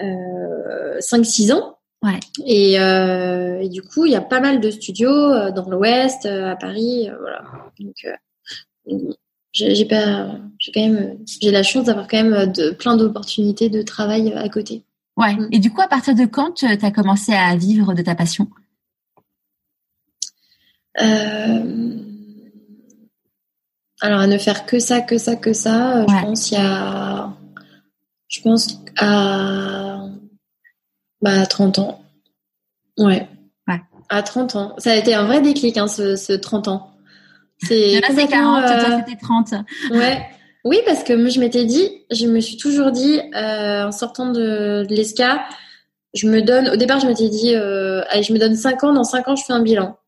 euh, 0.00 0.98
5-6 0.98 1.52
ans. 1.52 1.78
Ouais. 2.02 2.20
Et, 2.44 2.78
euh, 2.80 3.60
et, 3.60 3.68
du 3.68 3.82
coup, 3.82 4.04
il 4.04 4.12
y 4.12 4.16
a 4.16 4.20
pas 4.20 4.40
mal 4.40 4.60
de 4.60 4.70
studios 4.70 5.50
dans 5.52 5.70
l'Ouest, 5.70 6.26
à 6.26 6.56
Paris, 6.56 7.08
voilà. 7.18 7.44
Donc, 7.78 9.14
j'ai 9.54 9.84
pas, 9.84 10.36
j'ai 10.58 10.72
quand 10.72 10.80
même, 10.80 11.18
j'ai 11.40 11.50
la 11.50 11.62
chance 11.62 11.84
d'avoir 11.84 12.08
quand 12.08 12.22
même 12.22 12.52
de, 12.52 12.70
plein 12.70 12.96
d'opportunités 12.96 13.68
de 13.68 13.82
travail 13.82 14.32
à 14.32 14.48
côté. 14.48 14.82
Ouais. 15.16 15.34
Mm. 15.34 15.48
Et 15.52 15.58
du 15.60 15.70
coup, 15.70 15.80
à 15.80 15.88
partir 15.88 16.14
de 16.14 16.24
quand 16.24 16.52
tu 16.52 16.66
as 16.66 16.90
commencé 16.90 17.32
à 17.32 17.56
vivre 17.56 17.94
de 17.94 18.02
ta 18.02 18.14
passion? 18.14 18.48
Euh, 21.00 21.98
alors 24.00 24.20
à 24.20 24.26
ne 24.26 24.38
faire 24.38 24.66
que 24.66 24.78
ça, 24.78 25.00
que 25.00 25.18
ça, 25.18 25.34
que 25.36 25.52
ça, 25.52 25.98
euh, 25.98 26.06
je 26.08 26.22
pense 26.22 26.50
il 26.50 26.54
y 26.54 26.56
a, 26.60 27.32
je 28.28 28.40
pense 28.42 28.80
à 28.98 30.06
bah 31.20 31.46
30 31.46 31.78
ans. 31.78 32.02
Ouais. 32.98 33.28
ouais. 33.66 33.80
À 34.08 34.22
30 34.22 34.56
ans. 34.56 34.74
Ça 34.78 34.92
a 34.92 34.96
été 34.96 35.14
un 35.14 35.24
vrai 35.24 35.40
déclic 35.40 35.78
hein, 35.78 35.88
ce, 35.88 36.16
ce 36.16 36.32
30 36.32 36.68
ans. 36.68 36.93
C'est 37.62 38.00
c'est 38.14 38.26
40, 38.26 38.66
toi 38.66 39.02
c'était 39.06 39.18
30. 39.20 39.54
Ouais. 39.90 40.26
Oui, 40.64 40.78
parce 40.86 41.04
que 41.04 41.12
moi, 41.12 41.28
je 41.28 41.40
m'étais 41.40 41.66
dit, 41.66 42.04
je 42.10 42.26
me 42.26 42.40
suis 42.40 42.56
toujours 42.56 42.90
dit, 42.90 43.20
euh, 43.34 43.86
en 43.86 43.92
sortant 43.92 44.32
de, 44.32 44.84
de 44.88 44.94
l'ESCA, 44.94 45.44
je 46.14 46.26
me 46.26 46.40
donne, 46.40 46.70
au 46.70 46.76
départ, 46.76 47.00
je 47.00 47.06
m'étais 47.06 47.28
dit, 47.28 47.54
euh, 47.54 48.02
allez, 48.08 48.22
je 48.22 48.32
me 48.32 48.38
donne 48.38 48.56
5 48.56 48.82
ans, 48.84 48.92
dans 48.94 49.04
5 49.04 49.28
ans, 49.28 49.36
je 49.36 49.44
fais 49.44 49.52
un 49.52 49.60
bilan. 49.60 49.98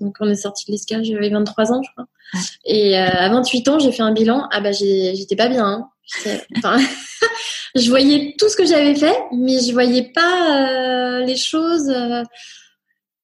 Donc 0.00 0.16
on 0.20 0.28
est 0.28 0.34
sorti 0.34 0.66
de 0.66 0.72
l'ESCA, 0.72 1.02
j'avais 1.02 1.30
23 1.30 1.72
ans, 1.72 1.82
je 1.82 1.90
crois. 1.92 2.06
Et 2.64 2.98
euh, 2.98 3.06
à 3.06 3.28
28 3.30 3.68
ans, 3.68 3.78
j'ai 3.78 3.90
fait 3.90 4.02
un 4.02 4.12
bilan. 4.12 4.46
Ah 4.52 4.60
bah 4.60 4.72
j'étais 4.72 5.36
pas 5.36 5.48
bien. 5.48 5.64
Hein. 5.64 5.88
Enfin, 6.58 6.78
je 7.74 7.88
voyais 7.88 8.34
tout 8.38 8.48
ce 8.48 8.56
que 8.56 8.66
j'avais 8.66 8.94
fait, 8.94 9.16
mais 9.32 9.60
je 9.60 9.72
voyais 9.72 10.12
pas 10.14 11.20
euh, 11.20 11.24
les 11.24 11.36
choses. 11.36 11.90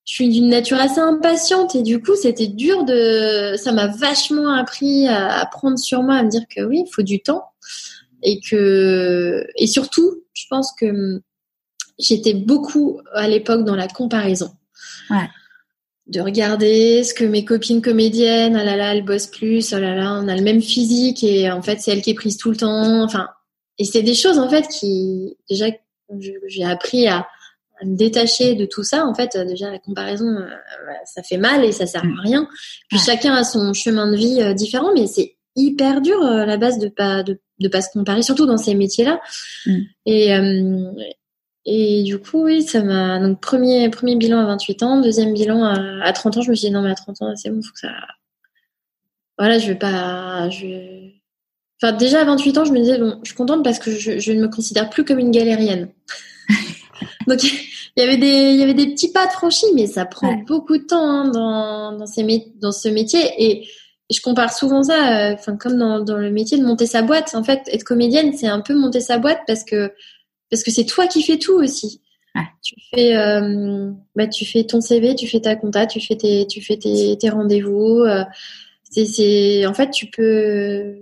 Je 0.09 0.15
suis 0.15 0.29
d'une 0.31 0.49
nature 0.49 0.79
assez 0.79 1.01
impatiente 1.01 1.75
et 1.75 1.83
du 1.83 2.01
coup 2.01 2.17
c'était 2.17 2.47
dur 2.47 2.85
de. 2.85 3.57
Ça 3.59 3.73
m'a 3.73 3.89
vachement 3.89 4.55
appris 4.55 5.07
à, 5.07 5.41
à, 5.41 5.47
prendre 5.47 5.79
sur 5.79 6.03
moi, 6.03 6.15
à 6.15 6.23
me 6.23 6.31
dire 6.31 6.45
que 6.49 6.63
oui, 6.63 6.85
il 6.87 6.91
faut 6.91 7.03
du 7.03 7.21
temps 7.21 7.45
et 8.23 8.41
que 8.41 9.47
et 9.57 9.67
surtout, 9.67 10.23
je 10.33 10.45
pense 10.49 10.73
que 10.73 11.21
j'étais 11.99 12.33
beaucoup 12.33 13.01
à 13.13 13.29
l'époque 13.29 13.65
dans 13.65 13.77
la 13.77 13.87
comparaison. 13.87 14.51
Ouais 15.11 15.29
de 16.09 16.21
regarder 16.21 17.05
ce 17.05 17.13
que 17.13 17.25
mes 17.25 17.45
copines 17.45 17.83
comédiennes, 17.83 18.57
ah 18.57 18.65
là 18.65 18.77
là, 18.77 18.95
elles 18.95 19.05
bossent 19.05 19.27
plus, 19.27 19.75
oh 19.75 19.79
là 19.79 19.95
là, 19.95 20.15
on 20.15 20.27
a 20.27 20.35
le 20.35 20.43
même 20.43 20.63
physique 20.63 21.23
et 21.23 21.51
en 21.51 21.61
fait 21.61 21.81
c'est 21.81 21.91
elle 21.91 22.03
qui 22.03 22.11
est 22.11 22.15
prise 22.15 22.39
tout 22.39 22.51
le 22.51 22.57
temps. 22.57 23.03
Enfin, 23.05 23.29
et 23.79 23.85
c'est 23.85 24.03
des 24.03 24.15
choses 24.15 24.39
en 24.39 24.49
fait 24.49 24.67
qui 24.69 25.37
déjà 25.49 25.67
j'ai 26.47 26.65
appris 26.65 27.07
à, 27.07 27.29
me 27.85 27.97
détacher 27.97 28.55
de 28.55 28.67
tout 28.67 28.83
ça. 28.83 29.07
En 29.07 29.15
fait, 29.15 29.37
déjà 29.37 29.71
la 29.71 29.79
comparaison, 29.79 30.27
euh, 30.27 30.49
ça 31.05 31.23
fait 31.23 31.37
mal 31.37 31.65
et 31.65 31.73
ça 31.73 31.87
sert 31.87 32.03
à 32.03 32.23
rien. 32.23 32.49
Puis 32.89 32.99
chacun 32.99 33.35
a 33.35 33.45
son 33.45 33.73
chemin 33.73 34.11
de 34.11 34.17
vie 34.17 34.43
euh, 34.43 34.55
différent, 34.55 34.93
mais 34.95 35.07
c'est 35.07 35.37
hyper 35.57 36.01
dur 36.01 36.23
à 36.23 36.43
euh, 36.43 36.47
la 36.47 36.57
base 36.57 36.79
de 36.79 36.89
pas 36.89 37.23
de, 37.23 37.41
de 37.61 37.69
pas 37.69 37.83
se 37.83 37.91
comparer, 37.91 38.23
surtout 38.23 38.47
dans 38.47 38.59
ces 38.59 38.75
métiers-là. 38.75 39.21
Mm. 39.67 39.79
Et 40.07 40.33
et 41.71 42.03
du 42.03 42.19
coup, 42.19 42.45
oui, 42.45 42.63
ça 42.63 42.83
m'a. 42.83 43.19
Donc, 43.19 43.43
premier, 43.43 43.91
premier 43.91 44.17
bilan 44.17 44.41
à 44.41 44.47
28 44.47 44.83
ans, 44.85 45.01
deuxième 45.03 45.35
bilan 45.35 45.65
à, 45.65 46.03
à 46.03 46.13
30 46.15 46.39
ans, 46.39 46.41
je 46.41 46.51
me 46.51 46.55
suis 46.55 46.69
dit, 46.69 46.73
non, 46.73 46.81
mais 46.81 46.91
à 46.91 46.95
30 46.95 47.21
ans, 47.21 47.37
c'est 47.37 47.51
bon, 47.51 47.61
faut 47.61 47.75
que 47.75 47.81
ça. 47.81 47.93
Voilà, 49.37 49.59
je 49.59 49.69
vais 49.69 49.75
pas. 49.75 50.49
Je... 50.49 51.11
Enfin, 51.83 51.93
déjà 51.93 52.23
à 52.23 52.25
28 52.25 52.57
ans, 52.57 52.65
je 52.65 52.73
me 52.73 52.79
disais, 52.79 52.97
bon, 52.97 53.21
je 53.23 53.29
suis 53.29 53.37
contente 53.37 53.63
parce 53.63 53.79
que 53.79 53.91
je, 53.91 54.19
je 54.19 54.33
ne 54.33 54.41
me 54.41 54.49
considère 54.49 54.89
plus 54.89 55.05
comme 55.05 55.19
une 55.19 55.31
galérienne. 55.31 55.91
Donc, 57.27 57.43
il 57.97 58.01
y 58.01 58.03
avait 58.03 58.17
des, 58.17 58.53
il 58.53 58.57
y 58.57 58.63
avait 58.63 58.75
des 58.75 58.89
petits 58.89 59.13
pas 59.13 59.27
de 59.27 59.33
franchis, 59.33 59.67
mais 59.75 59.87
ça 59.87 60.05
prend 60.05 60.35
beaucoup 60.47 60.79
de 60.79 60.85
temps 60.85 61.09
hein, 61.09 61.31
dans, 61.31 61.97
dans, 61.97 62.07
ces, 62.07 62.53
dans 62.61 62.73
ce 62.73 62.89
métier. 62.89 63.21
Et, 63.39 63.69
je 64.11 64.21
compare 64.21 64.53
souvent 64.53 64.83
ça, 64.83 65.31
euh, 65.31 65.35
enfin, 65.35 65.57
comme 65.57 65.77
dans, 65.77 66.01
dans 66.01 66.17
le 66.17 66.31
métier 66.31 66.59
de 66.59 66.65
monter 66.65 66.87
sa 66.87 67.03
boîte. 67.03 67.35
En 67.35 67.45
fait, 67.45 67.63
être 67.73 67.85
comédienne, 67.85 68.33
c'est 68.33 68.47
un 68.47 68.61
peu 68.61 68.75
monter 68.75 69.01
sa 69.01 69.19
boîte 69.19 69.41
parce 69.47 69.65
que 69.65 69.93
parce 70.51 70.63
que 70.63 70.71
c'est 70.71 70.87
toi 70.87 71.07
qui 71.07 71.23
fais 71.23 71.39
tout 71.39 71.55
aussi. 71.55 72.01
Tu 72.63 72.75
fais, 72.91 73.17
euh, 73.17 73.91
bah, 74.15 74.29
tu 74.29 74.47
fais 74.47 74.65
ton 74.65 74.81
CV, 74.81 75.15
tu 75.15 75.27
fais 75.27 75.41
ta 75.41 75.57
compta, 75.57 75.87
tu 75.87 76.01
fais 76.01 76.17
tes, 76.17 76.47
tu 76.47 76.63
fais 76.63 76.77
tes, 76.77 77.19
tes 77.19 77.31
rendez-vous. 77.31 78.05
Euh, 78.07 78.25
c'est, 78.85 79.05
c'est, 79.05 79.67
en 79.67 79.75
fait, 79.75 79.91
tu 79.91 80.07
peux, 80.07 81.01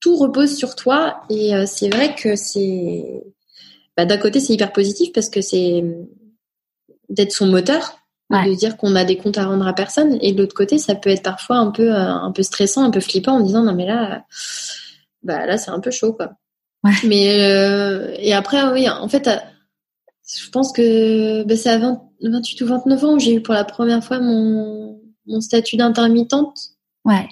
tout 0.00 0.16
repose 0.16 0.56
sur 0.56 0.76
toi 0.76 1.20
et 1.28 1.52
c'est 1.66 1.88
vrai 1.88 2.14
que 2.14 2.36
c'est, 2.36 3.24
bah, 3.96 4.04
d'un 4.04 4.18
côté, 4.18 4.40
c'est 4.40 4.52
hyper 4.52 4.72
positif 4.72 5.12
parce 5.12 5.28
que 5.28 5.40
c'est 5.40 5.84
d'être 7.08 7.32
son 7.32 7.46
moteur, 7.46 7.98
de 8.30 8.54
dire 8.54 8.76
qu'on 8.76 8.96
a 8.96 9.04
des 9.04 9.16
comptes 9.16 9.38
à 9.38 9.46
rendre 9.46 9.66
à 9.66 9.72
personne 9.72 10.18
et 10.20 10.32
de 10.32 10.38
l'autre 10.38 10.54
côté, 10.54 10.78
ça 10.78 10.94
peut 10.94 11.10
être 11.10 11.22
parfois 11.22 11.56
un 11.58 11.70
peu, 11.70 11.92
un 11.92 12.32
peu 12.32 12.42
stressant, 12.42 12.82
un 12.82 12.90
peu 12.90 13.00
flippant 13.00 13.36
en 13.36 13.40
disant 13.40 13.62
non 13.62 13.74
mais 13.74 13.86
là, 13.86 14.24
bah 15.22 15.46
là, 15.46 15.56
c'est 15.58 15.70
un 15.70 15.80
peu 15.80 15.90
chaud 15.90 16.12
quoi. 16.12 16.32
Mais 17.04 17.40
euh, 17.42 18.14
et 18.18 18.32
après, 18.32 18.62
oui, 18.70 18.88
en 18.88 19.08
fait, 19.08 19.28
euh, 19.28 19.36
je 20.26 20.48
pense 20.50 20.72
que 20.72 21.44
bah, 21.44 21.56
c'est 21.56 21.70
à 21.70 21.78
28 21.78 22.60
ou 22.62 22.66
29 22.66 23.04
ans 23.04 23.14
où 23.14 23.18
j'ai 23.18 23.34
eu 23.34 23.42
pour 23.42 23.54
la 23.54 23.64
première 23.64 24.02
fois 24.02 24.18
mon, 24.18 25.00
mon 25.26 25.40
statut 25.40 25.76
d'intermittente. 25.76 26.58
Ouais. 27.04 27.28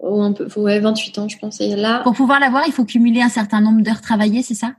Ou 0.00 0.20
un 0.20 0.32
peu, 0.32 0.48
ouais, 0.60 0.80
28 0.80 1.18
ans, 1.18 1.28
je 1.28 1.38
pense. 1.38 1.60
Et 1.60 1.76
là. 1.76 2.00
Pour 2.02 2.14
pouvoir 2.14 2.40
l'avoir, 2.40 2.64
il 2.66 2.72
faut 2.72 2.84
cumuler 2.84 3.22
un 3.22 3.28
certain 3.28 3.60
nombre 3.60 3.82
d'heures 3.82 4.00
travaillées, 4.00 4.42
c'est 4.42 4.54
ça? 4.54 4.74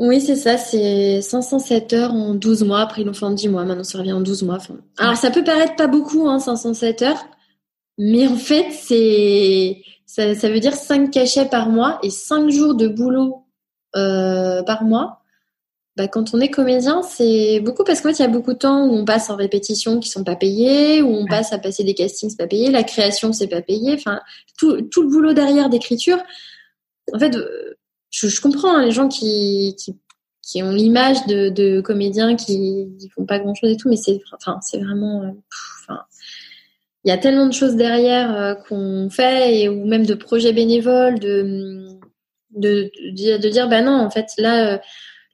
Oui, 0.00 0.22
c'est 0.22 0.34
ça. 0.34 0.56
C'est 0.56 1.20
507 1.20 1.92
heures 1.92 2.14
en 2.14 2.34
12 2.34 2.64
mois. 2.64 2.80
Après, 2.80 3.02
ils 3.02 3.04
l'ont 3.04 3.12
fait 3.12 3.26
en 3.26 3.32
10 3.32 3.48
mois. 3.50 3.66
Maintenant, 3.66 3.84
ça 3.84 3.98
revient 3.98 4.14
en 4.14 4.22
12 4.22 4.44
mois. 4.44 4.56
alors, 4.96 5.16
ça 5.16 5.30
peut 5.30 5.44
paraître 5.44 5.76
pas 5.76 5.88
beaucoup, 5.88 6.26
hein, 6.26 6.38
507 6.38 7.02
heures. 7.02 7.26
Mais 7.98 8.26
en 8.26 8.36
fait, 8.36 8.70
c'est 8.72 9.82
ça, 10.06 10.34
ça, 10.34 10.48
veut 10.48 10.58
dire 10.58 10.74
5 10.74 11.10
cachets 11.10 11.44
par 11.44 11.68
mois 11.68 11.98
et 12.02 12.08
5 12.08 12.48
jours 12.48 12.74
de 12.74 12.88
boulot 12.88 13.44
euh, 13.94 14.62
par 14.62 14.84
mois. 14.84 15.20
Bah, 15.98 16.08
quand 16.08 16.32
on 16.32 16.40
est 16.40 16.48
comédien, 16.48 17.02
c'est 17.02 17.60
beaucoup 17.60 17.84
parce 17.84 18.00
qu'en 18.00 18.08
fait, 18.08 18.20
il 18.20 18.22
y 18.22 18.24
a 18.24 18.28
beaucoup 18.28 18.54
de 18.54 18.58
temps 18.58 18.86
où 18.86 18.94
on 18.94 19.04
passe 19.04 19.28
en 19.28 19.36
répétition 19.36 20.00
qui 20.00 20.08
sont 20.08 20.24
pas 20.24 20.36
payés, 20.36 21.02
où 21.02 21.08
on 21.08 21.26
passe 21.26 21.52
à 21.52 21.58
passer 21.58 21.84
des 21.84 21.92
castings, 21.92 22.30
c'est 22.30 22.38
pas 22.38 22.46
payé, 22.46 22.70
la 22.70 22.84
création, 22.84 23.34
c'est 23.34 23.48
pas 23.48 23.60
payé. 23.60 23.92
Enfin, 23.96 24.20
tout, 24.56 24.80
tout 24.80 25.02
le 25.02 25.08
boulot 25.10 25.34
derrière 25.34 25.68
d'écriture. 25.68 26.22
En 27.12 27.18
fait, 27.18 27.36
je, 28.10 28.28
je 28.28 28.40
comprends 28.40 28.76
hein, 28.76 28.84
les 28.84 28.92
gens 28.92 29.08
qui, 29.08 29.74
qui, 29.78 29.96
qui 30.42 30.62
ont 30.62 30.72
l'image 30.72 31.26
de, 31.26 31.48
de, 31.48 31.80
comédiens 31.80 32.36
qui, 32.36 32.88
qui 32.98 33.08
font 33.10 33.24
pas 33.24 33.38
grand 33.38 33.54
chose 33.54 33.70
et 33.70 33.76
tout, 33.76 33.88
mais 33.88 33.96
c'est, 33.96 34.20
enfin, 34.32 34.58
c'est 34.62 34.78
vraiment, 34.78 35.22
euh, 35.22 35.30
enfin, 35.82 36.00
il 37.04 37.08
y 37.08 37.12
a 37.12 37.18
tellement 37.18 37.46
de 37.46 37.52
choses 37.52 37.76
derrière 37.76 38.34
euh, 38.34 38.54
qu'on 38.54 39.08
fait 39.10 39.60
et 39.60 39.68
ou 39.68 39.86
même 39.86 40.04
de 40.04 40.14
projets 40.14 40.52
bénévoles 40.52 41.18
de 41.18 41.86
de, 42.56 42.90
de, 43.12 43.36
de 43.38 43.48
dire 43.48 43.68
bah 43.68 43.80
non 43.80 43.92
en 43.92 44.10
fait 44.10 44.26
là 44.36 44.74
euh, 44.74 44.78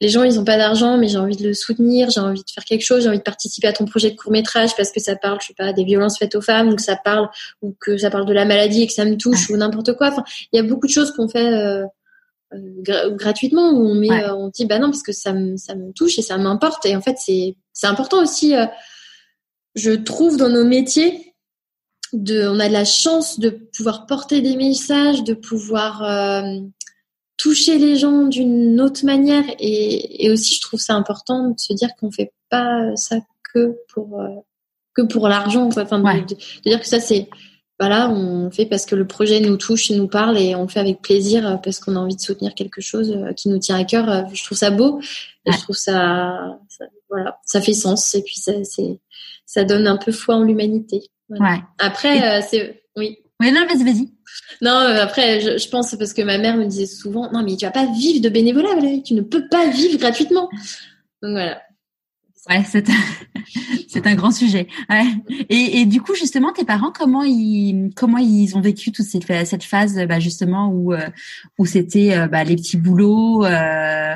les 0.00 0.08
gens, 0.08 0.24
ils 0.24 0.38
ont 0.38 0.44
pas 0.44 0.58
d'argent, 0.58 0.98
mais 0.98 1.08
j'ai 1.08 1.16
envie 1.16 1.36
de 1.36 1.44
le 1.48 1.54
soutenir, 1.54 2.10
j'ai 2.10 2.20
envie 2.20 2.42
de 2.42 2.50
faire 2.50 2.64
quelque 2.64 2.84
chose, 2.84 3.04
j'ai 3.04 3.08
envie 3.08 3.18
de 3.18 3.22
participer 3.22 3.68
à 3.68 3.72
ton 3.72 3.86
projet 3.86 4.10
de 4.10 4.16
court 4.16 4.30
métrage 4.30 4.76
parce 4.76 4.92
que 4.92 5.00
ça 5.00 5.16
parle, 5.16 5.38
je 5.40 5.48
sais 5.48 5.54
pas, 5.54 5.72
des 5.72 5.84
violences 5.84 6.18
faites 6.18 6.34
aux 6.34 6.42
femmes, 6.42 6.68
ou 6.68 6.76
que 6.76 6.82
ça 6.82 6.96
parle, 6.96 7.30
ou 7.62 7.74
que 7.80 7.96
ça 7.96 8.10
parle 8.10 8.26
de 8.26 8.34
la 8.34 8.44
maladie 8.44 8.82
et 8.82 8.86
que 8.86 8.92
ça 8.92 9.06
me 9.06 9.16
touche, 9.16 9.48
ou 9.48 9.56
n'importe 9.56 9.94
quoi. 9.94 10.08
Enfin, 10.08 10.24
il 10.52 10.56
y 10.56 10.60
a 10.60 10.62
beaucoup 10.62 10.86
de 10.86 10.92
choses 10.92 11.12
qu'on 11.12 11.28
fait 11.28 11.46
euh, 11.46 11.84
euh, 12.56 13.10
gratuitement 13.10 13.70
où 13.70 13.86
on 13.86 13.94
met, 13.94 14.10
euh, 14.10 14.34
on 14.34 14.48
dit 14.48 14.66
bah 14.66 14.78
non 14.78 14.88
parce 14.90 15.02
que 15.02 15.12
ça 15.12 15.32
me, 15.32 15.56
ça 15.56 15.74
me 15.74 15.92
touche 15.92 16.18
et 16.18 16.22
ça 16.22 16.38
m'importe. 16.38 16.86
Et 16.86 16.96
en 16.96 17.00
fait, 17.00 17.16
c'est, 17.18 17.56
c'est 17.72 17.86
important 17.86 18.22
aussi. 18.22 18.54
je 19.74 19.92
trouve 19.92 20.36
dans 20.36 20.48
nos 20.48 20.64
métiers 20.64 21.34
de, 22.12 22.48
on 22.48 22.60
a 22.60 22.68
de 22.68 22.72
la 22.72 22.84
chance 22.84 23.38
de 23.38 23.50
pouvoir 23.50 24.06
porter 24.06 24.40
des 24.40 24.56
messages, 24.56 25.24
de 25.24 25.34
pouvoir 25.34 26.02
toucher 27.36 27.78
les 27.78 27.96
gens 27.96 28.24
d'une 28.24 28.80
autre 28.80 29.04
manière 29.04 29.44
et, 29.58 30.24
et, 30.24 30.30
aussi 30.30 30.54
je 30.54 30.60
trouve 30.62 30.80
ça 30.80 30.94
important 30.94 31.50
de 31.50 31.58
se 31.58 31.72
dire 31.74 31.90
qu'on 31.96 32.10
fait 32.10 32.32
pas 32.48 32.94
ça 32.96 33.18
que 33.52 33.76
pour 33.92 34.20
euh, 34.20 34.28
que 34.94 35.02
pour 35.02 35.28
l'argent 35.28 35.66
enfin 35.66 35.84
de, 35.84 36.34
dire 36.64 36.80
que 36.80 36.86
ça 36.86 37.00
c'est 37.00 37.28
voilà 37.78 38.10
on 38.10 38.50
fait 38.50 38.66
parce 38.66 38.86
que 38.86 38.94
le 38.94 39.06
projet 39.06 39.40
nous 39.40 39.56
touche 39.56 39.90
nous 39.90 40.08
parle 40.08 40.38
et 40.38 40.54
on 40.54 40.62
le 40.62 40.68
fait 40.68 40.80
avec 40.80 41.02
plaisir 41.02 41.46
euh, 41.46 41.56
parce 41.56 41.78
qu'on 41.78 41.96
a 41.96 41.98
envie 41.98 42.16
de 42.16 42.20
soutenir 42.20 42.54
quelque 42.54 42.80
chose 42.80 43.12
euh, 43.12 43.32
qui 43.32 43.48
nous 43.48 43.58
tient 43.58 43.78
à 43.78 43.84
cœur. 43.84 44.28
Je 44.32 44.44
trouve 44.44 44.58
ça 44.58 44.70
beau. 44.70 45.00
Et 45.44 45.52
je 45.52 45.58
trouve 45.58 45.76
ça, 45.76 46.58
voilà 47.08 47.38
ça 47.44 47.60
fait 47.60 47.74
sens 47.74 48.14
et 48.14 48.22
puis 48.22 48.36
ça 48.36 48.52
c'est 48.64 48.98
ça 49.44 49.64
donne 49.64 49.86
un 49.86 49.96
peu 49.96 50.10
foi 50.10 50.34
en 50.36 50.42
l'humanité. 50.42 51.02
Ouais. 51.28 51.60
après 51.78 52.42
c'est 52.42 52.82
oui. 52.96 53.18
Oui 53.40 53.52
non 53.52 53.66
vas-y 53.66 53.84
vas-y. 53.84 54.16
Non, 54.60 54.70
euh, 54.70 55.02
après, 55.02 55.40
je, 55.40 55.58
je, 55.58 55.68
pense 55.68 55.94
parce 55.96 56.12
que 56.12 56.22
ma 56.22 56.38
mère 56.38 56.56
me 56.56 56.64
disait 56.64 56.86
souvent, 56.86 57.30
non, 57.32 57.42
mais 57.42 57.56
tu 57.56 57.64
vas 57.64 57.70
pas 57.70 57.86
vivre 57.86 58.20
de 58.20 58.28
bénévolat, 58.28 58.74
Valérie, 58.74 59.02
tu 59.02 59.14
ne 59.14 59.22
peux 59.22 59.48
pas 59.48 59.68
vivre 59.68 59.98
gratuitement. 59.98 60.48
Donc 61.22 61.32
voilà. 61.32 61.62
Ouais, 62.48 62.62
c'est 62.64 62.88
un, 62.88 62.92
c'est 63.88 64.06
un 64.06 64.14
grand 64.14 64.30
sujet. 64.30 64.68
Ouais. 64.88 65.04
Et, 65.48 65.80
et, 65.80 65.86
du 65.86 66.00
coup, 66.00 66.14
justement, 66.14 66.52
tes 66.52 66.64
parents, 66.64 66.92
comment 66.92 67.22
ils, 67.24 67.90
comment 67.96 68.18
ils 68.18 68.56
ont 68.56 68.60
vécu 68.60 68.92
toute 68.92 69.06
cette, 69.06 69.46
cette 69.46 69.64
phase, 69.64 69.96
bah, 70.08 70.20
justement, 70.20 70.68
où, 70.68 70.92
euh, 70.92 71.08
où 71.58 71.66
c'était 71.66 72.16
euh, 72.16 72.28
bah, 72.28 72.44
les 72.44 72.56
petits 72.56 72.76
boulots 72.76 73.44
euh, 73.44 74.14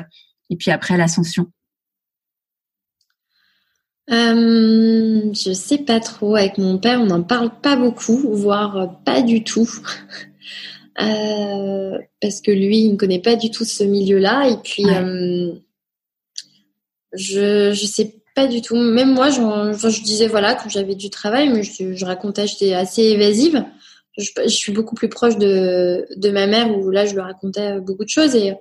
et 0.49 0.55
puis 0.55 0.71
après 0.71 0.97
l'ascension? 0.97 1.51
Euh, 4.11 5.33
je 5.33 5.53
sais 5.53 5.79
pas 5.79 5.99
trop. 5.99 6.35
Avec 6.35 6.57
mon 6.57 6.77
père, 6.77 7.01
on 7.01 7.05
n'en 7.07 7.23
parle 7.23 7.51
pas 7.61 7.75
beaucoup, 7.75 8.17
voire 8.33 9.01
pas 9.03 9.21
du 9.21 9.43
tout. 9.43 9.69
euh, 11.01 11.97
parce 12.21 12.41
que 12.41 12.51
lui, 12.51 12.79
il 12.79 12.91
ne 12.93 12.97
connaît 12.97 13.21
pas 13.21 13.35
du 13.35 13.51
tout 13.51 13.65
ce 13.65 13.83
milieu-là. 13.83 14.49
Et 14.49 14.57
puis, 14.63 14.85
euh, 14.87 15.53
je 17.13 17.73
je 17.73 17.85
sais 17.85 18.20
pas 18.41 18.47
du 18.47 18.61
tout. 18.61 18.75
Même 18.75 19.13
moi, 19.13 19.29
je, 19.29 19.41
je 19.89 20.01
disais 20.01 20.27
voilà 20.27 20.55
quand 20.55 20.69
j'avais 20.69 20.95
du 20.95 21.09
travail, 21.09 21.49
mais 21.49 21.63
je, 21.63 21.93
je 21.93 22.05
racontais, 22.05 22.47
j'étais 22.47 22.73
assez 22.73 23.03
évasive. 23.03 23.63
Je, 24.17 24.29
je, 24.43 24.49
suis 24.49 24.73
beaucoup 24.73 24.95
plus 24.95 25.09
proche 25.09 25.37
de, 25.37 26.05
de 26.15 26.29
ma 26.31 26.47
mère 26.47 26.75
où 26.75 26.89
là, 26.89 27.05
je 27.05 27.13
lui 27.13 27.21
racontais 27.21 27.79
beaucoup 27.79 28.03
de 28.03 28.09
choses. 28.09 28.35
Et 28.35 28.55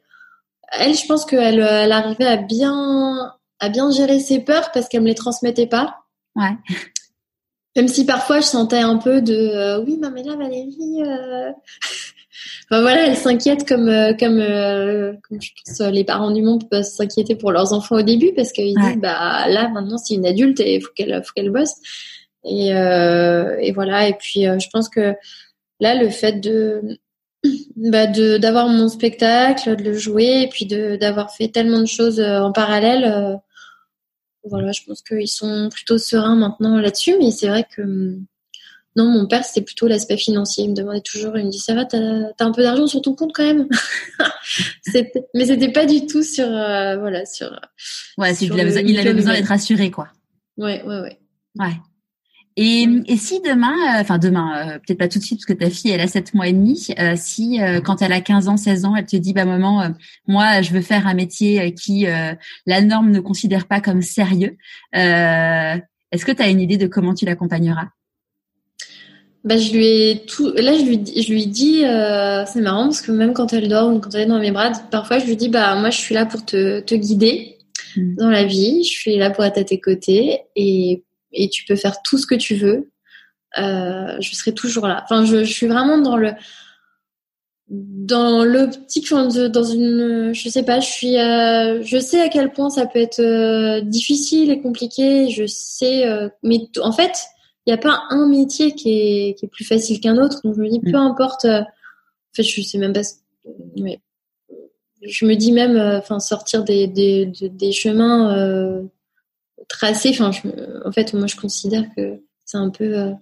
elle, 0.73 0.95
je 0.95 1.07
pense 1.07 1.25
qu'elle 1.25 1.61
elle 1.61 1.93
arrivait 1.93 2.27
à 2.27 2.37
bien 2.37 3.33
à 3.59 3.69
bien 3.69 3.91
gérer 3.91 4.21
ses 4.21 4.41
peurs 4.41 4.71
parce 4.73 4.89
qu'elle 4.89 5.03
me 5.03 5.09
les 5.09 5.15
transmettait 5.15 5.67
pas. 5.67 5.97
Ouais. 6.37 6.57
Même 7.77 7.89
si 7.89 8.05
parfois 8.05 8.41
je 8.41 8.47
sentais 8.47 8.81
un 8.81 8.97
peu 8.97 9.23
de 9.23 9.35
euh, 9.35 9.83
oui, 9.85 9.97
non 9.97 10.11
mais 10.11 10.23
là 10.23 10.37
Valérie, 10.37 11.03
euh... 11.07 11.53
enfin 12.71 12.81
voilà, 12.81 13.07
elle 13.07 13.17
s'inquiète 13.17 13.67
comme 13.67 13.89
euh, 13.89 14.13
comme, 14.15 14.39
euh, 14.41 15.13
comme 15.29 15.41
je 15.41 15.51
pense 15.65 15.81
les 15.93 16.05
parents 16.05 16.31
du 16.31 16.43
monde 16.43 16.69
peuvent 16.69 16.85
s'inquiéter 16.85 17.35
pour 17.35 17.53
leurs 17.53 17.73
enfants 17.73 17.97
au 17.97 18.03
début 18.03 18.33
parce 18.35 18.53
qu'ils 18.53 18.75
disent 18.75 18.99
bah 18.99 19.49
là 19.49 19.69
maintenant 19.69 19.99
c'est 19.99 20.15
une 20.15 20.27
adulte 20.27 20.61
et 20.61 20.77
il 20.77 20.83
faut 20.83 20.93
qu'elle 20.95 21.23
faut 21.25 21.33
qu'elle 21.35 21.51
bosse. 21.51 21.75
Et 22.45 22.69
et 22.69 23.73
voilà. 23.73 24.09
Et 24.09 24.15
puis 24.15 24.43
je 24.43 24.69
pense 24.73 24.89
que 24.89 25.15
là 25.81 25.95
le 25.95 26.09
fait 26.09 26.41
de 26.41 26.99
bah 27.77 28.07
de 28.07 28.39
d'avoir 28.39 28.69
mon 28.69 28.89
spectacle, 28.89 29.77
de 29.77 29.83
le 29.83 29.95
jouer 29.95 30.43
et 30.43 30.49
puis 30.49 30.67
de 30.67 30.97
d'avoir 30.97 31.35
fait 31.35 31.49
tellement 31.49 31.81
de 31.81 31.87
choses 31.87 32.21
en 32.21 32.53
parallèle 32.53 33.41
voilà, 34.45 34.73
je 34.73 34.83
pense 34.87 35.03
qu'ils 35.03 35.29
sont 35.29 35.69
plutôt 35.71 35.99
sereins 35.99 36.37
maintenant 36.37 36.79
là-dessus, 36.79 37.17
mais 37.19 37.31
c'est 37.31 37.49
vrai 37.49 37.65
que 37.65 37.83
hum, 37.83 38.25
non, 38.97 39.05
mon 39.09 39.27
père, 39.27 39.45
c'était 39.45 39.65
plutôt 39.65 39.87
l'aspect 39.87 40.17
financier. 40.17 40.65
Il 40.65 40.71
me 40.71 40.75
demandait 40.75 41.01
toujours, 41.01 41.37
il 41.39 41.47
me 41.47 41.51
dit, 41.51 41.59
ça 41.59 41.75
va, 41.75 41.85
t'as 41.85 41.99
as 41.99 42.45
un 42.45 42.53
peu 42.53 42.63
d'argent 42.63 42.87
sur 42.87 43.01
ton 43.03 43.15
compte 43.15 43.33
quand 43.33 43.45
même? 43.45 43.69
mais 45.35 45.47
c'était 45.47 45.73
pas 45.73 45.87
du 45.87 46.07
tout 46.07 46.23
sur, 46.23 46.47
euh, 46.47 46.97
voilà, 46.99 47.25
sur. 47.25 47.49
Ouais, 48.19 48.35
il, 48.35 48.53
avait 48.53 48.65
besoin, 48.65 48.83
il 48.83 48.99
avait 48.99 49.15
besoin 49.15 49.35
d'être 49.35 49.53
assuré, 49.53 49.91
quoi. 49.91 50.09
Ouais, 50.57 50.83
ouais, 50.85 51.01
ouais. 51.01 51.19
Ouais. 51.59 51.77
Et, 52.57 52.87
et 53.07 53.17
si 53.17 53.41
demain, 53.41 53.73
euh, 53.73 54.01
enfin 54.01 54.19
demain, 54.19 54.53
euh, 54.59 54.79
peut-être 54.79 54.99
pas 54.99 55.09
tout 55.09 55.19
de 55.19 55.25
suite 55.25 55.39
parce 55.39 55.47
que 55.47 55.53
ta 55.65 55.71
fille 55.71 55.93
elle 55.93 56.01
a 56.01 56.09
7 56.09 56.35
mois 56.35 56.49
et 56.49 56.53
demi, 56.53 56.89
euh, 56.99 57.15
si 57.17 57.59
quand 57.85 58.03
elle 58.03 58.13
a 58.13 58.21
15 58.21 58.49
ans, 58.49 58.57
16 58.57 58.85
ans, 58.85 58.97
elle 58.97 59.07
te 59.07 59.17
dit 59.17 59.33
bah 59.33 59.45
maman, 59.45 59.95
moi 60.27 60.61
je 60.61 60.73
veux 60.73 60.83
faire 60.83 61.07
un 61.07 61.15
métier 61.15 61.73
qui 61.75 62.07
la 62.67 62.81
norme 62.83 63.11
ne 63.13 63.21
considère 63.21 63.67
pas 63.67 63.81
comme 63.81 64.03
sérieux, 64.03 64.57
est-ce 64.93 66.25
que 66.25 66.33
tu 66.33 66.43
as 66.43 66.49
une 66.49 66.61
idée 66.61 66.77
de 66.77 66.87
comment 66.87 67.15
tu 67.15 67.25
l'accompagneras? 67.25 67.89
Bah, 69.45 69.57
je 69.57 69.73
lui 69.73 69.87
ai 69.87 70.25
tout. 70.27 70.53
Là, 70.55 70.77
je 70.77 70.85
lui, 70.85 71.23
je 71.23 71.33
lui 71.33 71.47
dis, 71.47 71.83
c'est 72.47 72.61
marrant 72.61 72.85
parce 72.85 73.01
que 73.01 73.13
même 73.13 73.33
quand 73.33 73.53
elle 73.53 73.69
dort 73.69 73.93
ou 73.93 73.99
quand 73.99 74.15
elle 74.15 74.23
est 74.23 74.27
dans 74.27 74.39
mes 74.39 74.53
bras, 74.53 74.73
parfois 74.91 75.19
je 75.19 75.27
lui 75.27 75.37
dis, 75.37 75.49
bah 75.49 75.75
moi, 75.77 75.91
je 75.91 75.99
suis 75.99 76.15
là 76.15 76.27
pour 76.27 76.45
te, 76.45 76.81
te 76.81 76.95
guider 76.95 77.59
mmh. 77.97 78.17
dans 78.17 78.31
la 78.31 78.45
vie. 78.45 78.85
Je 78.85 78.91
suis 78.91 79.17
là 79.17 79.31
pour 79.31 79.45
être 79.45 79.59
à 79.59 79.65
tes 79.65 79.81
côtés 79.81 80.43
et 80.57 81.05
et 81.33 81.49
tu 81.49 81.65
peux 81.65 81.77
faire 81.77 82.03
tout 82.03 82.19
ce 82.19 82.27
que 82.27 82.35
tu 82.35 82.55
veux. 82.55 82.91
Euh, 83.59 84.17
je 84.21 84.35
serai 84.35 84.53
toujours 84.53 84.87
là. 84.87 85.03
Enfin, 85.05 85.25
je, 85.25 85.45
je, 85.45 85.53
suis 85.53 85.67
vraiment 85.67 85.99
dans 85.99 86.17
le 86.17 86.33
dans 87.69 88.45
l'optique 88.45 89.11
dans 89.11 89.63
une 89.63 90.33
je 90.35 90.49
sais 90.49 90.65
pas 90.65 90.81
je 90.81 90.89
suis 90.89 91.19
euh, 91.19 91.81
je 91.85 91.99
sais 91.99 92.21
à 92.21 92.29
quel 92.29 92.53
point 92.53 92.69
ça 92.69 92.85
peut 92.85 92.99
être 92.99 93.21
euh, 93.21 93.81
difficile 93.81 94.51
et 94.51 94.61
compliqué 94.61 95.31
je 95.31 95.47
sais 95.47 96.05
euh, 96.05 96.29
mais 96.43 96.59
en 96.83 96.91
fait 96.91 97.13
n'y 97.71 97.79
a 97.79 97.83
pas 97.83 98.03
un 98.11 98.29
métier 98.29 98.75
qui 98.75 98.91
est, 98.93 99.39
qui 99.39 99.47
est 99.47 99.49
plus 99.49 99.65
facile 99.65 100.01
qu'un 100.01 100.19
autre 100.19 100.41
donc 100.45 100.55
je 100.57 100.61
me 100.61 100.69
dis 100.69 100.81
peu 100.81 100.93
mm. 100.93 100.97
importe 100.97 101.45
euh, 101.45 101.61
en 101.61 102.35
fait 102.35 102.43
je 102.43 102.63
sais 102.63 102.79
même 102.79 102.93
pas 102.93 103.03
mais 103.77 104.01
je 105.03 105.25
me 105.25 105.35
dis 105.35 105.53
même 105.53 105.77
enfin 105.77 106.21
sortir 106.21 106.65
des 106.65 106.87
des, 106.87 107.27
des 107.27 107.73
chemins 107.73 108.89
tracé. 109.71 110.11
Enfin, 110.11 110.31
en 110.85 110.93
fait, 110.93 111.15
moi, 111.15 111.27
je 111.27 111.37
considère 111.37 111.85
que 111.97 112.21
c'est 112.45 112.59
un 112.59 112.69
peu, 112.69 112.99
euh, 112.99 113.13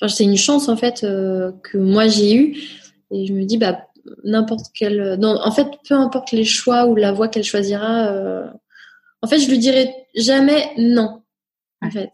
enfin, 0.00 0.08
c'est 0.08 0.24
une 0.24 0.36
chance 0.36 0.68
en 0.68 0.76
fait 0.76 1.04
euh, 1.04 1.52
que 1.62 1.76
moi 1.76 2.06
j'ai 2.08 2.34
eu. 2.34 2.56
Et 3.10 3.26
je 3.26 3.34
me 3.34 3.44
dis, 3.44 3.58
bah, 3.58 3.86
n'importe 4.24 4.66
quel, 4.74 5.16
non, 5.18 5.38
en 5.42 5.50
fait, 5.50 5.68
peu 5.86 5.94
importe 5.94 6.32
les 6.32 6.44
choix 6.44 6.86
ou 6.86 6.94
la 6.94 7.12
voie 7.12 7.28
qu'elle 7.28 7.44
choisira. 7.44 8.06
Euh, 8.06 8.46
en 9.20 9.28
fait, 9.28 9.38
je 9.38 9.50
lui 9.50 9.58
dirai 9.58 9.92
jamais 10.14 10.70
non. 10.78 11.22
En 11.82 11.90
fait, 11.90 12.10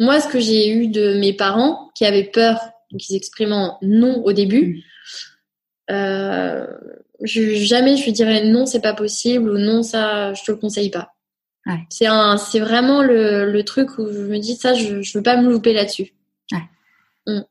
moi, 0.00 0.18
ce 0.18 0.26
que 0.26 0.40
j'ai 0.40 0.70
eu 0.70 0.88
de 0.88 1.18
mes 1.20 1.34
parents 1.34 1.90
qui 1.94 2.04
avaient 2.04 2.24
peur, 2.24 2.58
donc 2.90 3.08
ils 3.08 3.16
expriment 3.16 3.74
non 3.82 4.24
au 4.24 4.32
début. 4.32 4.82
Euh, 5.90 6.66
je, 7.22 7.54
jamais 7.54 7.96
je 7.96 8.04
lui 8.04 8.12
dirais 8.12 8.44
non, 8.44 8.64
c'est 8.66 8.80
pas 8.80 8.94
possible 8.94 9.50
ou 9.50 9.58
non, 9.58 9.82
ça, 9.82 10.32
je 10.32 10.42
te 10.42 10.50
le 10.50 10.56
conseille 10.56 10.90
pas. 10.90 11.12
C'est 11.88 12.06
un, 12.06 12.36
c'est 12.36 12.58
vraiment 12.58 13.02
le, 13.02 13.52
le, 13.52 13.64
truc 13.64 13.98
où 13.98 14.10
je 14.10 14.22
me 14.22 14.38
dis 14.38 14.56
ça, 14.56 14.74
je, 14.74 15.02
je 15.02 15.18
veux 15.18 15.22
pas 15.22 15.36
me 15.36 15.48
louper 15.48 15.72
là-dessus. 15.72 16.14
Ouais. 16.50 16.58
Mm. 17.26 17.42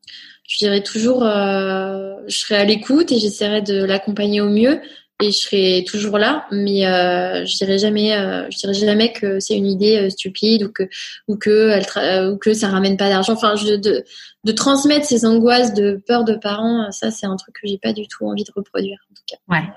Je 0.45 0.57
dirais 0.57 0.83
toujours, 0.83 1.23
euh, 1.23 2.15
je 2.27 2.37
serai 2.37 2.55
à 2.55 2.65
l'écoute 2.65 3.11
et 3.11 3.19
j'essaierai 3.19 3.61
de 3.61 3.83
l'accompagner 3.83 4.41
au 4.41 4.49
mieux 4.49 4.81
et 5.21 5.31
je 5.31 5.37
serai 5.37 5.85
toujours 5.85 6.17
là, 6.17 6.47
mais 6.51 6.87
euh, 6.87 7.45
je 7.45 7.57
dirais 7.57 7.77
jamais, 7.77 8.15
euh, 8.15 8.49
je 8.49 8.57
dirais 8.57 8.73
jamais 8.73 9.11
que 9.11 9.39
c'est 9.39 9.55
une 9.55 9.65
idée 9.65 9.97
euh, 9.97 10.09
stupide 10.09 10.63
ou 10.63 10.71
que 10.71 10.83
ou 11.27 11.35
que 11.35 11.69
elle 11.69 12.31
ou 12.31 12.37
que 12.37 12.53
ça 12.53 12.69
ramène 12.69 12.95
pas 12.95 13.09
d'argent. 13.09 13.33
Enfin, 13.33 13.55
je, 13.55 13.75
de 13.75 14.05
de 14.45 14.51
transmettre 14.53 15.05
ces 15.05 15.25
angoisses 15.25 15.73
de 15.73 16.01
peur 16.07 16.23
de 16.23 16.35
parents, 16.35 16.89
ça 16.91 17.11
c'est 17.11 17.25
un 17.25 17.35
truc 17.35 17.55
que 17.61 17.67
j'ai 17.67 17.77
pas 17.77 17.91
du 17.91 18.07
tout 18.07 18.25
envie 18.25 18.45
de 18.45 18.51
reproduire 18.55 18.99
en 19.11 19.13
tout 19.13 19.23
cas. 19.27 19.37
Ouais. 19.49 19.67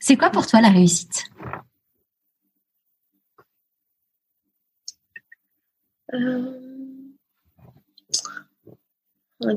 C'est 0.00 0.16
quoi 0.16 0.30
pour 0.30 0.46
toi 0.46 0.60
la 0.60 0.70
réussite? 0.70 1.22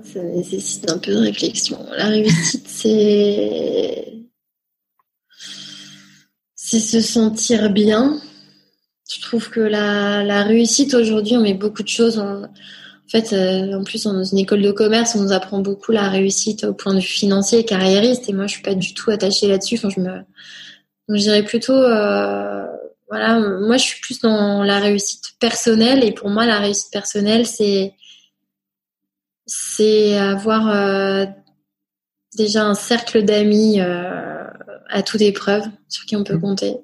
Ça 0.03 0.21
nécessite 0.21 0.91
un 0.91 0.99
peu 0.99 1.11
de 1.11 1.17
réflexion. 1.17 1.83
La 1.97 2.05
réussite, 2.05 2.67
c'est 2.67 4.20
c'est 6.72 6.80
se 6.80 7.01
sentir 7.01 7.69
bien. 7.69 8.17
Je 9.13 9.22
trouve 9.22 9.49
que 9.49 9.59
la, 9.59 10.43
réussite 10.43 10.93
aujourd'hui, 10.93 11.36
on 11.36 11.41
met 11.41 11.53
beaucoup 11.53 11.84
de 11.84 11.89
choses. 11.89 12.17
En, 12.17 12.43
fait, 13.09 13.34
euh, 13.34 13.74
en 13.78 13.84
plus, 13.84 14.03
dans 14.03 14.24
une 14.24 14.38
école 14.38 14.61
de 14.61 14.72
commerce, 14.72 15.15
on 15.15 15.24
nous 15.24 15.34
apprend 15.34 15.59
beaucoup 15.59 15.91
la 15.91 16.07
réussite 16.07 16.63
au 16.63 16.74
point 16.74 16.93
de 16.93 16.99
vue 16.99 17.05
financier 17.05 17.59
et 17.59 17.65
carriériste. 17.65 18.30
Et 18.30 18.34
moi, 18.34 18.47
je 18.47 18.53
suis 18.53 18.63
pas 18.63 18.74
du 18.74 18.93
tout 18.93 19.11
attachée 19.11 19.49
là-dessus. 19.49 19.76
Enfin, 19.76 19.89
je 19.89 19.99
me, 19.99 20.22
je 21.09 21.22
dirais 21.22 21.43
plutôt, 21.43 21.74
euh, 21.74 22.65
voilà, 23.09 23.38
moi 23.39 23.76
je 23.76 23.84
suis 23.84 23.99
plus 23.99 24.22
dans 24.22 24.63
la 24.63 24.80
réussite 24.80 25.34
personnelle 25.38 26.01
et 26.05 26.13
pour 26.13 26.30
moi 26.30 26.45
la 26.45 26.59
réussite 26.59 26.93
personnelle 26.93 27.45
c'est 27.45 27.93
c'est 29.45 30.17
avoir 30.17 30.69
euh, 30.69 31.26
déjà 32.38 32.63
un 32.63 32.74
cercle 32.74 33.24
d'amis 33.24 33.82
à 34.91 35.01
toute 35.01 35.21
épreuve 35.21 35.63
sur 35.89 36.05
qui 36.05 36.15
on 36.15 36.23
peut 36.23 36.35
mmh. 36.35 36.41
compter. 36.41 36.77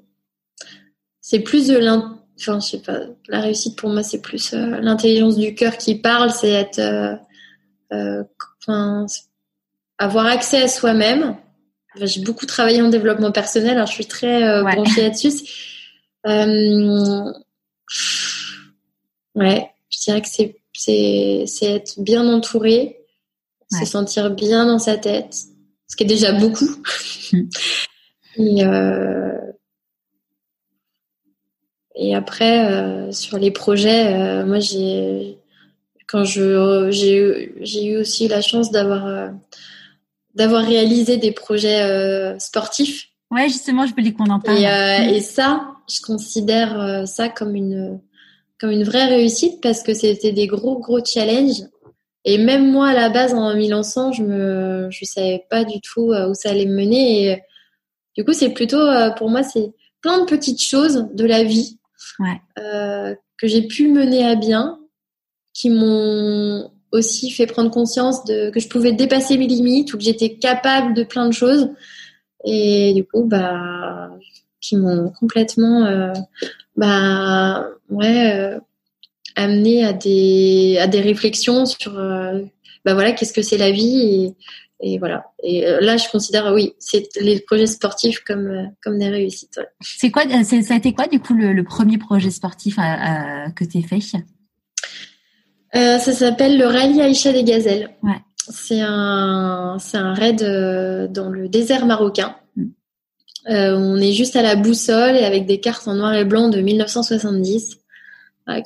C'est 1.21 1.39
plus 1.39 1.67
de 1.67 1.77
l'in... 1.77 2.19
enfin, 2.39 2.59
je 2.59 2.67
sais 2.67 2.81
pas, 2.81 2.99
la 3.27 3.41
réussite 3.41 3.77
pour 3.77 3.89
moi 3.89 4.01
c'est 4.03 4.21
plus 4.21 4.53
euh, 4.53 4.79
l'intelligence 4.81 5.37
du 5.37 5.53
cœur 5.55 5.77
qui 5.77 5.95
parle, 5.95 6.31
c'est 6.31 6.51
être 6.51 7.19
enfin, 8.61 9.05
avoir 9.97 10.25
accès 10.25 10.61
à 10.61 10.67
soi-même. 10.67 11.37
j'ai 12.01 12.21
beaucoup 12.21 12.45
travaillé 12.45 12.81
en 12.81 12.89
développement 12.89 13.31
personnel, 13.31 13.71
alors 13.71 13.87
je 13.87 13.93
suis 13.93 14.05
très 14.05 14.61
branchée 14.61 15.03
là-dessus. 15.03 15.31
ouais, 19.35 19.71
je 19.89 19.99
dirais 19.99 20.21
que 20.21 20.27
c'est 20.29 20.61
c'est 20.77 21.45
être 21.61 21.99
bien 21.99 22.27
entouré, 22.27 22.97
se 23.71 23.85
sentir 23.85 24.31
bien 24.31 24.65
dans 24.65 24.79
sa 24.79 24.97
tête, 24.97 25.35
ce 25.87 25.95
qui 25.95 26.03
est 26.03 26.07
déjà 26.07 26.31
beaucoup. 26.33 26.69
Et, 28.37 28.63
euh, 28.63 29.31
et 31.95 32.15
après, 32.15 32.71
euh, 32.71 33.11
sur 33.11 33.37
les 33.37 33.51
projets, 33.51 34.13
euh, 34.13 34.45
moi 34.45 34.59
j'ai 34.59 35.39
quand 36.07 36.23
je 36.23 36.87
j'ai 36.91 37.85
eu 37.85 37.97
aussi 37.97 38.27
la 38.27 38.41
chance 38.41 38.71
d'avoir 38.71 39.31
d'avoir 40.35 40.63
réalisé 40.63 41.17
des 41.17 41.31
projets 41.31 42.37
sportifs. 42.39 43.09
Ouais, 43.29 43.49
justement, 43.49 43.85
je 43.85 43.93
voulais 43.93 44.13
qu'on 44.13 44.29
en 44.29 44.39
parle. 44.39 44.59
Et, 44.59 45.17
et, 45.17 45.19
ça, 45.19 45.73
je 45.89 45.99
considère 46.01 47.05
ça 47.07 47.27
comme 47.27 47.55
une 47.55 47.99
comme 48.57 48.71
une 48.71 48.83
vraie 48.83 49.07
réussite 49.07 49.61
parce 49.61 49.83
que 49.83 49.93
c'était 49.93 50.31
des 50.31 50.47
gros 50.47 50.79
gros 50.79 51.03
challenges. 51.03 51.63
Et 52.23 52.37
même 52.37 52.71
moi 52.71 52.89
à 52.89 52.93
la 52.93 53.09
base 53.09 53.33
en 53.33 53.53
m'y 53.55 53.67
lançant, 53.67 54.13
je 54.13 54.23
me 54.23 54.87
je 54.91 55.03
savais 55.03 55.43
pas 55.49 55.65
du 55.65 55.81
tout 55.81 56.13
où 56.13 56.33
ça 56.33 56.51
allait 56.51 56.65
me 56.65 56.75
mener. 56.75 57.31
Et 57.31 57.41
du 58.17 58.25
coup, 58.25 58.33
c'est 58.33 58.49
plutôt 58.49 58.81
euh, 58.81 59.11
pour 59.11 59.29
moi 59.29 59.43
c'est 59.43 59.73
plein 60.01 60.19
de 60.19 60.25
petites 60.25 60.61
choses 60.61 61.07
de 61.13 61.25
la 61.25 61.43
vie 61.43 61.77
ouais. 62.19 62.41
euh, 62.59 63.15
que 63.37 63.47
j'ai 63.47 63.61
pu 63.67 63.87
mener 63.89 64.25
à 64.25 64.35
bien, 64.35 64.79
qui 65.53 65.69
m'ont 65.69 66.71
aussi 66.91 67.29
fait 67.29 67.45
prendre 67.45 67.69
conscience 67.69 68.23
de 68.25 68.49
que 68.49 68.59
je 68.59 68.67
pouvais 68.69 68.91
dépasser 68.91 69.37
mes 69.37 69.45
limites 69.45 69.93
ou 69.93 69.97
que 69.97 70.03
j'étais 70.03 70.35
capable 70.35 70.95
de 70.95 71.03
plein 71.03 71.27
de 71.27 71.33
choses. 71.33 71.69
Et 72.43 72.93
du 72.93 73.03
coup, 73.05 73.23
bah, 73.23 74.09
qui 74.61 74.77
m'ont 74.77 75.11
complètement 75.11 75.85
euh, 75.85 76.13
bah 76.75 77.67
ouais 77.89 78.33
euh, 78.33 78.59
amené 79.35 79.85
à 79.85 79.93
des 79.93 80.77
à 80.79 80.87
des 80.87 81.01
réflexions 81.01 81.65
sur 81.67 81.93
bah 81.93 82.93
voilà 82.93 83.11
qu'est-ce 83.11 83.33
que 83.33 83.41
c'est 83.43 83.57
la 83.57 83.71
vie 83.71 84.01
et, 84.01 84.35
et 84.79 84.99
voilà. 84.99 85.25
Et 85.43 85.61
là 85.81 85.97
je 85.97 86.07
considère 86.09 86.53
oui 86.53 86.73
c'est 86.79 87.09
les 87.19 87.39
projets 87.39 87.67
sportifs 87.67 88.19
comme 88.19 88.71
comme 88.83 88.99
des 88.99 89.09
réussites 89.09 89.59
c'est 89.81 90.11
quoi 90.11 90.23
ça 90.43 90.73
a 90.73 90.77
été 90.77 90.93
quoi 90.93 91.07
du 91.07 91.19
coup 91.19 91.33
le, 91.33 91.63
premier 91.63 91.97
projet 91.97 92.31
sportif 92.31 92.75
que 92.75 93.63
tu 93.63 93.77
as 93.77 93.81
fait 93.81 93.99
ça 95.73 96.13
s'appelle 96.13 96.57
le 96.57 96.65
rallye 96.65 97.01
Aïcha 97.01 97.33
des 97.33 97.43
Gazelles. 97.43 97.89
Ouais. 98.01 98.19
c'est 98.49 98.81
un 98.81 99.77
c'est 99.79 99.97
un 99.97 100.13
raid 100.13 100.41
dans 101.11 101.29
le 101.29 101.49
désert 101.49 101.85
marocain. 101.85 102.35
Euh, 103.49 103.77
on 103.77 103.97
est 103.97 104.11
juste 104.11 104.35
à 104.35 104.41
la 104.41 104.55
boussole 104.55 105.15
et 105.15 105.23
avec 105.23 105.45
des 105.45 105.59
cartes 105.59 105.87
en 105.87 105.95
noir 105.95 106.13
et 106.13 106.25
blanc 106.25 106.49
de 106.49 106.59
1970. 106.59 107.77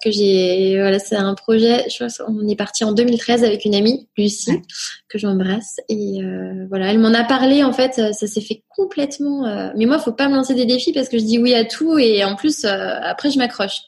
Que 0.03 0.11
j'ai 0.11 0.79
voilà 0.79 0.99
c'est 0.99 1.15
un 1.15 1.33
projet 1.33 1.85
je 1.89 2.05
crois 2.05 2.25
on 2.27 2.47
est 2.47 2.55
parti 2.55 2.83
en 2.83 2.91
2013 2.91 3.43
avec 3.43 3.65
une 3.65 3.73
amie 3.73 4.07
Lucie 4.17 4.61
que 5.09 5.17
j'embrasse 5.17 5.79
et 5.89 6.21
euh, 6.23 6.67
voilà 6.69 6.91
elle 6.91 6.99
m'en 6.99 7.13
a 7.13 7.23
parlé 7.23 7.63
en 7.63 7.73
fait 7.73 7.93
ça, 7.93 8.13
s'est 8.13 8.41
fait 8.41 8.63
complètement 8.69 9.47
euh, 9.47 9.69
mais 9.75 9.85
moi 9.85 9.97
faut 9.97 10.13
pas 10.13 10.29
me 10.29 10.35
lancer 10.35 10.53
des 10.53 10.65
défis 10.65 10.93
parce 10.93 11.09
que 11.09 11.17
je 11.17 11.23
dis 11.23 11.39
oui 11.39 11.55
à 11.55 11.65
tout 11.65 11.97
et 11.97 12.23
en 12.23 12.35
plus 12.35 12.65
après 12.65 13.31
je 13.31 13.37
m'accroche. 13.37 13.79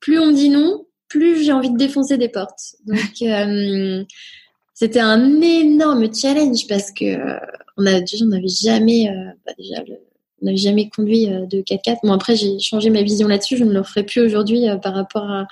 Plus 0.00 0.18
on 0.18 0.26
me 0.26 0.34
dit 0.34 0.48
non 0.48 0.84
plus 1.08 1.42
j'ai 1.42 1.52
envie 1.52 1.70
de 1.70 1.76
défoncer 1.76 2.16
des 2.16 2.28
portes. 2.28 2.76
Donc 2.86 2.98
c'était 4.74 5.00
un 5.00 5.40
énorme 5.40 6.14
challenge 6.14 6.66
parce 6.68 6.90
que 6.90 7.16
on 7.76 7.86
a 7.86 8.00
on 8.00 8.26
n'avait 8.26 8.48
jamais 8.48 9.10
bah, 9.44 9.52
déjà 9.58 9.82
le, 9.82 10.07
on 10.40 10.46
n'avait 10.46 10.56
jamais 10.56 10.88
conduit 10.88 11.32
euh, 11.32 11.46
de 11.46 11.58
4x4. 11.58 11.98
Bon, 12.02 12.12
après, 12.12 12.36
j'ai 12.36 12.58
changé 12.60 12.90
ma 12.90 13.02
vision 13.02 13.28
là-dessus. 13.28 13.56
Je 13.56 13.64
ne 13.64 13.72
le 13.72 13.82
ferai 13.82 14.02
plus 14.02 14.20
aujourd'hui 14.20 14.68
euh, 14.68 14.76
par 14.76 14.94
rapport 14.94 15.24
à, 15.30 15.46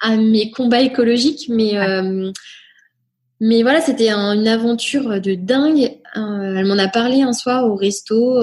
à, 0.00 0.16
mes 0.16 0.50
combats 0.50 0.80
écologiques. 0.80 1.46
Mais, 1.48 1.78
euh, 1.78 2.30
mais 3.40 3.62
voilà, 3.62 3.80
c'était 3.80 4.10
une 4.10 4.48
aventure 4.48 5.20
de 5.20 5.34
dingue. 5.34 5.90
elle 6.14 6.66
m'en 6.66 6.78
a 6.78 6.88
parlé 6.88 7.22
un 7.22 7.32
soir 7.32 7.66
au 7.66 7.74
resto, 7.74 8.40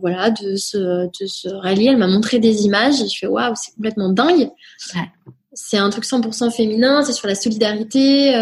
voilà, 0.00 0.30
de 0.30 0.56
ce, 0.56 1.06
de 1.06 1.26
ce 1.26 1.48
rallye. 1.48 1.88
Elle 1.88 1.98
m'a 1.98 2.08
montré 2.08 2.38
des 2.38 2.64
images 2.64 3.00
et 3.00 3.08
je 3.08 3.18
fais 3.18 3.26
waouh, 3.26 3.54
c'est 3.54 3.74
complètement 3.74 4.08
dingue. 4.08 4.50
C'est 5.52 5.76
un 5.76 5.90
truc 5.90 6.04
100% 6.04 6.50
féminin, 6.50 7.02
c'est 7.02 7.12
sur 7.12 7.28
la 7.28 7.34
solidarité. 7.34 8.34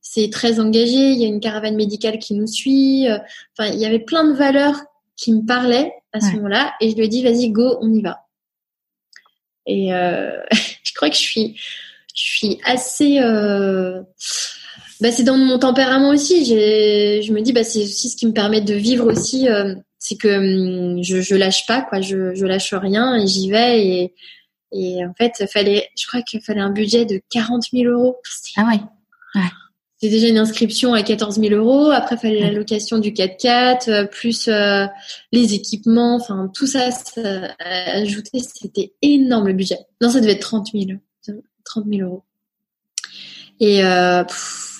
c'est 0.00 0.30
très 0.32 0.58
engagé. 0.58 1.12
Il 1.12 1.20
y 1.20 1.24
a 1.24 1.28
une 1.28 1.40
caravane 1.40 1.76
médicale 1.76 2.18
qui 2.18 2.34
nous 2.34 2.46
suit. 2.46 3.06
Enfin, 3.56 3.70
il 3.72 3.78
y 3.78 3.86
avait 3.86 4.00
plein 4.00 4.24
de 4.24 4.32
valeurs 4.32 4.80
qui 5.16 5.32
me 5.32 5.46
parlait 5.46 5.92
à 6.12 6.20
ce 6.20 6.34
moment-là 6.36 6.74
et 6.80 6.90
je 6.90 6.96
lui 6.96 7.04
ai 7.04 7.08
dit 7.08 7.22
vas-y 7.22 7.50
go 7.50 7.78
on 7.80 7.92
y 7.92 8.02
va. 8.02 8.26
Et 9.66 9.94
euh, 9.94 10.40
je 10.82 10.92
crois 10.94 11.08
que 11.08 11.16
je 11.16 11.20
suis 11.20 11.60
je 12.14 12.22
suis 12.22 12.60
assez 12.64 13.18
euh... 13.20 14.00
bah, 15.00 15.10
c'est 15.10 15.24
dans 15.24 15.36
mon 15.36 15.58
tempérament 15.58 16.10
aussi. 16.10 16.44
J'ai 16.44 17.22
je 17.22 17.32
me 17.32 17.40
dis 17.40 17.52
bah 17.52 17.64
c'est 17.64 17.82
aussi 17.82 18.10
ce 18.10 18.16
qui 18.16 18.26
me 18.26 18.32
permet 18.32 18.60
de 18.60 18.74
vivre 18.74 19.10
aussi 19.10 19.48
euh, 19.48 19.74
c'est 19.98 20.16
que 20.16 20.96
hum, 20.96 21.02
je, 21.02 21.20
je 21.20 21.34
lâche 21.34 21.66
pas 21.66 21.82
quoi. 21.82 22.00
Je, 22.00 22.34
je 22.34 22.46
lâche 22.46 22.72
rien 22.74 23.16
et 23.16 23.26
j'y 23.26 23.50
vais. 23.50 23.86
Et 23.86 24.14
et 24.72 25.04
en 25.04 25.14
fait 25.14 25.48
fallait 25.50 25.88
je 25.98 26.06
crois 26.06 26.22
qu'il 26.22 26.40
fallait 26.40 26.60
un 26.60 26.70
budget 26.70 27.04
de 27.04 27.20
40 27.30 27.62
000 27.72 27.84
euros. 27.92 28.16
Ah 28.56 28.66
ouais. 28.66 28.80
Ouais 29.34 29.48
c'était 30.04 30.16
déjà 30.16 30.28
une 30.28 30.38
inscription 30.38 30.92
à 30.92 31.02
14 31.02 31.40
000 31.40 31.54
euros. 31.54 31.90
Après, 31.90 32.16
il 32.16 32.18
fallait 32.18 32.40
la 32.40 32.50
location 32.50 32.98
du 32.98 33.12
4x4, 33.12 33.88
euh, 33.88 34.04
plus 34.04 34.48
euh, 34.48 34.84
les 35.32 35.54
équipements. 35.54 36.16
Enfin, 36.16 36.50
tout 36.52 36.66
ça, 36.66 36.90
ça 36.90 37.54
ajouté, 37.58 38.38
c'était 38.40 38.92
énorme 39.00 39.48
le 39.48 39.54
budget. 39.54 39.78
Non, 40.02 40.10
ça 40.10 40.20
devait 40.20 40.32
être 40.32 40.40
30 40.40 40.72
000. 40.74 40.98
30 41.64 41.84
000 41.90 42.06
euros. 42.06 42.22
Et 43.60 43.82
euh, 43.82 44.24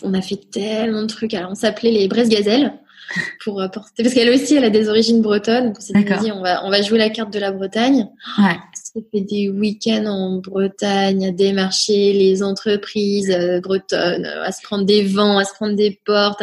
on 0.03 0.12
a 0.12 0.20
fait 0.20 0.41
tellement 0.51 1.01
de 1.01 1.07
trucs. 1.07 1.33
Alors, 1.33 1.53
on 1.53 1.55
s'appelait 1.55 1.91
les 1.91 2.07
Brest 2.07 2.31
Gazelles 2.31 2.75
pour 3.45 3.62
porter 3.72 4.03
parce 4.03 4.14
qu'elle 4.14 4.29
aussi 4.29 4.57
elle 4.57 4.64
a 4.64 4.70
des 4.70 4.89
origines 4.89 5.20
bretonnes 5.20 5.66
donc 5.66 5.77
on 5.79 5.81
s'est 5.81 5.93
dit 5.93 6.33
on 6.33 6.41
va 6.41 6.64
on 6.64 6.70
va 6.70 6.81
jouer 6.81 6.97
la 6.97 7.11
carte 7.11 7.31
de 7.31 7.39
la 7.39 7.53
Bretagne 7.53 8.09
ouais. 8.39 8.57
On 8.95 9.03
fait 9.11 9.22
des 9.22 9.49
week-ends 9.49 10.07
en 10.07 10.38
Bretagne 10.38 11.26
à 11.26 11.30
démarcher 11.32 12.12
les 12.12 12.42
entreprises 12.42 13.30
euh, 13.30 13.61
bretonnes 13.61 14.26
à 14.26 14.53
se 14.53 14.62
prendre 14.62 14.84
des 14.84 15.05
vents 15.05 15.38
à 15.38 15.45
se 15.45 15.55
prendre 15.55 15.74
des 15.74 16.01
portes 16.05 16.42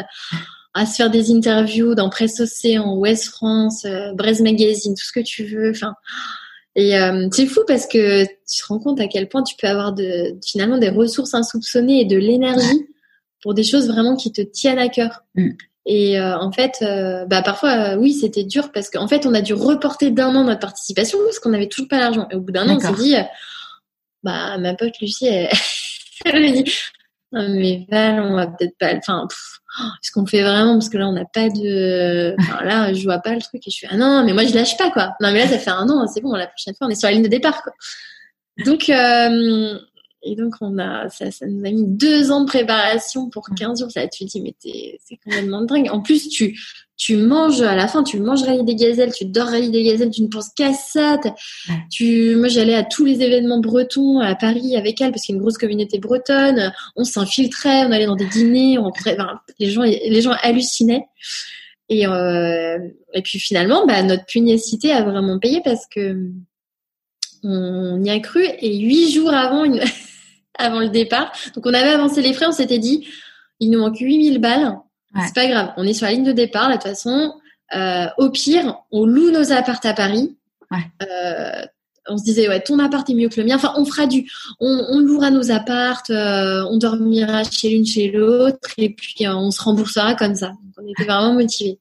à 0.73 0.85
se 0.85 0.95
faire 0.95 1.09
des 1.09 1.31
interviews 1.31 1.95
dans 1.95 2.09
Presse 2.09 2.39
Océan 2.39 2.95
Ouest 2.97 3.25
France 3.25 3.85
euh, 3.85 4.13
Brest 4.13 4.41
Magazine 4.41 4.93
tout 4.93 5.05
ce 5.05 5.13
que 5.13 5.23
tu 5.23 5.45
veux 5.45 5.71
enfin 5.71 5.93
et 6.75 6.97
euh, 6.97 7.27
c'est 7.31 7.47
fou 7.47 7.61
parce 7.67 7.85
que 7.85 8.23
tu 8.23 8.61
te 8.61 8.67
rends 8.67 8.79
compte 8.79 9.01
à 9.01 9.07
quel 9.07 9.27
point 9.27 9.43
tu 9.43 9.55
peux 9.57 9.67
avoir 9.67 9.93
de 9.93 10.37
finalement 10.45 10.77
des 10.77 10.89
ressources 10.89 11.33
insoupçonnées 11.33 12.01
et 12.01 12.05
de 12.05 12.17
l'énergie 12.17 12.87
pour 13.41 13.53
des 13.53 13.63
choses 13.63 13.87
vraiment 13.87 14.15
qui 14.15 14.31
te 14.31 14.41
tiennent 14.41 14.79
à 14.79 14.87
cœur. 14.87 15.23
Mm. 15.35 15.49
Et 15.85 16.19
euh, 16.19 16.37
en 16.37 16.51
fait, 16.51 16.77
euh, 16.83 17.25
bah 17.25 17.41
parfois, 17.41 17.71
euh, 17.71 17.95
oui, 17.95 18.13
c'était 18.13 18.43
dur 18.43 18.71
parce 18.71 18.89
qu'en 18.89 19.07
fait, 19.07 19.25
on 19.25 19.33
a 19.33 19.41
dû 19.41 19.53
reporter 19.53 20.11
d'un 20.11 20.35
an 20.35 20.43
notre 20.43 20.59
participation 20.59 21.17
parce 21.25 21.39
qu'on 21.39 21.49
n'avait 21.49 21.67
toujours 21.67 21.87
pas 21.87 21.99
l'argent. 21.99 22.27
Et 22.31 22.35
au 22.35 22.41
bout 22.41 22.51
d'un 22.51 22.69
an, 22.69 22.75
on 22.75 22.79
s'est 22.79 23.03
dit, 23.03 23.15
bah 24.23 24.57
ma 24.59 24.75
pote 24.75 24.99
Lucie, 25.01 25.25
elle, 25.25 25.49
elle 26.25 26.41
me 26.41 26.63
dit, 26.63 26.71
non 27.31 27.49
mais 27.49 27.87
Val, 27.89 28.19
on 28.19 28.35
va 28.35 28.47
peut-être 28.47 28.77
pas, 28.79 28.93
enfin, 28.95 29.27
ce 30.03 30.11
qu'on 30.11 30.27
fait 30.27 30.43
vraiment? 30.43 30.73
Parce 30.73 30.89
que 30.89 30.97
là, 30.99 31.07
on 31.07 31.13
n'a 31.13 31.25
pas 31.25 31.49
de, 31.49 32.35
enfin, 32.39 32.63
là, 32.63 32.93
je 32.93 33.03
vois 33.03 33.19
pas 33.19 33.33
le 33.33 33.41
truc 33.41 33.65
et 33.65 33.71
je 33.71 33.75
suis, 33.75 33.87
ah 33.89 33.97
non, 33.97 34.23
mais 34.23 34.33
moi, 34.33 34.45
je 34.45 34.53
lâche 34.53 34.77
pas 34.77 34.91
quoi. 34.91 35.15
Non 35.19 35.31
mais 35.31 35.39
là, 35.39 35.47
ça 35.47 35.57
fait 35.57 35.71
un 35.71 35.89
an, 35.89 36.05
c'est 36.07 36.21
bon, 36.21 36.33
la 36.33 36.47
prochaine 36.47 36.75
fois, 36.75 36.85
on 36.85 36.89
est 36.91 36.95
sur 36.95 37.07
la 37.07 37.13
ligne 37.13 37.23
de 37.23 37.27
départ 37.27 37.63
quoi. 37.63 37.73
Donc 38.65 38.91
et 40.23 40.35
donc, 40.35 40.53
on 40.61 40.77
a, 40.77 41.09
ça, 41.09 41.31
ça 41.31 41.47
nous 41.47 41.65
a 41.65 41.71
mis 41.71 41.85
deux 41.85 42.31
ans 42.31 42.41
de 42.41 42.45
préparation 42.45 43.29
pour 43.29 43.49
15 43.57 43.79
jours. 43.79 43.91
Ça, 43.91 44.07
tu 44.07 44.25
te 44.25 44.29
dis, 44.29 44.41
mais 44.41 44.53
c'est 44.61 45.17
complètement 45.23 45.63
dingue. 45.63 45.89
En 45.91 46.01
plus, 46.01 46.29
tu, 46.29 46.59
tu 46.95 47.17
manges, 47.17 47.61
à 47.61 47.75
la 47.75 47.87
fin, 47.87 48.03
tu 48.03 48.19
manges 48.19 48.43
rallye 48.43 48.63
des 48.63 48.75
gazelles, 48.75 49.11
tu 49.11 49.25
dors 49.25 49.47
rallye 49.47 49.71
des 49.71 49.83
gazelles, 49.83 50.11
tu 50.11 50.21
ne 50.21 50.27
penses 50.27 50.49
qu'à 50.55 50.73
ça. 50.73 51.17
Tu, 51.89 52.35
moi, 52.35 52.49
j'allais 52.49 52.75
à 52.75 52.83
tous 52.83 53.03
les 53.03 53.23
événements 53.23 53.59
bretons 53.59 54.19
à 54.19 54.35
Paris 54.35 54.77
avec 54.77 55.01
elle 55.01 55.11
parce 55.11 55.23
qu'il 55.23 55.33
y 55.33 55.35
a 55.35 55.37
une 55.37 55.41
grosse 55.41 55.57
communauté 55.57 55.97
bretonne. 55.97 56.71
On 56.95 57.03
s'infiltrait, 57.03 57.85
on 57.85 57.91
allait 57.91 58.05
dans 58.05 58.15
des 58.15 58.27
dîners, 58.27 58.77
on 58.77 58.91
les 59.57 59.71
gens, 59.71 59.81
les 59.81 60.21
gens 60.21 60.35
hallucinaient. 60.43 61.05
Et, 61.89 62.05
euh, 62.05 62.77
et 63.13 63.21
puis 63.23 63.39
finalement, 63.39 63.87
bah, 63.87 64.03
notre 64.03 64.25
pugnacité 64.25 64.91
a 64.91 65.01
vraiment 65.01 65.39
payé 65.39 65.61
parce 65.65 65.87
que 65.87 66.29
on 67.43 68.03
y 68.03 68.09
a 68.11 68.19
cru. 68.19 68.45
Et 68.59 68.77
huit 68.77 69.11
jours 69.11 69.33
avant, 69.33 69.63
une... 69.63 69.81
avant 70.61 70.79
le 70.79 70.89
départ, 70.89 71.31
donc 71.55 71.65
on 71.65 71.73
avait 71.73 71.89
avancé 71.89 72.21
les 72.21 72.33
frais, 72.33 72.47
on 72.47 72.51
s'était 72.51 72.79
dit, 72.79 73.07
il 73.59 73.69
nous 73.69 73.79
manque 73.79 73.99
8000 73.99 74.39
balles. 74.39 74.77
C'est 75.25 75.35
pas 75.35 75.47
grave, 75.47 75.73
on 75.77 75.85
est 75.85 75.93
sur 75.93 76.05
la 76.05 76.13
ligne 76.13 76.23
de 76.23 76.31
départ. 76.31 76.69
de 76.69 76.73
toute 76.73 76.83
façon, 76.83 77.33
euh, 77.75 78.05
au 78.17 78.29
pire, 78.29 78.77
on 78.91 79.05
loue 79.05 79.31
nos 79.31 79.51
appartes 79.51 79.85
à 79.85 79.93
Paris. 79.93 80.37
Euh, 80.73 81.65
on 82.07 82.17
se 82.17 82.23
disait, 82.23 82.47
ouais, 82.47 82.61
ton 82.61 82.79
appart 82.79 83.07
est 83.09 83.13
mieux 83.13 83.29
que 83.29 83.39
le 83.39 83.45
mien. 83.45 83.55
Enfin, 83.55 83.73
on 83.77 83.85
fera 83.85 84.07
du, 84.07 84.29
on, 84.59 84.85
on 84.89 84.99
louera 84.99 85.29
nos 85.31 85.51
appartes, 85.51 86.09
euh, 86.09 86.63
on 86.69 86.77
dormira 86.77 87.43
chez 87.43 87.69
l'une, 87.69 87.85
chez 87.85 88.09
l'autre, 88.09 88.69
et 88.77 88.89
puis 88.89 89.27
on 89.27 89.51
se 89.51 89.61
remboursera 89.61 90.15
comme 90.15 90.35
ça. 90.35 90.47
Donc, 90.47 90.73
on 90.81 90.87
était 90.87 91.03
vraiment 91.03 91.33
motivés. 91.33 91.79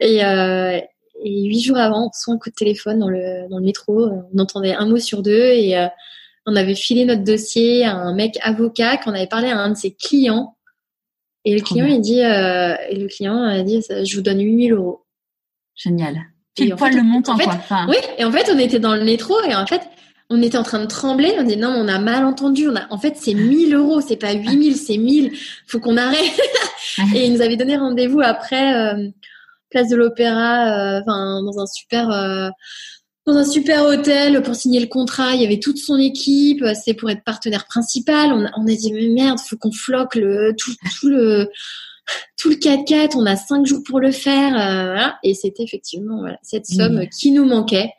Et, 0.00 0.20
et 0.20 1.44
huit 1.44 1.60
jours 1.60 1.76
avant, 1.76 2.06
on 2.06 2.08
reçoit 2.08 2.34
un 2.34 2.38
coup 2.38 2.50
de 2.50 2.54
téléphone 2.54 2.98
dans 2.98 3.08
le, 3.08 3.48
dans 3.50 3.58
le 3.58 3.64
métro. 3.64 4.08
On 4.32 4.38
entendait 4.38 4.74
un 4.74 4.86
mot 4.86 4.98
sur 4.98 5.22
deux 5.22 5.50
et 5.52 5.76
on 6.48 6.56
avait 6.56 6.74
filé 6.74 7.04
notre 7.04 7.24
dossier 7.24 7.84
à 7.84 7.94
un 7.94 8.14
mec 8.14 8.38
avocat 8.42 8.96
qu'on 8.96 9.12
avait 9.12 9.26
parlé 9.26 9.48
à 9.48 9.58
un 9.58 9.70
de 9.70 9.76
ses 9.76 9.92
clients. 9.92 10.56
Et 11.44 11.54
le 11.54 11.62
client, 11.62 11.86
il 11.86 12.00
dit, 12.00 12.24
euh, 12.24 12.74
et 12.88 12.96
le 12.96 13.06
client 13.06 13.42
a 13.42 13.62
dit, 13.62 13.82
je 13.88 14.16
vous 14.16 14.22
donne 14.22 14.40
8000 14.40 14.72
euros. 14.72 15.04
Génial. 15.74 16.16
Pile 16.54 16.74
poil 16.74 16.96
le 16.96 17.02
montant, 17.02 17.34
en 17.34 17.36
fait, 17.36 17.44
quoi. 17.44 17.86
Oui, 17.88 17.96
et 18.16 18.24
en 18.24 18.32
fait, 18.32 18.50
on 18.52 18.58
était 18.58 18.78
dans 18.78 18.94
le 18.94 19.04
métro 19.04 19.34
et 19.44 19.54
en 19.54 19.66
fait, 19.66 19.82
on 20.30 20.40
était 20.42 20.56
en 20.56 20.62
train 20.62 20.80
de 20.80 20.86
trembler. 20.86 21.34
On 21.38 21.42
dit 21.42 21.58
non, 21.58 21.68
on 21.68 21.86
a 21.86 21.98
mal 21.98 22.24
entendu. 22.24 22.66
On 22.68 22.76
a, 22.76 22.86
en 22.90 22.98
fait, 22.98 23.16
c'est 23.16 23.34
1000 23.34 23.74
euros, 23.74 24.00
c'est 24.00 24.16
pas 24.16 24.32
8000, 24.32 24.76
c'est 24.76 24.96
1000. 24.96 25.32
Faut 25.66 25.80
qu'on 25.80 25.98
arrête. 25.98 26.40
et 27.14 27.26
il 27.26 27.34
nous 27.34 27.42
avait 27.42 27.56
donné 27.56 27.76
rendez-vous 27.76 28.20
après, 28.20 28.74
euh, 28.74 29.08
place 29.70 29.88
de 29.88 29.96
l'Opéra, 29.96 30.98
euh, 30.98 31.02
dans 31.06 31.58
un 31.58 31.66
super 31.66 32.10
euh, 32.10 32.48
dans 33.28 33.36
un 33.36 33.44
super 33.44 33.84
hôtel 33.84 34.42
pour 34.42 34.54
signer 34.54 34.80
le 34.80 34.86
contrat. 34.86 35.34
Il 35.34 35.42
y 35.42 35.44
avait 35.44 35.60
toute 35.60 35.78
son 35.78 35.96
équipe. 35.96 36.64
C'est 36.74 36.94
pour 36.94 37.10
être 37.10 37.22
partenaire 37.22 37.66
principal. 37.66 38.32
On 38.32 38.44
a, 38.44 38.50
on 38.56 38.66
a 38.66 38.74
dit 38.74 38.92
mais 38.92 39.08
merde, 39.08 39.38
faut 39.38 39.56
qu'on 39.56 39.72
floque 39.72 40.14
le 40.14 40.54
tout, 40.56 40.72
tout 40.98 41.08
le 41.08 41.50
tout 42.38 42.48
le 42.48 42.56
4x4. 42.56 43.16
On 43.16 43.26
a 43.26 43.36
cinq 43.36 43.66
jours 43.66 43.82
pour 43.84 44.00
le 44.00 44.12
faire. 44.12 44.56
Euh, 44.58 45.10
et 45.22 45.34
c'était 45.34 45.62
effectivement 45.62 46.20
voilà, 46.20 46.38
cette 46.42 46.66
somme 46.66 47.06
qui 47.08 47.30
nous 47.30 47.44
manquait. 47.44 47.90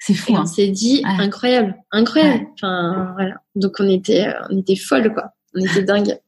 C'est 0.00 0.14
fou. 0.14 0.32
on 0.34 0.46
s'est 0.46 0.68
dit 0.68 1.02
incroyable, 1.04 1.76
incroyable. 1.90 2.46
Enfin 2.54 3.12
voilà. 3.14 3.34
Donc 3.56 3.74
on 3.80 3.88
était 3.88 4.32
on 4.48 4.58
était 4.58 4.76
folle 4.76 5.12
quoi. 5.12 5.32
On 5.54 5.60
était 5.60 5.82
dingue. 5.84 6.18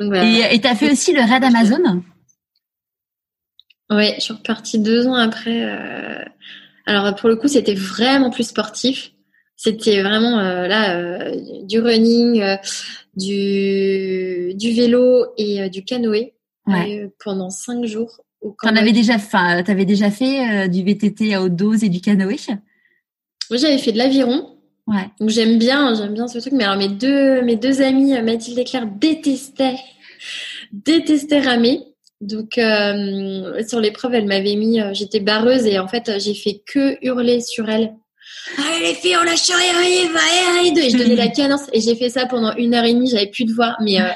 Et 0.00 0.60
tu 0.60 0.66
as 0.66 0.74
fait 0.74 0.90
aussi 0.90 1.12
le 1.12 1.20
raid 1.20 1.44
Amazon? 1.44 2.02
Oui, 3.90 4.12
je 4.16 4.20
suis 4.20 4.34
repartie 4.34 4.78
deux 4.78 5.06
ans 5.06 5.14
après. 5.14 5.64
Euh... 5.64 6.24
Alors 6.86 7.14
pour 7.14 7.28
le 7.28 7.36
coup, 7.36 7.48
c'était 7.48 7.74
vraiment 7.74 8.30
plus 8.30 8.44
sportif. 8.44 9.12
C'était 9.56 10.02
vraiment 10.02 10.40
euh, 10.40 10.66
là 10.66 10.96
euh, 10.96 11.36
du 11.62 11.78
running, 11.78 12.40
euh, 12.40 12.56
du 13.14 14.54
du 14.54 14.72
vélo 14.72 15.26
et 15.36 15.70
du 15.70 15.84
canoë 15.84 16.32
pendant 17.22 17.48
cinq 17.50 17.84
jours. 17.84 18.22
T'en 18.60 18.74
avais 18.74 18.90
déjà, 18.90 19.14
enfin, 19.14 19.62
t'avais 19.62 19.84
déjà 19.84 20.10
fait 20.10 20.68
du 20.68 20.82
VTT 20.82 21.32
à 21.32 21.42
haute 21.42 21.54
dose 21.54 21.84
et 21.84 21.88
du 21.88 22.00
canoë? 22.00 22.38
Moi, 23.50 23.56
j'avais 23.56 23.78
fait 23.78 23.92
de 23.92 23.98
l'aviron. 23.98 24.58
Ouais. 24.88 25.08
Donc 25.20 25.28
j'aime 25.28 25.60
bien, 25.60 25.94
j'aime 25.94 26.14
bien 26.14 26.26
ce 26.26 26.38
truc. 26.38 26.52
Mais 26.54 26.64
alors 26.64 26.76
mes 26.76 26.88
deux 26.88 27.42
mes 27.42 27.54
deux 27.54 27.82
amies 27.82 28.20
Mathilde 28.20 28.58
et 28.58 28.64
Claire 28.64 28.86
détestaient 28.86 29.78
détestaient 30.72 31.40
ramer. 31.40 31.91
Donc 32.22 32.56
euh, 32.56 33.62
sur 33.66 33.80
l'épreuve, 33.80 34.14
elle 34.14 34.26
m'avait 34.26 34.54
mis, 34.54 34.80
euh, 34.80 34.94
j'étais 34.94 35.18
barreuse 35.18 35.66
et 35.66 35.80
en 35.80 35.88
fait 35.88 36.20
j'ai 36.20 36.34
fait 36.34 36.62
que 36.64 36.96
hurler 37.04 37.40
sur 37.40 37.68
elle. 37.68 37.94
Allez 38.58 38.86
les 38.86 38.94
filles, 38.94 39.16
on 39.20 39.24
lâche 39.24 39.48
rien, 39.48 40.12
va, 40.12 40.80
et 40.84 40.90
je 40.90 40.96
donnais 40.96 41.16
la 41.16 41.28
cadence 41.28 41.62
et 41.72 41.80
j'ai 41.80 41.96
fait 41.96 42.10
ça 42.10 42.26
pendant 42.26 42.54
une 42.54 42.74
heure 42.74 42.84
et 42.84 42.94
demie. 42.94 43.10
J'avais 43.10 43.26
plus 43.26 43.44
de 43.44 43.52
voix, 43.52 43.76
mais 43.80 44.00
euh, 44.00 44.08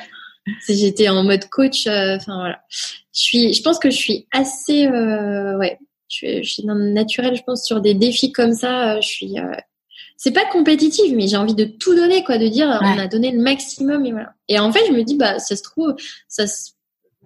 j'étais 0.69 1.09
en 1.09 1.25
mode 1.25 1.49
coach. 1.49 1.89
Euh, 1.89 2.17
enfin 2.17 2.37
voilà, 2.37 2.61
je 2.71 3.21
suis, 3.21 3.53
je 3.53 3.63
pense 3.63 3.81
que 3.81 3.91
je 3.91 3.97
suis 3.97 4.29
assez, 4.33 4.87
euh, 4.87 5.59
ouais, 5.59 5.79
je 6.09 6.15
suis, 6.15 6.45
je 6.45 6.53
suis 6.53 6.63
dans 6.63 6.75
le 6.75 6.91
naturel. 6.91 7.35
Je 7.35 7.43
pense 7.43 7.67
sur 7.67 7.81
des 7.81 7.95
défis 7.95 8.31
comme 8.31 8.53
ça, 8.53 9.01
je 9.01 9.09
suis. 9.09 9.35
c'est 10.17 10.33
pas 10.33 10.45
compétitive, 10.45 11.17
mais 11.17 11.27
j'ai 11.27 11.37
envie 11.37 11.57
de 11.57 11.65
tout 11.65 11.97
donner, 11.97 12.23
quoi, 12.23 12.39
de 12.39 12.47
dire 12.47 12.69
on 12.83 12.99
a 12.99 13.09
donné 13.09 13.33
le 13.33 13.41
maximum 13.41 14.07
et 14.07 14.13
voilà. 14.13 14.33
Et 14.49 14.61
en 14.61 14.71
fait, 14.71 14.87
je 14.87 14.93
me 14.93 15.03
dis 15.03 15.17
bah 15.17 15.41
ça 15.41 15.57
se 15.57 15.63
trouve, 15.65 15.97
ça 16.29 16.47
se 16.47 16.76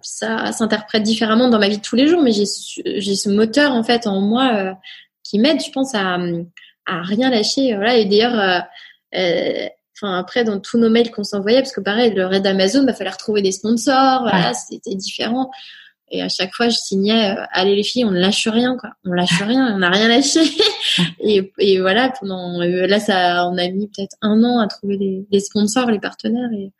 ça 0.03 0.51
s'interprète 0.51 1.03
différemment 1.03 1.49
dans 1.49 1.59
ma 1.59 1.67
vie 1.67 1.77
de 1.77 1.81
tous 1.81 1.95
les 1.95 2.07
jours, 2.07 2.21
mais 2.21 2.31
j'ai 2.31 2.45
ce 2.45 3.29
moteur 3.29 3.71
en 3.73 3.83
fait 3.83 4.07
en 4.07 4.21
moi 4.21 4.51
euh, 4.55 4.73
qui 5.23 5.39
m'aide, 5.39 5.63
je 5.63 5.71
pense, 5.71 5.95
à, 5.95 6.17
à 6.85 7.01
rien 7.01 7.29
lâcher. 7.29 7.75
Voilà. 7.75 7.95
Et 7.95 8.05
d'ailleurs, 8.05 8.39
euh, 8.39 8.59
euh, 9.15 9.67
enfin 9.95 10.17
après 10.17 10.43
dans 10.43 10.59
tous 10.59 10.77
nos 10.77 10.89
mails 10.89 11.11
qu'on 11.11 11.23
s'envoyait, 11.23 11.61
parce 11.61 11.73
que 11.73 11.81
pareil, 11.81 12.13
le 12.13 12.25
raid 12.25 12.45
Amazon, 12.45 12.81
il 12.81 12.85
bah, 12.85 12.93
fallait 12.93 13.09
retrouver 13.09 13.41
des 13.41 13.51
sponsors, 13.51 14.21
voilà, 14.21 14.53
c'était 14.53 14.95
différent. 14.95 15.51
Et 16.13 16.21
à 16.21 16.27
chaque 16.27 16.53
fois, 16.53 16.67
je 16.67 16.75
signais, 16.75 17.37
allez 17.53 17.73
les 17.73 17.83
filles, 17.83 18.03
on 18.03 18.11
ne 18.11 18.19
lâche 18.19 18.45
rien, 18.49 18.75
quoi. 18.75 18.89
On 19.05 19.13
lâche 19.13 19.41
rien, 19.41 19.73
on 19.73 19.79
n'a 19.79 19.89
rien 19.89 20.09
lâché. 20.09 20.41
et, 21.21 21.53
et 21.57 21.79
voilà, 21.79 22.11
pendant 22.19 22.59
là, 22.59 22.99
ça, 22.99 23.47
on 23.47 23.57
a 23.57 23.69
mis 23.69 23.87
peut-être 23.87 24.17
un 24.21 24.43
an 24.43 24.59
à 24.59 24.67
trouver 24.67 24.97
des, 25.31 25.39
sponsors, 25.39 25.89
les 25.89 25.99
partenaires. 25.99 26.49
Et, 26.51 26.73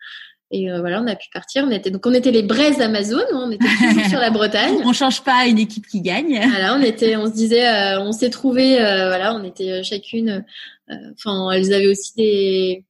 et 0.52 0.70
euh, 0.70 0.82
voilà, 0.82 1.02
on 1.02 1.08
a 1.08 1.16
pu 1.16 1.30
partir. 1.34 1.64
On 1.66 1.72
était 1.72 1.92
donc 1.92 2.06
on 2.06 2.14
était 2.14 2.32
les 2.32 2.44
braises 2.44 2.82
Amazon, 2.82 3.22
hein, 3.32 3.44
on 3.46 3.52
était 3.52 3.66
toujours 3.66 4.06
sur 4.10 4.20
la 4.20 4.30
Bretagne. 4.32 4.82
On 4.84 4.92
change 4.92 5.24
pas 5.24 5.46
une 5.48 5.58
équipe 5.58 5.88
qui 5.88 6.02
gagne. 6.02 6.40
Voilà, 6.50 6.76
on 6.76 6.82
était, 6.82 7.16
on 7.16 7.26
se 7.26 7.32
disait, 7.32 7.68
euh, 7.68 8.02
on 8.02 8.12
s'est 8.12 8.30
trouvé, 8.30 8.80
euh, 8.80 9.08
voilà, 9.08 9.34
on 9.34 9.44
était 9.44 9.82
chacune. 9.84 10.46
Enfin, 10.90 11.52
elles 11.52 11.74
avaient 11.74 11.88
aussi 11.88 12.12
des, 12.18 12.84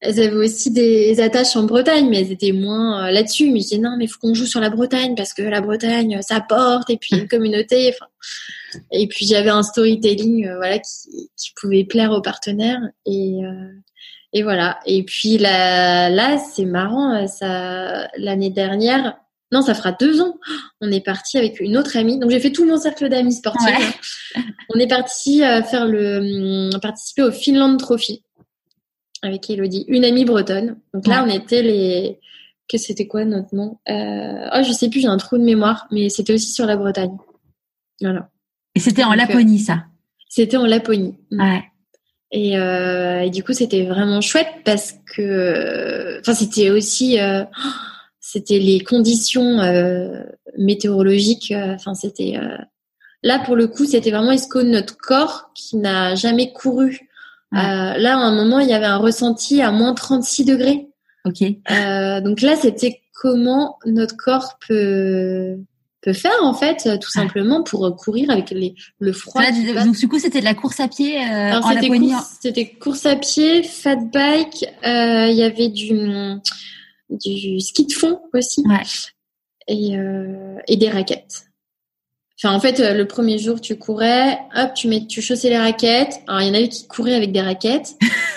elles 0.00 0.20
avaient 0.20 0.36
aussi 0.36 0.70
des 0.70 1.20
attaches 1.20 1.56
en 1.56 1.64
Bretagne, 1.64 2.08
mais 2.08 2.20
elles 2.20 2.30
étaient 2.30 2.52
moins 2.52 3.10
là-dessus. 3.10 3.50
Mais 3.50 3.58
je 3.58 3.64
disais 3.64 3.78
non, 3.78 3.96
mais 3.98 4.06
faut 4.06 4.20
qu'on 4.20 4.34
joue 4.34 4.46
sur 4.46 4.60
la 4.60 4.70
Bretagne 4.70 5.16
parce 5.16 5.34
que 5.34 5.42
la 5.42 5.60
Bretagne, 5.60 6.20
ça 6.22 6.40
porte 6.40 6.88
et 6.88 6.98
puis 6.98 7.16
une 7.16 7.26
communauté. 7.28 7.92
Enfin, 7.92 8.06
et 8.92 9.08
puis 9.08 9.26
j'avais 9.26 9.50
un 9.50 9.64
storytelling, 9.64 10.48
voilà, 10.54 10.78
qui, 10.78 11.30
qui 11.36 11.50
pouvait 11.60 11.82
plaire 11.82 12.12
aux 12.12 12.22
partenaires 12.22 12.80
et 13.06 13.40
et 14.32 14.42
voilà. 14.42 14.78
Et 14.86 15.02
puis 15.04 15.38
là, 15.38 16.10
là 16.10 16.38
c'est 16.38 16.64
marrant. 16.64 17.14
Euh, 17.14 17.26
ça, 17.26 18.08
l'année 18.16 18.50
dernière, 18.50 19.16
non, 19.52 19.62
ça 19.62 19.74
fera 19.74 19.92
deux 19.92 20.20
ans. 20.20 20.38
On 20.80 20.90
est 20.90 21.04
parti 21.04 21.38
avec 21.38 21.60
une 21.60 21.76
autre 21.76 21.96
amie. 21.96 22.18
Donc 22.18 22.30
j'ai 22.30 22.40
fait 22.40 22.52
tout 22.52 22.66
mon 22.66 22.78
cercle 22.78 23.08
d'amis 23.08 23.34
sportifs. 23.34 23.96
Hein. 24.36 24.42
On 24.74 24.78
est 24.78 24.88
parti 24.88 25.44
euh, 25.44 25.62
faire 25.62 25.86
le 25.86 26.70
hum, 26.72 26.80
participer 26.80 27.22
au 27.22 27.30
Finland 27.30 27.76
Trophy 27.76 28.22
avec 29.22 29.48
Elodie, 29.50 29.84
une 29.88 30.04
amie 30.04 30.24
bretonne. 30.24 30.78
Donc 30.92 31.06
là, 31.06 31.24
on 31.26 31.30
était 31.30 31.62
les. 31.62 32.18
Que 32.68 32.78
c'était 32.78 33.06
quoi 33.06 33.24
notre 33.24 33.54
nom 33.54 33.78
euh... 33.88 34.48
Oh, 34.52 34.62
je 34.66 34.72
sais 34.72 34.90
plus. 34.90 35.00
J'ai 35.00 35.06
un 35.06 35.18
trou 35.18 35.38
de 35.38 35.44
mémoire, 35.44 35.86
mais 35.92 36.08
c'était 36.08 36.32
aussi 36.32 36.50
sur 36.50 36.66
la 36.66 36.76
Bretagne. 36.76 37.16
Voilà. 38.00 38.28
Et 38.74 38.80
c'était 38.80 39.04
en 39.04 39.14
Laponie, 39.14 39.60
ça? 39.60 39.84
C'était 40.28 40.56
en 40.56 40.66
Laponie. 40.66 41.14
Ouais. 41.30 41.62
Et, 42.32 42.58
euh, 42.58 43.20
et, 43.20 43.30
du 43.30 43.44
coup, 43.44 43.52
c'était 43.52 43.84
vraiment 43.84 44.20
chouette 44.20 44.48
parce 44.64 44.94
que, 45.14 46.18
enfin, 46.20 46.34
c'était 46.34 46.70
aussi, 46.70 47.20
euh, 47.20 47.44
c'était 48.20 48.58
les 48.58 48.80
conditions 48.80 49.60
euh, 49.60 50.24
météorologiques. 50.58 51.52
Euh, 51.52 51.74
enfin, 51.74 51.94
c'était 51.94 52.34
euh, 52.36 52.58
là 53.22 53.38
pour 53.38 53.56
le 53.56 53.68
coup, 53.68 53.84
c'était 53.84 54.10
vraiment 54.10 54.32
est-ce 54.32 54.48
que 54.48 54.58
notre 54.58 54.96
corps 54.96 55.50
qui 55.54 55.76
n'a 55.76 56.14
jamais 56.14 56.52
couru. 56.52 57.08
là, 57.52 58.16
à 58.16 58.16
un 58.16 58.34
moment, 58.34 58.58
il 58.58 58.68
y 58.68 58.74
avait 58.74 58.86
un 58.86 58.98
ressenti 58.98 59.62
à 59.62 59.70
moins 59.70 59.94
36 59.94 60.44
degrés. 60.44 60.88
Ok. 61.24 61.42
donc 62.22 62.40
là, 62.40 62.54
c'était 62.56 63.00
comment 63.14 63.78
notre 63.84 64.16
corps 64.16 64.58
peut 64.66 65.56
faire 66.12 66.38
en 66.42 66.54
fait 66.54 66.88
tout 67.00 67.10
simplement 67.10 67.62
pour 67.62 67.94
courir 67.96 68.30
avec 68.30 68.50
les, 68.50 68.74
le 68.98 69.12
froid. 69.12 69.42
donc 69.84 69.96
du 69.96 70.08
coup 70.08 70.18
c'était 70.18 70.40
de 70.40 70.44
la 70.44 70.54
course 70.54 70.80
à 70.80 70.88
pied 70.88 71.18
euh, 71.18 71.60
C'était 72.40 72.66
course, 72.70 73.06
à 73.06 73.16
pied, 73.16 73.62
fat 73.62 73.96
bike, 73.96 74.64
euh, 74.86 75.28
il 75.28 75.36
y 75.36 75.42
avait 75.42 75.68
du 75.68 75.92
du 77.10 77.60
ski 77.60 77.86
de 77.86 77.92
fond 77.92 78.20
aussi 78.34 78.64
et, 79.68 79.96
euh, 79.96 80.56
et 80.68 80.76
des 80.76 80.88
raquettes. 80.88 81.45
Enfin, 82.38 82.54
en 82.54 82.60
fait, 82.60 82.78
le 82.78 83.06
premier 83.06 83.38
jour, 83.38 83.60
tu 83.60 83.78
courais, 83.78 84.38
hop, 84.54 84.74
tu 84.74 84.88
mets, 84.88 85.06
tu 85.06 85.22
chaussais 85.22 85.48
les 85.48 85.58
raquettes. 85.58 86.20
Alors, 86.26 86.42
il 86.42 86.48
y 86.48 86.50
en 86.50 86.54
avait 86.54 86.68
qui 86.68 86.86
couraient 86.86 87.14
avec 87.14 87.32
des 87.32 87.40
raquettes. 87.40 87.94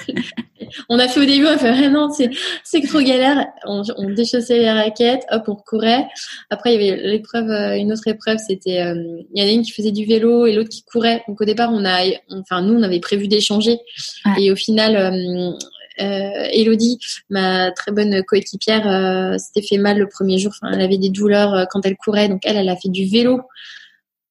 on 0.90 1.00
a 1.00 1.08
fait 1.08 1.20
au 1.20 1.26
début, 1.26 1.46
on 1.46 1.50
a 1.50 1.58
fait 1.58 1.70
ah 1.70 1.90
non, 1.90 2.10
c'est 2.12 2.30
c'est 2.64 2.82
trop 2.82 3.02
galère. 3.02 3.46
On, 3.66 3.82
on, 3.98 4.10
déchaussait 4.10 4.60
les 4.60 4.72
raquettes, 4.72 5.26
hop, 5.32 5.44
on 5.48 5.56
courait. 5.56 6.08
Après, 6.50 6.74
il 6.74 6.82
y 6.82 6.90
avait 6.90 7.02
l'épreuve, 7.08 7.50
euh, 7.50 7.78
une 7.78 7.92
autre 7.92 8.08
épreuve, 8.08 8.38
c'était 8.38 8.82
euh, 8.82 9.22
il 9.34 9.42
y 9.42 9.46
en 9.46 9.50
a 9.50 9.52
une 9.52 9.64
qui 9.64 9.72
faisait 9.72 9.92
du 9.92 10.06
vélo 10.06 10.46
et 10.46 10.54
l'autre 10.54 10.70
qui 10.70 10.84
courait. 10.84 11.24
Donc 11.28 11.42
au 11.42 11.46
départ, 11.46 11.72
on 11.74 11.86
a, 11.86 12.00
enfin 12.32 12.62
nous, 12.62 12.74
on 12.74 12.84
avait 12.84 13.00
prévu 13.00 13.28
d'échanger 13.28 13.80
et 14.38 14.52
au 14.52 14.56
final. 14.56 14.96
Euh, 14.96 15.52
euh, 16.02 16.48
Elodie, 16.54 16.98
ma 17.30 17.72
très 17.72 17.92
bonne 17.92 18.24
coéquipière, 18.24 18.88
euh, 18.88 19.38
s'était 19.38 19.68
fait 19.68 19.78
mal 19.78 20.00
le 20.00 20.08
premier 20.08 20.38
jour. 20.38 20.54
Enfin, 20.56 20.72
elle 20.74 20.80
avait 20.80 20.98
des 20.98 21.10
douleurs 21.10 21.68
quand 21.70 21.86
elle 21.86 21.98
courait, 21.98 22.30
donc 22.30 22.40
elle, 22.46 22.56
elle 22.56 22.70
a 22.70 22.78
fait 22.78 22.88
du 22.88 23.06
vélo 23.06 23.42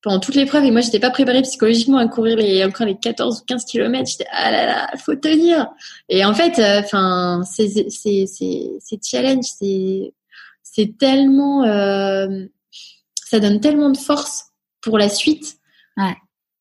pendant 0.08 0.20
toute 0.20 0.36
l'épreuve 0.36 0.64
et 0.64 0.70
moi 0.70 0.80
j'étais 0.80 1.00
pas 1.00 1.10
préparée 1.10 1.42
psychologiquement 1.42 1.98
à 1.98 2.08
courir 2.08 2.38
les 2.38 2.64
encore 2.64 2.86
les 2.86 2.96
14 2.96 3.40
ou 3.42 3.44
15 3.44 3.66
kilomètres. 3.66 4.08
J'étais 4.08 4.24
ah 4.32 4.50
là 4.50 4.64
là 4.64 4.90
faut 4.96 5.14
tenir. 5.14 5.66
Et 6.08 6.24
en 6.24 6.32
fait 6.32 6.58
euh, 6.58 6.80
enfin 6.80 7.42
c'est 7.44 7.68
c'est 7.90 8.24
c'est 8.26 8.70
c'est 8.80 9.04
challenge. 9.04 9.44
C'est 9.44 10.14
c'est 10.62 10.96
tellement 10.96 11.64
euh, 11.64 12.46
ça 13.22 13.38
donne 13.38 13.60
tellement 13.60 13.90
de 13.90 13.98
force 13.98 14.46
pour 14.80 14.96
la 14.96 15.10
suite. 15.10 15.58
Ouais. 15.98 16.16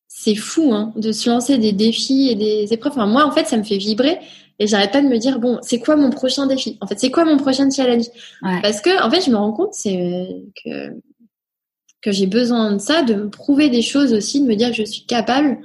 c'est 0.08 0.34
fou 0.34 0.74
hein, 0.74 0.92
de 0.96 1.10
se 1.12 1.30
lancer 1.30 1.56
des 1.56 1.72
défis 1.72 2.28
et 2.28 2.34
des 2.34 2.74
épreuves. 2.74 2.92
Enfin 2.92 3.06
moi 3.06 3.24
en 3.24 3.30
fait 3.30 3.46
ça 3.46 3.56
me 3.56 3.62
fait 3.62 3.78
vibrer 3.78 4.18
et 4.58 4.66
j'arrête 4.66 4.92
pas 4.92 5.00
de 5.00 5.08
me 5.08 5.16
dire 5.16 5.38
bon 5.38 5.58
c'est 5.62 5.78
quoi 5.78 5.96
mon 5.96 6.10
prochain 6.10 6.46
défi? 6.46 6.76
En 6.82 6.86
fait 6.86 7.00
c'est 7.00 7.10
quoi 7.10 7.24
mon 7.24 7.38
prochain 7.38 7.70
challenge? 7.70 8.08
Ouais. 8.42 8.60
parce 8.60 8.82
que 8.82 9.02
en 9.02 9.10
fait 9.10 9.24
je 9.24 9.30
me 9.30 9.36
rends 9.36 9.52
compte 9.52 9.72
c'est 9.72 10.28
que 10.62 10.92
que 12.00 12.12
j'ai 12.12 12.26
besoin 12.26 12.72
de 12.72 12.78
ça, 12.78 13.02
de 13.02 13.14
me 13.14 13.30
prouver 13.30 13.70
des 13.70 13.82
choses 13.82 14.12
aussi, 14.12 14.40
de 14.40 14.46
me 14.46 14.54
dire 14.54 14.70
que 14.70 14.76
je 14.76 14.84
suis 14.84 15.04
capable 15.04 15.58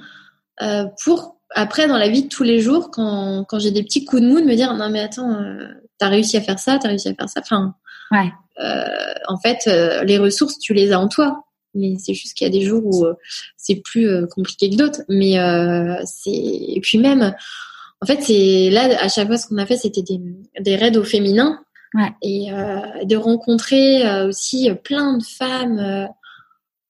euh, 0.62 0.86
pour 1.04 1.38
après 1.56 1.88
dans 1.88 1.98
la 1.98 2.10
vie 2.10 2.24
de 2.24 2.30
tous 2.30 2.44
les 2.44 2.60
jours, 2.60 2.90
quand, 2.90 3.46
quand 3.48 3.60
j'ai 3.60 3.72
des 3.72 3.84
petits 3.84 4.06
coups 4.06 4.24
de 4.24 4.28
mou, 4.28 4.40
de 4.40 4.46
me 4.46 4.56
dire 4.56 4.74
non 4.74 4.90
mais 4.90 5.02
attends, 5.02 5.32
euh, 5.32 5.68
t'as 6.00 6.10
réussi 6.10 6.38
à 6.38 6.42
faire 6.42 6.58
ça, 6.58 6.80
t'as 6.80 6.88
réussi 6.90 7.10
à 7.10 7.14
faire 7.14 7.30
ça. 7.30 7.42
Enfin, 7.42 7.76
ouais. 8.12 8.32
euh, 8.64 9.14
en 9.28 9.38
fait, 9.38 9.70
les 10.04 10.18
ressources 10.18 10.58
tu 10.58 10.74
les 10.74 10.92
as 10.92 11.00
en 11.00 11.08
toi, 11.08 11.44
mais 11.76 11.96
c'est 12.00 12.16
juste 12.16 12.36
qu'il 12.36 12.48
y 12.48 12.50
a 12.50 12.54
des 12.54 12.66
jours 12.66 12.84
où 12.84 13.06
c'est 13.56 13.82
plus 13.84 14.28
compliqué 14.28 14.72
que 14.72 14.76
d'autres. 14.76 15.02
Mais 15.10 15.36
c'est 16.06 16.32
et 16.32 16.80
puis 16.82 16.98
même, 16.98 17.36
en 18.02 18.06
fait, 18.08 18.22
c'est 18.24 18.72
là 18.72 18.90
à 19.00 19.08
chaque 19.08 19.28
fois 19.28 19.38
ce 19.38 19.48
qu'on 19.48 19.58
a 19.60 19.68
fait, 19.68 19.78
c'était 19.78 20.02
des, 20.02 20.20
des 20.60 20.76
raids 20.76 20.98
au 20.98 21.04
féminin. 21.04 21.60
Ouais. 21.94 22.12
Et 22.24 22.48
de 23.06 23.16
rencontrer 23.16 24.24
aussi 24.24 24.72
plein 24.84 25.18
de 25.18 25.24
femmes 25.24 26.10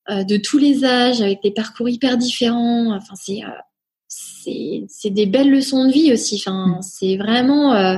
de 0.09 0.37
tous 0.37 0.57
les 0.57 0.83
âges, 0.83 1.21
avec 1.21 1.41
des 1.41 1.51
parcours 1.51 1.89
hyper 1.89 2.17
différents. 2.17 2.93
Enfin, 2.95 3.15
c'est 3.15 3.41
euh, 3.43 4.85
c'est 4.87 5.09
des 5.09 5.25
belles 5.25 5.49
leçons 5.49 5.85
de 5.87 5.91
vie 5.91 6.11
aussi. 6.11 6.35
Enfin, 6.35 6.79
c'est 6.81 7.17
vraiment 7.17 7.73
euh, 7.73 7.97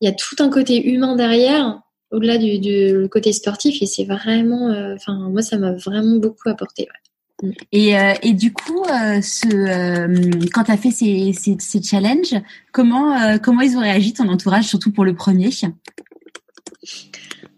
il 0.00 0.06
y 0.06 0.08
a 0.08 0.12
tout 0.12 0.36
un 0.40 0.50
côté 0.50 0.84
humain 0.90 1.14
derrière, 1.14 1.80
au-delà 2.10 2.38
du, 2.38 2.58
du 2.58 3.08
côté 3.08 3.32
sportif, 3.32 3.80
et 3.80 3.86
c'est 3.86 4.04
vraiment, 4.04 4.68
enfin 4.94 5.28
moi 5.30 5.42
ça 5.42 5.58
m'a 5.58 5.72
vraiment 5.72 6.16
beaucoup 6.16 6.48
apporté. 6.48 6.82
Ouais. 6.82 7.48
Mm. 7.48 7.52
Et, 7.72 7.98
euh, 7.98 8.14
et 8.22 8.32
du 8.32 8.52
coup, 8.52 8.84
euh, 8.84 9.20
ce, 9.20 9.48
euh, 9.48 10.30
quand 10.52 10.64
tu 10.64 10.70
as 10.70 10.76
fait 10.76 10.90
ces, 10.90 11.32
ces, 11.32 11.56
ces 11.58 11.82
challenges, 11.82 12.34
comment, 12.72 13.38
comment 13.38 13.60
ils 13.60 13.76
ont 13.76 13.80
réagi, 13.80 14.12
ton 14.12 14.28
entourage, 14.28 14.64
surtout 14.64 14.92
pour 14.92 15.04
le 15.04 15.14
premier? 15.14 15.50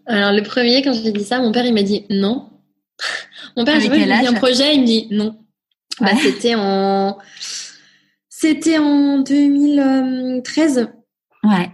Alors, 0.07 0.31
le 0.33 0.43
premier, 0.43 0.81
quand 0.81 0.93
j'ai 0.93 1.11
dit 1.11 1.23
ça, 1.23 1.39
mon 1.39 1.51
père, 1.51 1.65
il 1.65 1.73
m'a 1.73 1.83
dit 1.83 2.05
non. 2.09 2.49
Mon 3.57 3.65
père, 3.65 3.79
j'ai 3.79 3.89
dit 3.89 4.11
un 4.27 4.33
projet, 4.33 4.75
il 4.75 4.81
me 4.81 4.85
dit 4.85 5.07
non. 5.11 5.37
Bah, 5.99 6.07
ouais. 6.07 6.13
Bah, 6.13 6.19
c'était 6.21 6.55
en, 6.55 7.17
c'était 8.29 8.77
en 8.77 9.19
2013. 9.19 10.89
Ouais. 11.43 11.69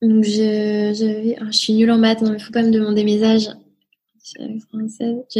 Donc 0.00 0.24
j'avais, 0.24 1.36
oh, 1.40 1.44
je 1.46 1.56
suis 1.56 1.72
nulle 1.74 1.90
en 1.92 1.98
maths, 1.98 2.22
non 2.22 2.32
mais 2.32 2.38
faut 2.40 2.52
pas 2.52 2.62
me 2.62 2.70
demander 2.72 3.04
mes 3.04 3.22
âges. 3.22 3.50
J'avais 4.36 4.58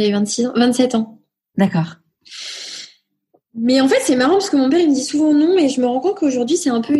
26 0.09 0.47
ans, 0.47 0.53
27 0.55 0.95
ans. 0.95 1.19
D'accord. 1.57 1.97
Mais 3.55 3.81
en 3.81 3.87
fait, 3.87 3.99
c'est 4.01 4.15
marrant 4.15 4.33
parce 4.33 4.49
que 4.49 4.55
mon 4.55 4.69
père 4.69 4.79
il 4.79 4.89
me 4.89 4.95
dit 4.95 5.03
souvent 5.03 5.33
non 5.33 5.57
et 5.57 5.69
je 5.69 5.79
me 5.79 5.85
rends 5.85 5.99
compte 5.99 6.15
qu'aujourd'hui 6.17 6.57
c'est 6.57 6.69
un 6.69 6.81
peu 6.81 6.97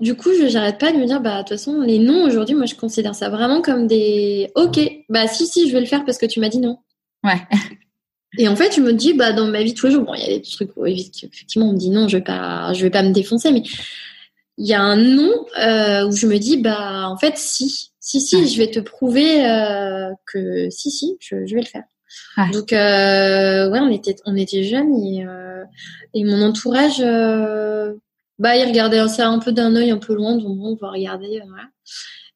du 0.00 0.14
coup, 0.14 0.30
je 0.32 0.46
j'arrête 0.48 0.78
pas 0.78 0.92
de 0.92 0.96
me 0.96 1.04
dire 1.04 1.20
bah 1.20 1.38
de 1.38 1.40
toute 1.40 1.58
façon 1.58 1.80
les 1.80 1.98
noms 1.98 2.24
aujourd'hui, 2.24 2.54
moi 2.54 2.66
je 2.66 2.74
considère 2.74 3.14
ça 3.14 3.28
vraiment 3.28 3.60
comme 3.60 3.86
des 3.86 4.50
OK, 4.54 4.80
bah 5.08 5.26
si 5.26 5.46
si, 5.46 5.68
je 5.68 5.72
vais 5.74 5.80
le 5.80 5.86
faire 5.86 6.04
parce 6.04 6.16
que 6.16 6.26
tu 6.26 6.40
m'as 6.40 6.48
dit 6.48 6.60
non. 6.60 6.78
Ouais. 7.24 7.40
Et 8.38 8.48
en 8.48 8.56
fait, 8.56 8.74
je 8.74 8.80
me 8.80 8.92
dis, 8.92 9.14
bah, 9.14 9.32
dans 9.32 9.46
ma 9.46 9.62
vie 9.62 9.72
de 9.72 9.78
tous 9.78 9.86
les 9.86 9.92
jours, 9.92 10.04
bon, 10.04 10.14
il 10.14 10.20
y 10.20 10.24
a 10.24 10.38
des 10.38 10.42
trucs 10.42 10.76
où 10.76 10.86
effectivement 10.86 11.68
on 11.68 11.72
me 11.72 11.78
dit 11.78 11.90
non, 11.90 12.08
je 12.08 12.18
vais 12.18 12.22
pas, 12.22 12.72
je 12.72 12.82
vais 12.82 12.90
pas 12.90 13.02
me 13.02 13.12
défoncer, 13.12 13.50
mais 13.50 13.62
il 14.56 14.66
y 14.66 14.74
a 14.74 14.80
un 14.80 14.96
non 14.96 15.46
euh, 15.58 16.06
où 16.06 16.12
je 16.12 16.26
me 16.26 16.38
dis, 16.38 16.58
bah, 16.58 17.08
en 17.08 17.16
fait, 17.16 17.36
si, 17.36 17.90
si, 17.98 18.20
si, 18.20 18.36
ouais. 18.36 18.46
je 18.46 18.58
vais 18.58 18.70
te 18.70 18.78
prouver 18.78 19.44
euh, 19.44 20.10
que 20.26 20.70
si, 20.70 20.90
si, 20.90 21.16
je, 21.18 21.46
je 21.46 21.54
vais 21.54 21.62
le 21.62 21.66
faire. 21.66 21.84
Ouais. 22.36 22.50
Donc, 22.50 22.72
euh, 22.72 23.70
ouais, 23.70 23.80
on 23.80 23.90
était, 23.90 24.16
on 24.26 24.36
était 24.36 24.62
jeunes 24.64 24.94
et, 25.02 25.24
euh, 25.26 25.64
et 26.14 26.24
mon 26.24 26.42
entourage, 26.42 27.00
euh, 27.00 27.94
bah, 28.38 28.56
il 28.56 28.66
regardait 28.66 29.06
ça 29.08 29.28
un 29.28 29.38
peu 29.38 29.52
d'un 29.52 29.74
œil 29.76 29.90
un 29.90 29.98
peu 29.98 30.14
loin, 30.14 30.36
donc 30.36 30.56
bon, 30.56 30.72
on 30.72 30.76
va 30.76 30.92
regarder, 30.92 31.40
voilà. 31.48 31.68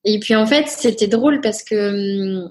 Et 0.04 0.18
puis 0.18 0.34
en 0.34 0.46
fait, 0.46 0.68
c'était 0.68 1.06
drôle 1.06 1.40
parce 1.40 1.62
que 1.62 2.42
hum, 2.42 2.50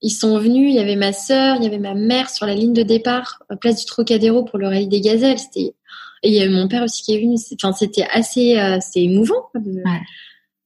ils 0.00 0.10
sont 0.10 0.38
venus, 0.38 0.70
il 0.70 0.76
y 0.76 0.78
avait 0.78 0.96
ma 0.96 1.12
sœur, 1.12 1.56
il 1.56 1.64
y 1.64 1.66
avait 1.66 1.78
ma 1.78 1.94
mère 1.94 2.30
sur 2.30 2.46
la 2.46 2.54
ligne 2.54 2.72
de 2.72 2.82
départ, 2.82 3.42
à 3.48 3.56
place 3.56 3.80
du 3.80 3.86
Trocadéro 3.86 4.44
pour 4.44 4.58
le 4.58 4.68
rallye 4.68 4.88
des 4.88 5.00
gazelles. 5.00 5.38
C'était 5.38 5.74
et 6.22 6.30
il 6.30 6.34
y 6.34 6.40
avait 6.40 6.52
mon 6.52 6.68
père 6.68 6.82
aussi 6.82 7.02
qui 7.02 7.14
est 7.14 7.20
venu. 7.20 7.36
Enfin, 7.54 7.72
c'était 7.72 8.06
assez, 8.10 8.58
euh, 8.58 8.78
c'est 8.80 9.02
émouvant 9.02 9.50
de, 9.54 9.82
ouais. 9.82 10.00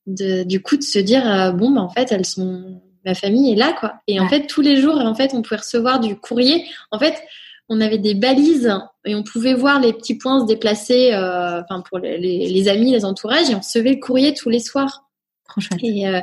de, 0.06 0.42
du 0.44 0.62
coup 0.62 0.76
de 0.76 0.82
se 0.82 0.98
dire 0.98 1.30
euh, 1.30 1.52
bon, 1.52 1.70
bah 1.70 1.82
en 1.82 1.90
fait, 1.90 2.10
elles 2.10 2.24
sont, 2.24 2.80
ma 3.04 3.14
famille 3.14 3.52
est 3.52 3.56
là 3.56 3.74
quoi. 3.78 3.94
Et 4.06 4.18
en 4.20 4.28
fait, 4.28 4.46
tous 4.46 4.62
les 4.62 4.78
jours, 4.78 4.96
en 4.96 5.14
fait, 5.14 5.34
on 5.34 5.42
pouvait 5.42 5.60
recevoir 5.60 6.00
du 6.00 6.16
courrier. 6.16 6.64
En 6.90 6.98
fait, 6.98 7.22
on 7.68 7.80
avait 7.80 7.98
des 7.98 8.14
balises 8.14 8.72
et 9.04 9.14
on 9.14 9.22
pouvait 9.22 9.54
voir 9.54 9.80
les 9.80 9.92
petits 9.92 10.16
points 10.16 10.40
se 10.40 10.46
déplacer, 10.46 11.12
euh, 11.12 11.62
enfin 11.62 11.82
pour 11.88 11.98
les, 11.98 12.18
les, 12.18 12.48
les, 12.48 12.68
amis, 12.68 12.92
les 12.92 13.04
entourages, 13.04 13.50
et 13.50 13.54
on 13.54 13.60
recevait 13.60 13.92
le 13.92 14.00
courrier 14.00 14.34
tous 14.34 14.48
les 14.48 14.60
soirs. 14.60 15.04
Trop 15.48 15.60
chouette. 15.60 15.80
Et, 15.82 16.08
euh, 16.08 16.20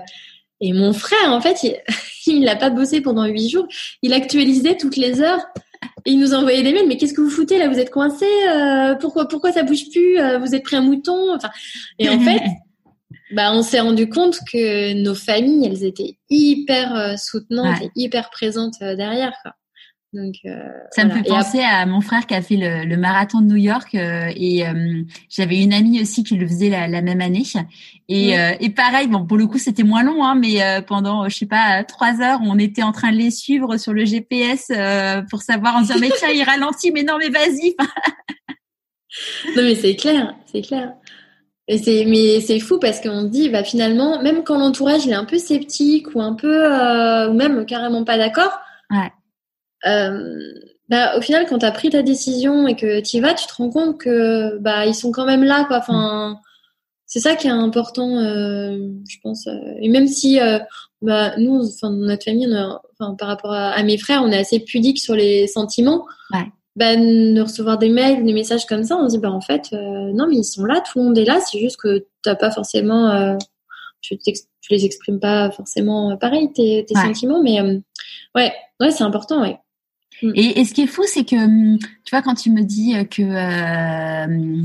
et 0.62 0.74
mon 0.74 0.94
frère, 0.94 1.32
en 1.32 1.42
fait, 1.42 1.58
il 2.28 2.42
n'a 2.42 2.56
pas 2.56 2.70
bossé 2.70 3.02
pendant 3.02 3.26
huit 3.26 3.50
jours. 3.50 3.68
Il 4.02 4.14
actualisait 4.14 4.78
toutes 4.78 4.98
les 4.98 5.22
heures. 5.22 5.42
Et 6.06 6.12
il 6.12 6.20
nous 6.20 6.34
envoyait 6.34 6.64
des 6.64 6.74
mails. 6.74 6.88
Mais 6.88 6.98
qu'est-ce 6.98 7.14
que 7.14 7.22
vous 7.22 7.30
foutez 7.30 7.58
là? 7.58 7.68
Vous 7.70 7.80
êtes 7.80 7.90
coincé 7.90 8.26
euh, 8.50 8.96
Pourquoi 8.96 9.28
Pourquoi 9.28 9.52
ça 9.52 9.64
bouge 9.64 9.90
plus 9.92 10.18
euh, 10.20 10.38
Vous 10.40 10.54
êtes 10.56 10.64
pris 10.64 10.76
un 10.76 10.82
mouton? 10.82 11.36
Enfin, 11.36 11.50
et 12.00 12.10
en 12.10 12.20
fait, 12.20 12.42
bah, 13.34 13.52
on 13.54 13.62
s'est 13.62 13.80
rendu 13.80 14.10
compte 14.10 14.40
que 14.52 14.94
nos 14.94 15.16
familles, 15.16 15.68
elles 15.68 15.84
étaient 15.86 16.18
hyper 16.30 16.96
euh, 16.96 17.16
soutenantes 17.18 17.80
Ouais. 17.80 17.86
et 17.88 17.92
hyper 17.96 18.30
présentes 18.30 18.76
euh, 18.82 18.96
derrière. 18.96 19.34
Quoi. 19.42 19.54
Donc, 20.12 20.34
euh, 20.46 20.56
Ça 20.90 21.04
voilà. 21.04 21.14
me 21.20 21.24
fait 21.24 21.30
penser 21.30 21.60
à 21.60 21.86
mon 21.86 22.02
frère 22.02 22.26
qui 22.26 22.34
a 22.34 22.42
fait 22.42 22.58
le, 22.58 22.84
le 22.84 22.98
marathon 22.98 23.42
de 23.42 23.46
New 23.46 23.58
York 23.58 23.94
euh, 23.94 24.32
et 24.36 24.68
euh, 24.68 25.04
j'avais 25.30 25.62
une 25.62 25.72
amie 25.72 26.02
aussi 26.02 26.24
qui 26.24 26.36
le 26.36 26.48
faisait 26.48 26.70
la, 26.70 26.88
la 26.88 27.04
même 27.04 27.22
année 27.22 27.44
et, 28.08 28.36
Mm. 28.36 28.56
et 28.60 28.70
pareil 28.72 29.08
bon 29.08 29.28
pour 29.28 29.38
le 29.38 29.46
coup 29.46 29.60
c'était 29.60 29.84
moins 29.84 30.02
long 30.02 30.24
hein, 30.24 30.34
mais 30.34 30.58
pendant 30.88 31.30
je 31.30 31.36
sais 31.38 31.46
pas 31.46 31.84
trois 31.84 32.22
heures 32.22 32.40
on 32.44 32.58
était 32.58 32.82
en 32.82 32.92
train 32.92 33.12
de 33.12 33.18
les 33.18 33.30
suivre 33.30 33.78
sur 33.78 33.94
le 33.94 34.04
GPS 34.04 34.72
pour 35.30 35.44
savoir 35.44 35.76
en 35.76 35.82
disant 35.82 36.00
mais 36.02 36.10
tiens 36.18 36.30
il 36.34 36.42
ralentit 36.42 36.92
mais 36.92 37.04
non 37.04 37.18
mais 37.20 37.30
vas-y 37.30 37.76
Non 39.56 39.64
mais 39.64 39.76
c'est 39.76 39.96
clair, 39.96 40.36
c'est 40.52 40.62
clair. 40.62 40.94
Et 41.68 41.78
c'est 41.78 42.06
mais 42.08 42.42
c'est 42.42 42.60
fou 42.60 42.80
parce 42.80 43.00
qu'on 43.00 43.22
se 43.22 43.28
dit 43.28 43.50
bah 43.50 43.64
finalement 43.64 44.22
même 44.24 44.44
quand 44.44 44.58
l'entourage 44.58 45.06
il 45.06 45.12
est 45.12 45.16
un 45.16 45.26
peu 45.26 45.38
sceptique 45.38 46.16
ou 46.16 46.22
un 46.22 46.34
peu 46.34 46.66
ou 47.28 47.34
même 47.34 47.66
carrément 47.68 48.04
pas 48.04 48.18
d'accord. 48.18 48.52
Ouais. 48.90 49.12
Euh, 49.86 50.38
bah 50.90 51.18
au 51.18 51.22
final 51.22 51.46
quand 51.48 51.60
tu 51.60 51.66
as 51.66 51.72
pris 51.72 51.90
ta 51.90 52.02
décision 52.02 52.68
et 52.68 52.76
que 52.76 53.00
tu 53.02 53.18
y 53.18 53.20
vas, 53.20 53.34
tu 53.34 53.46
te 53.48 53.54
rends 53.56 53.70
compte 53.70 53.98
que 54.00 54.58
bah 54.60 54.86
ils 54.86 54.96
sont 54.96 55.12
quand 55.12 55.26
même 55.26 55.44
là 55.44 55.64
quoi. 55.66 55.78
Enfin 55.78 56.40
c'est 57.06 57.20
ça 57.20 57.36
qui 57.36 57.48
est 57.48 57.52
important 57.52 58.18
euh, 58.18 58.78
je 59.08 59.18
pense 59.24 59.48
euh, 59.48 59.54
et 59.82 59.88
même 59.90 60.08
si 60.08 60.40
euh, 60.42 60.60
bah 61.02 61.38
nous 61.38 61.62
enfin 61.66 61.92
notre 61.92 62.24
famille 62.26 62.48
on 62.52 62.56
a- 62.56 62.82
enfin 63.00 63.16
par 63.16 63.28
rapport 63.30 63.54
à, 63.54 63.70
à 63.70 63.84
mes 63.84 63.98
frères, 63.98 64.22
on 64.24 64.32
est 64.32 64.38
assez 64.40 64.60
pudique 64.60 65.00
sur 65.00 65.16
les 65.16 65.48
sentiments 65.48 66.06
Ouais. 66.34 66.46
bah, 66.76 66.96
de 66.96 67.40
recevoir 67.42 67.78
des 67.78 67.90
mails, 67.90 68.24
des 68.26 68.34
messages 68.34 68.66
comme 68.66 68.84
ça, 68.84 68.98
on 68.98 69.08
se 69.10 69.16
dit 69.16 69.20
bah 69.22 69.32
en 69.32 69.42
fait 69.42 69.70
euh, 69.74 70.12
non 70.14 70.28
mais 70.28 70.36
ils 70.38 70.44
sont 70.44 70.66
là, 70.66 70.82
tout 70.82 71.00
le 71.00 71.06
monde 71.06 71.18
est 71.18 71.26
là, 71.26 71.40
c'est 71.40 71.60
juste 71.60 71.78
que 71.78 72.06
t'as 72.24 72.36
pas 72.36 72.52
forcément, 72.52 73.38
tu, 74.02 74.18
tu 74.18 74.34
les 74.72 74.86
exprimes 74.86 75.20
pas 75.20 75.52
forcément 75.52 76.18
pareil 76.18 76.52
tes, 76.54 76.84
tes 76.86 76.96
Ouais. 76.96 77.06
sentiments, 77.06 77.42
mais 77.42 77.62
ouais 78.36 78.54
ouais 78.82 78.92
c'est 78.92 79.04
important 79.04 79.42
ouais. 79.42 79.58
Et, 80.22 80.60
et 80.60 80.66
ce 80.66 80.74
qui 80.74 80.82
est 80.82 80.88
fou, 80.88 81.04
c'est 81.06 81.24
que 81.26 81.36
hum, 81.36 81.78
tu 81.80 82.12
vois 82.12 82.22
quand 82.22 82.36
tu 82.36 82.52
me 82.52 82.64
dis 82.64 82.96
euh, 82.96 83.04
que 83.04 83.22
euh, 83.22 84.62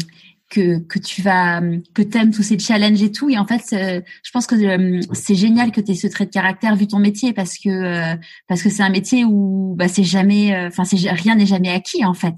que 0.50 0.78
que 0.80 0.98
tu 0.98 1.22
vas 1.22 1.60
que 1.94 2.02
t'aimes 2.02 2.32
tous 2.32 2.42
ces 2.42 2.58
challenges 2.58 3.02
et 3.02 3.12
tout, 3.12 3.28
et 3.30 3.38
en 3.38 3.46
fait, 3.46 3.62
euh, 3.72 4.00
je 4.22 4.30
pense 4.30 4.46
que 4.46 4.54
euh, 4.54 5.00
c'est 5.12 5.34
génial 5.34 5.72
que 5.72 5.80
tu 5.80 5.92
aies 5.92 5.94
ce 5.94 6.06
trait 6.08 6.26
de 6.26 6.30
caractère 6.30 6.76
vu 6.76 6.86
ton 6.86 6.98
métier 6.98 7.32
parce 7.32 7.58
que 7.58 7.68
euh, 7.68 8.16
parce 8.48 8.62
que 8.62 8.70
c'est 8.70 8.82
un 8.82 8.90
métier 8.90 9.24
où 9.24 9.74
bah 9.76 9.88
c'est 9.88 10.04
jamais, 10.04 10.54
euh, 10.54 10.68
enfin 10.68 10.84
c'est 10.84 10.96
rien 11.10 11.36
n'est 11.36 11.46
jamais 11.46 11.70
acquis 11.70 12.04
en 12.04 12.14
fait. 12.14 12.34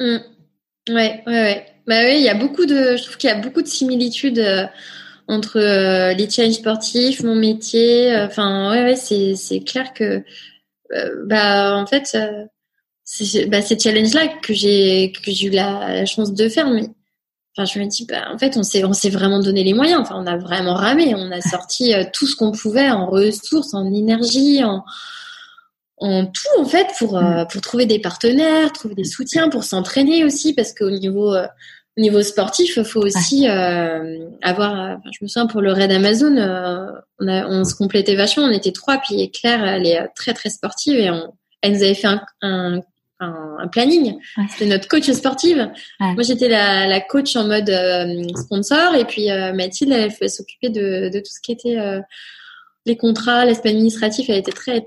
Mm. 0.00 0.16
Ouais 0.90 1.22
ouais 1.26 1.32
ouais. 1.32 1.66
Bah 1.86 2.00
oui 2.04 2.16
il 2.16 2.22
y 2.24 2.28
a 2.28 2.34
beaucoup 2.34 2.66
de, 2.66 2.96
je 2.96 3.02
trouve 3.04 3.16
qu'il 3.18 3.28
y 3.30 3.32
a 3.32 3.40
beaucoup 3.40 3.62
de 3.62 3.66
similitudes. 3.68 4.38
euh, 4.38 4.66
entre 5.30 5.58
euh, 5.58 6.14
les 6.14 6.28
challenges 6.30 6.54
sportifs, 6.54 7.22
mon 7.22 7.34
métier, 7.34 8.14
euh, 8.14 8.26
enfin 8.26 8.70
ouais 8.70 8.82
ouais 8.82 8.96
c'est 8.96 9.34
c'est 9.34 9.60
clair 9.60 9.92
que 9.92 10.24
euh, 10.94 11.24
bah 11.26 11.76
en 11.76 11.86
fait 11.86 12.10
euh, 12.14 12.46
c'est 13.10 13.46
bah, 13.46 13.62
ces 13.62 13.78
challenges 13.78 14.12
là 14.12 14.28
que 14.28 14.52
j'ai 14.52 15.12
que 15.12 15.30
j'ai 15.30 15.46
eu 15.46 15.50
la, 15.50 15.94
la 15.94 16.06
chance 16.06 16.34
de 16.34 16.48
faire 16.48 16.68
mais 16.68 16.82
enfin 17.56 17.64
je 17.64 17.78
me 17.78 17.86
dis 17.86 18.04
bah 18.04 18.28
en 18.32 18.38
fait 18.38 18.56
on 18.56 18.62
s'est 18.62 18.84
on 18.84 18.92
s'est 18.92 19.08
vraiment 19.08 19.40
donné 19.40 19.64
les 19.64 19.72
moyens 19.72 20.00
enfin 20.02 20.16
on 20.18 20.26
a 20.26 20.36
vraiment 20.36 20.74
ramé 20.74 21.14
on 21.14 21.30
a 21.30 21.40
sorti 21.40 21.94
euh, 21.94 22.04
tout 22.12 22.26
ce 22.26 22.36
qu'on 22.36 22.52
pouvait 22.52 22.90
en 22.90 23.06
ressources 23.06 23.72
en 23.72 23.92
énergie 23.92 24.62
en 24.62 24.84
en 26.00 26.26
tout 26.26 26.60
en 26.60 26.64
fait 26.64 26.86
pour 26.98 27.16
euh, 27.16 27.44
pour 27.44 27.60
trouver 27.60 27.86
des 27.86 27.98
partenaires, 27.98 28.72
trouver 28.72 28.94
des 28.94 29.04
soutiens, 29.04 29.48
pour 29.48 29.64
s'entraîner 29.64 30.24
aussi 30.24 30.54
parce 30.54 30.72
qu'au 30.72 30.90
niveau 30.90 31.34
euh, 31.34 31.46
au 31.96 32.00
niveau 32.00 32.22
sportif, 32.22 32.76
il 32.76 32.84
faut 32.84 33.00
aussi 33.00 33.48
euh, 33.48 34.24
avoir. 34.42 34.98
je 35.12 35.18
me 35.20 35.26
souviens 35.26 35.48
pour 35.48 35.60
le 35.60 35.72
raid 35.72 35.90
Amazon, 35.90 36.36
on, 37.18 37.28
a, 37.28 37.46
on 37.48 37.64
se 37.64 37.74
complétait 37.74 38.14
vachement. 38.14 38.44
On 38.44 38.52
était 38.52 38.70
trois, 38.70 38.98
puis 38.98 39.32
Claire, 39.32 39.64
elle 39.64 39.84
est 39.84 40.06
très 40.14 40.32
très 40.32 40.48
sportive 40.48 40.94
et 40.94 41.10
on, 41.10 41.34
elle 41.60 41.72
nous 41.72 41.82
avait 41.82 41.94
fait 41.94 42.06
un, 42.06 42.22
un, 42.42 42.80
un, 43.20 43.68
planning. 43.68 44.18
C'était 44.50 44.66
notre 44.66 44.88
coach 44.88 45.10
sportive. 45.10 45.70
Moi, 46.00 46.22
j'étais 46.22 46.48
la, 46.48 46.86
la, 46.86 47.00
coach 47.00 47.36
en 47.36 47.46
mode 47.46 47.70
sponsor. 48.36 48.94
Et 48.94 49.04
puis 49.04 49.28
Mathilde, 49.54 49.92
elle, 49.92 50.12
elle 50.20 50.30
s'occuper 50.30 50.68
de, 50.68 51.10
de 51.12 51.18
tout 51.18 51.30
ce 51.30 51.40
qui 51.40 51.52
était 51.52 51.76
les 52.88 52.96
contrats, 52.96 53.44
l'aspect 53.44 53.70
administratif, 53.70 54.28
elle 54.28 54.38
était 54.38 54.50
très 54.50 54.84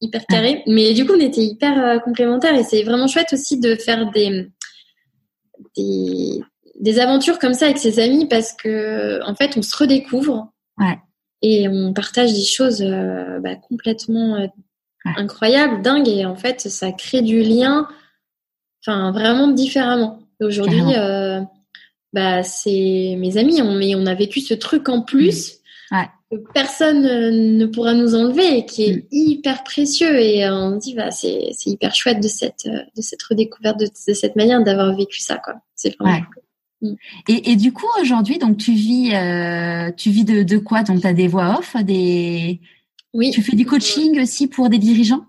hyper 0.00 0.26
carré. 0.26 0.62
Mais 0.66 0.92
du 0.92 1.06
coup, 1.06 1.14
on 1.14 1.20
était 1.20 1.42
hyper 1.42 1.82
euh, 1.82 1.98
complémentaires. 1.98 2.54
Et 2.54 2.64
c'est 2.64 2.82
vraiment 2.82 3.06
chouette 3.06 3.32
aussi 3.32 3.58
de 3.58 3.76
faire 3.76 4.10
des, 4.10 4.50
des, 5.76 7.00
aventures 7.00 7.38
comme 7.38 7.54
ça 7.54 7.66
avec 7.66 7.78
ses 7.78 8.00
amis 8.00 8.26
parce 8.26 8.52
que 8.52 9.22
en 9.24 9.34
fait, 9.34 9.56
on 9.56 9.62
se 9.62 9.74
redécouvre. 9.74 10.52
Et 11.46 11.68
on 11.68 11.92
partage 11.92 12.32
des 12.32 12.44
choses 12.44 12.80
euh, 12.80 13.38
bah, 13.40 13.54
complètement 13.54 14.36
euh, 14.36 14.46
incroyables, 15.04 15.82
dingues 15.82 16.08
et 16.08 16.24
en 16.24 16.36
fait, 16.36 16.60
ça 16.60 16.92
crée 16.92 17.22
du 17.22 17.42
lien, 17.42 17.88
enfin 18.82 19.12
vraiment 19.12 19.48
différemment. 19.48 20.20
Aujourd'hui, 20.40 20.82
bah 22.12 22.42
c'est 22.42 23.16
mes 23.18 23.36
amis, 23.36 23.60
on, 23.60 23.80
on 23.80 24.06
a 24.06 24.14
vécu 24.14 24.40
ce 24.40 24.54
truc 24.54 24.88
en 24.88 25.02
plus 25.02 25.60
personne 26.52 27.04
euh, 27.04 27.30
ne 27.30 27.66
pourra 27.66 27.94
nous 27.94 28.14
enlever 28.14 28.58
et 28.58 28.66
qui 28.66 28.84
est 28.84 28.96
mm. 28.96 29.02
hyper 29.10 29.64
précieux 29.64 30.18
et 30.18 30.44
euh, 30.44 30.54
on 30.54 30.76
dit 30.76 30.94
bah 30.94 31.10
c'est 31.10 31.52
hyper 31.66 31.94
chouette 31.94 32.20
de 32.20 32.28
cette 32.28 32.66
euh, 32.66 32.82
de 32.96 33.02
cette 33.02 33.22
redécouverte 33.22 33.78
de, 33.78 33.88
cette 34.14 34.36
manière 34.36 34.62
d'avoir 34.62 34.94
vécu 34.96 35.20
ça 35.20 35.38
quoi. 35.38 35.54
C'est 35.74 35.96
vraiment 35.98 36.24
mm. 36.80 36.94
et, 37.28 37.52
et, 37.52 37.56
du 37.56 37.72
coup 37.72 37.86
aujourd'hui 38.00 38.38
donc 38.38 38.58
tu 38.58 38.72
vis 38.72 39.10
tu 39.96 40.10
vis 40.10 40.24
de, 40.24 40.42
de 40.42 40.58
quoi? 40.58 40.82
Donc 40.82 41.00
tu 41.00 41.06
as 41.06 41.12
des 41.12 41.28
voix 41.28 41.58
off 41.58 41.76
des 41.82 42.60
oui. 43.14 43.30
Tu 43.30 43.42
fais 43.42 43.56
du 43.56 43.64
coaching 43.64 44.20
aussi 44.20 44.48
pour 44.48 44.68
des 44.68 44.78
dirigeants? 44.78 45.24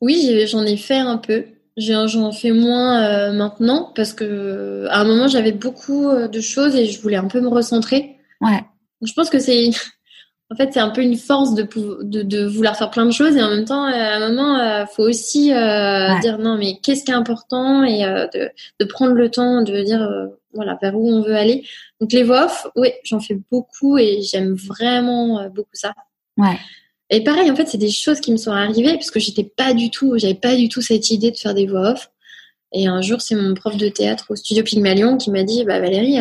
Oui 0.00 0.46
j'en 0.46 0.64
ai 0.64 0.76
fait 0.76 0.98
un 0.98 1.16
peu. 1.18 1.44
J'en 1.76 2.32
fais 2.32 2.50
moins 2.52 3.32
maintenant 3.32 3.92
parce 3.94 4.12
que 4.12 4.86
à 4.90 5.00
un 5.00 5.04
moment 5.04 5.26
j'avais 5.26 5.52
beaucoup 5.52 6.10
de 6.12 6.40
choses 6.40 6.76
et 6.76 6.86
je 6.86 7.00
voulais 7.00 7.16
un 7.16 7.28
peu 7.28 7.40
me 7.40 7.48
recentrer. 7.48 8.16
Ouais. 8.40 8.60
Je 9.00 9.12
pense 9.12 9.30
que 9.30 9.38
c'est 9.38 9.70
en 10.50 10.56
fait 10.56 10.70
c'est 10.72 10.80
un 10.80 10.90
peu 10.90 11.02
une 11.02 11.16
force 11.16 11.54
de, 11.54 11.66
de, 12.02 12.22
de 12.22 12.44
vouloir 12.44 12.76
faire 12.76 12.90
plein 12.90 13.06
de 13.06 13.10
choses 13.10 13.36
et 13.36 13.42
en 13.42 13.50
même 13.50 13.64
temps 13.64 13.84
à 13.84 14.16
un 14.16 14.28
moment 14.28 14.58
il 14.58 14.86
faut 14.94 15.04
aussi 15.04 15.52
euh, 15.52 16.18
dire 16.20 16.38
non 16.38 16.58
mais 16.58 16.78
qu'est-ce 16.82 17.04
qui 17.04 17.10
est 17.10 17.14
important 17.14 17.84
et 17.84 18.04
euh, 18.04 18.26
de, 18.34 18.50
de, 18.78 18.84
prendre 18.84 19.14
le 19.14 19.30
temps 19.30 19.62
de 19.62 19.82
dire 19.82 20.02
euh, 20.02 20.26
voilà 20.52 20.78
vers 20.82 20.94
où 20.94 21.08
on 21.08 21.22
veut 21.22 21.34
aller. 21.34 21.64
Donc 22.00 22.12
les 22.12 22.22
voix 22.22 22.44
off 22.44 22.66
oui 22.76 22.90
j'en 23.04 23.20
fais 23.20 23.38
beaucoup 23.50 23.96
et 23.98 24.20
j'aime 24.22 24.54
vraiment 24.54 25.48
beaucoup 25.48 25.70
ça 25.72 25.94
ouais. 26.38 26.58
Et 27.10 27.22
pareil 27.22 27.50
en 27.50 27.56
fait 27.56 27.66
c'est 27.68 27.78
des 27.78 27.90
choses 27.90 28.20
qui 28.20 28.32
me 28.32 28.36
sont 28.36 28.52
arrivées 28.52 28.94
parce 28.94 29.10
que 29.10 29.20
j'étais 29.20 29.44
pas 29.44 29.74
du 29.74 29.90
tout 29.90 30.18
j'avais 30.18 30.34
pas 30.34 30.56
du 30.56 30.68
tout 30.68 30.80
cette 30.80 31.10
idée 31.10 31.30
de 31.30 31.36
faire 31.36 31.54
des 31.54 31.66
voix 31.66 31.92
off. 31.92 32.10
Et 32.72 32.86
un 32.86 33.02
jour 33.02 33.20
c'est 33.20 33.34
mon 33.34 33.54
prof 33.54 33.76
de 33.76 33.88
théâtre 33.88 34.26
au 34.30 34.36
studio 34.36 34.62
Pygmalion 34.62 35.18
qui 35.18 35.30
m'a 35.30 35.42
dit 35.42 35.64
bah 35.64 35.80
Valérie 35.80 36.18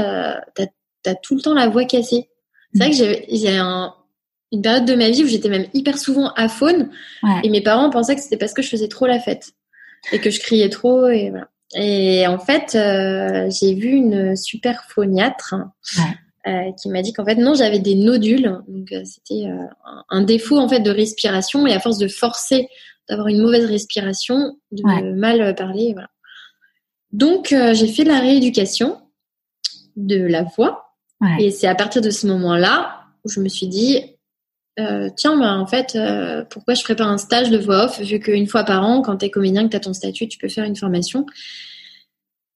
t'as 0.55 0.67
as 1.05 1.15
tout 1.15 1.35
le 1.35 1.41
temps 1.41 1.53
la 1.53 1.67
voix 1.67 1.85
cassée 1.85 2.27
c'est 2.73 2.83
vrai 2.83 2.91
que 2.91 3.35
j'ai 3.35 3.57
un, 3.57 3.93
une 4.51 4.61
période 4.61 4.85
de 4.85 4.95
ma 4.95 5.09
vie 5.09 5.23
où 5.23 5.27
j'étais 5.27 5.49
même 5.49 5.67
hyper 5.73 5.97
souvent 5.97 6.31
à 6.33 6.49
faune 6.49 6.89
et 7.43 7.49
mes 7.49 7.61
parents 7.61 7.89
pensaient 7.89 8.15
que 8.15 8.21
c'était 8.21 8.37
parce 8.37 8.53
que 8.53 8.61
je 8.61 8.69
faisais 8.69 8.87
trop 8.87 9.07
la 9.07 9.19
fête 9.19 9.53
et 10.11 10.19
que 10.19 10.29
je 10.29 10.39
criais 10.39 10.69
trop 10.69 11.07
et 11.07 11.29
voilà. 11.29 11.47
Et 11.73 12.27
en 12.27 12.37
fait, 12.37 12.75
euh, 12.75 13.49
j'ai 13.49 13.73
vu 13.73 13.91
une 13.91 14.35
super 14.35 14.83
phoniatre 14.89 15.55
euh, 16.47 16.71
qui 16.81 16.89
m'a 16.89 17.03
dit 17.03 17.13
qu'en 17.13 17.23
fait 17.23 17.35
non, 17.35 17.53
j'avais 17.53 17.77
des 17.77 17.93
nodules, 17.93 18.61
donc 18.67 18.91
euh, 18.91 19.03
c'était 19.05 19.45
euh, 19.45 19.67
un 20.09 20.23
défaut 20.23 20.57
en 20.57 20.67
fait 20.67 20.79
de 20.79 20.89
respiration. 20.89 21.67
Et 21.67 21.73
à 21.73 21.79
force 21.79 21.99
de 21.99 22.07
forcer 22.07 22.67
d'avoir 23.07 23.27
une 23.27 23.43
mauvaise 23.43 23.65
respiration, 23.65 24.57
de 24.71 25.13
mal 25.13 25.53
parler, 25.53 25.91
voilà. 25.93 26.09
Donc 27.11 27.49
j'ai 27.49 27.87
fait 27.87 28.03
de 28.03 28.09
la 28.09 28.19
rééducation 28.19 28.97
de 29.95 30.17
la 30.17 30.43
voix. 30.43 30.95
Et 31.39 31.51
c'est 31.51 31.67
à 31.67 31.75
partir 31.75 32.01
de 32.01 32.09
ce 32.09 32.25
moment-là 32.25 33.01
où 33.23 33.29
je 33.29 33.41
me 33.41 33.49
suis 33.49 33.67
dit, 33.67 34.01
tiens, 34.77 35.37
bah, 35.37 35.57
en 35.57 35.67
fait, 35.67 35.97
pourquoi 36.49 36.73
je 36.73 36.81
ferais 36.81 36.95
pas 36.95 37.03
un 37.03 37.17
stage 37.17 37.49
de 37.49 37.57
voix 37.57 37.85
off, 37.85 37.99
vu 37.99 38.19
qu'une 38.19 38.47
fois 38.47 38.63
par 38.63 38.83
an, 38.83 39.01
quand 39.01 39.17
tu 39.17 39.25
es 39.25 39.29
comédien, 39.29 39.65
que 39.65 39.71
tu 39.71 39.75
as 39.75 39.81
ton 39.81 39.93
statut, 39.93 40.27
tu 40.29 40.37
peux 40.37 40.47
faire 40.47 40.63
une 40.63 40.77
formation. 40.77 41.25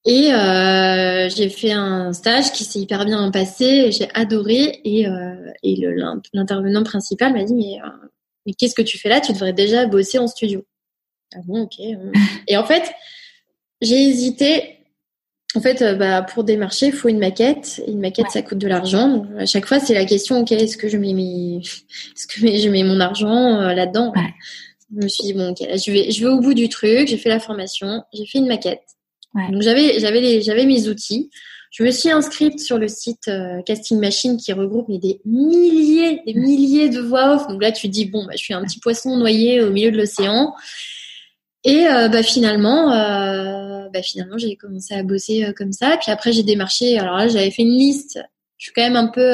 Et 0.05 0.31
euh, 0.31 1.29
j'ai 1.29 1.49
fait 1.49 1.71
un 1.71 2.13
stage 2.13 2.51
qui 2.51 2.63
s'est 2.63 2.79
hyper 2.79 3.05
bien 3.05 3.31
passé, 3.31 3.91
j'ai 3.91 4.07
adoré. 4.13 4.81
Et, 4.83 5.07
euh, 5.07 5.51
et 5.63 5.75
l'intervenant 6.33 6.83
principal 6.83 7.33
m'a 7.33 7.43
dit, 7.43 7.55
mais, 7.55 7.81
euh, 7.83 8.07
mais 8.45 8.53
qu'est-ce 8.53 8.75
que 8.75 8.83
tu 8.83 8.99
fais 8.99 9.09
là? 9.09 9.19
Tu 9.19 9.33
devrais 9.33 9.53
déjà 9.53 9.87
bosser 9.87 10.19
en 10.19 10.27
studio. 10.27 10.63
Ah 11.33 11.39
bon, 11.45 11.63
ok. 11.63 11.79
et 12.47 12.57
en 12.57 12.65
fait, 12.65 12.91
j'ai 13.81 14.03
hésité 14.03 14.75
en 15.55 15.61
fait, 15.61 15.81
euh, 15.81 15.95
bah, 15.95 16.21
pour 16.21 16.43
démarcher, 16.43 16.87
il 16.87 16.91
faut 16.91 17.07
une 17.07 17.19
maquette. 17.19 17.81
Une 17.87 17.99
maquette, 17.99 18.29
ça 18.29 18.41
coûte 18.41 18.57
de 18.57 18.67
l'argent. 18.67 19.25
à 19.37 19.45
chaque 19.45 19.65
fois, 19.65 19.79
c'est 19.79 19.93
la 19.93 20.05
question 20.05 20.41
ok, 20.41 20.51
est-ce 20.51 20.75
que 20.75 20.89
je 20.89 20.97
mets 20.97 21.13
mes... 21.13 21.57
est-ce 22.15 22.27
que 22.27 22.41
je 22.41 22.69
mets 22.69 22.83
mon 22.83 22.99
argent 22.99 23.61
euh, 23.61 23.73
là-dedans? 23.73 24.11
Je 24.91 25.03
me 25.03 25.07
suis 25.07 25.23
dit 25.23 25.33
bon, 25.33 25.51
ok, 25.51 25.59
je 25.59 25.91
vais, 25.91 26.11
je 26.11 26.19
vais 26.25 26.29
au 26.29 26.39
bout 26.39 26.53
du 26.53 26.67
truc. 26.67 27.07
J'ai 27.07 27.17
fait 27.17 27.29
la 27.29 27.39
formation, 27.39 28.03
j'ai 28.13 28.25
fait 28.25 28.39
une 28.39 28.47
maquette. 28.47 28.83
Donc 29.51 29.61
j'avais, 29.61 29.99
j'avais 29.99 30.21
les, 30.21 30.41
j'avais 30.41 30.65
mes 30.65 30.87
outils. 30.87 31.29
Je 31.71 31.83
me 31.83 31.91
suis 31.91 32.09
inscrite 32.09 32.61
sur 32.61 32.77
le 32.77 32.87
site 32.87 33.27
euh, 33.27 33.61
Casting 33.63 33.99
Machine 33.99 34.37
qui 34.37 34.53
regroupe 34.53 34.89
des 34.89 35.19
milliers, 35.25 36.21
des 36.25 36.33
milliers 36.33 36.87
de 36.87 37.01
voix 37.01 37.35
off. 37.35 37.47
Donc 37.47 37.61
là, 37.61 37.73
tu 37.73 37.89
dis 37.89 38.05
bon, 38.05 38.25
bah, 38.25 38.31
je 38.33 38.37
suis 38.37 38.53
un 38.53 38.63
petit 38.63 38.79
poisson 38.79 39.17
noyé 39.17 39.61
au 39.61 39.71
milieu 39.71 39.91
de 39.91 39.97
l'océan. 39.97 40.53
Et 41.65 41.87
euh, 41.87 42.07
bah, 42.09 42.21
finalement, 42.21 42.93
euh, 42.93 43.89
bah, 43.91 44.01
finalement, 44.03 44.37
j'ai 44.37 44.55
commencé 44.55 44.93
à 44.93 45.01
bosser 45.03 45.43
euh, 45.43 45.51
comme 45.51 45.73
ça. 45.73 45.97
Puis 45.99 46.11
après, 46.11 46.31
j'ai 46.31 46.43
démarché. 46.43 46.97
Alors 46.97 47.17
là, 47.17 47.27
j'avais 47.27 47.51
fait 47.51 47.63
une 47.63 47.75
liste. 47.75 48.19
Je 48.57 48.65
suis 48.65 48.73
quand 48.73 48.83
même 48.83 48.95
un 48.95 49.07
peu, 49.07 49.33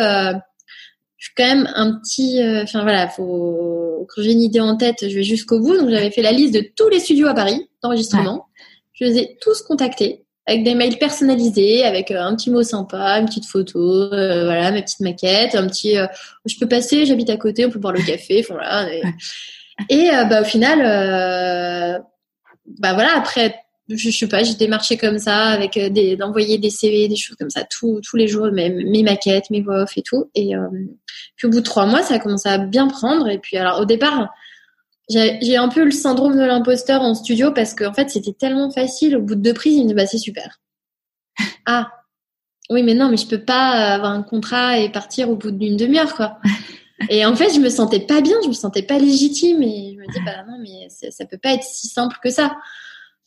je 1.18 1.26
suis 1.26 1.34
quand 1.38 1.46
même 1.46 1.70
un 1.76 2.00
petit. 2.00 2.40
Enfin 2.64 2.82
voilà, 2.82 3.08
faut 3.08 4.08
quand 4.10 4.24
j'ai 4.24 4.32
une 4.32 4.42
idée 4.42 4.60
en 4.60 4.76
tête, 4.78 5.08
je 5.08 5.16
vais 5.16 5.24
jusqu'au 5.24 5.60
bout. 5.60 5.78
Donc 5.78 5.90
j'avais 5.90 6.10
fait 6.10 6.24
la 6.24 6.32
liste 6.32 6.56
de 6.56 6.66
tous 6.76 6.90
les 6.90 7.00
studios 7.00 7.28
à 7.28 7.36
Paris 7.36 7.70
d'enregistrement. 7.84 8.48
Je 9.02 9.06
les 9.08 9.18
ai 9.18 9.38
tous 9.42 9.62
contactés 9.64 10.24
avec 10.48 10.64
des 10.64 10.74
mails 10.74 10.98
personnalisés, 10.98 11.84
avec 11.84 12.12
un 12.12 12.36
petit 12.36 12.50
mot 12.50 12.64
sympa, 12.64 13.20
une 13.20 13.26
petite 13.26 13.46
photo, 13.46 14.10
voilà, 14.10 14.72
ma 14.72 14.82
petite 14.82 15.02
maquette, 15.02 15.56
un 15.56 15.68
petit. 15.68 15.96
je 16.46 16.56
peux 16.60 16.68
passer, 16.68 17.06
j'habite 17.06 17.30
à 17.30 17.38
côté, 17.38 17.66
on 17.66 17.70
peut 17.70 17.80
boire 17.80 17.94
le 17.94 18.02
café. 18.02 18.44
Voilà. 18.50 18.92
Et, 18.92 19.02
et 19.90 20.10
bah, 20.30 20.42
au 20.42 20.46
final 20.46 22.02
bah 22.80 22.94
voilà, 22.94 23.18
après, 23.18 23.56
je, 23.90 24.10
sais 24.10 24.28
pas, 24.28 24.44
j'ai 24.44 24.56
démarché 24.56 24.98
comme 24.98 25.20
ça, 25.20 25.48
avec 25.48 25.78
euh, 25.78 25.90
des, 25.90 26.16
d'envoyer 26.16 26.58
des 26.58 26.70
CV, 26.70 27.08
des 27.08 27.16
choses 27.16 27.36
comme 27.38 27.50
ça, 27.50 27.64
tous 27.64 28.00
tous 28.02 28.18
les 28.18 28.28
jours, 28.28 28.52
mes, 28.52 28.70
mes 28.70 29.04
maquettes, 29.04 29.50
mes 29.50 29.62
voix 29.62 29.84
off 29.84 29.98
et 29.98 30.02
tout. 30.02 30.30
Et 30.36 30.56
euh, 30.56 30.68
puis 31.36 31.48
au 31.48 31.50
bout 31.50 31.60
de 31.60 31.66
trois 31.66 31.86
mois, 31.86 32.04
ça 32.04 32.16
a 32.16 32.20
commencé 32.20 32.48
à 32.50 32.58
bien 32.58 32.88
prendre. 32.88 33.28
Et 33.28 33.40
puis 33.40 33.58
alors 33.58 33.80
au 33.80 33.86
départ, 33.86 34.30
j'ai 35.12 35.58
un 35.58 35.68
peu 35.70 35.84
le 35.84 35.92
syndrome 35.92 36.36
de 36.36 36.44
l'imposteur 36.44 37.02
en 37.02 37.14
studio 37.14 37.52
parce 37.52 37.74
qu'en 37.74 37.90
en 37.90 37.94
fait, 37.94 38.10
c'était 38.10 38.34
tellement 38.34 38.72
facile. 38.72 39.18
Au 39.18 39.22
bout 39.22 39.36
de 39.36 39.42
deux 39.42 39.54
prises, 39.54 39.78
il 39.78 39.84
me 39.84 39.88
dit 39.90 39.94
bah 39.94 40.08
c'est 40.08 40.18
super. 40.18 40.60
Ah 41.66 41.92
oui, 42.70 42.84
mais 42.84 42.94
non, 42.94 43.10
mais 43.10 43.18
je 43.18 43.28
peux 43.28 43.44
pas 43.44 43.72
avoir 43.94 44.12
un 44.12 44.24
contrat 44.24 44.80
et 44.80 44.90
partir 44.90 45.30
au 45.30 45.36
bout 45.36 45.52
d'une 45.52 45.76
demi-heure, 45.76 46.16
quoi. 46.16 46.40
Et 47.10 47.26
en 47.26 47.36
fait, 47.36 47.54
je 47.54 47.60
me 47.60 47.70
sentais 47.70 48.00
pas 48.00 48.22
bien, 48.22 48.38
je 48.44 48.48
me 48.48 48.54
sentais 48.54 48.84
pas 48.84 49.00
légitime 49.00 49.62
et 49.64 49.96
je 49.96 50.00
me 50.00 50.14
dis 50.14 50.20
bah 50.24 50.44
non 50.48 50.60
mais 50.62 50.88
ça 50.90 51.26
peut 51.26 51.40
pas 51.40 51.54
être 51.54 51.64
si 51.64 51.88
simple 51.88 52.16
que 52.24 52.30
ça. 52.30 52.56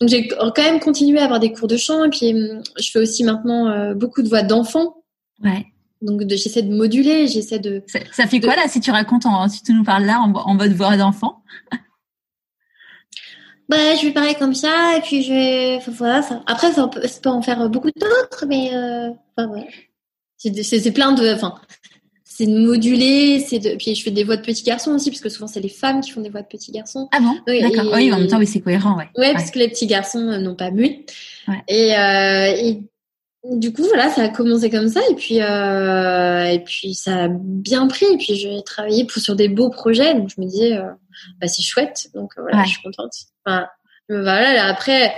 Donc 0.01 0.11
j'ai 0.11 0.29
quand 0.29 0.63
même 0.63 0.81
continué 0.81 1.19
à 1.19 1.25
avoir 1.25 1.41
des 1.41 1.53
cours 1.53 1.67
de 1.67 1.77
chant 1.77 2.05
et 2.05 2.11
puis 2.11 2.33
hum, 2.35 2.63
je 2.79 2.91
fais 2.91 3.01
aussi 3.01 3.25
maintenant 3.25 3.69
euh, 3.69 3.95
beaucoup 3.95 4.23
de 4.23 4.29
voix 4.29 4.43
d'enfants. 4.43 5.03
Ouais. 5.43 5.67
Donc 6.05 6.23
j'essaie 6.29 6.63
de 6.63 6.75
moduler, 6.75 7.27
j'essaie 7.27 7.59
de. 7.59 7.83
Ça, 8.13 8.27
fait 8.27 8.41
quoi 8.41 8.57
là 8.57 8.69
si 8.69 8.81
tu 8.81 8.91
racontes, 8.91 9.27
en, 9.27 9.49
si 9.49 9.63
tu 9.63 9.73
nous 9.73 9.85
parles 9.85 10.05
là 10.05 10.21
en, 10.21 10.33
en 10.33 10.55
mode 10.55 10.73
voix 10.73 10.97
d'enfant 10.97 11.43
Bah 13.69 13.97
je 13.97 14.07
vais 14.07 14.13
parler 14.13 14.35
comme 14.35 14.55
ça 14.55 14.99
et 14.99 15.01
puis 15.01 15.23
je 15.23 15.33
vais 15.33 15.79
voilà 15.89 16.21
ça. 16.21 16.43
Après 16.47 16.73
ça 16.73 16.87
peut, 16.87 17.07
ça 17.07 17.21
peut 17.23 17.31
en 17.31 17.41
faire 17.41 17.71
beaucoup 17.71 17.91
d'autres 17.97 18.45
mais 18.47 18.75
euh... 18.75 19.11
enfin. 19.37 19.65
C'est 20.37 20.93
plein 20.93 21.13
de 21.13 21.33
enfin 21.33 21.55
c'est 22.37 22.47
de 22.47 22.59
moduler, 22.59 23.39
c'est 23.39 23.61
de. 23.61 23.77
Puis 23.77 23.95
je 23.95 24.03
fais 24.03 24.11
des 24.11 24.25
voix 24.25 24.37
de 24.37 24.43
petits 24.43 24.65
garçons 24.65 24.91
aussi, 24.91 25.11
parce 25.11 25.21
que 25.21 25.29
souvent 25.29 25.47
c'est 25.47 25.61
les 25.61 25.69
femmes 25.69 26.01
qui 26.01 26.11
font 26.11 26.21
des 26.21 26.31
voix 26.31 26.43
de 26.43 26.49
petits 26.49 26.73
garçons. 26.73 27.09
Ah 27.13 27.21
bon? 27.21 27.37
D'accord. 27.47 27.93
Oui, 27.95 28.13
en 28.13 28.19
même 28.19 28.27
temps, 28.27 28.39
oui, 28.39 28.47
c'est 28.49 28.61
cohérent, 28.61 28.97
ouais. 28.97 29.09
ouais. 29.17 29.33
parce 29.35 29.53
que 29.53 29.61
les 29.61 29.69
petits 29.69 29.87
garçons 29.87 30.19
euh, 30.19 30.39
n'ont 30.39 30.57
pas. 30.57 30.71
Ouais. 30.71 31.05
Et, 31.69 31.97
euh, 31.97 32.57
et, 32.57 32.83
du 33.45 33.73
coup, 33.73 33.83
voilà, 33.83 34.09
ça 34.09 34.23
a 34.23 34.29
commencé 34.31 34.71
comme 34.71 34.89
ça 34.89 35.01
et 35.11 35.15
puis 35.15 35.43
euh, 35.43 36.45
et 36.45 36.61
puis 36.61 36.95
ça 36.95 37.25
a 37.25 37.29
bien 37.29 37.87
pris 37.87 38.07
et 38.07 38.17
puis 38.17 38.35
j'ai 38.37 38.63
travaillé 38.65 39.05
pour, 39.05 39.21
sur 39.23 39.37
des 39.37 39.49
beaux 39.49 39.69
projets 39.69 40.15
donc 40.15 40.31
je 40.35 40.41
me 40.41 40.47
disais 40.47 40.77
euh, 40.79 40.89
bah 41.41 41.47
c'est 41.47 41.63
chouette 41.63 42.09
donc 42.15 42.33
euh, 42.39 42.43
voilà, 42.43 42.65
je 42.65 42.71
suis 42.71 42.83
contente. 42.83 43.13
Enfin, 43.45 43.67
voilà, 44.09 44.67
après 44.67 45.15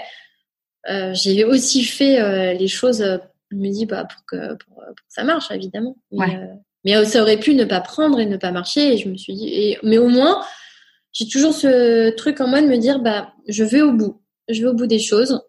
euh, 0.90 1.15
j'ai 1.15 1.44
aussi 1.44 1.85
fait 1.85 2.55
les 2.55 2.69
choses 2.69 3.05
je 3.53 3.57
me 3.57 3.69
dis 3.70 3.86
bah 3.86 4.05
pour 4.05 4.24
que 4.27 4.55
pour, 4.55 4.77
que 4.78 5.03
ça 5.09 5.23
marche 5.23 5.53
évidemment. 5.53 5.97
Mais, 6.11 6.40
mais 6.85 7.05
ça 7.05 7.23
aurait 7.23 7.39
pu 7.39 7.55
ne 7.55 7.65
pas 7.65 7.81
prendre 7.81 8.19
et 8.19 8.27
ne 8.27 8.36
pas 8.36 8.51
marcher 8.51 8.94
et 8.94 8.98
je 8.98 9.09
me 9.09 9.16
suis 9.16 9.35
dit 9.35 9.48
et, 9.48 9.78
mais 9.85 9.98
au 9.98 10.09
moins 10.09 10.44
j'ai 11.12 11.28
toujours 11.28 11.55
ce 11.55 12.11
truc 12.16 12.40
en 12.40 12.48
moi 12.48 12.61
de 12.61 12.66
me 12.66 12.77
dire 12.77 12.98
bah 12.98 13.32
je 13.47 13.62
vais 13.62 13.82
au 13.82 13.93
bout. 13.93 14.20
Je 14.48 14.62
vais 14.62 14.69
au 14.69 14.74
bout 14.74 14.86
des 14.86 14.98
choses 14.98 15.40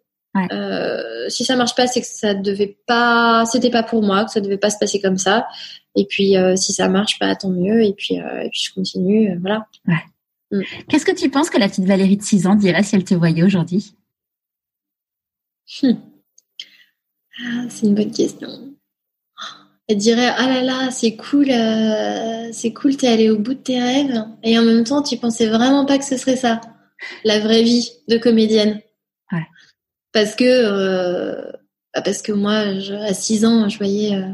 euh, 0.52 1.30
si 1.30 1.46
ça 1.46 1.56
marche 1.56 1.76
pas, 1.76 1.88
c'est 1.88 2.02
que 2.02 2.08
ça 2.08 2.34
devait 2.34 2.78
pas, 2.86 3.46
c'était 3.46 3.70
pas 3.70 3.84
pour 3.84 4.04
moi, 4.04 4.26
que 4.26 4.32
ça 4.32 4.42
devait 4.42 4.58
pas 4.58 4.70
se 4.70 4.78
passer 4.78 5.00
comme 5.00 5.18
ça. 5.18 5.48
Et 5.96 6.06
puis 6.06 6.38
euh, 6.38 6.56
si 6.56 6.74
ça 6.74 6.90
marche, 6.90 7.20
pas, 7.20 7.36
tant 7.36 7.50
mieux. 7.50 7.84
Et 7.84 7.94
puis, 7.94 8.20
euh, 8.20 8.42
et 8.42 8.50
puis 8.50 8.62
je 8.68 8.74
continue, 8.74 9.38
voilà. 9.40 9.68
Mm. 10.52 10.62
Qu'est-ce 10.90 11.06
que 11.06 11.16
tu 11.16 11.30
penses 11.30 11.50
que 11.50 11.58
la 11.58 11.68
petite 11.68 11.86
Valérie 11.86 12.18
de 12.18 12.24
6 12.24 12.48
ans 12.48 12.56
dirait 12.56 12.84
si 12.84 12.96
elle 12.96 13.04
te 13.04 13.16
voyait 13.16 13.44
aujourd'hui? 13.44 13.94
Hmm. 15.84 15.96
ah, 17.44 17.66
C'est 17.70 17.86
une 17.86 17.96
bonne 17.96 18.12
question. 18.12 18.48
Elle 19.90 19.98
dirait 19.98 20.32
ah 20.36 20.48
là 20.48 20.64
là 20.64 20.92
c'est 20.92 21.16
cool 21.16 21.46
c'est 22.52 22.74
cool 22.74 22.98
t'es 22.98 23.08
allée 23.08 23.30
au 23.30 23.40
bout 23.40 23.54
de 23.54 23.60
tes 23.60 23.80
rêves 23.82 24.26
et 24.44 24.60
en 24.60 24.64
même 24.64 24.84
temps 24.84 25.02
tu 25.02 25.16
pensais 25.16 25.48
vraiment 25.48 25.86
pas 25.86 25.98
que 25.98 26.04
ce 26.04 26.18
serait 26.18 26.36
ça 26.36 26.60
la 27.24 27.40
vraie 27.40 27.64
vie 27.64 27.90
de 28.10 28.18
comédienne 28.18 28.82
parce 30.18 30.34
que 30.34 30.46
euh, 30.46 31.52
bah, 31.94 32.02
parce 32.02 32.24
que 32.24 32.32
moi 32.32 32.80
je, 32.80 32.96
à 32.96 33.14
6 33.14 33.46
ans 33.46 33.70
je 33.70 33.78
voyais 33.78 34.16
euh, 34.16 34.32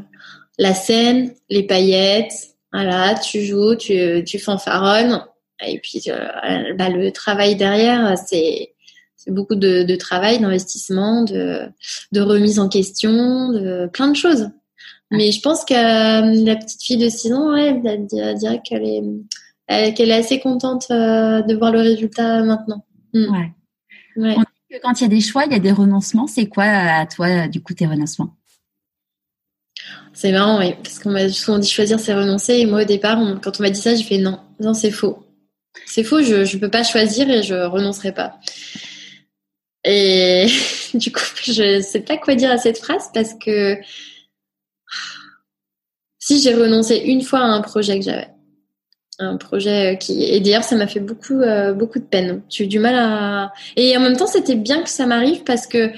la 0.58 0.74
scène 0.74 1.34
les 1.50 1.64
paillettes. 1.64 2.56
Voilà 2.72 3.16
tu 3.16 3.44
joues 3.44 3.76
tu 3.76 4.24
tu 4.26 4.40
fanfaronnes. 4.40 5.26
Et 5.66 5.80
puis 5.80 6.04
euh, 6.08 6.74
bah, 6.78 6.88
le 6.90 7.12
travail 7.12 7.58
derrière 7.58 8.18
c'est 8.18 8.74
c'est 9.18 9.32
beaucoup 9.32 9.56
de, 9.56 9.84
de 9.84 9.96
travail 9.96 10.40
d'investissement 10.40 11.24
de 11.24 11.64
de 12.14 12.22
remise 12.22 12.60
en 12.60 12.70
question 12.70 13.50
de 13.50 13.90
plein 13.92 14.08
de 14.08 14.16
choses. 14.16 14.52
Mais 15.12 15.32
je 15.32 15.42
pense 15.42 15.66
que 15.66 15.74
la 15.74 16.56
petite 16.56 16.82
fille 16.82 16.98
de 16.98 17.10
6 17.10 17.34
ans 17.34 17.54
ouais, 17.54 17.82
elle 17.84 18.08
dirait 18.38 18.62
qu'elle 18.64 18.86
est 18.86 19.94
qu'elle 19.96 20.12
est 20.12 20.14
assez 20.14 20.40
contente 20.40 20.88
de 20.90 21.58
voir 21.58 21.74
le 21.74 21.82
résultat 21.82 22.42
maintenant. 22.42 22.86
Mm. 23.14 23.26
ouais. 23.34 24.30
ouais 24.30 24.36
quand 24.82 25.00
il 25.00 25.04
y 25.04 25.06
a 25.06 25.10
des 25.10 25.22
choix, 25.22 25.46
il 25.46 25.52
y 25.52 25.56
a 25.56 25.60
des 25.60 25.72
renoncements. 25.72 26.28
C'est 26.28 26.48
quoi 26.48 26.66
à 26.66 27.06
toi, 27.06 27.48
du 27.48 27.62
coup, 27.62 27.74
tes 27.74 27.88
renoncements? 27.88 28.36
C'est 30.14 30.32
marrant, 30.32 30.60
oui, 30.60 30.76
parce 30.84 31.00
qu'on 31.00 31.12
m'a 31.12 31.28
souvent 31.30 31.58
dit 31.58 31.70
choisir, 31.70 32.00
c'est 32.00 32.14
renoncer. 32.14 32.54
Et 32.54 32.66
moi, 32.66 32.84
au 32.84 32.86
départ, 32.86 33.18
quand 33.42 33.60
on 33.60 33.64
m'a 33.64 33.70
dit 33.70 33.80
ça, 33.80 33.96
j'ai 33.96 34.04
fait 34.04 34.18
non, 34.18 34.40
non, 34.60 34.74
c'est 34.74 34.92
faux. 34.92 35.26
C'est 35.86 36.04
faux, 36.04 36.22
je 36.22 36.56
ne 36.56 36.60
peux 36.60 36.70
pas 36.70 36.84
choisir 36.84 37.30
et 37.30 37.42
je 37.44 37.56
renoncerai 37.56 38.14
pas. 38.14 38.40
Et 39.84 40.48
du 40.94 41.12
coup, 41.12 41.22
je 41.44 41.78
ne 41.78 41.82
sais 41.82 42.02
pas 42.02 42.18
quoi 42.18 42.36
dire 42.36 42.52
à 42.52 42.58
cette 42.58 42.78
phrase 42.78 43.10
parce 43.14 43.34
que 43.34 43.78
si 46.20 46.40
j'ai 46.42 46.54
renoncé 46.54 46.96
une 46.98 47.22
fois 47.22 47.40
à 47.40 47.48
un 47.48 47.62
projet 47.62 48.00
que 48.00 48.06
j'avais, 48.06 48.33
un 49.20 49.38
projet 49.38 49.98
qui 50.00 50.24
et 50.24 50.40
d'ailleurs 50.40 50.64
ça 50.64 50.76
m'a 50.76 50.88
fait 50.88 51.00
beaucoup 51.00 51.40
euh, 51.42 51.74
beaucoup 51.74 52.00
de 52.00 52.06
peine. 52.06 52.42
J'ai 52.50 52.66
eu 52.66 52.68
du 52.68 52.80
mal 52.80 52.96
à 52.96 53.54
et 53.76 53.96
en 53.96 54.00
même 54.00 54.18
temps 54.18 54.28
c'était 54.28 54.56
bien 54.56 54.82
que 54.82 54.90
ça 54.90 55.06
m'arrive 55.06 55.44
parce 55.44 55.68
que 55.68 55.92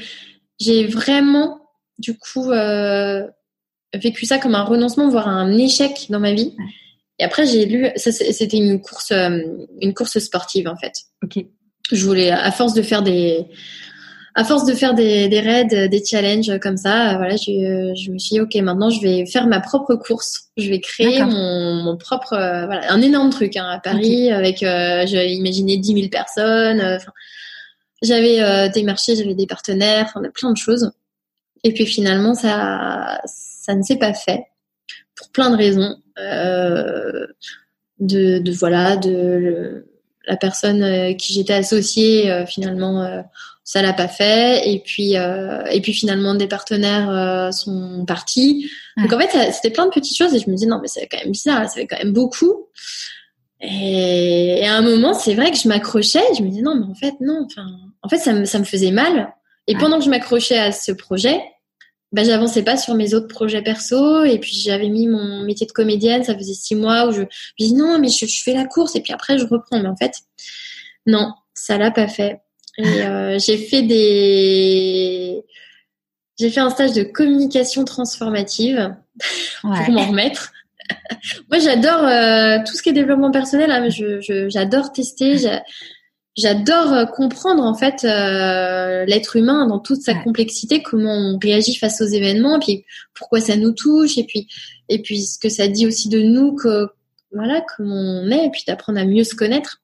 j'ai 0.59 0.85
vraiment 0.85 1.59
du 1.97 2.17
coup 2.17 2.51
euh, 2.51 3.25
vécu 3.93 4.25
ça 4.25 4.37
comme 4.37 4.55
un 4.55 4.63
renoncement 4.63 5.09
voire 5.09 5.27
un 5.27 5.57
échec 5.57 6.07
dans 6.09 6.19
ma 6.19 6.33
vie. 6.33 6.55
Et 7.19 7.23
après 7.23 7.45
j'ai 7.45 7.65
lu 7.65 7.89
c'était 7.95 8.57
une 8.57 8.81
course 8.81 9.11
euh, 9.11 9.39
une 9.81 9.93
course 9.93 10.19
sportive 10.19 10.67
en 10.67 10.75
fait. 10.75 10.93
Ok. 11.23 11.45
Je 11.91 12.05
voulais 12.05 12.31
à 12.31 12.51
force 12.51 12.73
de 12.73 12.81
faire 12.81 13.03
des 13.03 13.45
à 14.37 14.43
force 14.43 14.65
de 14.65 14.73
faire 14.73 14.93
des, 14.93 15.29
des 15.29 15.39
raids, 15.39 15.87
des 15.87 16.05
challenges 16.05 16.59
comme 16.59 16.75
ça, 16.75 17.13
euh, 17.13 17.17
voilà, 17.17 17.37
je, 17.37 17.93
je, 17.95 18.11
me 18.11 18.19
suis 18.19 18.35
dit, 18.35 18.41
ok, 18.41 18.53
maintenant 18.55 18.89
je 18.89 19.01
vais 19.01 19.25
faire 19.25 19.47
ma 19.47 19.61
propre 19.61 19.95
course. 19.95 20.49
Je 20.57 20.69
vais 20.69 20.81
créer 20.81 21.23
mon, 21.23 21.83
mon, 21.83 21.95
propre, 21.95 22.33
euh, 22.33 22.65
voilà, 22.65 22.91
un 22.91 23.01
énorme 23.01 23.29
truc 23.29 23.55
hein, 23.55 23.65
à 23.65 23.79
Paris 23.79 24.29
avec, 24.31 24.61
euh, 24.61 25.05
j'ai 25.07 25.31
imaginé 25.31 25.77
10 25.77 25.93
000 25.93 26.09
personnes. 26.09 26.81
Euh, 26.81 26.97
j'avais 28.01 28.41
euh, 28.41 28.67
des 28.67 28.83
marchés, 28.83 29.15
j'avais 29.15 29.35
des 29.35 29.47
partenaires, 29.47 30.11
on 30.15 30.23
a 30.25 30.29
plein 30.29 30.51
de 30.51 30.57
choses. 30.57 30.91
Et 31.63 31.73
puis 31.73 31.85
finalement, 31.85 32.35
ça, 32.35 33.21
ça 33.25 33.73
ne 33.73 33.83
s'est 33.83 33.97
pas 33.97 34.13
fait 34.13 34.43
pour 35.15 35.29
plein 35.29 35.49
de 35.49 35.55
raisons. 35.55 35.95
de, 36.17 37.29
de 38.39 38.51
voilà, 38.51 38.97
de 38.97 39.87
la 40.27 40.35
personne 40.35 41.15
qui 41.15 41.33
j'étais 41.33 41.53
associée 41.53 42.43
finalement 42.47 43.23
ça 43.65 43.81
l'a 43.81 43.93
pas 43.93 44.07
fait. 44.07 44.71
Et 44.71 44.79
puis 44.79 45.17
euh, 45.17 45.65
et 45.65 45.81
puis 45.81 45.91
finalement 45.91 46.35
des 46.35 46.47
partenaires 46.47 47.09
euh, 47.09 47.51
sont 47.51 48.05
partis. 48.05 48.69
Donc 48.95 49.11
en 49.11 49.19
fait 49.19 49.51
c'était 49.51 49.71
plein 49.71 49.87
de 49.87 49.91
petites 49.91 50.15
choses 50.15 50.33
et 50.33 50.39
je 50.39 50.49
me 50.49 50.55
dis 50.55 50.67
non 50.67 50.79
mais 50.81 50.87
c'est 50.87 51.07
quand 51.07 51.17
même 51.17 51.31
bizarre 51.31 51.67
ça 51.67 51.75
fait 51.75 51.87
quand 51.87 51.97
même 51.97 52.13
beaucoup. 52.13 52.67
Et, 53.61 54.63
à 54.65 54.75
un 54.75 54.81
moment 54.81 55.13
c'est 55.13 55.33
vrai 55.33 55.51
que 55.51 55.57
je 55.57 55.67
m'accrochais. 55.67 56.23
Je 56.37 56.43
me 56.43 56.49
dis 56.49 56.61
non 56.61 56.75
mais 56.75 56.85
en 56.85 56.93
fait 56.93 57.15
non. 57.19 57.45
Enfin 57.45 57.65
en 58.03 58.07
fait 58.07 58.19
ça 58.19 58.33
me 58.33 58.45
ça 58.45 58.59
me 58.59 58.63
faisais 58.63 58.91
mal. 58.91 59.33
Et 59.67 59.75
pendant 59.75 59.97
que 59.97 60.05
je 60.05 60.11
m'accrochais 60.11 60.59
à 60.59 60.71
ce 60.71 60.91
projet 60.91 61.41
ben 62.11 62.23
j'avançais 62.23 62.63
pas 62.63 62.77
sur 62.77 62.93
mes 62.93 63.15
autres 63.15 63.27
projets 63.27 63.63
perso. 63.63 64.23
Et 64.25 64.37
puis 64.37 64.55
j'avais 64.63 64.89
mis 64.89 65.07
mon 65.07 65.43
métier 65.43 65.65
de 65.65 65.71
comédienne. 65.71 66.23
Ça 66.23 66.37
faisait 66.37 66.53
six 66.53 66.75
mois 66.75 67.07
où 67.07 67.11
je, 67.11 67.23
je 67.59 67.65
dis 67.65 67.73
non 67.73 67.97
mais 67.97 68.09
je, 68.09 68.27
je 68.27 68.43
fais 68.43 68.53
la 68.53 68.65
course. 68.65 68.95
Et 68.95 69.01
puis 69.01 69.11
après 69.11 69.39
je 69.39 69.45
reprends. 69.47 69.79
Mais 69.79 69.89
en 69.89 69.97
fait 69.97 70.13
non 71.07 71.33
ça 71.55 71.79
l'a 71.79 71.89
pas 71.89 72.07
fait 72.07 72.41
et 72.77 73.02
euh, 73.02 73.39
j'ai 73.39 73.57
fait 73.57 73.81
des, 73.81 75.43
j'ai 76.38 76.49
fait 76.49 76.60
un 76.60 76.69
stage 76.69 76.93
de 76.93 77.03
communication 77.03 77.85
transformative 77.85 78.95
pour 79.61 79.89
m'en 79.89 80.07
remettre. 80.07 80.52
Moi, 81.49 81.60
j'adore 81.60 82.03
euh, 82.03 82.60
tout 82.65 82.76
ce 82.76 82.81
qui 82.81 82.89
est 82.89 82.93
développement 82.93 83.31
personnel. 83.31 83.72
Hein, 83.72 83.89
je, 83.89 84.49
j'adore 84.49 84.91
tester. 84.91 85.38
J'adore 86.38 86.91
euh, 86.91 87.06
comprendre 87.06 87.64
en 87.64 87.76
fait 87.76 88.03
euh, 88.03 89.06
l'être 89.06 89.38
humain 89.38 89.68
dans 89.68 89.80
toute 89.80 90.02
sa 90.02 90.14
complexité, 90.15 90.81
comment 90.84 91.14
on 91.14 91.39
réagit 91.41 91.76
face 91.76 92.02
aux 92.02 92.07
événements, 92.07 92.60
puis 92.60 92.84
pourquoi 93.14 93.39
ça 93.39 93.56
nous 93.56 93.72
touche, 93.72 94.18
et 94.18 94.26
puis 94.26 94.47
et 94.89 95.02
puis 95.02 95.22
ce 95.22 95.39
que 95.39 95.47
ça 95.47 95.69
dit 95.69 95.88
aussi 95.88 96.10
de 96.10 96.19
nous, 96.19 96.53
que 96.56 96.89
voilà 97.31 97.64
comment 97.77 97.95
on 97.95 98.30
est, 98.31 98.47
et 98.47 98.49
puis 98.49 98.64
d'apprendre 98.68 98.99
à 98.99 99.06
mieux 99.06 99.23
se 99.23 99.35
connaître. 99.35 99.81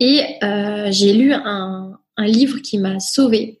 Et 0.00 0.22
euh, 0.44 0.88
j'ai 0.92 1.12
lu 1.12 1.32
un, 1.32 1.97
un, 2.18 2.26
livre 2.26 2.58
qui 2.58 2.78
m'a 2.78 3.00
sauvée. 3.00 3.60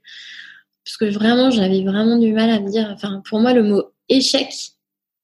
Parce 0.84 0.96
que 0.96 1.04
vraiment, 1.06 1.50
j'avais 1.50 1.82
vraiment 1.82 2.18
du 2.18 2.32
mal 2.32 2.50
à 2.50 2.60
me 2.60 2.70
dire. 2.70 2.90
Enfin, 2.94 3.22
pour 3.28 3.40
moi, 3.40 3.52
le 3.52 3.62
mot 3.62 3.84
échec, 4.08 4.48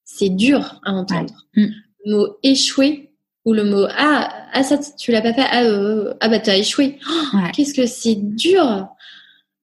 c'est 0.04 0.30
dur 0.30 0.80
à 0.84 0.92
entendre. 0.92 1.46
Mm. 1.56 1.66
Le 2.06 2.16
mot 2.16 2.36
échouer 2.42 3.10
ou 3.44 3.52
le 3.52 3.64
mot 3.64 3.86
ah, 3.90 4.32
ah 4.52 4.62
ça, 4.62 4.78
tu 4.98 5.10
l'as 5.10 5.22
pas 5.22 5.34
fait. 5.34 5.44
Ah, 5.50 5.64
euh, 5.64 6.14
ah 6.20 6.28
bah, 6.28 6.38
t'as 6.38 6.56
échoué. 6.56 6.98
Oh, 7.08 7.38
qu'est-ce 7.54 7.74
que 7.74 7.86
c'est 7.86 8.16
dur! 8.16 8.88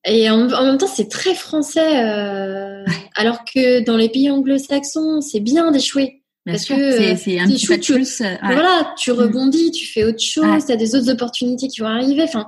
Et 0.05 0.29
en, 0.31 0.47
même 0.47 0.77
temps, 0.77 0.87
c'est 0.87 1.09
très 1.09 1.35
français. 1.35 2.03
Euh, 2.03 2.83
alors 3.15 3.45
que 3.45 3.83
dans 3.83 3.97
les 3.97 4.09
pays 4.09 4.31
anglo-saxons, 4.31 5.21
c'est 5.21 5.39
bien 5.39 5.71
d'échouer. 5.71 6.23
Parce 6.45 6.65
que 6.65 7.15
c'est 7.17 7.39
un 7.39 7.47
petit 7.47 7.67
peu 7.67 7.79
tu, 7.79 7.93
plus. 7.93 8.21
Euh, 8.21 8.35
voilà, 8.41 8.93
tu 8.97 9.11
mm. 9.11 9.15
rebondis, 9.15 9.71
tu 9.71 9.85
fais 9.85 10.03
autre 10.03 10.21
chose, 10.21 10.65
tu 10.65 10.71
as 10.71 10.75
des 10.75 10.95
autres 10.95 11.11
opportunités 11.11 11.67
qui 11.67 11.81
vont 11.81 11.87
arriver. 11.87 12.23
Enfin, 12.23 12.47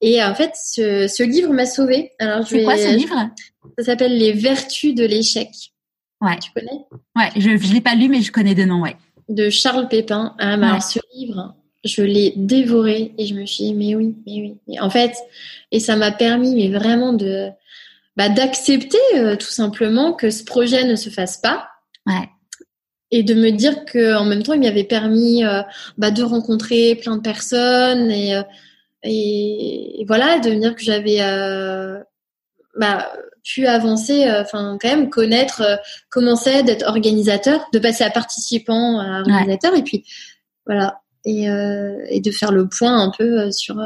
et 0.00 0.22
en 0.22 0.34
fait, 0.34 0.52
ce, 0.54 1.08
ce 1.08 1.22
livre 1.22 1.52
m'a 1.52 1.66
sauvée. 1.66 2.12
Alors, 2.18 2.46
c'est 2.46 2.62
quoi 2.62 2.76
ce 2.76 2.94
livre? 2.94 3.30
Ça 3.78 3.84
s'appelle 3.84 4.16
Les 4.16 4.32
Vertus 4.32 4.94
de 4.94 5.04
l'échec. 5.04 5.48
Ouais. 6.20 6.38
Tu 6.38 6.50
connais? 6.52 6.80
Ouais, 7.16 7.30
je 7.36 7.50
ne 7.50 7.72
l'ai 7.72 7.80
pas 7.80 7.94
lu, 7.94 8.08
mais 8.08 8.20
je 8.20 8.32
connais 8.32 8.54
de 8.54 8.64
nom, 8.64 8.82
ouais. 8.82 8.96
De 9.28 9.50
Charles 9.50 9.88
Pépin. 9.88 10.34
Ah, 10.38 10.54
alors, 10.54 10.82
ce 10.82 11.00
livre, 11.14 11.54
je 11.84 12.02
l'ai 12.02 12.34
dévoré 12.36 13.14
et 13.18 13.26
je 13.26 13.34
me 13.34 13.46
suis 13.46 13.64
dit, 13.64 13.74
mais 13.74 13.94
oui, 13.94 14.14
mais 14.26 14.32
oui. 14.40 14.56
Et 14.68 14.80
en 14.80 14.90
fait, 14.90 15.14
et 15.70 15.80
ça 15.80 15.96
m'a 15.96 16.12
permis, 16.12 16.54
mais 16.54 16.68
vraiment 16.68 17.12
de 17.12 17.48
bah, 18.16 18.28
d'accepter 18.28 18.98
euh, 19.16 19.36
tout 19.36 19.46
simplement 19.46 20.12
que 20.12 20.30
ce 20.30 20.44
projet 20.44 20.84
ne 20.84 20.96
se 20.96 21.10
fasse 21.10 21.38
pas. 21.38 21.68
Ouais 22.06 22.28
et 23.10 23.22
de 23.22 23.34
me 23.34 23.50
dire 23.50 23.84
que 23.84 24.16
en 24.16 24.24
même 24.24 24.42
temps 24.42 24.54
il 24.54 24.60
m'avait 24.60 24.82
permis 24.82 25.44
euh, 25.44 25.62
bah, 25.98 26.10
de 26.10 26.24
rencontrer 26.24 26.96
plein 26.96 27.16
de 27.16 27.22
personnes 27.22 28.10
et, 28.10 28.34
euh, 28.34 28.42
et, 29.04 30.04
voilà 30.06 30.38
de 30.38 30.50
me 30.50 30.60
dire 30.60 30.74
que 30.74 30.82
j'avais 30.82 31.20
euh, 31.20 31.98
bah, 32.76 33.10
pu 33.42 33.66
avancer 33.66 34.26
enfin 34.30 34.78
quand 34.80 34.88
même 34.88 35.10
connaître 35.10 35.80
comment 36.10 36.36
c'est 36.36 36.62
d'être 36.62 36.86
organisateur 36.86 37.60
de 37.72 37.78
passer 37.78 38.04
à 38.04 38.10
participant 38.10 38.98
à 39.00 39.20
organisateur 39.20 39.74
et 39.74 39.82
puis 39.82 40.04
voilà 40.66 41.00
et, 41.24 41.46
et 42.08 42.20
de 42.20 42.30
faire 42.30 42.52
le 42.52 42.68
point 42.68 42.98
un 43.00 43.10
peu 43.10 43.50
sur 43.50 43.76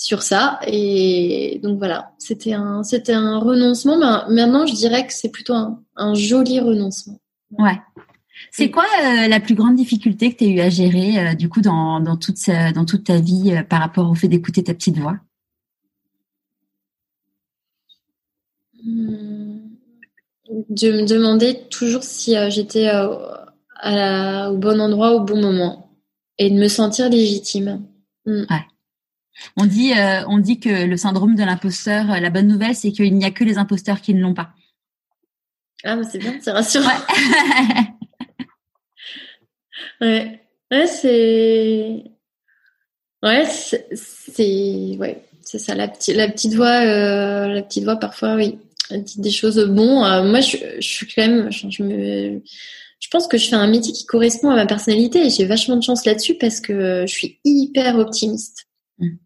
sur 0.00 0.22
ça. 0.22 0.58
Et 0.66 1.60
donc 1.62 1.78
voilà, 1.78 2.12
c'était 2.18 2.54
un, 2.54 2.82
c'était 2.82 3.12
un 3.12 3.38
renoncement. 3.38 3.98
Mais 3.98 4.46
maintenant, 4.46 4.66
je 4.66 4.74
dirais 4.74 5.06
que 5.06 5.12
c'est 5.12 5.28
plutôt 5.28 5.54
un, 5.54 6.14
joli 6.14 6.58
renoncement. 6.58 7.20
Ouais. 7.58 7.78
C'est 8.52 8.70
quoi 8.70 8.84
euh, 8.84 9.28
la 9.28 9.40
plus 9.40 9.54
grande 9.54 9.76
difficulté 9.76 10.32
que 10.32 10.38
tu 10.38 10.44
as 10.44 10.48
eu 10.48 10.60
à 10.60 10.70
gérer 10.70 11.18
euh, 11.18 11.34
du 11.34 11.48
coup 11.48 11.60
dans, 11.60 12.00
dans, 12.00 12.16
toute, 12.16 12.48
dans 12.74 12.84
toute 12.84 13.04
ta 13.04 13.20
vie 13.20 13.54
euh, 13.54 13.62
par 13.62 13.80
rapport 13.80 14.10
au 14.10 14.14
fait 14.14 14.28
d'écouter 14.28 14.64
ta 14.64 14.74
petite 14.74 14.98
voix? 14.98 15.18
Hmm. 18.82 19.58
De 20.68 20.90
me 20.90 21.06
demander 21.06 21.60
toujours 21.70 22.02
si 22.02 22.34
j'étais 22.48 22.90
au 22.92 24.56
bon 24.56 24.80
endroit 24.80 25.12
au 25.12 25.20
bon 25.20 25.40
moment 25.40 25.90
et 26.38 26.50
de 26.50 26.56
me 26.56 26.66
sentir 26.66 27.08
légitime. 27.08 27.82
Hmm. 28.26 28.44
Ouais. 28.50 28.66
On 29.56 29.64
dit, 29.64 29.92
on 30.26 30.38
dit 30.38 30.58
que 30.58 30.86
le 30.86 30.96
syndrome 30.96 31.34
de 31.34 31.44
l'imposteur, 31.44 32.06
la 32.20 32.30
bonne 32.30 32.48
nouvelle, 32.48 32.74
c'est 32.74 32.90
qu'il 32.90 33.16
n'y 33.16 33.24
a 33.24 33.30
que 33.30 33.44
les 33.44 33.58
imposteurs 33.58 34.00
qui 34.00 34.12
ne 34.12 34.20
l'ont 34.20 34.34
pas. 34.34 34.50
Ah, 35.84 35.96
mais 35.96 36.04
c'est 36.04 36.18
bien, 36.18 36.36
c'est 36.40 36.50
rassurant. 36.50 36.86
Ouais, 36.88 37.86
ouais, 40.00 40.40
c'est, 40.86 42.04
ouais, 43.22 43.44
c'est, 43.46 44.96
ouais, 44.98 45.24
c'est 45.42 45.58
ça, 45.58 45.74
la 45.74 45.88
petite, 45.88 46.16
la 46.16 46.28
petite 46.28 46.54
voix, 46.54 46.84
euh, 46.84 47.48
la 47.48 47.62
petite 47.62 47.84
voix 47.84 47.96
parfois, 47.96 48.34
oui, 48.34 48.58
elle 48.90 49.02
dit 49.02 49.20
des 49.20 49.30
choses 49.30 49.58
bon. 49.68 50.00
moi, 50.24 50.40
je, 50.40 50.56
je, 50.76 50.88
suis 50.88 51.06
quand 51.06 51.26
même, 51.26 51.50
je, 51.50 51.82
me, 51.82 52.40
je 52.98 53.08
pense 53.10 53.28
que 53.28 53.38
je 53.38 53.48
fais 53.48 53.56
un 53.56 53.68
métier 53.68 53.92
qui 53.92 54.06
correspond 54.06 54.50
à 54.50 54.56
ma 54.56 54.66
personnalité 54.66 55.26
et 55.26 55.30
j'ai 55.30 55.44
vachement 55.44 55.76
de 55.76 55.82
chance 55.82 56.04
là-dessus 56.04 56.36
parce 56.36 56.60
que 56.60 57.04
je 57.06 57.12
suis 57.12 57.40
hyper 57.44 57.98
optimiste. 57.98 58.66
Mm 58.98 59.16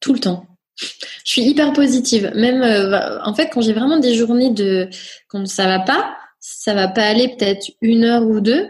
tout 0.00 0.12
le 0.12 0.20
temps. 0.20 0.46
Je 0.76 1.32
suis 1.32 1.42
hyper 1.42 1.72
positive. 1.72 2.30
Même 2.34 2.62
euh, 2.62 3.20
en 3.24 3.34
fait, 3.34 3.48
quand 3.48 3.60
j'ai 3.60 3.72
vraiment 3.72 3.98
des 3.98 4.14
journées 4.14 4.50
de 4.50 4.88
quand 5.28 5.46
ça 5.46 5.66
va 5.66 5.80
pas, 5.80 6.16
ça 6.38 6.74
va 6.74 6.88
pas 6.88 7.02
aller 7.02 7.28
peut-être 7.28 7.70
une 7.80 8.04
heure 8.04 8.26
ou 8.26 8.40
deux. 8.40 8.68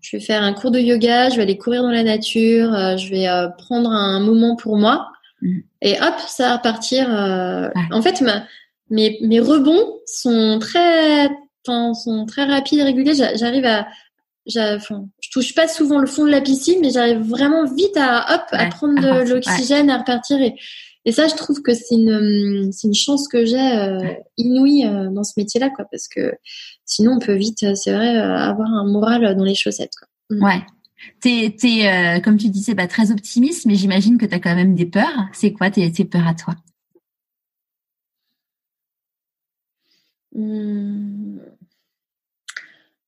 Je 0.00 0.16
vais 0.16 0.22
faire 0.22 0.42
un 0.42 0.52
cours 0.52 0.70
de 0.70 0.78
yoga, 0.78 1.30
je 1.30 1.36
vais 1.36 1.42
aller 1.42 1.58
courir 1.58 1.82
dans 1.82 1.90
la 1.90 2.02
nature, 2.02 2.74
euh, 2.74 2.96
je 2.96 3.08
vais 3.08 3.28
euh, 3.28 3.48
prendre 3.48 3.90
un 3.90 4.20
moment 4.20 4.56
pour 4.56 4.76
moi 4.76 5.10
mm. 5.40 5.58
et 5.80 6.00
hop, 6.00 6.14
ça 6.26 6.48
va 6.48 6.56
repartir. 6.56 7.08
En 7.90 8.02
fait, 8.02 8.20
ma, 8.20 8.44
mes, 8.90 9.18
mes 9.22 9.40
rebonds 9.40 10.00
sont 10.06 10.58
très 10.60 11.30
sont 11.64 12.26
très 12.26 12.44
rapides 12.44 12.80
et 12.80 12.82
réguliers. 12.82 13.14
J'arrive 13.14 13.64
à 13.66 13.86
Enfin, 14.48 15.06
je 15.20 15.30
touche 15.30 15.54
pas 15.54 15.68
souvent 15.68 15.98
le 15.98 16.06
fond 16.06 16.24
de 16.24 16.30
la 16.30 16.40
piscine, 16.40 16.78
mais 16.80 16.90
j'arrive 16.90 17.20
vraiment 17.20 17.64
vite 17.64 17.96
à 17.96 18.34
hop 18.34 18.42
à 18.50 18.66
prendre 18.66 19.00
de 19.00 19.30
l'oxygène, 19.30 19.88
à 19.88 19.98
repartir 19.98 20.40
et, 20.40 20.56
et 21.04 21.12
ça, 21.12 21.26
je 21.28 21.34
trouve 21.34 21.62
que 21.62 21.74
c'est 21.74 21.94
une 21.94 22.70
c'est 22.72 22.86
une 22.88 22.94
chance 22.94 23.28
que 23.28 23.44
j'ai 23.44 23.58
euh, 23.58 24.14
inouïe 24.36 24.86
euh, 24.86 25.10
dans 25.10 25.24
ce 25.24 25.32
métier-là, 25.36 25.70
quoi, 25.70 25.86
parce 25.90 26.08
que 26.08 26.34
sinon 26.84 27.14
on 27.16 27.18
peut 27.18 27.34
vite, 27.34 27.62
euh, 27.64 27.74
c'est 27.74 27.92
vrai, 27.92 28.16
avoir 28.16 28.68
un 28.68 28.84
moral 28.84 29.36
dans 29.36 29.44
les 29.44 29.54
chaussettes. 29.54 29.94
Quoi. 29.98 30.36
Mm. 30.36 30.44
Ouais. 30.44 30.62
T'es, 31.20 31.56
t'es 31.58 32.20
comme 32.22 32.36
tu 32.36 32.48
disais, 32.48 32.74
bah, 32.74 32.86
très 32.86 33.10
optimiste, 33.10 33.66
mais 33.66 33.74
j'imagine 33.74 34.18
que 34.18 34.26
tu 34.26 34.34
as 34.34 34.38
quand 34.38 34.54
même 34.54 34.76
des 34.76 34.86
peurs. 34.86 35.26
C'est 35.32 35.52
quoi 35.52 35.68
tes, 35.68 35.90
tes 35.90 36.04
peurs 36.04 36.28
à 36.28 36.34
toi? 36.34 36.54
Mmh. 40.34 41.40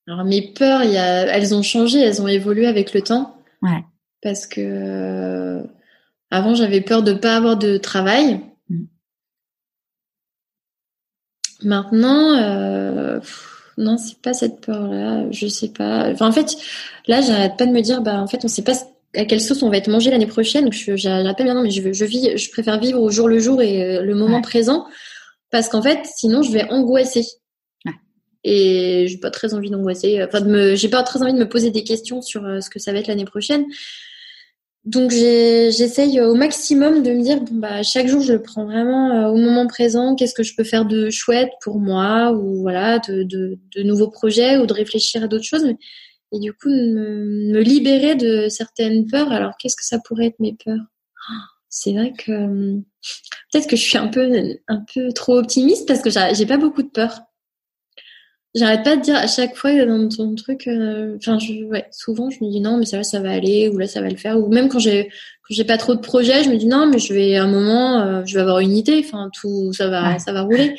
Alors 0.06 0.24
mes 0.24 0.52
peurs, 0.52 0.84
y 0.84 0.98
a, 0.98 1.26
elles 1.26 1.54
ont 1.54 1.62
changé, 1.62 1.98
elles 2.00 2.20
ont 2.20 2.28
évolué 2.28 2.66
avec 2.66 2.92
le 2.92 3.00
temps. 3.00 3.36
Ouais. 3.62 3.84
Parce 4.22 4.46
que 4.46 4.60
euh, 4.60 5.62
avant 6.34 6.54
j'avais 6.54 6.80
peur 6.80 7.02
de 7.02 7.12
pas 7.12 7.36
avoir 7.36 7.56
de 7.56 7.76
travail. 7.76 8.40
Mm. 8.68 8.84
Maintenant, 11.62 12.36
euh, 12.36 13.20
non, 13.78 13.96
c'est 13.96 14.20
pas 14.20 14.34
cette 14.34 14.60
peur-là. 14.60 15.30
Je 15.30 15.46
sais 15.46 15.68
pas. 15.68 16.10
Enfin, 16.10 16.28
en 16.28 16.32
fait, 16.32 16.56
là, 17.06 17.20
j'arrête 17.20 17.56
pas 17.56 17.66
de 17.66 17.72
me 17.72 17.80
dire, 17.80 18.02
bah, 18.02 18.20
en 18.20 18.26
fait, 18.26 18.44
on 18.44 18.48
sait 18.48 18.62
pas 18.62 18.74
à 19.14 19.24
quelle 19.24 19.40
sauce 19.40 19.62
on 19.62 19.70
va 19.70 19.76
être 19.76 19.88
mangé 19.88 20.10
l'année 20.10 20.26
prochaine. 20.26 20.72
Je 20.72 20.96
j'arrête 20.96 21.38
pas 21.38 21.44
non, 21.44 21.62
mais 21.62 21.70
je, 21.70 21.92
je 21.92 22.04
vis, 22.04 22.36
je 22.36 22.50
préfère 22.50 22.80
vivre 22.80 23.00
au 23.00 23.10
jour 23.10 23.28
le 23.28 23.38
jour 23.38 23.62
et 23.62 23.98
euh, 23.98 24.02
le 24.02 24.14
moment 24.14 24.42
présent 24.42 24.86
parce 25.50 25.68
qu'en 25.68 25.82
fait, 25.82 26.00
sinon, 26.16 26.42
je 26.42 26.50
vais 26.50 26.68
angoisser 26.70 27.24
et 28.44 29.06
j'ai 29.08 29.16
pas 29.18 29.30
très 29.30 29.54
envie 29.54 29.70
d'angoisser. 29.70 30.22
Enfin, 30.22 30.40
de 30.40 30.50
me, 30.50 30.74
j'ai 30.74 30.88
pas 30.88 31.02
très 31.02 31.22
envie 31.22 31.32
de 31.32 31.38
me 31.38 31.48
poser 31.48 31.70
des 31.70 31.82
questions 31.82 32.20
sur 32.20 32.44
euh, 32.44 32.60
ce 32.60 32.68
que 32.68 32.78
ça 32.78 32.92
va 32.92 32.98
être 32.98 33.06
l'année 33.06 33.24
prochaine. 33.24 33.64
Donc 34.84 35.12
j'essaye 35.12 36.20
au 36.20 36.34
maximum 36.34 37.02
de 37.02 37.12
me 37.12 37.22
dire 37.22 37.40
bon 37.40 37.54
bah 37.54 37.82
chaque 37.82 38.06
jour 38.06 38.20
je 38.20 38.34
le 38.34 38.42
prends 38.42 38.66
vraiment 38.66 39.10
euh, 39.12 39.28
au 39.30 39.36
moment 39.36 39.66
présent. 39.66 40.14
Qu'est-ce 40.14 40.34
que 40.34 40.42
je 40.42 40.54
peux 40.54 40.64
faire 40.64 40.84
de 40.84 41.08
chouette 41.08 41.50
pour 41.62 41.78
moi 41.78 42.32
ou 42.32 42.60
voilà 42.60 42.98
de, 42.98 43.22
de, 43.22 43.58
de 43.74 43.82
nouveaux 43.82 44.10
projets 44.10 44.58
ou 44.58 44.66
de 44.66 44.74
réfléchir 44.74 45.24
à 45.24 45.26
d'autres 45.26 45.44
choses. 45.44 45.64
Et 46.32 46.38
du 46.38 46.52
coup 46.52 46.68
me, 46.68 47.52
me 47.52 47.60
libérer 47.60 48.14
de 48.14 48.48
certaines 48.50 49.06
peurs. 49.06 49.32
Alors 49.32 49.52
qu'est-ce 49.58 49.76
que 49.76 49.86
ça 49.86 49.98
pourrait 50.04 50.26
être 50.26 50.40
mes 50.40 50.54
peurs? 50.62 50.84
C'est 51.70 51.92
vrai 51.92 52.12
que 52.12 52.76
peut-être 53.52 53.66
que 53.66 53.76
je 53.76 53.82
suis 53.82 53.98
un 53.98 54.08
peu 54.08 54.58
un 54.68 54.84
peu 54.94 55.12
trop 55.12 55.38
optimiste 55.38 55.88
parce 55.88 56.02
que 56.02 56.10
j'ai 56.10 56.46
pas 56.46 56.58
beaucoup 56.58 56.82
de 56.82 56.90
peurs. 56.90 57.20
J'arrête 58.54 58.84
pas 58.84 58.96
de 58.96 59.02
dire 59.02 59.16
à 59.16 59.26
chaque 59.26 59.56
fois 59.56 59.72
dans 59.84 60.08
ton 60.08 60.34
truc, 60.36 60.68
euh, 60.68 61.16
enfin, 61.16 61.38
ouais, 61.66 61.86
souvent 61.90 62.30
je 62.30 62.44
me 62.44 62.50
dis 62.50 62.60
non, 62.60 62.76
mais 62.76 62.86
ça 62.86 62.98
va, 62.98 63.02
ça 63.02 63.18
va 63.18 63.32
aller, 63.32 63.68
ou 63.68 63.78
là 63.78 63.88
ça 63.88 64.00
va 64.00 64.08
le 64.08 64.16
faire, 64.16 64.38
ou 64.38 64.48
même 64.48 64.68
quand 64.68 64.78
j'ai 64.78 65.08
quand 65.08 65.54
j'ai 65.54 65.64
pas 65.64 65.76
trop 65.76 65.94
de 65.94 66.00
projets, 66.00 66.44
je 66.44 66.50
me 66.50 66.56
dis 66.56 66.66
non, 66.66 66.86
mais 66.86 67.00
je 67.00 67.12
vais 67.12 67.36
à 67.36 67.44
un 67.44 67.48
moment, 67.48 68.00
euh, 68.00 68.22
je 68.26 68.34
vais 68.34 68.40
avoir 68.40 68.60
une 68.60 68.76
idée, 68.76 69.02
enfin 69.04 69.28
tout, 69.34 69.72
ça 69.72 69.88
va, 69.88 70.18
ça 70.20 70.32
va 70.32 70.42
rouler. 70.42 70.76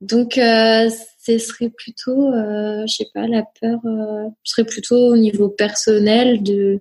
Donc 0.00 0.38
euh, 0.38 0.88
ce 1.20 1.38
serait 1.38 1.70
plutôt, 1.70 2.32
euh, 2.32 2.84
je 2.86 2.94
sais 2.94 3.08
pas, 3.12 3.26
la 3.26 3.42
peur, 3.60 3.80
euh, 3.84 4.28
ce 4.44 4.52
serait 4.54 4.64
plutôt 4.64 5.12
au 5.12 5.16
niveau 5.16 5.48
personnel 5.48 6.42
de 6.42 6.80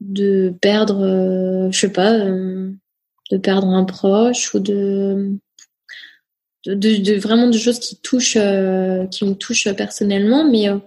de 0.00 0.54
perdre, 0.60 1.68
je 1.72 1.78
sais 1.78 1.92
pas, 1.92 2.12
de 2.12 3.36
perdre 3.42 3.66
un 3.68 3.84
proche 3.84 4.54
ou 4.54 4.60
de 4.60 5.32
de, 6.66 7.18
vraiment 7.18 7.48
de 7.48 7.58
choses 7.58 7.78
qui 7.78 7.96
touchent, 7.96 8.36
euh, 8.38 9.06
qui 9.06 9.24
me 9.24 9.34
touchent 9.34 9.72
personnellement, 9.74 10.48
mais 10.48 10.68
euh, 10.68 10.78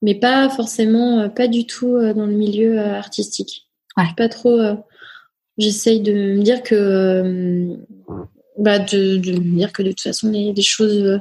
mais 0.00 0.14
pas 0.14 0.48
forcément, 0.48 1.20
euh, 1.20 1.28
pas 1.28 1.48
du 1.48 1.66
tout 1.66 1.98
dans 2.14 2.26
le 2.26 2.34
milieu 2.34 2.78
artistique. 2.78 3.68
Ouais. 3.96 4.04
Pas 4.16 4.28
trop. 4.28 4.58
J'essaye 5.56 6.00
de 6.00 6.12
me 6.12 6.42
dire 6.42 6.62
que, 6.62 7.76
bah, 8.58 8.78
de, 8.78 9.16
de 9.16 9.32
me 9.32 9.56
dire 9.56 9.72
que 9.72 9.82
de 9.82 9.88
toute 9.88 10.02
façon 10.02 10.30
les, 10.30 10.52
les 10.52 10.62
choses 10.62 11.20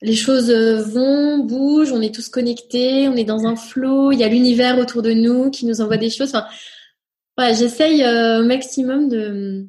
les 0.00 0.16
choses 0.16 0.50
vont, 0.50 1.44
bougent, 1.44 1.92
on 1.92 2.00
est 2.00 2.14
tous 2.14 2.28
connectés, 2.28 3.08
on 3.08 3.14
est 3.14 3.24
dans 3.24 3.46
un 3.46 3.54
flot, 3.54 4.10
il 4.10 4.18
y 4.18 4.24
a 4.24 4.28
l'univers 4.28 4.78
autour 4.78 5.02
de 5.02 5.12
nous 5.12 5.50
qui 5.50 5.64
nous 5.64 5.80
envoie 5.80 5.96
des 5.96 6.10
choses. 6.10 6.30
Enfin, 6.34 6.46
ouais, 7.38 7.54
j'essaye 7.54 8.02
au 8.02 8.44
maximum 8.44 9.08
de, 9.08 9.68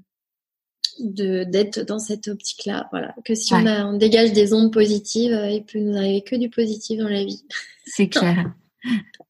de 0.99 1.43
d'être 1.43 1.81
dans 1.81 1.99
cette 1.99 2.27
optique-là. 2.27 2.87
Voilà, 2.91 3.13
que 3.25 3.35
si 3.35 3.53
on, 3.53 3.65
a, 3.65 3.85
on 3.85 3.97
dégage 3.97 4.33
des 4.33 4.53
ondes 4.53 4.71
positives, 4.71 5.33
euh, 5.33 5.49
il 5.49 5.63
peut 5.63 5.79
nous 5.79 5.95
arriver 5.95 6.23
que 6.23 6.35
du 6.35 6.49
positif 6.49 6.99
dans 6.99 7.09
la 7.09 7.23
vie. 7.23 7.43
C'est 7.85 8.07
clair. 8.07 8.51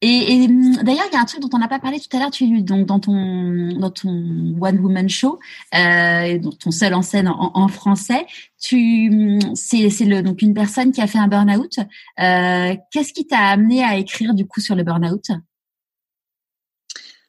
Et, 0.00 0.46
hum, 0.48 0.76
d'ailleurs, 0.82 1.06
il 1.10 1.14
y 1.14 1.16
a 1.16 1.20
un 1.20 1.24
truc 1.24 1.40
dont 1.40 1.48
on 1.52 1.58
n'a 1.58 1.68
pas 1.68 1.78
parlé 1.78 1.98
tout 2.00 2.14
à 2.16 2.20
l'heure. 2.20 2.30
Tu 2.30 2.62
donc 2.62 2.86
dans 2.86 2.98
ton 3.00 3.72
dans 3.78 3.90
ton 3.90 4.54
one 4.60 4.78
woman 4.80 5.08
show, 5.08 5.38
euh, 5.74 6.38
ton 6.60 6.70
seul 6.70 6.94
en 6.94 7.02
scène 7.02 7.28
en, 7.28 7.68
français, 7.68 8.26
tu 8.60 9.08
hum, 9.10 9.54
c'est 9.54 9.90
c'est 9.90 10.04
le 10.04 10.22
donc 10.22 10.42
une 10.42 10.54
personne 10.54 10.92
qui 10.92 11.00
a 11.00 11.06
fait 11.06 11.18
un 11.18 11.28
burn 11.28 11.50
out. 11.50 11.78
Euh, 12.20 12.74
Qu'est-ce 12.90 13.12
qui 13.12 13.26
t'a 13.26 13.38
amené 13.38 13.82
à 13.84 13.96
écrire 13.96 14.34
du 14.34 14.46
coup 14.46 14.60
sur 14.60 14.74
le 14.74 14.82
burn 14.82 15.04
out 15.06 15.30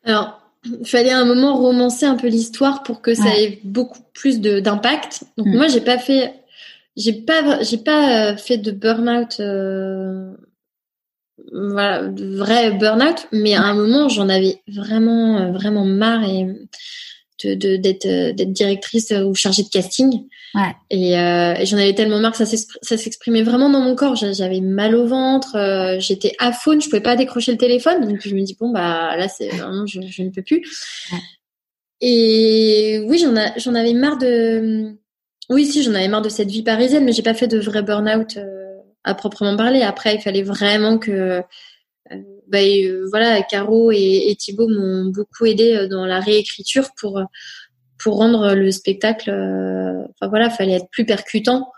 Alors 0.04 0.45
il 0.66 0.88
fallait 0.88 1.12
à 1.12 1.20
un 1.20 1.26
moment 1.26 1.56
romancer 1.56 2.06
un 2.06 2.16
peu 2.16 2.28
l'histoire 2.28 2.84
pour 2.84 3.02
que 3.02 3.14
ça 3.14 3.38
ait 3.38 3.60
beaucoup 3.64 4.02
plus 4.14 4.40
d'impact. 4.40 5.24
Donc 5.38 5.48
mm. 5.48 5.56
moi 5.56 5.68
j'ai 5.68 5.82
pas 5.82 5.98
fait 5.98 6.34
j'ai 6.96 7.14
pas 7.14 7.62
j'ai 7.62 7.78
pas 7.78 8.32
euh, 8.32 8.38
fait 8.38 8.58
de 8.58 8.72
burn-out 8.72 9.40
euh, 9.40 10.34
voilà, 11.52 12.08
de 12.08 12.38
vrai 12.38 12.72
burn-out, 12.72 13.28
mais 13.32 13.56
à 13.56 13.64
un 13.64 13.74
moment 13.74 14.10
j'en 14.10 14.30
avais 14.30 14.62
vraiment 14.68 15.38
euh, 15.38 15.52
vraiment 15.52 15.86
marre 15.86 16.24
et 16.24 16.48
de 17.44 17.76
d'être 17.76 18.08
d'être 18.36 18.52
directrice 18.52 19.12
ou 19.12 19.34
chargée 19.36 19.64
de 19.64 19.70
casting. 19.70 20.24
Ouais. 20.54 20.74
Et, 20.90 21.20
euh, 21.20 21.54
et 21.56 21.66
j'en 21.66 21.78
avais 21.78 21.94
tellement 21.94 22.20
marre 22.20 22.32
que 22.32 22.46
ça 22.46 22.98
s'exprimait 22.98 23.44
vraiment 23.44 23.70
dans 23.70 23.82
mon 23.82 23.96
corps. 23.96 24.16
J'avais 24.16 24.62
mal 24.62 24.96
au 24.96 25.06
ventre, 25.06 25.56
euh, 25.58 26.00
j'étais 26.00 26.34
à 26.40 26.54
faune, 26.54 26.82
je 26.82 26.88
pouvais 26.90 27.02
pas 27.02 27.16
décrocher 27.16 27.52
le 27.52 27.58
téléphone. 27.58 28.08
Donc 28.08 28.22
je 28.26 28.34
me 28.34 28.42
dis 28.42 28.56
bon 28.60 28.72
bah 28.72 29.18
là 29.18 29.28
c'est 29.28 29.50
vraiment 29.50 29.86
je, 29.86 30.00
je, 30.08 30.24
ne 30.24 30.30
peux 30.30 30.44
plus. 30.44 30.64
Ouais. 31.12 31.20
Et 32.02 33.04
oui 33.06 33.18
j'en 33.18 33.34
j'en 33.58 33.76
avais 33.76 33.94
marre 33.94 34.18
de 34.18 34.96
oui 35.50 35.66
si 35.66 35.84
j'en 35.84 35.94
avais 35.94 36.08
marre 36.08 36.22
de 36.22 36.30
cette 36.30 36.50
vie 36.50 36.64
parisienne, 36.64 37.04
mais 37.04 37.12
j'ai 37.12 37.24
pas 37.24 37.34
fait 37.34 37.48
de 37.48 37.60
vrai 37.60 37.84
burn-out 37.84 38.38
euh, 38.38 38.78
à 39.04 39.14
proprement 39.14 39.58
parler. 39.58 39.82
Après 39.82 40.16
il 40.16 40.22
fallait 40.22 40.44
vraiment 40.44 40.98
que 40.98 41.12
euh, 41.12 41.42
bah, 42.48 42.60
voilà, 43.10 43.42
Caro 43.44 43.92
et, 43.92 44.30
et 44.30 44.36
Thibaut 44.36 44.68
m'ont 44.68 45.06
beaucoup 45.06 45.46
aidé 45.46 45.88
dans 45.90 46.06
la 46.06 46.20
réécriture 46.20 46.90
pour 46.98 47.22
pour 47.98 48.18
rendre 48.18 48.54
le 48.54 48.72
spectacle. 48.72 49.32
Enfin 49.32 50.30
voilà, 50.30 50.50
fallait 50.50 50.74
être 50.74 50.90
plus 50.92 51.06
percutant. 51.06 51.72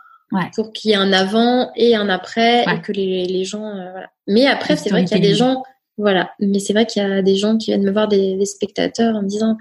Pour 0.55 0.73
qu'il 0.73 0.91
y 0.91 0.93
ait 0.93 0.97
un 0.97 1.13
avant 1.13 1.71
et 1.77 1.95
un 1.95 2.09
après 2.09 2.63
et 2.63 2.81
que 2.81 2.91
les, 2.91 3.27
les 3.27 3.45
gens. 3.45 3.71
voilà. 3.71 4.09
Mais 4.27 4.45
après, 4.45 4.75
c'est 4.75 4.89
vrai 4.89 5.05
qu'il 5.05 5.17
y 5.17 5.21
a 5.21 5.23
des 5.23 5.35
gens 5.35 5.63
voilà, 5.97 6.31
mais 6.39 6.59
c'est 6.59 6.73
vrai 6.73 6.85
qu'il 6.85 7.01
y 7.01 7.05
a 7.05 7.23
des 7.23 7.35
gens 7.35 7.57
qui 7.57 7.71
viennent 7.71 7.83
me 7.83 7.91
voir, 7.91 8.07
des, 8.07 8.37
des 8.37 8.45
spectateurs, 8.45 9.15
en 9.15 9.23
me 9.23 9.27
disant 9.27 9.57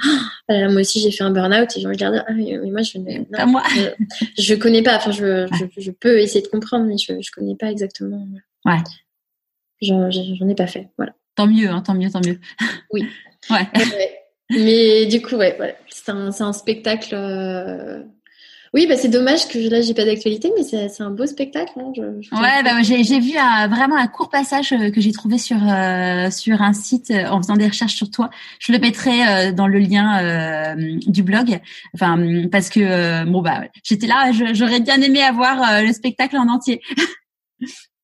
ah, 0.48 0.68
moi 0.68 0.82
aussi 0.82 1.00
j'ai 1.00 1.10
fait 1.10 1.24
un 1.24 1.30
burn-out 1.30 1.74
et 1.74 1.80
j'ai 1.80 1.86
envie 1.86 1.96
de 1.96 2.04
dire 2.04 2.24
ah 2.26 2.32
mais, 2.34 2.58
moi 2.70 2.82
je 2.82 2.98
ne 2.98 3.24
pas 3.24 3.46
moi. 3.46 3.62
je, 3.74 4.42
je, 4.42 4.54
connais 4.54 4.82
pas. 4.82 4.96
Enfin, 4.96 5.12
je, 5.12 5.46
je, 5.58 5.80
je, 5.80 5.90
peux 5.90 6.18
essayer 6.18 6.42
de 6.42 6.48
comprendre, 6.48 6.84
mais 6.84 6.98
je 6.98 7.14
je 7.22 7.30
connais 7.30 7.56
pas 7.56 7.70
exactement. 7.70 8.28
Ouais. 8.66 8.74
J'en 9.82 10.48
ai 10.48 10.54
pas 10.54 10.66
fait. 10.66 10.88
Voilà. 10.96 11.12
Tant 11.34 11.46
mieux, 11.46 11.68
hein, 11.68 11.82
tant 11.82 11.94
mieux, 11.94 12.10
tant 12.10 12.20
mieux. 12.24 12.40
Oui. 12.92 13.06
ouais. 13.50 13.68
Mais 14.50 15.06
du 15.06 15.20
coup, 15.22 15.36
ouais, 15.36 15.54
voilà. 15.56 15.74
c'est 15.88 16.10
un, 16.10 16.30
un 16.38 16.52
spectacle. 16.52 17.14
Euh, 17.14 18.02
oui, 18.74 18.86
bah 18.86 18.96
c'est 18.96 19.08
dommage 19.08 19.48
que 19.48 19.58
là 19.70 19.80
j'ai 19.80 19.94
pas 19.94 20.04
d'actualité, 20.04 20.52
mais 20.56 20.62
c'est 20.62 21.02
un 21.02 21.10
beau 21.10 21.26
spectacle. 21.26 21.72
Hein, 21.76 21.92
je, 21.96 22.02
ouais, 22.02 22.62
bah, 22.62 22.82
j'ai 22.82 23.20
vu 23.20 23.36
un, 23.38 23.68
vraiment 23.68 23.96
un 23.96 24.06
court 24.06 24.28
passage 24.28 24.72
euh, 24.72 24.90
que 24.90 25.00
j'ai 25.00 25.12
trouvé 25.12 25.38
sur 25.38 25.56
euh, 25.56 26.30
sur 26.30 26.62
un 26.62 26.72
site 26.72 27.10
en 27.10 27.38
faisant 27.38 27.56
des 27.56 27.66
recherches 27.66 27.94
sur 27.94 28.10
toi. 28.10 28.30
Je 28.60 28.72
le 28.72 28.78
mettrai 28.78 29.52
dans 29.52 29.66
le 29.66 29.78
lien 29.78 30.74
du 31.06 31.22
blog. 31.22 31.58
Enfin, 31.94 32.18
parce 32.52 32.68
que 32.68 33.24
bon 33.24 33.40
bah 33.40 33.64
j'étais 33.82 34.06
là, 34.06 34.30
j'aurais 34.52 34.80
bien 34.80 35.00
aimé 35.00 35.22
avoir 35.22 35.82
le 35.82 35.92
spectacle 35.92 36.36
en 36.36 36.48
entier. 36.48 36.80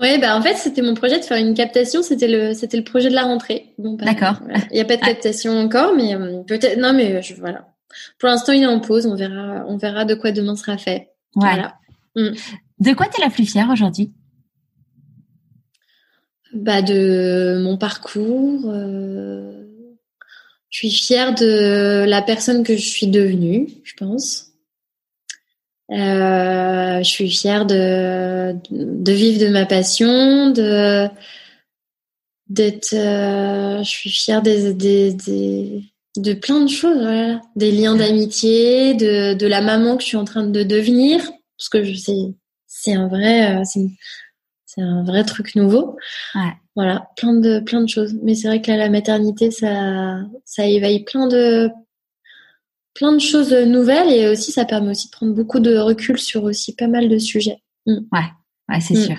Oui, 0.00 0.18
bah 0.18 0.36
en 0.36 0.42
fait, 0.42 0.56
c'était 0.56 0.82
mon 0.82 0.94
projet 0.94 1.20
de 1.20 1.24
faire 1.24 1.36
une 1.36 1.54
captation. 1.54 2.02
C'était 2.02 2.26
le, 2.26 2.52
c'était 2.54 2.76
le 2.76 2.84
projet 2.84 3.10
de 3.10 3.14
la 3.14 3.22
rentrée. 3.22 3.74
Bon, 3.78 3.94
bah, 3.94 4.06
D'accord. 4.06 4.40
Il 4.70 4.74
n'y 4.74 4.80
a 4.80 4.84
pas 4.84 4.96
de 4.96 5.02
captation 5.02 5.56
encore, 5.56 5.94
mais 5.94 6.16
peut-être. 6.46 6.78
Non, 6.78 6.92
mais 6.92 7.22
je, 7.22 7.34
voilà. 7.34 7.68
Pour 8.18 8.28
l'instant, 8.28 8.52
il 8.52 8.62
est 8.62 8.66
en 8.66 8.80
pause. 8.80 9.06
On 9.06 9.14
verra, 9.14 9.64
on 9.68 9.76
verra 9.76 10.04
de 10.04 10.14
quoi 10.14 10.32
demain 10.32 10.56
sera 10.56 10.78
fait. 10.78 11.10
Voilà. 11.34 11.76
Mm. 12.16 12.30
De 12.80 12.92
quoi 12.92 13.06
tu 13.06 13.20
es 13.20 13.24
la 13.24 13.30
plus 13.30 13.46
fière 13.46 13.70
aujourd'hui? 13.70 14.12
Bah, 16.52 16.82
De 16.82 17.60
mon 17.62 17.78
parcours. 17.78 18.62
Euh, 18.66 19.64
je 20.70 20.78
suis 20.78 20.90
fière 20.90 21.36
de 21.36 22.04
la 22.04 22.20
personne 22.20 22.64
que 22.64 22.76
je 22.76 22.88
suis 22.88 23.06
devenue, 23.06 23.68
je 23.84 23.94
pense. 23.94 24.53
Euh, 25.90 26.98
je 26.98 27.08
suis 27.08 27.30
fière 27.30 27.66
de, 27.66 28.56
de 28.70 29.12
vivre 29.12 29.40
de 29.40 29.48
ma 29.48 29.66
passion, 29.66 30.50
de 30.50 31.08
d'être. 32.48 32.94
Euh, 32.94 33.82
je 33.82 33.88
suis 33.88 34.10
fière 34.10 34.42
des, 34.42 34.72
des, 34.74 35.12
des 35.12 35.82
de 36.16 36.32
plein 36.32 36.60
de 36.60 36.68
choses, 36.68 36.98
voilà. 36.98 37.40
des 37.56 37.72
liens 37.72 37.96
d'amitié, 37.96 38.94
de, 38.94 39.34
de 39.34 39.46
la 39.46 39.60
maman 39.60 39.96
que 39.96 40.02
je 40.02 40.08
suis 40.08 40.16
en 40.16 40.24
train 40.24 40.46
de 40.46 40.62
devenir, 40.62 41.20
parce 41.58 41.68
que 41.68 41.82
je 41.82 41.94
sais, 41.94 42.12
c'est 42.66 42.94
un 42.94 43.08
vrai, 43.08 43.56
euh, 43.56 43.62
c'est 43.64 44.80
un 44.80 45.02
vrai 45.04 45.24
truc 45.24 45.54
nouveau. 45.56 45.96
Ouais. 46.34 46.52
Voilà, 46.76 47.08
plein 47.16 47.34
de 47.34 47.60
plein 47.60 47.80
de 47.80 47.88
choses. 47.88 48.16
Mais 48.22 48.34
c'est 48.34 48.48
vrai 48.48 48.60
que 48.60 48.70
là, 48.70 48.76
la 48.76 48.90
maternité, 48.90 49.50
ça, 49.50 50.18
ça 50.44 50.66
éveille 50.66 51.04
plein 51.04 51.28
de 51.28 51.70
plein 52.94 53.12
de 53.12 53.18
choses 53.18 53.52
nouvelles 53.52 54.10
et 54.10 54.28
aussi 54.28 54.52
ça 54.52 54.64
permet 54.64 54.90
aussi 54.90 55.08
de 55.08 55.12
prendre 55.12 55.34
beaucoup 55.34 55.60
de 55.60 55.76
recul 55.76 56.18
sur 56.18 56.44
aussi 56.44 56.74
pas 56.74 56.86
mal 56.86 57.08
de 57.08 57.18
sujets. 57.18 57.58
Mm. 57.86 57.98
Ouais, 58.12 58.30
ouais, 58.68 58.80
c'est 58.80 58.94
mm. 58.94 59.06
sûr. 59.06 59.16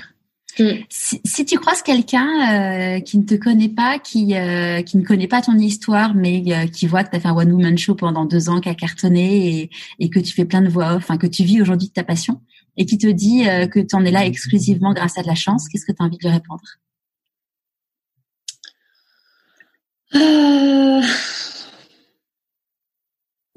Mm. 0.57 0.85
Si, 0.89 1.45
tu 1.45 1.57
croises 1.60 1.81
quelqu'un 1.81 2.97
euh, 2.97 2.99
qui 3.02 3.18
ne 3.18 3.23
te 3.23 3.35
connaît 3.35 3.69
pas, 3.69 3.99
qui 3.99 4.35
euh, 4.35 4.81
qui 4.81 4.97
ne 4.97 5.03
connaît 5.03 5.27
pas 5.27 5.41
ton 5.41 5.57
histoire, 5.57 6.15
mais 6.15 6.43
euh, 6.47 6.68
qui 6.68 6.88
voit 6.88 7.03
que 7.03 7.10
tu 7.10 7.18
as 7.18 7.19
fait 7.19 7.27
un 7.27 7.35
one 7.35 7.52
woman 7.52 7.77
show 7.77 7.93
pendant 7.95 8.26
deux 8.26 8.49
ans, 8.49 8.61
qui 8.61 8.69
a 8.69 8.76
cartonné 8.76 9.60
et, 9.60 9.69
et 9.99 10.10
que 10.10 10.19
tu 10.19 10.34
fais 10.34 10.45
plein 10.45 10.61
de 10.61 10.69
voix 10.69 10.93
off, 10.93 11.03
enfin 11.03 11.18
que 11.18 11.27
tu 11.27 11.43
vis 11.43 11.61
aujourd'hui 11.61 11.89
de 11.89 11.93
ta 11.93 12.03
passion, 12.03 12.41
et 12.77 12.85
qui 12.85 12.97
te 12.97 13.07
dit 13.07 13.43
que 13.72 13.80
tu 13.81 13.95
en 13.95 14.06
es 14.06 14.11
là 14.11 14.26
exclusivement 14.26 14.93
grâce 14.93 15.18
à 15.18 15.23
de 15.23 15.27
la 15.27 15.35
chance, 15.35 15.68
qu'est-ce 15.68 15.85
que 15.85 15.91
tu 15.91 16.02
as 16.02 16.06
envie 16.06 16.18
de 16.18 16.23
lui 16.23 16.34
répondre? 16.34 16.64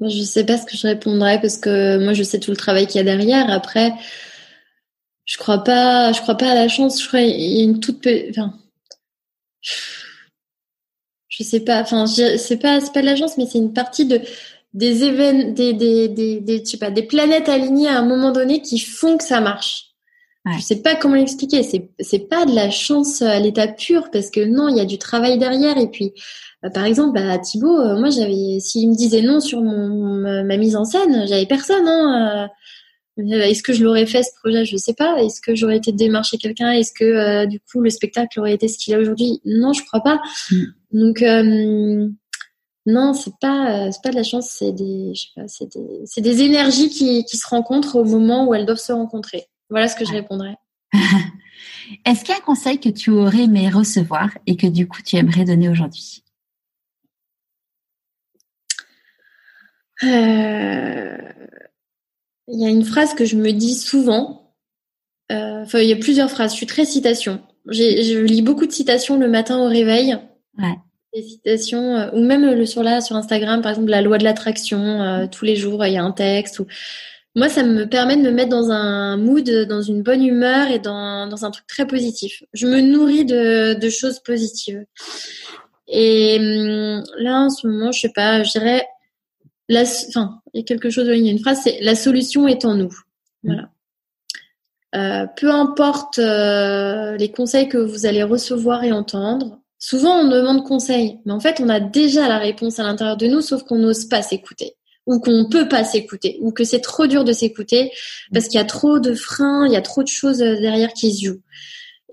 Je 0.01 0.23
sais 0.23 0.45
pas 0.45 0.57
ce 0.57 0.65
que 0.65 0.77
je 0.77 0.87
répondrais 0.87 1.41
parce 1.41 1.57
que 1.57 1.97
moi, 2.03 2.13
je 2.13 2.23
sais 2.23 2.39
tout 2.39 2.51
le 2.51 2.57
travail 2.57 2.87
qu'il 2.87 2.97
y 2.97 3.01
a 3.01 3.03
derrière. 3.03 3.49
Après, 3.49 3.93
je 5.25 5.37
crois 5.37 5.63
pas, 5.63 6.11
je 6.13 6.21
crois 6.21 6.35
pas 6.35 6.51
à 6.51 6.55
la 6.55 6.67
chance. 6.69 7.01
Je 7.01 7.07
crois 7.07 7.19
qu'il 7.19 7.39
y 7.39 7.59
a 7.61 7.63
une 7.63 7.79
toute, 7.79 8.07
enfin, 8.29 8.53
je 11.27 11.43
sais 11.43 11.59
pas. 11.61 11.81
Enfin, 11.81 12.05
c'est 12.07 12.57
pas, 12.57 12.79
pas 12.93 13.01
de 13.01 13.05
la 13.05 13.15
chance, 13.15 13.37
mais 13.37 13.45
c'est 13.45 13.57
une 13.57 13.73
partie 13.73 14.05
de 14.05 14.21
des 14.73 15.03
événements, 15.03 15.51
des, 15.51 15.73
des, 15.73 16.07
des, 16.07 16.39
des, 16.39 16.63
pas, 16.79 16.91
des 16.91 17.03
planètes 17.03 17.49
alignées 17.49 17.89
à 17.89 17.99
un 17.99 18.05
moment 18.05 18.31
donné 18.31 18.61
qui 18.61 18.79
font 18.79 19.17
que 19.17 19.23
ça 19.23 19.41
marche. 19.41 19.88
Ouais. 20.45 20.53
Je 20.57 20.61
sais 20.61 20.81
pas 20.81 20.95
comment 20.95 21.15
l'expliquer. 21.15 21.63
C'est, 21.63 21.89
c'est 21.99 22.29
pas 22.29 22.45
de 22.45 22.55
la 22.55 22.69
chance 22.69 23.21
à 23.21 23.39
l'état 23.39 23.67
pur 23.67 24.09
parce 24.11 24.29
que 24.29 24.45
non, 24.45 24.69
il 24.69 24.77
y 24.77 24.79
a 24.79 24.85
du 24.85 24.97
travail 24.97 25.37
derrière. 25.37 25.77
Et 25.77 25.89
puis, 25.89 26.13
euh, 26.63 26.69
par 26.69 26.85
exemple, 26.85 27.13
bah, 27.13 27.37
Thibaut, 27.39 27.77
euh, 27.77 27.99
moi, 27.99 28.09
j'avais, 28.09 28.59
s'il 28.59 28.89
me 28.89 28.95
disait 28.95 29.21
non 29.21 29.39
sur 29.41 29.61
mon, 29.61 30.43
ma, 30.43 30.57
mise 30.57 30.75
en 30.75 30.85
scène, 30.85 31.27
j'avais 31.27 31.45
personne. 31.45 31.87
Hein, 31.87 32.49
euh, 33.19 33.23
est-ce 33.41 33.63
que 33.63 33.73
je 33.73 33.83
l'aurais 33.83 34.05
fait 34.05 34.23
ce 34.23 34.31
projet? 34.41 34.63
Je 34.63 34.73
ne 34.73 34.77
sais 34.77 34.93
pas. 34.93 35.21
Est-ce 35.21 35.41
que 35.41 35.55
j'aurais 35.55 35.77
été 35.77 35.91
démarcher 35.91 36.37
quelqu'un? 36.37 36.71
Est-ce 36.71 36.93
que 36.93 37.45
du 37.47 37.59
coup 37.59 37.81
le 37.81 37.89
spectacle 37.89 38.39
aurait 38.39 38.53
été 38.53 38.69
ce 38.69 38.77
qu'il 38.77 38.93
a 38.93 38.99
aujourd'hui? 38.99 39.41
Non, 39.43 39.73
je 39.73 39.83
crois 39.83 39.99
pas. 39.99 40.21
Mm. 40.51 40.63
Donc 40.93 41.21
non, 42.85 43.13
c'est 43.13 43.33
pas 43.41 43.91
c'est 43.91 44.01
pas 44.01 44.11
de 44.11 44.15
la 44.15 44.23
chance. 44.23 44.49
C'est 44.49 44.71
des 44.71 45.13
je 45.13 45.21
sais 45.21 45.27
pas, 45.35 45.47
c'est 45.49 45.65
des 45.65 46.01
c'est 46.05 46.21
des 46.21 46.43
énergies 46.43 46.89
qui 46.89 47.25
qui 47.25 47.35
se 47.35 47.45
rencontrent 47.45 47.97
au 47.97 48.05
moment 48.05 48.47
où 48.47 48.53
elles 48.53 48.65
doivent 48.65 48.77
se 48.77 48.93
rencontrer. 48.93 49.47
Voilà 49.69 49.87
ce 49.87 49.95
que 49.95 50.05
je 50.05 50.11
répondrais. 50.11 50.55
Est-ce 52.05 52.23
qu'il 52.23 52.29
y 52.29 52.37
a 52.37 52.41
un 52.41 52.45
conseil 52.45 52.79
que 52.79 52.89
tu 52.89 53.09
aurais 53.11 53.43
aimé 53.43 53.69
recevoir 53.69 54.29
et 54.45 54.55
que 54.55 54.67
du 54.67 54.87
coup 54.87 55.01
tu 55.01 55.15
aimerais 55.15 55.45
donner 55.45 55.69
aujourd'hui? 55.69 56.23
Euh... 60.03 61.17
Il 62.51 62.59
y 62.59 62.65
a 62.65 62.69
une 62.69 62.83
phrase 62.83 63.13
que 63.13 63.25
je 63.25 63.35
me 63.35 63.51
dis 63.51 63.75
souvent. 63.75 64.55
Euh, 65.31 65.61
enfin, 65.61 65.79
il 65.79 65.89
y 65.89 65.93
a 65.93 65.97
plusieurs 65.97 66.31
phrases. 66.31 66.51
Je 66.51 66.57
suis 66.57 66.65
très 66.65 66.85
citation. 66.85 67.41
Je 67.67 68.23
lis 68.23 68.41
beaucoup 68.41 68.65
de 68.65 68.71
citations 68.71 69.19
le 69.19 69.27
matin 69.27 69.59
au 69.59 69.67
réveil. 69.67 70.17
Ouais. 70.57 70.75
Des 71.13 71.21
citations, 71.21 71.95
euh, 71.95 72.09
ou 72.13 72.23
même 72.23 72.43
le 72.43 72.65
sur 72.65 72.81
là 72.81 73.01
sur 73.01 73.15
Instagram, 73.15 73.61
par 73.61 73.71
exemple, 73.71 73.89
la 73.89 74.01
loi 74.01 74.17
de 74.17 74.23
l'attraction. 74.23 74.79
Euh, 74.79 75.27
tous 75.27 75.45
les 75.45 75.55
jours, 75.55 75.85
il 75.85 75.93
y 75.93 75.97
a 75.97 76.03
un 76.03 76.11
texte. 76.11 76.59
Ou... 76.59 76.65
Moi, 77.35 77.47
ça 77.49 77.63
me 77.63 77.85
permet 77.85 78.17
de 78.17 78.21
me 78.21 78.31
mettre 78.31 78.49
dans 78.49 78.71
un 78.71 79.17
mood, 79.17 79.49
dans 79.67 79.81
une 79.81 80.01
bonne 80.01 80.23
humeur 80.23 80.69
et 80.69 80.79
dans, 80.79 81.27
dans 81.27 81.45
un 81.45 81.51
truc 81.51 81.67
très 81.67 81.85
positif. 81.85 82.43
Je 82.53 82.67
me 82.67 82.81
nourris 82.81 83.25
de, 83.25 83.79
de 83.79 83.89
choses 83.89 84.19
positives. 84.19 84.83
Et 85.87 86.37
hum, 86.39 87.03
là, 87.17 87.41
en 87.41 87.49
ce 87.49 87.67
moment, 87.67 87.91
je 87.91 88.01
sais 88.01 88.11
pas, 88.13 88.43
je 88.43 88.51
dirais 88.51 88.85
la, 89.69 89.81
enfin, 89.81 90.41
il 90.53 90.59
y 90.59 90.63
a 90.63 90.65
quelque 90.65 90.89
chose, 90.89 91.07
il 91.07 91.25
y 91.25 91.29
a 91.29 91.31
une 91.31 91.39
phrase, 91.39 91.61
c'est 91.63 91.79
la 91.81 91.95
solution 91.95 92.47
est 92.47 92.65
en 92.65 92.75
nous. 92.75 92.93
Voilà. 93.43 93.69
Euh, 94.95 95.27
peu 95.37 95.51
importe 95.51 96.17
euh, 96.17 97.15
les 97.15 97.31
conseils 97.31 97.69
que 97.69 97.77
vous 97.77 98.07
allez 98.07 98.23
recevoir 98.23 98.83
et 98.83 98.91
entendre, 98.91 99.59
souvent 99.77 100.21
on 100.21 100.27
demande 100.27 100.65
conseil, 100.65 101.19
mais 101.25 101.31
en 101.31 101.39
fait 101.39 101.61
on 101.61 101.69
a 101.69 101.79
déjà 101.79 102.27
la 102.27 102.39
réponse 102.39 102.79
à 102.79 102.83
l'intérieur 102.83 103.15
de 103.15 103.27
nous, 103.27 103.41
sauf 103.41 103.61
qu'on 103.63 103.77
n'ose 103.77 104.05
pas 104.05 104.23
s'écouter, 104.23 104.75
ou 105.09 105.19
qu'on 105.19 105.49
peut 105.49 105.67
pas 105.67 105.83
s'écouter, 105.83 106.37
ou 106.41 106.51
que 106.51 106.63
c'est 106.63 106.81
trop 106.81 107.07
dur 107.07 107.23
de 107.23 107.33
s'écouter 107.33 107.91
parce 108.31 108.47
qu'il 108.47 108.59
y 108.59 108.61
a 108.61 108.65
trop 108.65 108.99
de 108.99 109.13
freins, 109.13 109.65
il 109.67 109.73
y 109.73 109.77
a 109.77 109.81
trop 109.81 110.03
de 110.03 110.07
choses 110.07 110.41
euh, 110.41 110.59
derrière 110.59 110.93
qui 110.93 111.13
se 111.13 111.25
jouent. 111.25 111.41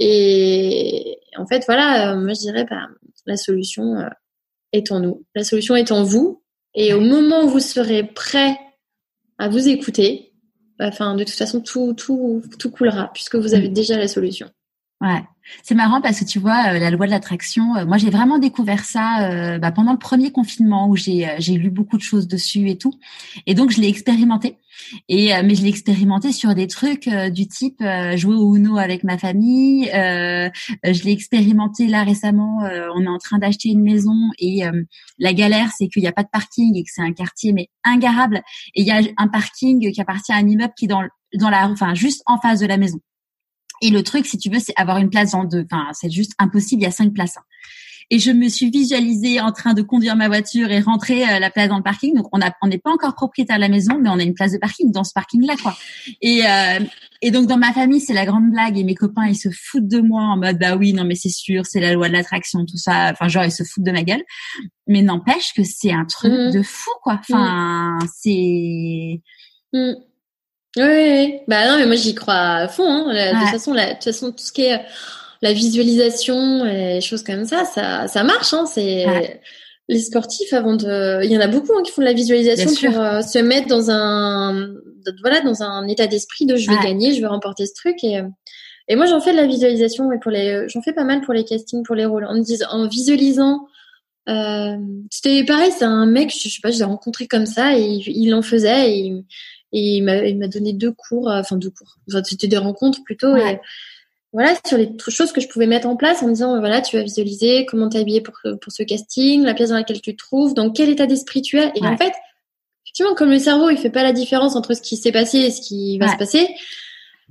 Et 0.01 1.19
en 1.37 1.47
fait 1.47 1.65
voilà, 1.67 2.17
moi 2.17 2.33
je 2.33 2.41
dirais 2.41 2.67
bah, 2.69 2.89
la 3.27 3.37
solution 3.37 3.97
est 4.73 4.91
en 4.93 5.01
nous, 5.01 5.25
la 5.35 5.45
solution 5.45 5.77
est 5.77 5.93
en 5.93 6.05
vous, 6.05 6.43
et 6.75 6.93
au 6.93 7.01
moment 7.01 7.45
où 7.45 7.49
vous 7.49 7.61
serez 7.61 8.05
prêt 8.05 8.59
à 9.39 9.49
vous 9.49 9.69
écouter, 9.69 10.33
enfin, 10.81 11.15
de 11.15 11.25
toute 11.25 11.35
façon, 11.35 11.61
tout, 11.61 11.95
tout, 11.95 12.43
tout 12.59 12.71
coulera 12.71 13.11
puisque 13.13 13.37
vous 13.37 13.55
avez 13.55 13.69
déjà 13.69 13.97
la 13.97 14.09
solution. 14.09 14.51
Ouais. 15.03 15.23
C'est 15.63 15.75
marrant 15.75 16.01
parce 16.01 16.21
que 16.21 16.25
tu 16.25 16.39
vois 16.39 16.73
euh, 16.75 16.79
la 16.79 16.91
loi 16.91 17.07
de 17.07 17.11
l'attraction. 17.11 17.77
Euh, 17.77 17.87
moi, 17.87 17.99
j'ai 17.99 18.11
vraiment 18.11 18.39
découvert 18.39 18.85
ça 18.85 19.31
euh, 19.31 19.59
bah, 19.59 19.71
pendant 19.71 19.93
le 19.93 19.99
premier 19.99 20.33
confinement 20.33 20.89
où 20.89 20.97
j'ai 20.97 21.29
j'ai 21.39 21.55
lu 21.55 21.71
beaucoup 21.71 21.97
de 21.99 22.03
choses 22.03 22.27
dessus 22.27 22.69
et 22.71 22.79
tout. 22.79 22.95
Et 23.47 23.55
donc 23.55 23.71
je 23.71 23.81
l'ai 23.81 23.89
expérimenté. 23.89 24.57
Et 25.09 25.31
mais 25.43 25.55
je 25.55 25.63
l'ai 25.63 25.69
expérimenté 25.69 26.33
sur 26.33 26.55
des 26.55 26.67
trucs 26.67 27.09
du 27.09 27.49
type 27.49 27.83
jouer 28.17 28.35
au 28.35 28.57
Uno 28.57 28.77
avec 28.79 29.05
ma 29.05 29.17
famille. 29.19 29.87
je 29.87 31.03
l'ai 31.05 31.13
expérimenté 31.13 31.87
là 31.87 32.05
récemment. 32.05 32.59
on 32.95 33.03
est 33.03 33.09
en 33.09 33.19
train 33.19 33.39
d'acheter 33.39 33.71
une 33.71 33.83
maison 33.83 34.15
et 34.39 34.65
la 35.19 35.33
galère 35.33 35.71
c'est 35.77 35.89
qu'il 35.89 36.03
n'y 36.03 36.09
a 36.09 36.13
pas 36.13 36.25
de 36.25 36.29
parking 36.31 36.77
et 36.77 36.85
que 36.85 36.91
c'est 36.93 37.03
un 37.03 37.13
quartier 37.13 37.53
mais 37.55 37.69
ingarable. 37.85 38.43
Et 38.75 38.83
il 38.83 38.87
y 38.87 38.91
a 38.91 39.01
un 39.17 39.29
parking 39.29 39.91
qui 39.91 40.01
appartient 40.01 40.33
à 40.33 40.37
un 40.37 40.47
immeuble 40.47 40.75
qui 40.77 40.85
est 40.85 40.89
dans 40.89 41.03
dans 41.35 41.51
la 41.51 41.69
enfin 41.69 41.95
juste 41.95 42.23
en 42.27 42.39
face 42.39 42.61
de 42.61 42.67
la 42.67 42.77
maison. 42.77 42.99
Et 43.83 43.91
le 43.91 44.03
truc, 44.03 44.27
si 44.27 44.39
tu 44.39 44.51
veux, 44.51 44.59
c'est 44.59 44.75
avoir 44.77 44.99
une 44.99 45.11
place 45.11 45.35
en 45.35 45.45
deux. 45.45 45.67
Enfin, 45.71 45.89
c'est 45.93 46.11
juste 46.11 46.33
impossible. 46.39 46.83
Il 46.83 46.85
y 46.85 46.89
a 46.89 46.91
cinq 46.91 47.13
places. 47.13 47.37
et 48.09 48.21
je 48.21 48.31
me 48.31 48.49
suis 48.49 48.71
visualisée 48.71 49.41
en 49.41 49.51
train 49.51 49.75
de 49.75 49.83
conduire 49.83 50.15
ma 50.15 50.29
voiture 50.29 50.71
et 50.71 50.81
rentrer 50.81 51.25
à 51.25 51.41
la 51.41 51.51
place 51.51 51.69
dans 51.69 51.77
le 51.77 51.83
parking. 51.83 52.15
Donc 52.15 52.27
on 52.33 52.41
a, 52.41 52.53
on 52.63 52.69
n'est 52.69 52.79
pas 52.79 52.93
encore 52.93 53.15
propriétaire 53.15 53.57
de 53.57 53.63
la 53.63 53.69
maison, 53.69 53.99
mais 54.01 54.09
on 54.09 54.19
a 54.19 54.23
une 54.23 54.35
place 54.35 54.53
de 54.53 54.59
parking 54.59 54.93
dans 54.93 55.03
ce 55.03 55.13
parking-là, 55.13 55.55
quoi. 55.61 55.77
Et 56.21 56.43
euh, 56.47 56.81
et 57.23 57.31
donc 57.31 57.47
dans 57.47 57.57
ma 57.57 57.73
famille, 57.73 58.01
c'est 58.01 58.13
la 58.13 58.25
grande 58.25 58.51
blague 58.51 58.79
et 58.79 58.85
mes 58.85 58.95
copains 58.95 59.27
ils 59.27 59.37
se 59.37 59.49
foutent 59.51 59.89
de 59.89 60.01
moi 60.01 60.23
en 60.23 60.37
mode 60.37 60.59
bah 60.59 60.77
oui 60.77 60.93
non 60.93 61.05
mais 61.05 61.15
c'est 61.17 61.31
sûr, 61.31 61.67
c'est 61.67 61.81
la 61.81 61.93
loi 61.95 62.09
de 62.09 62.13
l'attraction 62.13 62.65
tout 62.65 62.77
ça. 62.77 63.11
Enfin 63.11 63.27
genre 63.27 63.45
ils 63.45 63.51
se 63.51 63.65
foutent 63.65 63.85
de 63.85 63.93
ma 63.93 64.03
gueule. 64.03 64.23
Mais 64.87 65.03
n'empêche 65.03 65.53
que 65.57 65.65
c'est 65.65 65.93
un 65.93 66.05
truc 66.05 66.33
mmh. 66.33 66.53
de 66.53 66.63
fou 66.63 66.91
quoi. 67.03 67.19
Enfin 67.19 67.99
mmh. 68.01 68.09
c'est 68.15 69.21
mmh. 69.73 69.93
Oui, 70.77 70.85
oui, 70.85 71.35
bah 71.49 71.69
non 71.69 71.79
mais 71.79 71.87
moi 71.87 71.97
j'y 71.97 72.15
crois 72.15 72.35
à 72.35 72.69
fond. 72.69 72.85
Hein. 72.85 73.13
De 73.13 73.41
toute 73.41 73.51
façon, 73.51 73.73
la, 73.73 73.89
de 73.89 73.93
toute 73.95 74.05
façon 74.05 74.31
tout 74.31 74.45
ce 74.45 74.53
qui 74.53 74.63
est 74.63 74.81
la 75.43 75.53
visualisation 75.53 76.65
et 76.67 77.01
choses 77.01 77.23
comme 77.23 77.45
ça, 77.45 77.65
ça, 77.65 78.09
ça 78.09 78.25
marche. 78.25 78.53
Hein. 78.53 78.67
C'est 78.67 79.41
les 79.89 80.01
sportifs 80.01 80.53
avant 80.53 80.75
de, 80.75 81.23
il 81.25 81.31
y 81.31 81.37
en 81.37 81.41
a 81.41 81.47
beaucoup 81.47 81.73
hein, 81.77 81.83
qui 81.85 81.93
font 81.93 82.03
de 82.03 82.07
la 82.07 82.13
visualisation 82.13 82.71
pour 82.75 83.01
euh, 83.01 83.23
se 83.23 83.39
mettre 83.39 83.69
dans 83.69 83.91
un, 83.91 84.69
voilà, 85.23 85.41
dans 85.41 85.63
un 85.63 85.87
état 85.87 86.09
d'esprit 86.09 86.45
de 86.45 86.57
je 86.57 86.69
vais 86.69 86.77
gagner, 86.83 87.15
je 87.15 87.21
vais 87.21 87.27
remporter 87.29 87.67
ce 87.67 87.75
truc 87.75 88.03
et 88.03 88.21
et 88.89 88.97
moi 88.97 89.07
j'en 89.07 89.21
fais 89.21 89.33
de 89.33 89.37
la 89.37 89.47
visualisation 89.47 90.13
et 90.13 90.19
pour 90.19 90.31
les, 90.31 90.69
j'en 90.69 90.81
fais 90.81 90.93
pas 90.93 91.05
mal 91.05 91.21
pour 91.23 91.35
les 91.35 91.45
castings, 91.45 91.83
pour 91.83 91.97
les 91.97 92.07
rôles, 92.07 92.25
en 92.25 92.35
me 92.35 92.43
disant, 92.43 92.67
en 92.71 92.87
visualisant. 92.87 93.67
Euh, 94.29 94.77
c'était 95.11 95.45
pareil, 95.45 95.71
c'est 95.71 95.85
un 95.85 96.07
mec, 96.07 96.33
je, 96.33 96.49
sais 96.49 96.61
pas, 96.61 96.73
je 96.73 96.79
l'ai 96.79 96.85
rencontré 96.85 97.29
comme 97.29 97.47
ça 97.47 97.79
et 97.79 98.03
il, 98.07 98.35
en 98.35 98.43
faisait 98.43 98.91
et, 98.91 99.25
et 99.73 99.97
il 99.99 100.03
m'a 100.03 100.49
donné 100.49 100.73
deux 100.73 100.93
cours, 100.93 101.31
euh, 101.31 101.41
enfin 101.41 101.57
deux 101.57 101.71
cours, 101.71 101.97
enfin, 102.09 102.23
c'était 102.25 102.49
des 102.49 102.59
rencontres 102.59 103.03
plutôt. 103.05 103.37
Et, 103.37 103.61
voilà, 104.33 104.55
sur 104.67 104.77
les 104.77 104.93
choses 105.09 105.33
que 105.33 105.41
je 105.41 105.49
pouvais 105.49 105.67
mettre 105.67 105.87
en 105.87 105.97
place 105.97 106.23
en 106.23 106.27
me 106.27 106.33
disant, 106.33 106.59
voilà, 106.59 106.83
tu 106.83 106.97
vas 106.97 107.03
visualiser 107.03 107.65
comment 107.65 107.89
t'habiller 107.89 108.21
pour, 108.21 108.35
pour 108.61 108.71
ce 108.71 108.83
casting, 108.83 109.43
la 109.43 109.55
pièce 109.55 109.71
dans 109.71 109.77
laquelle 109.77 110.01
tu 110.03 110.15
te 110.15 110.23
trouves, 110.23 110.53
dans 110.53 110.71
quel 110.71 110.91
état 110.91 111.07
d'esprit 111.07 111.41
tu 111.41 111.59
es. 111.59 111.73
Et 111.75 111.87
en 111.87 111.97
fait, 111.97 112.13
effectivement, 112.85 113.15
comme 113.15 113.31
le 113.31 113.39
cerveau, 113.39 113.71
il 113.71 113.79
fait 113.79 113.89
pas 113.89 114.03
la 114.03 114.13
différence 114.13 114.55
entre 114.55 114.75
ce 114.75 114.83
qui 114.83 114.97
s'est 114.97 115.13
passé 115.13 115.39
et 115.39 115.51
ce 115.51 115.63
qui 115.63 115.99
va 115.99 116.09
se 116.09 116.17
passer, 116.17 116.49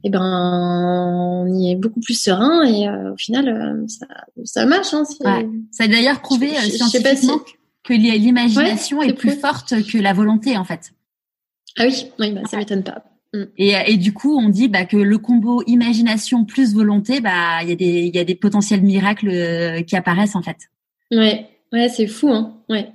eh 0.04 0.10
ben, 0.10 0.22
on 0.22 1.48
y 1.48 1.72
est 1.72 1.76
beaucoup 1.76 2.00
plus 2.00 2.20
serein 2.20 2.64
et 2.64 2.88
euh, 2.88 3.14
au 3.14 3.18
final, 3.18 3.50
euh, 3.50 3.88
ça, 3.88 4.06
ça 4.44 4.66
marche. 4.66 4.94
Hein, 4.94 5.04
Ça 5.72 5.86
a 5.86 5.88
d'ailleurs 5.88 6.22
prouvé 6.22 6.52
je, 6.64 6.70
scientifiquement 6.70 7.40
que 7.84 7.94
l'imagination 7.94 9.02
est, 9.02 9.14
plus 9.14 9.32
forte 9.32 9.74
que 9.92 9.98
la 9.98 10.14
volonté, 10.14 10.58
en 10.58 10.64
fait. 10.64 10.92
Ah 11.78 11.86
oui, 11.86 12.06
oui 12.20 12.32
bah, 12.32 12.42
ça 12.50 12.58
m'étonne 12.58 12.84
pas. 12.84 13.04
Mm. 13.34 13.44
Et, 13.58 13.74
et, 13.88 13.98
du 13.98 14.14
coup, 14.14 14.38
on 14.38 14.50
dit 14.50 14.68
bah, 14.68 14.86
que 14.86 14.98
le 14.98 15.18
combo 15.18 15.64
imagination 15.68 16.46
plus 16.46 16.74
volonté, 16.74 17.22
bah 17.22 17.64
il 17.64 17.70
y 17.70 17.72
a 17.72 17.76
des 17.76 18.02
il 18.04 18.16
y 18.16 18.20
a 18.20 18.24
des 18.24 18.36
potentiels 18.36 18.82
miracles 18.82 19.30
euh, 19.30 19.82
qui 19.82 19.96
apparaissent 19.96 20.36
en 20.36 20.42
fait. 20.42 20.58
Ouais, 21.12 21.48
ouais, 21.74 21.90
c'est 21.90 22.08
fou, 22.08 22.30
hein. 22.30 22.58
Ouais. 22.70 22.90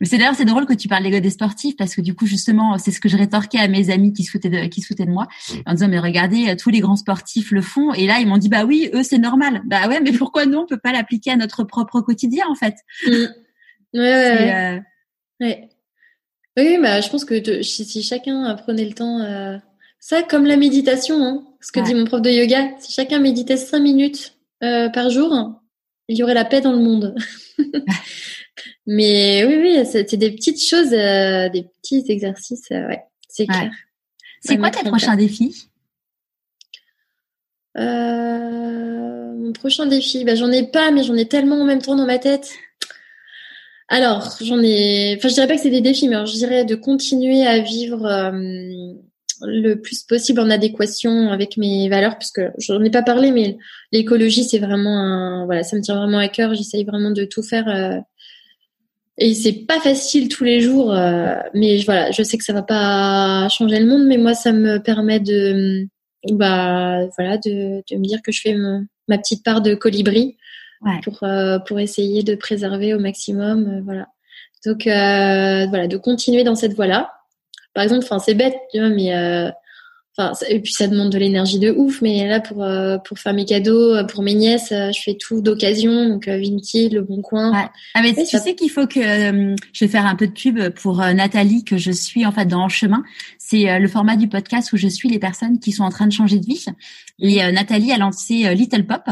Mais 0.00 0.08
c'est 0.08 0.18
d'ailleurs 0.18 0.34
c'est 0.34 0.44
drôle 0.44 0.66
que 0.66 0.74
tu 0.74 0.88
parles 0.88 1.08
des 1.08 1.30
sportifs 1.30 1.76
parce 1.76 1.94
que 1.94 2.00
du 2.00 2.14
coup 2.14 2.26
justement 2.26 2.76
c'est 2.78 2.90
ce 2.90 3.00
que 3.00 3.08
je 3.08 3.16
rétorquais 3.16 3.58
à 3.58 3.68
mes 3.68 3.90
amis 3.90 4.12
qui 4.12 4.24
se 4.24 4.30
foutaient 4.32 4.50
de 4.50 4.66
qui 4.66 4.80
se 4.80 4.88
foutaient 4.88 5.06
de 5.06 5.10
moi 5.10 5.28
en 5.66 5.72
disant 5.72 5.88
mais 5.88 6.00
regardez 6.00 6.48
euh, 6.48 6.56
tous 6.56 6.70
les 6.70 6.80
grands 6.80 6.96
sportifs 6.96 7.52
le 7.52 7.62
font 7.62 7.94
et 7.94 8.06
là 8.06 8.18
ils 8.18 8.26
m'ont 8.26 8.36
dit 8.36 8.48
bah 8.48 8.64
oui 8.64 8.90
eux 8.92 9.04
c'est 9.04 9.18
normal 9.18 9.62
bah 9.66 9.88
ouais 9.88 10.00
mais 10.00 10.10
pourquoi 10.12 10.46
nous 10.46 10.58
on 10.58 10.66
peut 10.66 10.78
pas 10.78 10.92
l'appliquer 10.92 11.30
à 11.30 11.36
notre 11.36 11.62
propre 11.62 12.00
quotidien 12.00 12.44
en 12.50 12.56
fait? 12.56 12.74
Mm. 13.06 13.10
Ouais, 13.94 14.00
ouais, 14.00 14.54
euh, 14.74 14.80
ouais. 15.40 15.68
Oui, 16.56 16.78
bah, 16.80 17.00
je 17.00 17.08
pense 17.08 17.24
que 17.24 17.62
si, 17.62 18.02
chacun 18.02 18.54
prenait 18.54 18.84
le 18.84 18.94
temps, 18.94 19.20
euh, 19.20 19.56
ça 19.98 20.22
comme 20.22 20.46
la 20.46 20.56
méditation, 20.56 21.24
hein, 21.24 21.44
ce 21.60 21.72
que 21.72 21.80
dit 21.80 21.94
mon 21.94 22.04
prof 22.04 22.22
de 22.22 22.30
yoga, 22.30 22.70
si 22.78 22.92
chacun 22.92 23.18
méditait 23.18 23.56
cinq 23.56 23.80
minutes 23.80 24.36
euh, 24.62 24.88
par 24.88 25.10
jour, 25.10 25.60
il 26.08 26.16
y 26.16 26.22
aurait 26.22 26.34
la 26.34 26.44
paix 26.44 26.60
dans 26.60 26.72
le 26.72 26.78
monde. 26.78 27.16
Mais 28.86 29.44
oui, 29.46 29.56
oui, 29.56 29.86
c'est 29.86 30.14
des 30.14 30.30
petites 30.30 30.62
choses, 30.62 30.92
euh, 30.92 31.48
des 31.48 31.64
petits 31.64 32.04
exercices, 32.08 32.70
ouais, 32.70 33.02
c'est 33.28 33.46
clair. 33.46 33.72
C'est 34.40 34.58
quoi 34.58 34.70
tes 34.70 34.88
prochains 34.88 35.16
défis? 35.16 35.68
Mon 37.76 39.52
prochain 39.52 39.86
défi, 39.86 40.24
bah, 40.24 40.36
j'en 40.36 40.52
ai 40.52 40.66
pas, 40.66 40.90
mais 40.92 41.02
j'en 41.02 41.16
ai 41.16 41.26
tellement 41.26 41.60
en 41.60 41.64
même 41.64 41.82
temps 41.82 41.96
dans 41.96 42.06
ma 42.06 42.18
tête. 42.18 42.52
Alors, 43.94 44.28
j'en 44.40 44.60
ai. 44.60 45.14
Enfin, 45.16 45.28
je 45.28 45.34
dirais 45.34 45.46
pas 45.46 45.54
que 45.54 45.60
c'est 45.60 45.70
des 45.70 45.80
défis, 45.80 46.08
mais 46.08 46.26
je 46.26 46.32
dirais 46.32 46.64
de 46.64 46.74
continuer 46.74 47.46
à 47.46 47.60
vivre 47.60 48.04
euh, 48.04 48.32
le 49.42 49.74
plus 49.76 50.02
possible 50.02 50.40
en 50.40 50.50
adéquation 50.50 51.30
avec 51.30 51.56
mes 51.56 51.88
valeurs, 51.88 52.18
puisque 52.18 52.42
j'en 52.58 52.82
ai 52.82 52.90
pas 52.90 53.02
parlé, 53.02 53.30
mais 53.30 53.56
l'écologie, 53.92 54.42
c'est 54.42 54.58
vraiment 54.58 54.98
un. 54.98 55.44
Voilà, 55.44 55.62
ça 55.62 55.76
me 55.76 55.80
tient 55.80 55.94
vraiment 55.94 56.18
à 56.18 56.26
cœur. 56.26 56.54
J'essaye 56.54 56.82
vraiment 56.82 57.12
de 57.12 57.24
tout 57.24 57.44
faire. 57.44 57.68
Euh, 57.68 58.00
et 59.16 59.32
c'est 59.32 59.64
pas 59.64 59.78
facile 59.78 60.28
tous 60.28 60.42
les 60.42 60.60
jours, 60.60 60.92
euh, 60.92 61.36
mais 61.54 61.78
voilà, 61.84 62.10
je 62.10 62.24
sais 62.24 62.36
que 62.36 62.42
ça 62.42 62.52
va 62.52 62.64
pas 62.64 63.48
changer 63.48 63.78
le 63.78 63.86
monde, 63.86 64.06
mais 64.08 64.16
moi, 64.16 64.34
ça 64.34 64.50
me 64.50 64.78
permet 64.78 65.20
de, 65.20 65.86
bah, 66.32 67.06
voilà, 67.16 67.38
de 67.38 67.84
me 67.92 68.08
dire 68.08 68.22
que 68.22 68.32
je 68.32 68.40
fais 68.40 68.56
ma 69.06 69.18
petite 69.18 69.44
part 69.44 69.62
de 69.62 69.76
colibri 69.76 70.36
pour 71.02 71.22
euh, 71.22 71.58
pour 71.58 71.80
essayer 71.80 72.22
de 72.22 72.34
préserver 72.34 72.94
au 72.94 72.98
maximum, 72.98 73.66
euh, 73.66 73.80
voilà. 73.84 74.08
Donc 74.64 74.86
euh, 74.86 75.66
voilà, 75.68 75.88
de 75.88 75.96
continuer 75.96 76.44
dans 76.44 76.54
cette 76.54 76.74
voie-là. 76.74 77.12
Par 77.74 77.84
exemple, 77.84 78.04
enfin 78.04 78.18
c'est 78.18 78.34
bête, 78.34 78.56
tu 78.72 78.78
vois, 78.78 78.88
mais 78.88 79.12
Enfin, 80.16 80.32
et 80.48 80.60
puis 80.60 80.72
ça 80.72 80.86
demande 80.86 81.10
de 81.10 81.18
l'énergie 81.18 81.58
de 81.58 81.70
ouf, 81.70 82.00
mais 82.00 82.28
là 82.28 82.40
pour 82.40 82.64
pour 83.04 83.18
faire 83.18 83.34
mes 83.34 83.44
cadeaux 83.44 84.06
pour 84.06 84.22
mes 84.22 84.34
nièces, 84.34 84.68
je 84.70 85.00
fais 85.02 85.14
tout 85.14 85.40
d'occasion, 85.40 86.08
donc 86.08 86.28
Vinti, 86.28 86.88
Le 86.88 87.02
Bon 87.02 87.20
Coin. 87.20 87.52
Ouais. 87.52 87.68
Ah 87.94 88.02
mais 88.02 88.14
tu 88.14 88.24
sais 88.24 88.54
qu'il 88.54 88.70
faut 88.70 88.86
que 88.86 89.00
je 89.00 89.84
vais 89.84 89.90
faire 89.90 90.06
un 90.06 90.14
peu 90.14 90.28
de 90.28 90.32
pub 90.32 90.68
pour 90.70 90.98
Nathalie 90.98 91.64
que 91.64 91.78
je 91.78 91.90
suis 91.90 92.24
en 92.26 92.32
fait 92.32 92.46
dans 92.46 92.64
le 92.64 92.70
chemin. 92.70 93.02
C'est 93.38 93.78
le 93.78 93.88
format 93.88 94.16
du 94.16 94.28
podcast 94.28 94.72
où 94.72 94.76
je 94.76 94.88
suis 94.88 95.08
les 95.08 95.18
personnes 95.18 95.58
qui 95.58 95.72
sont 95.72 95.82
en 95.82 95.90
train 95.90 96.06
de 96.06 96.12
changer 96.12 96.38
de 96.38 96.46
vie. 96.46 96.64
Et 97.18 97.42
euh, 97.42 97.52
Nathalie 97.52 97.92
a 97.92 97.98
lancé 97.98 98.46
euh, 98.46 98.54
Little 98.54 98.86
Pop. 98.86 99.02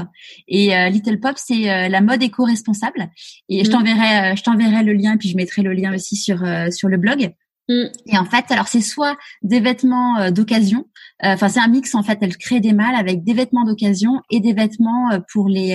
Et 0.49 0.77
euh, 0.77 0.89
Little 0.89 1.21
Pop, 1.21 1.35
c'est 1.37 1.89
la 1.89 2.01
mode 2.01 2.23
éco-responsable. 2.23 3.11
Et 3.49 3.65
je 3.65 3.71
mm. 3.71 3.73
t'enverrai, 3.73 4.37
je 4.37 4.43
t'enverrai 4.43 4.83
le 4.83 4.93
lien, 4.93 5.17
puis 5.17 5.29
je 5.29 5.37
mettrai 5.37 5.63
le 5.63 5.73
lien 5.73 5.95
aussi 5.95 6.17
sur 6.17 6.39
sur 6.71 6.89
le 6.89 6.97
blog. 6.97 7.33
Mm. 7.69 7.85
Et 8.07 8.19
en 8.19 8.25
fait, 8.25 8.51
alors 8.51 8.69
c'est 8.69 8.81
soit 8.81 9.17
des 9.43 9.61
vêtements 9.61 10.31
d'occasion, 10.31 10.87
enfin 11.21 11.49
c'est 11.49 11.61
un 11.61 11.69
mix 11.69 11.95
en 11.95 12.03
fait. 12.03 12.19
Elle 12.21 12.37
crée 12.37 12.61
des 12.61 12.73
mâles 12.73 12.95
avec 12.95 13.25
des 13.25 13.35
vêtements 13.35 13.65
d'occasion 13.65 14.23
et 14.31 14.41
des 14.41 14.53
vêtements 14.53 15.11
pour 15.33 15.49
les 15.49 15.75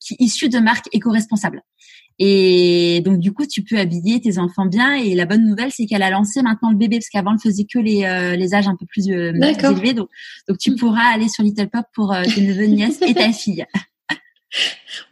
qui, 0.00 0.16
issus 0.18 0.48
de 0.48 0.58
marques 0.58 0.88
éco-responsables. 0.92 1.62
Et 2.20 3.00
donc 3.04 3.18
du 3.18 3.32
coup, 3.32 3.46
tu 3.46 3.62
peux 3.62 3.78
habiller 3.78 4.20
tes 4.20 4.38
enfants 4.38 4.66
bien. 4.66 4.94
Et 4.94 5.14
la 5.14 5.24
bonne 5.24 5.44
nouvelle, 5.44 5.70
c'est 5.70 5.86
qu'elle 5.86 6.02
a 6.02 6.10
lancé 6.10 6.42
maintenant 6.42 6.70
le 6.70 6.76
bébé 6.76 6.98
parce 6.98 7.08
qu'avant, 7.08 7.32
elle 7.32 7.40
faisait 7.40 7.64
que 7.64 7.78
les, 7.78 8.04
euh, 8.04 8.34
les 8.34 8.54
âges 8.54 8.66
un 8.66 8.76
peu 8.76 8.86
plus, 8.86 9.08
euh, 9.10 9.32
élevés. 9.32 9.94
Donc, 9.94 10.08
donc 10.48 10.58
tu 10.58 10.72
mm. 10.72 10.76
pourras 10.76 11.14
aller 11.14 11.28
sur 11.28 11.44
Little 11.44 11.68
Pop 11.68 11.84
pour 11.94 12.12
euh, 12.12 12.22
tes 12.22 12.40
neveux, 12.40 12.66
nièces 12.66 13.00
et 13.02 13.14
ta 13.14 13.32
fille. 13.32 13.64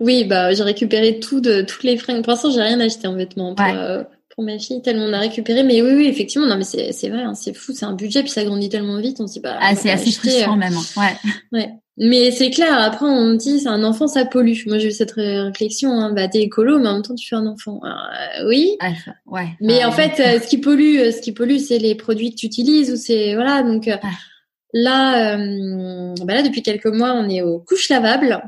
Oui, 0.01 0.25
bah 0.25 0.55
j'ai 0.55 0.63
récupéré 0.63 1.21
tout 1.21 1.43
de 1.43 1.61
toutes 1.61 1.83
les 1.83 1.99
fringues. 1.99 2.23
Pour 2.23 2.31
l'instant, 2.31 2.51
j'ai 2.51 2.63
rien 2.63 2.81
acheté 2.81 3.07
en 3.07 3.15
vêtements 3.15 3.55
pour, 3.55 3.67
euh, 3.67 4.03
pour 4.37 4.45
ma 4.45 4.59
fille 4.59 4.83
tellement 4.83 5.07
on 5.07 5.13
a 5.15 5.19
récupéré. 5.19 5.63
Mais 5.63 5.83
oui, 5.83 5.93
oui, 5.95 6.07
effectivement, 6.07 6.47
non, 6.47 6.57
mais 6.57 6.65
c'est 6.65 6.93
c'est 6.93 7.09
vrai, 7.09 7.23
hein, 7.23 7.35
c'est 7.35 7.55
fou, 7.55 7.73
c'est 7.73 7.87
un 7.87 7.95
budget 7.95 8.23
puis 8.23 8.31
ça 8.31 8.45
grandit 8.45 8.69
tellement 8.69 9.01
vite. 9.01 9.19
On 9.21 9.27
se 9.27 9.35
dit 9.35 9.41
bah 9.41 9.57
ah 9.61 9.75
c'est 9.75 9.91
assez 9.91 10.13
frustrant 10.13 10.57
même. 10.57 10.75
Hein. 10.75 11.01
Ouais. 11.01 11.59
Ouais. 11.59 11.71
Mais 11.99 12.31
c'est 12.31 12.51
clair, 12.51 12.79
après 12.79 13.07
on 13.07 13.25
me 13.25 13.37
dit 13.37 13.61
c'est 13.61 13.69
un 13.69 13.83
enfant, 13.83 14.07
ça 14.07 14.27
pollue. 14.27 14.53
Moi 14.67 14.79
j'ai 14.79 14.89
eu 14.89 14.93
cette 14.93 15.13
réflexion, 15.13 15.91
hein, 15.93 16.13
bah 16.13 16.29
t'es 16.29 16.43
écolo, 16.43 16.79
mais 16.79 16.89
en 16.89 16.95
même 16.95 17.03
temps 17.03 17.15
tu 17.15 17.27
fais 17.27 17.37
un 17.37 17.47
enfant. 17.47 17.81
Euh, 17.83 18.47
oui. 18.47 18.77
Ah, 18.81 18.91
ouais. 19.25 19.49
Mais 19.63 19.83
en 19.87 19.93
fait, 19.93 20.21
euh, 20.21 20.39
ce 20.39 20.47
qui 20.47 20.59
pollue, 20.59 20.99
euh, 20.99 21.13
ce 21.13 21.23
qui 21.23 21.33
pollue, 21.33 21.57
c'est 21.57 21.79
les 21.79 21.95
produits 21.95 22.31
que 22.33 22.37
tu 22.37 22.47
utilises 22.47 22.93
ou 22.93 22.97
c'est 22.97 23.35
voilà. 23.35 23.63
Donc 23.63 23.87
là, 24.75 25.39
bah 26.23 26.35
là 26.35 26.43
depuis 26.43 26.63
quelques 26.63 26.85
mois, 26.85 27.15
on 27.15 27.27
est 27.31 27.41
aux 27.41 27.61
couches 27.61 27.89
lavables. 27.89 28.43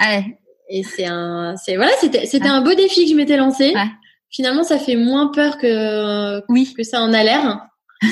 Ouais. 0.00 0.38
Et 0.68 0.84
c'est 0.84 1.06
un, 1.06 1.56
c'est 1.56 1.74
voilà, 1.74 1.92
c'était 2.00 2.26
c'était 2.26 2.48
un 2.48 2.60
beau 2.60 2.74
défi 2.74 3.04
que 3.04 3.10
je 3.10 3.16
m'étais 3.16 3.36
lancé. 3.36 3.74
Finalement, 4.36 4.62
ça 4.62 4.78
fait 4.78 4.96
moins 4.96 5.28
peur 5.28 5.58
que 5.58 6.42
oui. 6.50 6.72
que 6.76 6.82
ça 6.84 7.00
en 7.00 7.12
a 7.12 7.24
l'air 7.24 7.66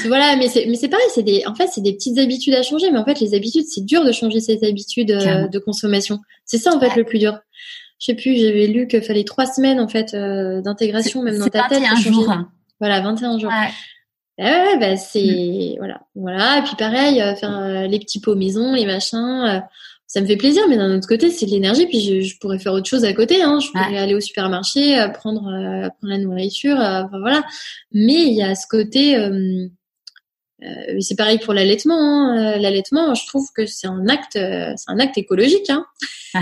voilà, 0.06 0.36
mais 0.36 0.48
c'est 0.48 0.66
mais 0.66 0.76
c'est 0.76 0.88
pareil, 0.88 1.06
c'est 1.10 1.22
des 1.22 1.44
en 1.46 1.54
fait 1.54 1.66
c'est 1.66 1.82
des 1.82 1.92
petites 1.92 2.18
habitudes 2.18 2.54
à 2.54 2.62
changer, 2.62 2.90
mais 2.90 2.98
en 2.98 3.04
fait 3.04 3.20
les 3.20 3.34
habitudes 3.34 3.66
c'est 3.66 3.84
dur 3.84 4.04
de 4.04 4.12
changer 4.12 4.40
ces 4.40 4.64
habitudes 4.64 5.10
euh, 5.10 5.46
de 5.48 5.58
consommation. 5.58 6.20
C'est 6.44 6.58
ça 6.58 6.74
en 6.74 6.80
fait 6.80 6.96
le 6.96 7.04
plus 7.04 7.18
dur. 7.18 7.38
Je 8.00 8.06
sais 8.06 8.14
plus, 8.14 8.36
j'avais 8.36 8.66
lu 8.66 8.86
qu'il 8.86 9.02
fallait 9.02 9.24
trois 9.24 9.46
semaines 9.46 9.80
en 9.80 9.88
fait 9.88 10.14
euh, 10.14 10.60
d'intégration 10.62 11.22
même 11.22 11.38
dans 11.38 11.48
ta 11.48 11.68
tête. 11.68 11.82
21 11.82 11.96
jours. 11.96 12.34
Voilà, 12.80 13.00
21 13.00 13.38
jours. 13.38 13.52
Ouais. 14.38 14.44
ouais, 14.44 14.78
bah 14.78 14.96
c'est 14.96 15.74
mm. 15.74 15.78
voilà, 15.78 16.00
voilà. 16.14 16.58
Et 16.58 16.62
puis 16.62 16.76
pareil, 16.76 17.20
euh, 17.20 17.34
faire 17.34 17.86
les 17.86 17.98
petits 17.98 18.20
pots 18.20 18.34
maison, 18.34 18.72
les 18.72 18.86
machins. 18.86 19.62
Ça 20.14 20.20
me 20.20 20.26
fait 20.26 20.36
plaisir, 20.36 20.62
mais 20.68 20.76
d'un 20.76 20.96
autre 20.96 21.08
côté, 21.08 21.28
c'est 21.30 21.46
de 21.46 21.50
l'énergie. 21.50 21.86
Puis 21.86 22.00
je, 22.00 22.20
je, 22.20 22.38
pourrais 22.38 22.60
faire 22.60 22.72
autre 22.72 22.88
chose 22.88 23.04
à 23.04 23.12
côté. 23.12 23.42
Hein. 23.42 23.58
Je 23.58 23.68
pourrais 23.70 23.98
aller 23.98 24.14
au 24.14 24.20
supermarché, 24.20 24.94
prendre, 25.12 25.42
prendre 25.42 25.90
la 26.02 26.18
nourriture. 26.18 26.76
enfin 26.78 27.18
voilà. 27.18 27.42
Mais 27.92 28.22
il 28.22 28.34
y 28.34 28.42
a 28.42 28.54
ce 28.54 28.66
côté 28.68 29.16
Euh, 30.62 31.00
c'est 31.00 31.16
pareil 31.16 31.38
pour 31.38 31.52
l'allaitement. 31.52 31.98
Hein. 31.98 32.58
L'allaitement, 32.58 33.14
je 33.14 33.26
trouve 33.26 33.48
que 33.54 33.66
c'est 33.66 33.86
un 33.86 34.08
acte, 34.08 34.34
c'est 34.34 34.88
un 34.88 34.98
acte 34.98 35.18
écologique. 35.18 35.68
Hein. 35.68 35.84
Ouais, 36.34 36.40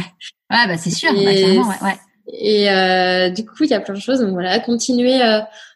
ouais 0.51 0.67
bah 0.67 0.77
c'est 0.77 0.91
sûr. 0.91 1.11
Et, 1.17 1.57
bah, 1.57 1.79
ouais, 1.83 1.97
et 2.33 2.71
euh, 2.71 3.31
du 3.31 3.45
coup, 3.45 3.65
il 3.65 3.71
y 3.71 3.75
a 3.75 3.81
plein 3.81 3.95
de 3.95 4.01
choses. 4.01 4.21
Donc 4.21 4.33
voilà, 4.33 4.59
continuer 4.61 5.19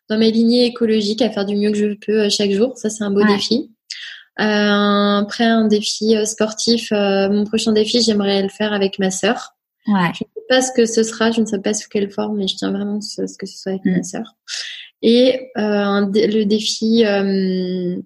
dans 0.09 0.19
mes 0.19 0.31
lignées 0.31 0.67
écologiques, 0.67 1.23
à 1.23 1.31
faire 1.31 1.45
du 1.47 1.57
mieux 1.57 1.73
que 1.73 1.79
je 1.79 1.95
peux 1.95 2.29
chaque 2.29 2.53
jour. 2.53 2.77
Ça, 2.77 2.91
c'est 2.91 3.05
un 3.05 3.11
beau 3.11 3.25
défi. 3.25 3.71
Après, 4.37 5.45
un 5.45 5.67
défi 5.67 6.15
sportif. 6.27 6.91
mon 6.91 7.45
prochain 7.45 7.73
défi, 7.73 8.01
j'aimerais 8.03 8.43
le 8.43 8.49
faire 8.49 8.73
avec 8.73 8.99
ma 8.99 9.11
sœur. 9.11 9.55
Ouais. 9.87 10.11
Je 10.15 10.25
ne 10.25 10.29
sais 10.35 10.47
pas 10.49 10.63
ce 10.63 10.73
que 10.73 10.85
ce 10.85 11.03
sera, 11.03 11.31
je 11.31 11.41
ne 11.41 11.47
sais 11.47 11.61
pas 11.61 11.73
sous 11.73 11.89
quelle 11.89 12.11
forme, 12.11 12.39
mais 12.39 12.49
je 12.49 12.57
tiens 12.57 12.73
vraiment 12.73 13.01
ce, 13.01 13.27
ce 13.27 13.39
que 13.39 13.47
ce 13.47 13.57
soit 13.57 13.73
avec 13.73 13.85
ma 13.85 13.99
mm. 13.99 14.05
sœur. 14.05 14.35
Et 15.03 15.51
euh, 15.57 16.07
le 16.13 16.45
défi 16.45 17.05
euh, 17.05 17.97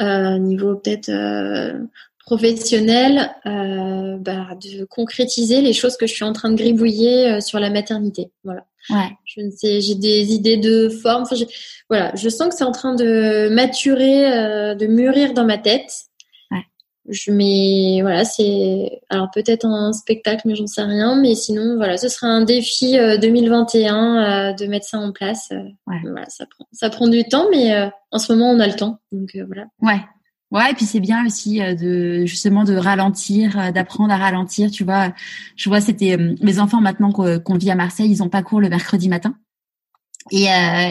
euh, 0.00 0.38
niveau 0.38 0.76
peut-être 0.76 1.08
euh, 1.08 1.78
professionnel, 2.20 3.30
euh, 3.46 4.16
bah, 4.18 4.48
de 4.60 4.84
concrétiser 4.84 5.60
les 5.60 5.72
choses 5.72 5.96
que 5.96 6.06
je 6.06 6.14
suis 6.14 6.24
en 6.24 6.32
train 6.32 6.50
de 6.50 6.56
gribouiller 6.56 7.28
euh, 7.28 7.40
sur 7.40 7.60
la 7.60 7.70
maternité. 7.70 8.30
Voilà. 8.44 8.66
Ouais. 8.90 9.10
Je 9.24 9.40
ne 9.40 9.50
sais, 9.50 9.80
j'ai 9.80 9.94
des 9.94 10.32
idées 10.32 10.56
de 10.56 10.88
forme. 10.88 11.22
Enfin, 11.22 11.36
voilà, 11.88 12.12
je 12.14 12.28
sens 12.28 12.48
que 12.48 12.54
c'est 12.54 12.64
en 12.64 12.72
train 12.72 12.94
de 12.94 13.48
maturer, 13.50 14.74
de 14.74 14.86
mûrir 14.86 15.34
dans 15.34 15.44
ma 15.44 15.58
tête. 15.58 15.90
Je 17.08 17.32
mets 17.32 18.02
voilà 18.02 18.24
c'est 18.24 19.00
alors 19.08 19.30
peut-être 19.30 19.64
un 19.64 19.94
spectacle 19.94 20.42
mais 20.44 20.54
j'en 20.54 20.66
sais 20.66 20.82
rien. 20.82 21.16
Mais 21.16 21.34
sinon 21.34 21.76
voilà 21.76 21.96
ce 21.96 22.08
sera 22.08 22.26
un 22.26 22.44
défi 22.44 22.92
2021 22.92 23.96
euh, 23.96 24.50
euh, 24.50 24.52
de 24.52 24.66
mettre 24.66 24.86
ça 24.86 24.98
en 24.98 25.10
place. 25.10 25.48
Euh, 25.52 25.62
voilà 25.86 26.28
ça 26.28 26.44
prend 26.46 26.66
ça 26.72 26.90
prend 26.90 27.08
du 27.08 27.24
temps 27.24 27.46
mais 27.50 27.90
en 28.10 28.18
ce 28.18 28.32
moment 28.32 28.50
on 28.50 28.60
a 28.60 28.66
le 28.66 28.74
temps. 28.74 28.98
Donc 29.10 29.30
voilà. 29.46 29.64
Ouais 29.80 30.00
ouais 30.50 30.70
et 30.70 30.74
puis 30.74 30.84
c'est 30.84 31.00
bien 31.00 31.24
aussi 31.26 31.60
de 31.60 32.24
justement 32.26 32.64
de 32.64 32.74
ralentir 32.74 33.72
d'apprendre 33.72 34.12
à 34.12 34.16
ralentir 34.16 34.70
tu 34.70 34.84
vois. 34.84 35.12
Je 35.56 35.68
vois 35.68 35.80
c'était 35.80 36.16
mes 36.16 36.58
enfants 36.58 36.80
maintenant 36.80 37.12
qu'on 37.12 37.56
vit 37.56 37.70
à 37.70 37.74
Marseille 37.74 38.10
ils 38.10 38.22
ont 38.22 38.28
pas 38.28 38.42
cours 38.42 38.60
le 38.60 38.68
mercredi 38.68 39.08
matin. 39.08 39.34
Et, 40.30 40.46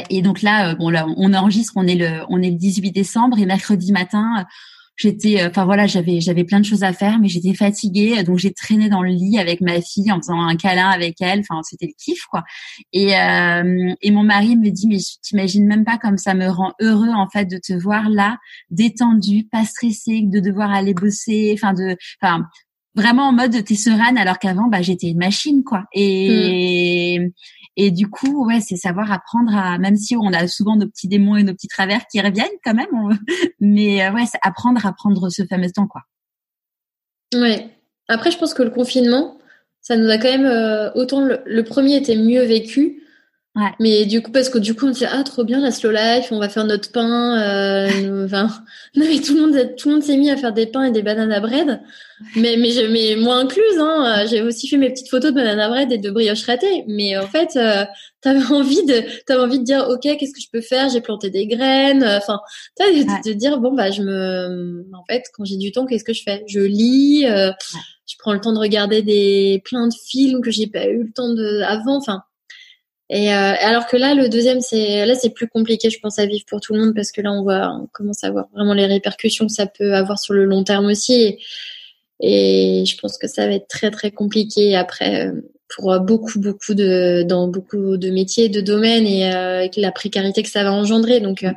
et 0.10 0.22
donc 0.22 0.42
là 0.42 0.76
bon 0.76 0.90
là 0.90 1.06
on 1.18 1.34
enregistre 1.34 1.74
on 1.76 1.86
est 1.86 1.96
le 1.96 2.24
on 2.30 2.42
est 2.42 2.50
le 2.50 2.58
18 2.58 2.92
décembre 2.92 3.38
et 3.40 3.46
mercredi 3.46 3.92
matin 3.92 4.46
j'étais 4.98 5.42
euh, 5.42 5.50
enfin 5.50 5.66
voilà 5.66 5.88
j'avais 5.88 6.20
j'avais 6.20 6.44
plein 6.44 6.60
de 6.60 6.66
choses 6.66 6.84
à 6.84 6.92
faire 6.92 7.20
mais 7.20 7.30
j'étais 7.30 7.54
fatiguée. 7.54 8.24
Donc 8.24 8.40
j'ai 8.40 8.52
traîné 8.52 8.90
dans 8.90 9.02
le 9.02 9.12
lit 9.12 9.38
avec 9.40 9.62
ma 9.62 9.80
fille 9.80 10.12
en 10.12 10.18
faisant 10.18 10.42
un 10.42 10.56
câlin 10.56 10.90
avec 10.90 11.22
elle. 11.22 11.40
Enfin 11.40 11.62
c'était 11.64 11.86
le 11.86 11.94
kiff 11.98 12.26
quoi. 12.26 12.44
Et 12.92 13.18
euh, 13.18 13.94
et 14.02 14.12
mon 14.12 14.24
mari 14.24 14.58
me 14.58 14.70
dit 14.70 14.88
mais 14.88 14.98
t'imagines 15.22 15.66
même 15.66 15.86
pas 15.86 15.98
comme 15.98 16.18
ça 16.18 16.34
me 16.34 16.50
rend 16.50 16.74
heureux 16.82 17.10
en 17.10 17.30
fait 17.30 17.46
de 17.46 17.58
te 17.58 17.74
voir 17.74 18.10
là 18.10 18.38
détendu 18.70 19.48
pas 19.50 19.64
stressé 19.64 20.22
de 20.24 20.40
devoir 20.40 20.72
aller 20.72 20.94
bosser 20.94 21.52
enfin 21.54 21.74
de 21.74 21.96
enfin 22.22 22.44
vraiment 22.96 23.30
en 23.30 23.34
mode 23.34 23.64
t'es 23.64 23.76
sereine 23.76 24.18
alors 24.18 24.40
qu'avant 24.40 24.68
bah 24.68 24.82
j'étais 24.82 25.08
une 25.10 25.20
machine 25.20 25.64
quoi. 25.64 25.84
Et 25.94 27.20
mm. 27.20 27.30
Et 27.80 27.92
du 27.92 28.10
coup, 28.10 28.46
ouais, 28.46 28.60
c'est 28.60 28.76
savoir 28.76 29.12
apprendre 29.12 29.56
à, 29.56 29.78
même 29.78 29.96
si 29.96 30.18
on 30.18 30.34
a 30.34 30.48
souvent 30.48 30.76
nos 30.76 30.88
petits 30.88 31.08
démons 31.08 31.36
et 31.36 31.44
nos 31.44 31.54
petits 31.54 31.68
travers 31.68 32.08
qui 32.08 32.20
reviennent 32.20 32.48
quand 32.64 32.74
même, 32.74 32.88
mais 33.60 34.04
euh, 34.04 34.12
ouais, 34.12 34.26
c'est 34.26 34.40
apprendre 34.42 34.84
à 34.84 34.92
prendre 34.94 35.30
ce 35.30 35.46
fameux 35.46 35.72
temps, 35.72 35.88
quoi. 35.88 36.02
Ouais. 37.36 37.70
Après, 38.08 38.32
je 38.32 38.38
pense 38.40 38.56
que 38.56 38.64
le 38.64 38.72
confinement, 38.72 39.38
ça 39.82 39.96
nous 39.96 40.10
a 40.10 40.18
quand 40.18 40.32
même 40.32 40.48
euh, 40.48 40.92
autant 40.94 41.22
le, 41.22 41.64
premier 41.64 41.98
était 41.98 42.16
mieux 42.16 42.44
vécu, 42.44 43.04
mais 43.80 44.06
du 44.06 44.22
coup, 44.22 44.32
parce 44.32 44.50
que 44.50 44.58
du 44.58 44.76
coup, 44.76 44.88
on 44.88 44.94
se 44.94 45.00
dit 45.00 45.06
ah 45.06 45.24
trop 45.24 45.44
bien 45.44 45.60
la 45.60 45.72
slow 45.72 45.92
life, 45.92 46.28
on 46.32 46.40
va 46.40 46.50
faire 46.50 46.66
notre 46.66 46.92
pain. 46.92 47.40
Euh, 47.42 48.26
enfin, 48.26 48.48
non, 48.96 49.06
mais 49.08 49.20
tout 49.20 49.36
le 49.36 49.42
monde, 49.42 49.76
tout 49.78 49.90
le 49.90 49.96
monde 49.96 50.04
s'est 50.04 50.18
mis 50.18 50.30
à 50.30 50.38
faire 50.38 50.54
des 50.54 50.68
pains 50.68 50.84
et 50.84 50.92
des 50.92 51.02
bananes 51.02 51.32
à 51.32 51.40
bread. 51.40 51.82
Mais 52.36 52.56
mais 52.58 52.72
je, 52.72 52.82
mais 52.92 53.16
moi 53.16 53.36
incluse, 53.36 53.80
hein. 53.80 54.26
J'ai 54.30 54.42
aussi 54.42 54.68
fait 54.68 54.78
mes 54.78 54.90
petites 54.90 55.10
photos 55.10 55.32
de 55.32 55.36
bananes 55.36 55.60
à 55.60 55.70
bread 55.70 55.92
et 55.92 55.98
de 55.98 56.10
brioche 56.10 56.44
ratée. 56.46 56.84
Mais 56.88 57.18
en 57.18 57.28
fait, 57.28 57.56
euh, 57.56 57.86
t'avais 58.22 58.46
envie 58.54 58.86
de, 58.86 59.04
t'avais 59.26 59.42
envie 59.42 59.60
de 59.60 59.66
dire 59.66 59.88
ok, 59.90 60.02
qu'est-ce 60.02 60.34
que 60.34 60.42
je 60.42 60.50
peux 60.52 60.62
faire? 60.62 60.90
J'ai 60.90 61.02
planté 61.02 61.30
des 61.30 61.48
graines. 61.48 62.04
Enfin, 62.04 62.40
tu 62.80 63.04
de, 63.04 63.30
de, 63.30 63.34
dire 63.34 63.60
bon 63.60 63.74
bah 63.74 63.92
je 63.92 64.02
me, 64.04 64.86
en 64.94 65.04
fait, 65.10 65.24
quand 65.34 65.46
j'ai 65.46 65.58
du 65.58 65.72
temps, 65.72 65.86
qu'est-ce 65.86 66.04
que 66.04 66.14
je 66.14 66.24
fais? 66.24 66.44
Je 66.48 66.60
lis. 66.60 67.26
Euh, 67.28 67.52
je 68.08 68.16
prends 68.20 68.34
le 68.34 68.40
temps 68.40 68.54
de 68.54 68.60
regarder 68.60 69.02
des 69.02 69.62
plein 69.66 69.88
de 69.88 69.94
films 70.06 70.42
que 70.42 70.50
j'ai 70.50 70.68
pas 70.68 70.86
eu 70.86 71.04
le 71.04 71.12
temps 71.12 71.34
de 71.34 71.62
avant. 71.62 71.98
Enfin 71.98 72.24
et 73.10 73.34
euh, 73.34 73.54
alors 73.62 73.88
que 73.88 73.96
là, 73.96 74.14
le 74.14 74.28
deuxième, 74.28 74.60
c'est 74.60 75.06
là, 75.06 75.16
c'est 75.16 75.30
plus 75.30 75.48
compliqué, 75.48 75.90
je 75.90 76.00
pense, 76.00 76.20
à 76.20 76.26
vivre 76.26 76.44
pour 76.46 76.60
tout 76.60 76.74
le 76.74 76.80
monde 76.80 76.94
parce 76.94 77.12
que 77.12 77.22
là, 77.22 77.32
on 77.32 77.44
voit, 77.44 77.72
on 77.72 77.88
commence 77.88 78.24
à 78.24 78.32
voir 78.32 78.48
vraiment 78.54 78.74
les 78.74 78.86
répercussions 78.86 79.48
que 79.48 79.54
ça 79.54 79.66
peut 79.66 79.94
avoir 79.94 80.20
sur 80.20 80.34
le 80.34 80.44
long 80.44 80.64
terme 80.64 80.88
aussi. 80.88 81.38
Et, 82.20 82.84
je 82.86 82.98
pense 82.98 83.18
que 83.18 83.28
ça 83.28 83.48
va 83.48 83.54
être 83.54 83.68
très 83.68 83.92
très 83.92 84.12
compliqué 84.12 84.76
après 84.76 85.28
euh, 85.28 85.42
pour 85.76 85.98
beaucoup 86.00 86.40
beaucoup 86.40 86.74
de 86.74 87.24
dans 87.24 87.48
beaucoup 87.48 87.98
de 87.98 88.10
métiers, 88.10 88.50
de 88.50 88.62
domaines 88.62 89.06
et 89.06 89.32
euh, 89.32 89.60
avec 89.60 89.78
la 89.78 89.92
précarité 89.92 90.44
que 90.44 90.50
ça 90.50 90.64
va 90.64 90.74
engendrer. 90.74 91.22
Donc, 91.22 91.44
euh, 91.44 91.52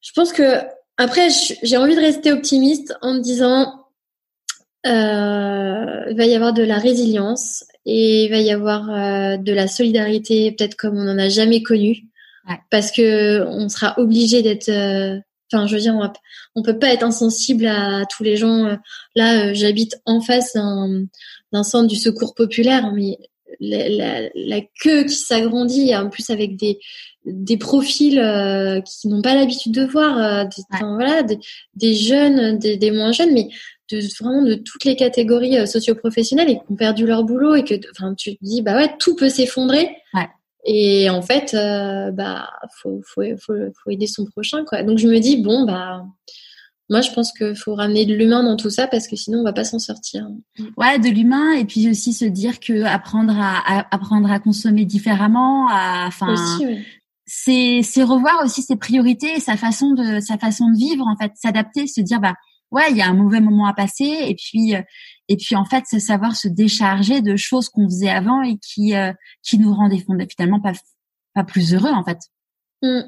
je 0.00 0.12
pense 0.12 0.32
que 0.32 0.58
après, 0.96 1.28
j'ai 1.62 1.76
envie 1.76 1.96
de 1.96 2.00
rester 2.00 2.32
optimiste 2.32 2.94
en 3.02 3.14
me 3.14 3.20
disant. 3.20 3.76
Euh, 4.86 6.06
il 6.10 6.16
va 6.16 6.24
y 6.24 6.34
avoir 6.34 6.52
de 6.52 6.62
la 6.62 6.78
résilience 6.78 7.64
et 7.84 8.24
il 8.24 8.30
va 8.30 8.38
y 8.38 8.50
avoir 8.50 8.90
euh, 8.90 9.36
de 9.36 9.52
la 9.52 9.68
solidarité 9.68 10.52
peut-être 10.52 10.76
comme 10.76 10.96
on 10.96 11.04
n'en 11.04 11.18
a 11.18 11.28
jamais 11.28 11.62
connu. 11.62 12.06
Parce 12.70 12.90
que 12.90 13.46
on 13.46 13.68
sera 13.68 13.94
obligé 13.98 14.42
d'être 14.42 14.70
euh, 14.70 15.18
enfin 15.52 15.66
je 15.66 15.74
veux 15.76 15.80
dire 15.80 15.94
on, 15.94 16.10
on 16.56 16.62
peut 16.62 16.78
pas 16.78 16.92
être 16.92 17.04
insensible 17.04 17.66
à, 17.66 18.04
tous 18.06 18.24
les 18.24 18.36
gens. 18.36 18.66
Euh, 18.66 18.76
là 19.14 19.52
j'habite 19.54 20.00
en 20.04 20.20
face 20.20 20.54
d'un 20.54 21.62
centre 21.62 21.86
du 21.86 21.96
secours 21.96 22.34
populaire 22.34 22.92
mais 22.92 23.18
la, 23.60 24.30
la, 24.34 24.60
queue 24.82 25.04
qui 25.04 25.14
s'agrandit 25.14 25.94
en 25.94 26.08
plus 26.08 26.30
avec 26.30 26.56
des 26.56 26.80
des 27.26 27.58
profils 27.58 28.20
qui 28.86 29.08
n'ont 29.08 29.22
pas 29.22 29.34
l'habitude 29.34 29.72
de 29.72 29.84
voir 29.84 30.46
des, 30.46 30.62
voilà 30.80 31.22
des, 31.22 31.38
des 31.74 31.94
jeunes 31.94 32.58
des, 32.58 32.78
des 32.78 32.90
moins 32.90 33.12
jeunes 33.12 33.34
mais 33.34 33.50
de 33.90 34.00
vraiment 34.20 34.42
de 34.42 34.54
toutes 34.54 34.84
les 34.84 34.96
catégories 34.96 35.58
euh, 35.58 35.66
socioprofessionnelles 35.66 36.50
et 36.50 36.54
qui 36.56 36.62
ont 36.70 36.76
perdu 36.76 37.06
leur 37.06 37.24
boulot 37.24 37.54
et 37.54 37.64
que 37.64 37.74
enfin 37.92 38.14
tu 38.14 38.36
te 38.36 38.44
dis 38.44 38.62
bah 38.62 38.76
ouais 38.76 38.94
tout 38.98 39.16
peut 39.16 39.28
s'effondrer. 39.28 39.88
Et 40.66 41.08
en 41.08 41.22
fait 41.22 41.54
euh, 41.54 42.10
bah 42.10 42.50
faut, 42.82 43.00
faut, 43.06 43.22
faut, 43.38 43.54
faut 43.82 43.90
aider 43.90 44.06
son 44.06 44.26
prochain 44.26 44.64
quoi. 44.64 44.82
Donc 44.82 44.98
je 44.98 45.08
me 45.08 45.18
dis 45.18 45.42
bon 45.42 45.64
bah 45.64 46.04
moi, 46.90 47.02
je 47.02 47.12
pense 47.12 47.30
qu'il 47.32 47.54
faut 47.54 47.76
ramener 47.76 48.04
de 48.04 48.14
l'humain 48.14 48.42
dans 48.42 48.56
tout 48.56 48.68
ça 48.68 48.88
parce 48.88 49.06
que 49.06 49.14
sinon, 49.14 49.38
on 49.38 49.44
va 49.44 49.52
pas 49.52 49.62
s'en 49.62 49.78
sortir. 49.78 50.26
Ouais, 50.76 50.98
de 50.98 51.08
l'humain 51.08 51.52
et 51.52 51.64
puis 51.64 51.88
aussi 51.88 52.12
se 52.12 52.24
dire 52.24 52.58
que 52.58 52.82
apprendre 52.82 53.32
à, 53.38 53.86
apprendre 53.94 54.30
à 54.30 54.40
consommer 54.40 54.84
différemment, 54.84 55.68
à, 55.70 56.06
enfin, 56.08 56.34
c'est 57.26 57.82
c'est 57.84 58.02
revoir 58.02 58.42
aussi 58.44 58.62
ses 58.62 58.74
priorités, 58.74 59.38
sa 59.38 59.56
façon 59.56 59.92
de 59.92 60.18
sa 60.18 60.36
façon 60.36 60.68
de 60.68 60.76
vivre 60.76 61.06
en 61.06 61.14
fait, 61.14 61.30
s'adapter, 61.36 61.86
se 61.86 62.00
dire 62.00 62.18
bah 62.20 62.34
ouais, 62.70 62.90
il 62.90 62.96
y 62.96 63.02
a 63.02 63.08
un 63.08 63.14
mauvais 63.14 63.40
moment 63.40 63.66
à 63.66 63.74
passer 63.74 64.04
et 64.04 64.34
puis 64.34 64.74
euh, 64.74 64.82
et 65.28 65.36
puis 65.36 65.54
en 65.56 65.64
fait, 65.64 65.84
c'est 65.86 66.00
savoir 66.00 66.34
se 66.36 66.48
décharger 66.48 67.20
de 67.20 67.36
choses 67.36 67.68
qu'on 67.68 67.88
faisait 67.88 68.10
avant 68.10 68.42
et 68.42 68.58
qui 68.58 68.94
euh, 68.96 69.12
qui 69.42 69.58
nous 69.58 69.74
rendaient 69.74 70.02
finalement 70.28 70.60
pas 70.60 70.72
pas 71.34 71.44
plus 71.44 71.74
heureux 71.74 71.90
en 71.90 72.04
fait. 72.04 72.18
Mmh. 72.82 73.02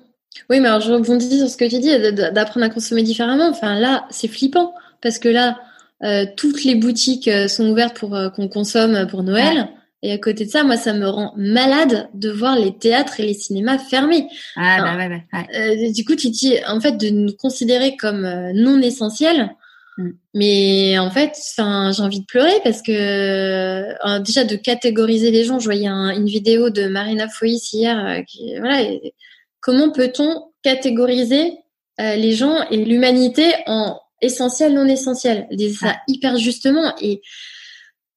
Oui, 0.48 0.60
mais 0.60 0.68
alors 0.68 0.80
je 0.80 0.92
rebondis 0.92 1.38
sur 1.38 1.48
ce 1.48 1.56
que 1.56 1.68
tu 1.68 1.78
dis, 1.78 1.90
d'apprendre 2.32 2.64
à 2.64 2.70
consommer 2.70 3.02
différemment. 3.02 3.48
Enfin 3.50 3.78
là, 3.78 4.06
c'est 4.10 4.28
flippant 4.28 4.74
parce 5.02 5.18
que 5.18 5.28
là, 5.28 5.60
euh, 6.04 6.24
toutes 6.36 6.64
les 6.64 6.74
boutiques 6.74 7.28
sont 7.48 7.68
ouvertes 7.68 7.96
pour 7.98 8.16
qu'on 8.34 8.48
consomme 8.48 9.06
pour 9.08 9.22
Noël. 9.22 9.68
Et 10.02 10.10
à 10.10 10.18
côté 10.18 10.46
de 10.46 10.50
ça, 10.50 10.64
moi, 10.64 10.76
ça 10.76 10.92
me 10.92 11.08
rend 11.08 11.32
malade 11.36 12.08
de 12.12 12.28
voir 12.30 12.58
les 12.58 12.76
théâtres 12.76 13.20
et 13.20 13.22
les 13.22 13.34
cinémas 13.34 13.78
fermés. 13.78 14.26
Ah, 14.56 14.78
bah 14.82 14.96
ouais, 14.96 15.08
ouais. 15.08 15.88
Euh, 15.88 15.92
du 15.92 16.04
coup, 16.04 16.16
tu 16.16 16.28
dis, 16.30 16.56
en 16.66 16.80
fait, 16.80 16.96
de 16.96 17.08
nous 17.08 17.32
considérer 17.34 17.96
comme 17.96 18.24
euh, 18.24 18.52
non 18.52 18.80
essentiels. 18.80 19.54
Mm. 19.98 20.10
Mais 20.34 20.98
en 20.98 21.10
fait, 21.10 21.32
enfin, 21.52 21.92
j'ai 21.92 22.02
envie 22.02 22.20
de 22.20 22.26
pleurer 22.26 22.54
parce 22.64 22.82
que 22.82 22.90
euh, 22.90 24.18
déjà 24.18 24.42
de 24.42 24.56
catégoriser 24.56 25.30
les 25.30 25.44
gens. 25.44 25.60
Je 25.60 25.66
voyais 25.66 25.86
une 25.86 26.26
vidéo 26.26 26.70
de 26.70 26.88
Marina 26.88 27.28
Foïs 27.28 27.72
hier. 27.72 28.04
Euh, 28.04 28.22
qui, 28.22 28.58
voilà, 28.58 28.82
comment 29.60 29.92
peut-on 29.92 30.46
catégoriser 30.62 31.58
les 31.98 32.32
gens 32.32 32.68
et 32.70 32.78
l'humanité 32.78 33.44
en 33.66 34.00
essentiel, 34.20 34.74
non 34.74 34.86
essentiel? 34.86 35.46
Des 35.52 35.72
ça 35.72 35.98
hyper 36.08 36.36
justement 36.38 36.94
et 37.00 37.20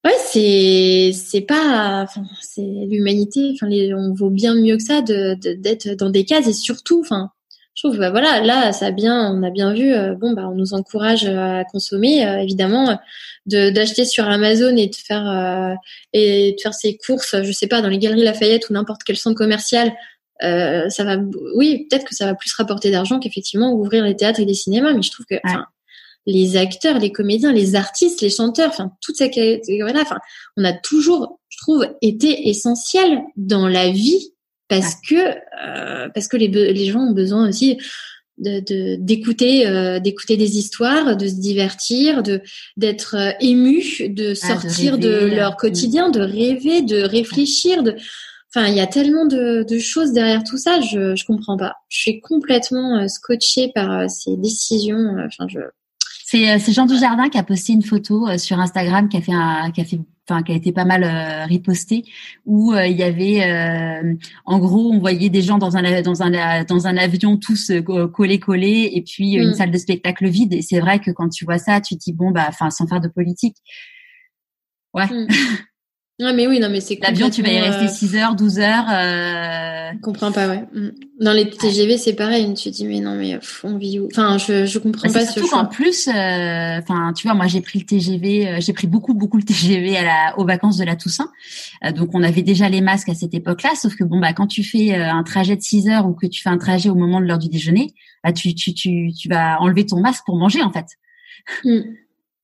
Ouais, 0.06 0.14
c'est 0.32 1.12
c'est 1.14 1.42
pas, 1.42 2.06
c'est 2.40 2.62
l'humanité. 2.62 3.52
Enfin, 3.54 3.68
on 3.72 4.14
vaut 4.14 4.30
bien 4.30 4.54
mieux 4.54 4.78
que 4.78 4.84
ça 4.84 5.02
de 5.02 5.34
d'être 5.34 5.90
dans 5.96 6.12
des 6.12 6.26
cases 6.26 6.48
et 6.48 6.54
surtout, 6.54 7.02
enfin, 7.02 7.32
je 7.76 7.84
trouve, 7.84 7.98
bah 7.98 8.12
voilà, 8.12 8.42
là, 8.42 8.72
ça 8.72 8.92
bien, 8.92 9.32
on 9.34 9.42
a 9.44 9.50
bien 9.50 9.74
vu. 9.74 9.94
Euh, 9.94 10.14
bon, 10.16 10.34
bah, 10.34 10.48
on 10.48 10.56
nous 10.56 10.74
encourage 10.76 11.26
à 11.26 11.64
consommer, 11.66 12.26
euh, 12.26 12.38
évidemment, 12.38 13.00
de 13.48 13.72
d'acheter 13.72 14.06
sur 14.06 14.30
Amazon 14.30 14.78
et 14.78 14.88
de 14.88 14.96
faire 14.96 15.28
euh, 15.28 15.74
et 16.14 16.54
de 16.54 16.62
faire 16.62 16.76
ses 16.76 16.98
courses, 16.98 17.36
je 17.44 17.52
sais 17.52 17.68
pas, 17.68 17.82
dans 17.82 17.90
les 17.90 17.98
galeries 17.98 18.24
Lafayette 18.24 18.70
ou 18.70 18.74
n'importe 18.74 19.04
quel 19.04 19.18
centre 19.18 19.38
commercial 19.38 19.92
euh, 20.44 20.90
ça 20.90 21.04
va, 21.04 21.18
oui, 21.56 21.88
peut-être 21.90 22.06
que 22.06 22.16
ça 22.16 22.26
va 22.26 22.36
plus 22.36 22.54
rapporter 22.54 22.92
d'argent 22.92 23.20
qu'effectivement 23.20 23.74
ouvrir 23.74 24.04
les 24.04 24.16
théâtres 24.16 24.40
et 24.40 24.46
les 24.46 24.54
cinémas. 24.54 24.94
Mais 24.94 25.02
je 25.02 25.12
trouve 25.12 25.26
que 25.26 25.36
les 26.26 26.58
acteurs, 26.58 27.00
les 27.00 27.12
comédiens, 27.12 27.54
les 27.54 27.76
artistes, 27.76 28.22
les 28.22 28.30
chanteurs, 28.30 28.70
enfin 28.70 28.92
toute 29.02 29.16
cette 29.16 29.34
catégorie-là, 29.34 30.02
enfin, 30.02 30.20
on 30.58 30.64
a 30.64 30.74
toujours, 30.74 31.40
je 31.50 31.58
trouve, 31.60 31.88
été 32.02 32.50
essentiel 32.50 33.22
dans 33.36 33.68
la 33.68 33.90
vie 33.90 34.34
parce 34.68 34.96
que 35.08 35.16
euh, 35.16 36.10
parce 36.14 36.28
que 36.28 36.38
les, 36.38 36.48
les 36.48 36.86
gens 36.86 37.02
ont 37.02 37.14
besoin 37.14 37.48
aussi 37.48 37.78
de 38.38 38.98
d'écouter 38.98 39.66
euh, 39.68 40.00
d'écouter 40.00 40.38
des 40.38 40.58
histoires 40.58 41.16
de 41.16 41.28
se 41.28 41.36
divertir 41.36 42.22
de 42.22 42.42
d'être 42.76 43.16
euh, 43.16 43.32
ému 43.40 43.82
de 44.10 44.32
ah, 44.32 44.36
sortir 44.36 44.98
de, 44.98 45.28
leur 45.28 45.56
quotidien 45.56 46.10
de 46.10 46.20
rêver 46.20 46.82
de 46.82 47.02
réfléchir 47.02 47.82
de 47.84 47.96
enfin 48.54 48.68
il 48.68 48.76
y 48.76 48.82
a 48.82 48.88
tellement 48.88 49.26
de, 49.26 49.64
de 49.64 49.80
choses 49.80 50.12
derrière 50.12 50.44
tout 50.44 50.58
ça 50.58 50.82
je 50.82 51.16
je 51.16 51.26
comprends 51.26 51.58
pas. 51.58 51.76
Je 51.88 52.00
suis 52.00 52.20
complètement 52.20 52.98
euh, 52.98 53.08
scotchée 53.08 53.72
par 53.74 54.10
ces 54.10 54.36
décisions 54.36 55.16
enfin 55.26 55.48
je 55.48 55.60
c'est 56.28 56.58
c'est 56.58 56.74
Jean 56.74 56.88
Dujardin 56.88 57.30
qui 57.30 57.38
a 57.38 57.44
posté 57.44 57.74
une 57.74 57.84
photo 57.84 58.36
sur 58.38 58.60
Instagram 58.60 59.10
qui 59.10 59.18
a 59.18 59.22
fait 59.22 59.34
un 59.34 59.70
qui 59.70 59.82
a 59.82 59.86
fait 59.86 60.00
enfin 60.28 60.42
qui 60.44 60.52
a 60.52 60.56
été 60.56 60.72
pas 60.72 60.86
mal 60.86 61.04
euh, 61.04 61.46
riposté 61.46 62.04
où 62.46 62.74
euh, 62.74 62.88
il 62.88 62.98
y 62.98 63.04
avait 63.04 63.44
euh, 63.44 64.16
en 64.46 64.60
gros 64.60 64.92
on 64.92 65.00
voyait 65.00 65.30
des 65.30 65.42
gens 65.42 65.58
dans 65.58 65.78
un 65.78 66.02
dans 66.02 66.24
un 66.24 66.64
dans 66.64 66.88
un 66.88 66.98
avion 66.98 67.38
tous 67.38 67.72
collés 68.14 68.40
collés 68.40 68.92
et 68.94 69.04
puis 69.04 69.34
une 69.34 69.52
mm. 69.52 69.54
salle 69.54 69.72
de 69.72 69.78
spectacle 69.78 70.28
vide 70.28 70.54
et 70.54 70.62
c'est 70.62 70.80
vrai 70.80 71.00
que 71.00 71.12
quand 71.12 71.30
tu 71.30 71.46
vois 71.46 71.60
ça 71.60 71.80
tu 71.80 71.96
te 71.96 72.04
dis 72.04 72.14
bon 72.14 72.32
bah 72.32 72.46
enfin 72.48 72.70
sans 72.72 72.88
faire 72.88 73.02
de 73.02 73.08
politique 73.08 73.58
ouais 74.94 75.06
mm. 75.06 75.28
Ah 76.22 76.32
mais 76.32 76.48
oui 76.48 76.62
non 76.62 76.70
mais 76.70 76.80
c'est 76.80 76.98
l'avion 77.02 77.30
tu 77.30 77.42
vas 77.42 77.52
y 77.52 77.60
rester 77.60 77.90
6 77.90 78.16
heures 78.16 78.36
12 78.36 78.60
heures 78.60 78.86
euh... 78.90 79.92
je 79.94 80.00
comprends 80.02 80.32
pas 80.32 80.48
ouais. 80.48 80.64
Mm. 80.74 80.92
dans 81.20 81.34
les 81.34 81.50
TGV 81.50 81.98
c'est 81.98 82.14
pareil 82.14 82.54
tu 82.54 82.72
te 82.72 82.76
dis 82.76 82.86
mais 82.86 83.02
non 83.02 83.16
mais 83.16 83.38
on 83.66 83.78
vit 83.78 84.00
où? 84.00 84.08
Enfin 84.14 84.38
je 84.38 84.66
je 84.66 84.80
comprends 84.80 85.10
bah, 85.10 85.14
pas 85.14 85.26
ce 85.26 85.42
choix. 85.42 85.60
en 85.60 85.66
plus 85.66 86.08
euh, 86.08 86.80
enfin 86.80 87.12
tu 87.14 87.28
vois 87.28 87.36
moi 87.36 87.48
j'ai 87.48 87.60
pris 87.60 87.80
le 87.80 87.86
TGV 87.86 88.48
euh, 88.48 88.58
j'ai 88.62 88.72
pris 88.72 88.88
beaucoup 88.88 89.14
beaucoup 89.14 89.36
le 89.36 89.44
TGV 89.44 89.98
à 89.98 90.04
la 90.04 90.40
aux 90.40 90.46
vacances 90.46 90.78
de 90.78 90.86
la 90.86 90.96
Toussaint. 90.96 91.30
Euh, 91.84 91.92
donc 91.92 92.12
on 92.14 92.24
avait 92.24 92.44
déjà 92.44 92.70
les 92.70 92.80
masques 92.80 93.10
à 93.10 93.14
cette 93.14 93.34
époque-là 93.34 93.76
sauf 93.76 93.94
que 93.98 94.06
bon 94.06 94.22
bah 94.22 94.32
quand 94.32 94.48
tu 94.48 94.64
fais 94.64 94.96
un 94.96 95.24
trajet 95.24 95.58
de 95.58 95.62
6 95.62 95.90
heures 95.90 96.08
ou 96.08 96.14
que 96.14 96.28
tu 96.28 96.42
fais 96.42 96.50
un 96.50 96.58
trajet 96.58 96.90
au 96.90 96.96
moment 96.96 97.20
de 97.20 97.26
l'heure 97.26 97.40
du 97.40 97.50
déjeuner 97.50 97.94
bah 98.24 98.32
tu 98.32 98.56
tu 98.56 98.74
tu 98.74 99.12
tu 99.12 99.28
vas 99.28 99.60
enlever 99.60 99.86
ton 99.86 100.00
masque 100.00 100.24
pour 100.26 100.38
manger 100.38 100.64
en 100.64 100.72
fait. 100.72 100.86
Mm. 101.66 101.82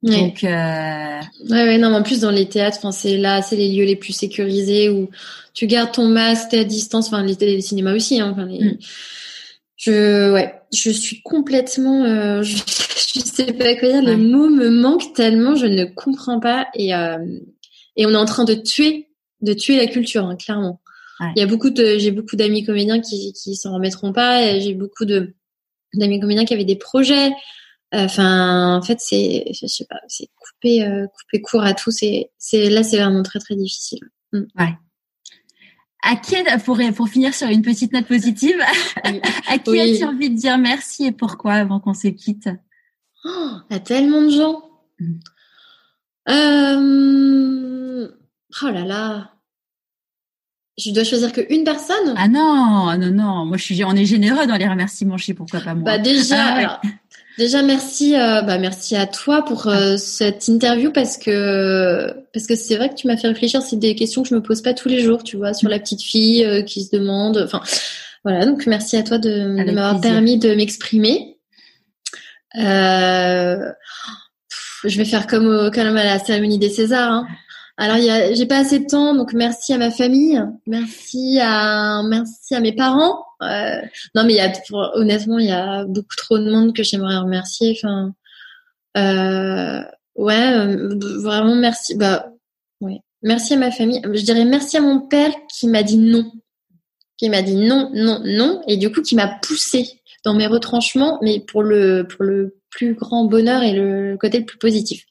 Donc, 0.03 0.43
euh... 0.43 1.19
ouais, 1.49 1.63
ouais, 1.63 1.77
non, 1.77 1.93
en 1.93 2.01
plus 2.01 2.21
dans 2.21 2.31
les 2.31 2.49
théâtres, 2.49 2.77
enfin, 2.79 2.91
c'est 2.91 3.17
là, 3.17 3.41
c'est 3.41 3.55
les 3.55 3.71
lieux 3.71 3.85
les 3.85 3.95
plus 3.95 4.13
sécurisés 4.13 4.89
où 4.89 5.09
tu 5.53 5.67
gardes 5.67 5.91
ton 5.91 6.07
masque, 6.07 6.53
à 6.55 6.63
distance, 6.63 7.07
enfin 7.07 7.23
les, 7.23 7.35
les 7.35 7.61
cinémas 7.61 7.93
aussi. 7.93 8.19
Hein, 8.19 8.31
enfin, 8.33 8.45
les... 8.45 8.63
Mm. 8.63 8.77
Je, 9.77 10.31
ouais, 10.31 10.61
je 10.73 10.89
suis 10.89 11.21
complètement, 11.21 12.03
euh, 12.03 12.41
je, 12.41 12.57
je, 13.15 13.19
sais 13.19 13.53
pas 13.53 13.75
quoi 13.75 13.89
dire. 13.89 14.01
Les 14.01 14.15
mots 14.15 14.49
me 14.49 14.69
manquent 14.69 15.13
tellement, 15.13 15.55
je 15.55 15.65
ne 15.67 15.85
comprends 15.85 16.39
pas 16.39 16.67
et 16.75 16.95
euh, 16.95 17.17
et 17.95 18.05
on 18.05 18.11
est 18.11 18.15
en 18.15 18.25
train 18.25 18.45
de 18.45 18.53
tuer, 18.53 19.09
de 19.41 19.53
tuer 19.53 19.77
la 19.77 19.87
culture, 19.87 20.25
hein, 20.25 20.35
clairement. 20.35 20.81
Il 21.35 21.39
y 21.39 21.43
a 21.43 21.45
beaucoup 21.45 21.69
de, 21.69 21.99
j'ai 21.99 22.09
beaucoup 22.09 22.35
d'amis 22.35 22.63
comédiens 22.63 22.99
qui 22.99 23.33
qui 23.33 23.55
s'en 23.55 23.75
remettront 23.75 24.11
pas. 24.11 24.59
J'ai 24.59 24.73
beaucoup 24.73 25.05
de 25.05 25.35
d'amis 25.93 26.19
comédiens 26.19 26.45
qui 26.45 26.55
avaient 26.55 26.65
des 26.65 26.75
projets. 26.75 27.31
Enfin, 27.93 28.77
en 28.77 28.81
fait, 28.81 28.99
c'est, 29.01 29.45
je 29.53 29.67
sais 29.67 29.85
pas, 29.85 29.99
c'est 30.07 30.29
couper, 30.39 30.85
euh, 30.85 31.07
couper 31.07 31.41
court 31.41 31.63
à 31.63 31.73
tout. 31.73 31.91
C'est, 31.91 32.31
c'est 32.37 32.69
là, 32.69 32.83
c'est 32.83 32.97
vraiment 32.97 33.23
très 33.23 33.39
très 33.39 33.55
difficile. 33.55 33.99
Mm. 34.31 34.43
Ouais. 34.57 34.77
À 36.03 36.15
qui, 36.15 36.35
pour, 36.63 36.79
pour 36.95 37.09
finir 37.09 37.33
sur 37.33 37.47
une 37.49 37.61
petite 37.61 37.91
note 37.91 38.07
positive, 38.07 38.59
à 39.47 39.57
qui 39.57 39.79
as-tu 39.79 40.05
envie 40.05 40.29
de 40.29 40.35
dire 40.35 40.57
merci 40.57 41.05
et 41.05 41.11
pourquoi 41.11 41.53
avant 41.53 41.79
qu'on 41.79 41.93
se 41.93 42.07
quitte? 42.07 42.49
Oh, 43.25 43.51
À 43.69 43.79
tellement 43.79 44.21
de 44.21 44.29
gens. 44.29 44.63
Mm. 44.99 45.19
Euh... 46.29 48.07
Oh 48.63 48.67
là 48.67 48.85
là. 48.85 49.31
Je 50.77 50.91
dois 50.91 51.03
choisir 51.03 51.33
qu'une 51.33 51.65
personne? 51.65 52.15
Ah 52.15 52.29
non, 52.29 52.97
non, 52.97 53.11
non. 53.11 53.45
Moi, 53.45 53.57
je 53.57 53.63
suis, 53.63 53.83
on 53.83 53.91
est 53.91 54.05
généreux 54.05 54.47
dans 54.47 54.55
les 54.55 54.67
remerciements. 54.67 55.17
Je 55.17 55.25
sais 55.25 55.33
pourquoi 55.33 55.59
pas 55.59 55.75
moi. 55.75 55.83
Bah 55.83 55.97
déjà, 55.97 56.71
ah 56.73 56.81
Déjà 57.37 57.63
merci, 57.63 58.15
euh, 58.15 58.41
bah 58.41 58.57
merci 58.57 58.95
à 58.95 59.07
toi 59.07 59.43
pour 59.43 59.67
euh, 59.67 59.95
cette 59.97 60.47
interview 60.47 60.91
parce 60.91 61.17
que 61.17 62.13
parce 62.33 62.45
que 62.45 62.55
c'est 62.55 62.75
vrai 62.75 62.89
que 62.89 62.95
tu 62.95 63.07
m'as 63.07 63.17
fait 63.17 63.29
réfléchir. 63.29 63.61
C'est 63.61 63.77
des 63.77 63.95
questions 63.95 64.21
que 64.21 64.29
je 64.29 64.35
me 64.35 64.41
pose 64.41 64.61
pas 64.61 64.73
tous 64.73 64.89
les 64.89 64.99
jours, 64.99 65.23
tu 65.23 65.37
vois, 65.37 65.53
sur 65.53 65.69
la 65.69 65.79
petite 65.79 66.01
fille 66.01 66.43
euh, 66.43 66.61
qui 66.61 66.83
se 66.83 66.95
demande. 66.95 67.37
Enfin, 67.37 67.61
voilà. 68.23 68.45
Donc 68.45 68.67
merci 68.67 68.97
à 68.97 69.03
toi 69.03 69.17
de, 69.17 69.29
de 69.29 69.71
m'avoir 69.71 70.01
permis 70.01 70.37
de 70.37 70.53
m'exprimer. 70.53 71.37
je 72.53 73.71
vais 74.83 75.05
faire 75.05 75.25
comme 75.27 75.71
comme 75.71 75.97
à 75.97 76.03
la 76.03 76.19
cérémonie 76.19 76.59
des 76.59 76.69
Césars. 76.69 77.11
Hein. 77.11 77.27
Alors, 77.77 77.97
j'ai 78.33 78.45
pas 78.45 78.59
assez 78.59 78.79
de 78.79 78.85
temps, 78.85 79.15
donc 79.15 79.33
merci 79.33 79.73
à 79.73 79.79
ma 79.79 79.89
famille, 79.89 80.39
merci 80.67 81.39
à, 81.41 82.03
merci 82.03 82.53
à 82.53 82.59
mes 82.59 82.73
parents. 82.73 83.25
Euh, 83.41 83.81
non, 84.15 84.23
mais 84.23 84.33
il 84.33 84.37
y 84.37 84.39
a, 84.39 84.53
honnêtement, 84.95 85.39
il 85.39 85.47
y 85.47 85.51
a 85.51 85.85
beaucoup 85.85 86.15
trop 86.15 86.37
de 86.37 86.49
monde 86.49 86.75
que 86.75 86.83
j'aimerais 86.83 87.17
remercier. 87.17 87.77
Enfin, 87.77 88.13
euh, 88.97 89.81
ouais, 90.15 90.53
euh, 90.53 90.97
vraiment 91.21 91.55
merci. 91.55 91.95
Bah, 91.95 92.31
ouais, 92.81 92.99
merci 93.21 93.53
à 93.53 93.57
ma 93.57 93.71
famille. 93.71 94.01
Je 94.03 94.23
dirais 94.23 94.45
merci 94.45 94.77
à 94.77 94.81
mon 94.81 94.99
père 94.99 95.31
qui 95.53 95.67
m'a 95.67 95.83
dit 95.83 95.97
non, 95.97 96.31
qui 97.17 97.29
m'a 97.29 97.41
dit 97.41 97.55
non, 97.55 97.89
non, 97.93 98.21
non, 98.23 98.61
et 98.67 98.77
du 98.77 98.91
coup 98.91 99.01
qui 99.01 99.15
m'a 99.15 99.27
poussé 99.27 100.01
dans 100.23 100.33
mes 100.33 100.47
retranchements, 100.47 101.17
mais 101.21 101.39
pour 101.39 101.63
le, 101.63 102.07
pour 102.07 102.23
le 102.23 102.57
plus 102.69 102.93
grand 102.93 103.25
bonheur 103.25 103.63
et 103.63 103.73
le 103.73 104.17
côté 104.19 104.39
le 104.39 104.45
plus 104.45 104.59
positif. 104.59 105.05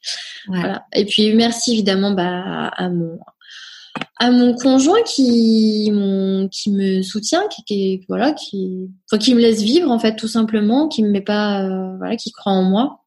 Voilà. 0.47 0.86
Et 0.94 1.05
puis 1.05 1.35
merci 1.35 1.73
évidemment 1.73 2.12
bah, 2.12 2.69
à 2.69 2.89
mon 2.89 3.19
à 4.18 4.31
mon 4.31 4.55
conjoint 4.55 5.02
qui 5.05 5.90
qui 6.52 6.70
me 6.70 7.02
soutient, 7.02 7.43
qui, 7.48 7.64
qui 7.64 8.05
voilà, 8.09 8.32
qui 8.32 8.90
enfin, 9.10 9.18
qui 9.18 9.35
me 9.35 9.40
laisse 9.40 9.62
vivre 9.62 9.90
en 9.90 9.98
fait 9.98 10.16
tout 10.16 10.28
simplement, 10.28 10.89
qui 10.89 11.02
me 11.02 11.10
met 11.10 11.20
pas 11.20 11.62
euh, 11.62 11.97
voilà, 11.97 12.16
qui 12.16 12.31
croit 12.31 12.52
en 12.52 12.62
moi. 12.62 13.01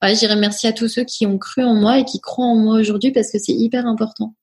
Voilà, 0.00 0.14
j'irai 0.14 0.36
merci 0.36 0.66
à 0.66 0.72
tous 0.72 0.88
ceux 0.88 1.04
qui 1.04 1.26
ont 1.26 1.38
cru 1.38 1.64
en 1.64 1.74
moi 1.74 1.98
et 1.98 2.04
qui 2.04 2.20
croient 2.20 2.46
en 2.46 2.56
moi 2.56 2.74
aujourd'hui 2.78 3.12
parce 3.12 3.30
que 3.30 3.38
c'est 3.38 3.52
hyper 3.52 3.86
important. 3.86 4.34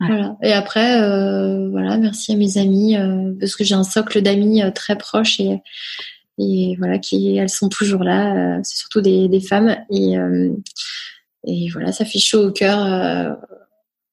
Voilà. 0.00 0.36
Et 0.42 0.52
après, 0.52 1.00
euh, 1.00 1.68
voilà, 1.70 1.96
merci 1.96 2.32
à 2.32 2.36
mes 2.36 2.58
amis 2.58 2.96
euh, 2.96 3.32
parce 3.38 3.54
que 3.54 3.62
j'ai 3.62 3.74
un 3.74 3.84
socle 3.84 4.20
d'amis 4.22 4.62
très 4.74 4.96
proches 4.96 5.38
et 5.40 5.60
et 6.38 6.76
voilà 6.78 6.98
qui 6.98 7.36
elles 7.36 7.50
sont 7.50 7.68
toujours 7.68 8.02
là. 8.02 8.58
c'est 8.62 8.78
surtout 8.78 9.02
des, 9.02 9.28
des 9.28 9.40
femmes 9.40 9.76
et 9.90 10.16
et 11.44 11.68
voilà, 11.70 11.92
ça 11.92 12.04
fait 12.04 12.18
chaud 12.18 12.48
au 12.48 12.52
cœur. 12.52 13.36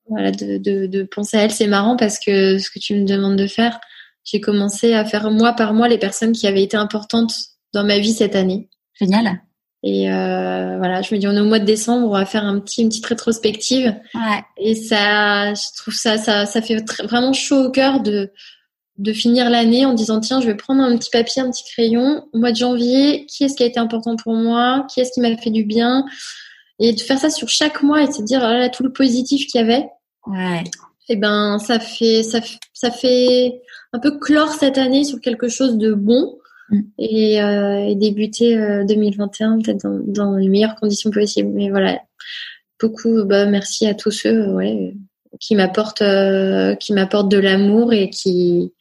Voilà, 0.10 0.32
de, 0.32 0.58
de, 0.58 0.88
de, 0.88 1.04
penser 1.04 1.38
à 1.38 1.44
elle, 1.44 1.52
c'est 1.52 1.68
marrant 1.68 1.96
parce 1.96 2.20
que 2.20 2.58
ce 2.58 2.70
que 2.70 2.80
tu 2.80 2.96
me 2.96 3.06
demandes 3.06 3.38
de 3.38 3.48
faire, 3.48 3.80
j'ai 4.24 4.42
commencé 4.42 4.94
à 4.94 5.06
faire 5.06 5.30
mois 5.32 5.54
par 5.54 5.74
mois 5.74 5.88
les 5.88 5.98
personnes 5.98 6.32
qui 6.32 6.48
avaient 6.48 6.64
été 6.64 6.78
importantes 6.78 7.34
dans 7.74 7.84
ma 7.84 8.00
vie 8.00 8.14
cette 8.14 8.36
année. 8.36 8.70
Génial. 9.00 9.42
Et 9.82 10.12
euh, 10.12 10.78
voilà, 10.78 11.02
je 11.02 11.14
me 11.14 11.20
dis 11.20 11.28
on 11.28 11.36
est 11.36 11.40
au 11.40 11.46
mois 11.46 11.60
de 11.60 11.66
décembre, 11.66 12.08
on 12.08 12.14
va 12.14 12.26
faire 12.26 12.44
un 12.44 12.60
petit 12.60 12.82
une 12.82 12.90
petite 12.90 13.06
rétrospective. 13.06 13.96
Ouais. 14.14 14.44
Et 14.58 14.76
ça, 14.76 15.54
je 15.54 15.78
trouve 15.78 15.94
ça 15.94 16.18
ça 16.18 16.46
ça 16.46 16.62
fait 16.62 16.84
vraiment 17.04 17.32
chaud 17.32 17.66
au 17.66 17.72
cœur 17.72 18.02
de 18.02 18.32
de 18.98 19.14
finir 19.14 19.50
l'année 19.50 19.86
en 19.86 19.94
disant 19.94 20.20
tiens 20.20 20.42
je 20.42 20.48
vais 20.48 20.56
prendre 20.56 20.84
un 20.84 20.98
petit 20.98 21.10
papier, 21.10 21.42
un 21.42 21.50
petit 21.50 21.64
crayon 21.72 22.28
au 22.34 22.40
mois 22.40 22.52
de 22.52 22.58
janvier, 22.58 23.26
qui 23.28 23.46
est-ce 23.46 23.56
qui 23.56 23.64
a 23.64 23.68
été 23.68 23.80
important 23.80 24.18
pour 24.18 24.34
moi, 24.34 24.86
qui 24.94 25.00
est-ce 25.00 25.12
qui 25.14 25.22
m'a 25.22 25.36
fait 25.38 25.52
du 25.52 25.64
bien, 25.64 26.04
et 26.80 26.92
de 26.92 27.00
faire 27.00 27.18
ça 27.18 27.30
sur 27.30 27.48
chaque 27.48 27.82
mois 27.82 28.04
et 28.04 28.08
de 28.08 28.12
se 28.12 28.22
dire 28.22 28.42
oh 28.44 28.54
là, 28.54 28.68
tout 28.68 28.84
le 28.84 28.92
positif 28.92 29.48
qu'il 29.48 29.62
y 29.62 29.64
avait. 29.64 29.86
Ouais. 30.28 30.64
Et 31.12 31.14
eh 31.14 31.16
ben 31.16 31.58
ça 31.58 31.80
fait 31.80 32.22
ça, 32.22 32.40
ça 32.72 32.92
fait 32.92 33.62
un 33.94 34.00
peu 34.00 34.20
clore 34.20 34.52
cette 34.52 34.78
année 34.78 35.04
sur 35.04 35.20
quelque 35.20 35.48
chose 35.48 35.78
de 35.78 35.94
bon 35.94 36.38
mm. 36.70 36.82
et, 37.00 37.42
euh, 37.42 37.88
et, 37.88 37.96
débuter 37.96 38.56
2021 38.88 39.58
euh, 39.58 39.62
peut-être 39.62 39.84
dans, 39.84 40.00
dans, 40.06 40.36
les 40.36 40.50
meilleures 40.50 40.76
conditions 40.76 41.10
possibles. 41.10 41.50
Mais 41.50 41.72
voilà, 41.72 42.00
beaucoup 42.80 43.24
bah, 43.26 43.48
merci 43.48 43.88
à 43.88 43.96
tous 43.96 44.12
ceux 44.12 44.54
ouais, 44.54 44.94
qui 45.40 45.56
m'apportent 45.56 46.04
euh, 46.04 46.76
qui 46.76 46.94
m'apportent 46.94 47.32
de 47.32 47.40
l'amour 47.40 47.92
et 47.92 48.12
qui 48.12 48.74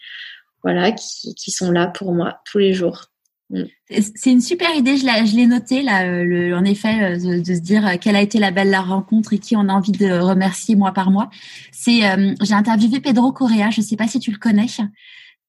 voilà 0.63 0.93
qui, 0.93 1.35
qui 1.35 1.51
sont 1.51 1.71
là 1.71 1.87
pour 1.87 2.13
moi 2.13 2.41
tous 2.45 2.59
les 2.59 2.75
jours. 2.75 3.07
Mm. 3.51 3.63
C'est 3.89 4.31
une 4.31 4.41
super 4.41 4.75
idée, 4.77 4.99
je 4.99 5.37
l'ai 5.37 5.47
noté 5.47 5.83
là, 5.83 6.05
euh, 6.05 6.25
le, 6.25 6.55
en 6.55 6.65
effet, 6.65 7.03
euh, 7.03 7.17
de, 7.17 7.41
de, 7.41 7.55
se 7.55 7.61
dire 7.61 7.87
euh, 7.87 7.97
quelle 7.99 8.17
a 8.17 8.21
été 8.21 8.39
la 8.39 8.51
belle 8.51 8.71
la 8.71 8.83
rencontre 8.83 9.33
et 9.33 9.39
qui 9.39 9.57
on 9.57 9.69
a 9.69 9.73
envie 9.73 9.93
de 9.93 10.11
remercier 10.19 10.77
mois 10.77 10.93
par 10.93 11.11
mois. 11.11 11.31
C'est, 11.73 12.01
j'ai 12.43 12.55
interviewé 12.55 13.01
Pedro 13.01 13.33
Correa, 13.33 13.71
je 13.71 13.81
sais 13.81 13.97
pas 13.97 14.09
si 14.09 14.19
tu 14.19 14.31
le 14.31 14.39
connais. 14.39 14.67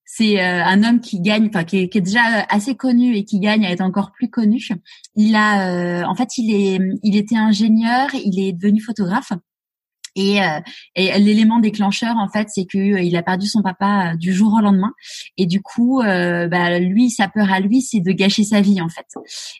C'est 0.05 0.39
un 0.39 0.83
homme 0.83 1.01
qui 1.01 1.19
gagne, 1.21 1.47
enfin 1.47 1.63
qui 1.63 1.89
qui 1.89 1.97
est, 1.97 2.01
déjà 2.01 2.21
assez 2.49 2.75
connu 2.75 3.15
et 3.15 3.25
qui 3.25 3.39
gagne 3.39 3.65
à 3.65 3.71
être 3.71 3.81
encore 3.81 4.11
plus 4.11 4.29
connu. 4.29 4.59
Il 5.15 5.35
a, 5.35 6.07
en 6.07 6.15
fait, 6.15 6.37
il 6.37 6.53
est, 6.53 6.79
il 7.03 7.15
était 7.15 7.35
ingénieur, 7.35 8.09
il 8.13 8.39
est 8.39 8.53
devenu 8.53 8.81
photographe 8.81 9.33
Et, 10.19 10.41
euh, 10.41 10.59
l'élément 10.95 11.59
déclencheur, 11.59 12.17
en 12.17 12.27
fait, 12.27 12.49
c'est 12.49 12.65
que 12.65 12.77
euh, 12.77 13.01
il 13.01 13.15
a 13.15 13.23
perdu 13.23 13.47
son 13.47 13.61
papa 13.61 14.11
euh, 14.11 14.17
du 14.17 14.33
jour 14.33 14.53
au 14.53 14.61
lendemain. 14.61 14.91
Et 15.37 15.45
du 15.45 15.61
coup, 15.61 16.01
bah, 16.01 16.79
lui, 16.79 17.09
sa 17.09 17.29
peur 17.29 17.51
à 17.51 17.61
lui, 17.61 17.81
c'est 17.81 18.01
de 18.01 18.11
gâcher 18.11 18.43
sa 18.43 18.59
vie, 18.59 18.81
en 18.81 18.89
fait. 18.89 19.05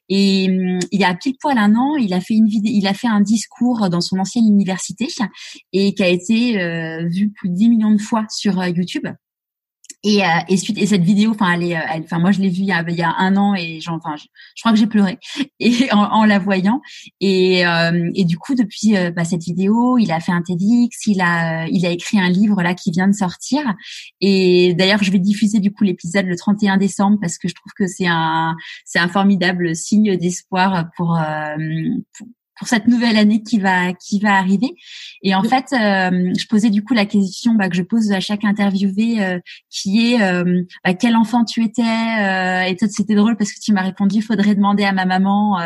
Et 0.10 0.48
hum, 0.50 0.80
il 0.92 1.00
y 1.00 1.06
a 1.06 1.14
pile 1.16 1.36
poil 1.40 1.58
un 1.58 1.76
an, 1.76 1.96
il 1.96 2.14
a 2.14 2.20
fait 2.20 2.34
une 2.34 2.48
vidéo, 2.48 2.74
il 2.76 2.88
a 2.88 2.94
fait 2.94 3.08
un 3.08 3.22
discours 3.22 3.90
dans 3.90 4.02
son 4.02 4.20
ancienne 4.20 4.48
université 4.48 5.08
et 5.72 5.94
qui 5.94 6.04
a 6.04 6.08
été 6.08 6.58
vu 7.08 7.32
plus 7.32 7.50
de 7.50 7.56
10 7.56 7.70
millions 7.70 7.92
de 7.92 8.02
fois 8.02 8.26
sur 8.30 8.62
YouTube. 8.66 9.08
Et, 10.04 10.24
euh, 10.24 10.28
et, 10.48 10.56
suite, 10.56 10.78
et 10.78 10.86
cette 10.86 11.04
vidéo, 11.04 11.32
enfin, 11.32 11.52
elle 11.54 11.64
est, 11.64 11.76
euh, 11.76 12.04
enfin, 12.04 12.20
moi, 12.20 12.32
je 12.32 12.40
l'ai 12.40 12.48
vue 12.48 12.62
il 12.62 12.68
y 12.68 12.72
a, 12.72 12.86
il 12.88 12.96
y 12.96 13.02
a 13.02 13.14
un 13.18 13.36
an 13.36 13.54
et 13.54 13.80
enfin, 13.90 14.16
je, 14.16 14.24
je, 14.56 14.62
crois 14.62 14.72
que 14.72 14.78
j'ai 14.78 14.88
pleuré 14.88 15.20
et 15.60 15.92
en, 15.92 16.04
en, 16.04 16.26
la 16.26 16.40
voyant. 16.40 16.82
Et, 17.20 17.68
euh, 17.68 18.10
et 18.16 18.24
du 18.24 18.38
coup, 18.38 18.56
depuis 18.56 18.96
euh, 18.96 19.12
bah, 19.12 19.26
cette 19.26 19.44
vidéo, 19.44 19.98
il 19.98 20.12
a 20.12 20.22
fait 20.22 20.32
un 20.32 20.42
TEDx, 20.42 21.06
il 21.08 21.20
a, 21.20 21.68
il 21.68 21.86
a 21.86 21.90
écrit 21.90 22.18
un 22.18 22.30
livre 22.30 22.62
là 22.62 22.74
qui 22.76 22.92
vient 22.92 23.10
de 23.10 23.14
sortir. 23.14 23.62
Et 24.22 24.74
d'ailleurs, 24.74 25.04
je 25.04 25.12
vais 25.12 25.20
diffuser 25.20 25.60
du 25.60 25.74
coup 25.74 25.84
l'épisode 25.84 26.26
le 26.26 26.38
31 26.38 26.78
décembre 26.78 27.18
parce 27.20 27.38
que 27.38 27.50
je 27.50 27.56
trouve 27.56 27.74
que 27.78 27.88
c'est 27.88 28.08
un, 28.08 28.56
c'est 28.86 29.00
un 29.00 29.10
formidable 29.10 29.76
signe 29.76 30.16
d'espoir 30.16 30.90
pour, 30.96 31.20
pour 32.18 32.28
pour 32.60 32.68
cette 32.68 32.88
nouvelle 32.88 33.18
année 33.18 33.42
qui 33.42 33.58
va 33.58 33.94
qui 33.94 34.20
va 34.20 34.36
arriver. 34.36 34.76
Et 35.24 35.34
en 35.34 35.44
fait, 35.44 35.68
euh, 35.72 36.34
je 36.38 36.46
posais 36.48 36.70
du 36.70 36.84
coup 36.84 36.94
la 36.94 37.06
question 37.06 37.56
bah, 37.56 37.70
que 37.70 37.76
je 37.76 37.82
pose 37.82 38.12
à 38.12 38.20
chaque 38.20 38.44
interviewé, 38.44 39.24
euh, 39.24 39.40
qui 39.70 40.14
est 40.14 40.22
euh, 40.22 40.64
bah, 40.84 40.94
quel 40.94 41.16
enfant 41.16 41.46
tu 41.46 41.64
étais. 41.64 41.82
et 41.82 42.76
toi, 42.76 42.88
c'était 42.90 43.16
drôle 43.16 43.38
parce 43.38 43.54
que 43.54 43.60
tu 43.62 43.72
m'as 43.72 43.82
répondu, 43.82 44.18
il 44.18 44.22
faudrait 44.22 44.56
demander 44.56 44.84
à 44.84 44.92
ma 44.92 45.06
maman. 45.06 45.58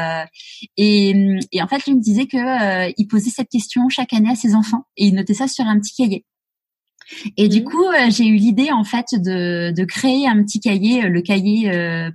Et, 0.78 1.38
et, 1.52 1.61
en 1.61 1.68
fait, 1.68 1.84
lui 1.86 1.95
me 1.95 2.02
disait 2.02 2.28
que 2.28 2.94
il 2.95 3.07
posait 3.07 3.32
cette 3.32 3.49
question 3.49 3.90
chaque 3.90 4.14
année 4.14 4.30
à 4.30 4.36
ses 4.36 4.53
enfants 4.53 4.86
et 4.95 5.07
il 5.07 5.15
notait 5.15 5.34
ça 5.34 5.48
sur 5.48 5.65
un 5.65 5.80
petit 5.80 5.95
cahier. 5.95 6.26
Et 7.36 7.49
du 7.49 7.61
mmh. 7.61 7.64
coup, 7.65 7.84
j'ai 8.10 8.28
eu 8.28 8.36
l'idée 8.36 8.72
en 8.72 8.84
fait 8.84 9.07
de, 9.14 9.72
de 9.72 9.84
créer 9.84 10.28
un 10.28 10.41
petit 10.44 10.60
cahier, 10.60 11.02
le 11.02 11.22
cahier 11.22 11.72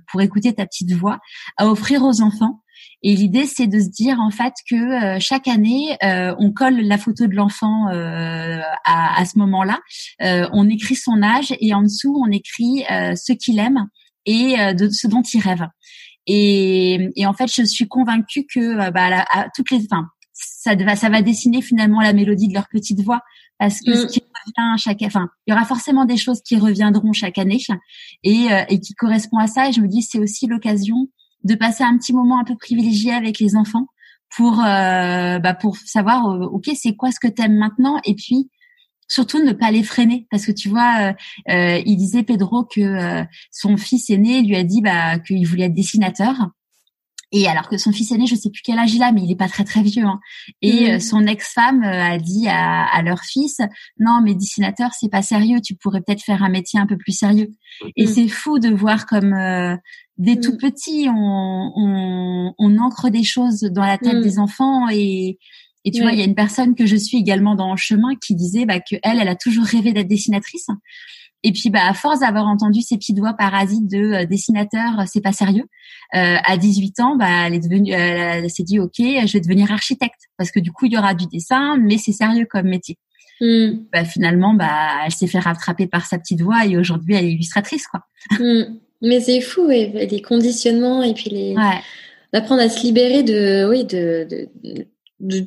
pour 0.09 0.21
écouter 0.21 0.53
ta 0.53 0.65
petite 0.65 0.93
voix, 0.93 1.19
à 1.57 1.67
offrir 1.67 2.03
aux 2.03 2.21
enfants 2.21 2.61
et 3.01 3.15
l'idée, 3.15 3.45
c'est 3.45 3.67
de 3.67 3.79
se 3.79 3.87
dire 3.87 4.19
en 4.19 4.29
fait 4.29 4.53
que 4.69 4.75
euh, 4.75 5.19
chaque 5.19 5.47
année, 5.47 5.97
euh, 6.03 6.35
on 6.37 6.51
colle 6.51 6.81
la 6.81 6.97
photo 6.97 7.27
de 7.27 7.35
l'enfant 7.35 7.87
euh, 7.89 8.59
à, 8.83 9.21
à, 9.21 9.25
ce 9.25 9.37
moment-là, 9.39 9.79
on 10.51 10.67
écrit 10.67 10.95
son 10.95 11.21
âge 11.23 11.53
et 11.59 11.73
en 11.73 11.83
dessous, 11.83 12.21
on 12.21 12.29
écrit 12.31 12.83
ce 12.89 13.31
qu'il 13.33 13.59
aime 13.59 13.87
et 14.25 14.55
de 14.73 14.89
ce 14.89 15.07
dont 15.07 15.21
il 15.21 15.39
rêve. 15.39 15.65
Et, 16.27 17.09
et, 17.15 17.25
en 17.25 17.33
fait, 17.33 17.51
je 17.51 17.63
suis 17.63 17.87
convaincue 17.87 18.45
que 18.53 18.91
bah, 18.91 19.25
à, 19.31 19.47
toutes 19.55 19.71
les, 19.71 19.85
enfin, 19.89 20.07
ça 20.33 20.75
va, 20.75 20.95
ça 20.95 21.09
va 21.09 21.21
dessiner 21.21 21.61
finalement 21.61 22.01
la 22.01 22.13
mélodie 22.13 22.47
de 22.47 22.53
leur 22.53 22.67
petite 22.67 23.01
voix 23.01 23.21
parce 23.57 23.79
que 23.81 23.95
ce 23.95 24.05
mm. 24.05 24.07
qui 24.07 24.19
revient 24.19 24.77
chaque, 24.77 25.01
enfin, 25.03 25.29
il 25.47 25.51
y 25.51 25.53
aura 25.53 25.65
forcément 25.65 26.05
des 26.05 26.17
choses 26.17 26.41
qui 26.41 26.57
reviendront 26.57 27.13
chaque 27.13 27.37
année 27.37 27.59
et, 28.23 28.47
et 28.67 28.79
qui 28.79 28.93
correspondent 28.93 29.41
à 29.41 29.47
ça. 29.47 29.69
Et 29.69 29.71
je 29.71 29.81
me 29.81 29.87
dis, 29.87 30.01
c'est 30.01 30.19
aussi 30.19 30.47
l'occasion 30.47 31.07
de 31.43 31.55
passer 31.55 31.83
un 31.83 31.97
petit 31.97 32.13
moment 32.13 32.39
un 32.39 32.43
peu 32.43 32.55
privilégié 32.55 33.13
avec 33.13 33.39
les 33.39 33.55
enfants 33.55 33.87
pour 34.35 34.59
euh, 34.59 35.39
bah 35.39 35.53
pour 35.53 35.77
savoir 35.77 36.29
euh, 36.29 36.45
ok 36.45 36.69
c'est 36.75 36.95
quoi 36.95 37.11
ce 37.11 37.19
que 37.19 37.27
t'aimes 37.27 37.57
maintenant 37.57 37.99
et 38.05 38.13
puis 38.13 38.49
surtout 39.07 39.43
ne 39.43 39.53
pas 39.53 39.71
les 39.71 39.83
freiner. 39.83 40.27
Parce 40.29 40.45
que 40.45 40.51
tu 40.51 40.69
vois 40.69 41.13
euh, 41.49 41.81
il 41.85 41.97
disait 41.97 42.23
Pedro 42.23 42.63
que 42.63 43.25
son 43.51 43.77
fils 43.77 44.09
aîné 44.09 44.41
lui 44.41 44.55
a 44.55 44.63
dit 44.63 44.81
bah 44.81 45.19
qu'il 45.19 45.47
voulait 45.47 45.65
être 45.65 45.73
dessinateur 45.73 46.49
et 47.31 47.47
alors 47.47 47.69
que 47.69 47.77
son 47.77 47.91
fils 47.91 48.11
aîné, 48.11 48.25
je 48.25 48.35
sais 48.35 48.49
plus 48.49 48.61
quel 48.63 48.79
âge 48.79 48.93
il 48.93 49.03
a, 49.03 49.11
mais 49.11 49.21
il 49.21 49.31
est 49.31 49.35
pas 49.35 49.47
très 49.47 49.63
très 49.63 49.81
vieux. 49.81 50.05
Hein. 50.05 50.19
Et 50.61 50.95
mmh. 50.95 50.99
son 50.99 51.25
ex-femme 51.27 51.83
a 51.83 52.17
dit 52.17 52.47
à, 52.47 52.85
à, 52.85 53.01
leur 53.01 53.21
fils, 53.21 53.59
non, 53.99 54.21
mais 54.23 54.33
dessinateur, 54.33 54.91
c'est 54.99 55.09
pas 55.09 55.21
sérieux. 55.21 55.59
Tu 55.61 55.75
pourrais 55.75 56.01
peut-être 56.01 56.23
faire 56.23 56.43
un 56.43 56.49
métier 56.49 56.79
un 56.79 56.87
peu 56.87 56.97
plus 56.97 57.17
sérieux. 57.17 57.49
Et 57.95 58.05
mmh. 58.05 58.07
c'est 58.07 58.27
fou 58.29 58.59
de 58.59 58.69
voir 58.69 59.05
comme 59.05 59.35
dès 60.19 60.35
tout 60.35 60.53
mm. 60.53 60.57
petit, 60.57 61.07
on, 61.09 61.71
on, 61.75 62.53
on, 62.57 62.77
ancre 62.77 63.09
des 63.09 63.23
choses 63.23 63.61
dans 63.61 63.85
la 63.85 63.97
tête 63.97 64.17
mm. 64.17 64.21
des 64.21 64.37
enfants 64.37 64.89
et, 64.89 65.39
et 65.85 65.91
tu 65.91 66.01
vois, 66.01 66.11
il 66.11 66.19
y 66.19 66.21
a 66.21 66.25
une 66.25 66.35
personne 66.35 66.75
que 66.75 66.85
je 66.85 66.97
suis 66.97 67.17
également 67.17 67.55
dans 67.55 67.71
le 67.71 67.77
chemin 67.77 68.15
qui 68.21 68.35
disait 68.35 68.65
bah, 68.65 68.79
que 68.79 68.97
elle, 69.01 69.19
elle 69.19 69.29
a 69.29 69.35
toujours 69.35 69.63
rêvé 69.63 69.93
d'être 69.93 70.07
dessinatrice. 70.07 70.67
Et 71.43 71.51
puis, 71.51 71.69
bah, 71.69 71.87
à 71.87 71.93
force 71.93 72.19
d'avoir 72.19 72.47
entendu 72.47 72.81
ces 72.81 72.97
petites 72.97 73.19
voix 73.19 73.33
parasites 73.33 73.89
de 73.89 73.97
euh, 73.97 74.25
dessinateur, 74.25 75.03
c'est 75.07 75.21
pas 75.21 75.31
sérieux. 75.31 75.65
Euh, 76.15 76.35
à 76.43 76.57
18 76.57 76.99
ans, 76.99 77.15
bah, 77.15 77.47
elle 77.47 77.53
est 77.53 77.59
devenue, 77.59 77.91
elle, 77.91 78.49
s'est 78.49 78.63
dit, 78.63 78.79
ok, 78.79 78.95
je 78.97 79.33
vais 79.33 79.39
devenir 79.39 79.71
architecte 79.71 80.19
parce 80.37 80.51
que 80.51 80.59
du 80.59 80.71
coup, 80.71 80.85
il 80.85 80.93
y 80.93 80.97
aura 80.97 81.13
du 81.13 81.27
dessin, 81.27 81.77
mais 81.77 81.97
c'est 81.97 82.11
sérieux 82.11 82.45
comme 82.49 82.67
métier. 82.67 82.97
Mm. 83.39 83.85
Bah, 83.93 84.03
finalement, 84.03 84.53
bah, 84.53 85.05
elle 85.05 85.11
s'est 85.11 85.27
fait 85.27 85.39
rattraper 85.39 85.87
par 85.87 86.05
sa 86.05 86.17
petite 86.17 86.41
voix 86.41 86.65
et 86.65 86.77
aujourd'hui, 86.77 87.15
elle 87.15 87.25
est 87.25 87.31
illustratrice, 87.31 87.87
quoi. 87.87 88.01
Mais 89.01 89.21
c'est 89.21 89.39
fou, 89.39 89.65
les 89.69 90.21
conditionnements 90.21 91.01
et 91.01 91.13
puis 91.13 91.29
les 91.29 91.55
d'apprendre 92.33 92.61
à 92.61 92.69
se 92.69 92.83
libérer 92.83 93.23
de, 93.23 93.67
oui, 93.69 93.85
de, 93.85 94.27
de, 94.29 94.49
de 94.63 94.87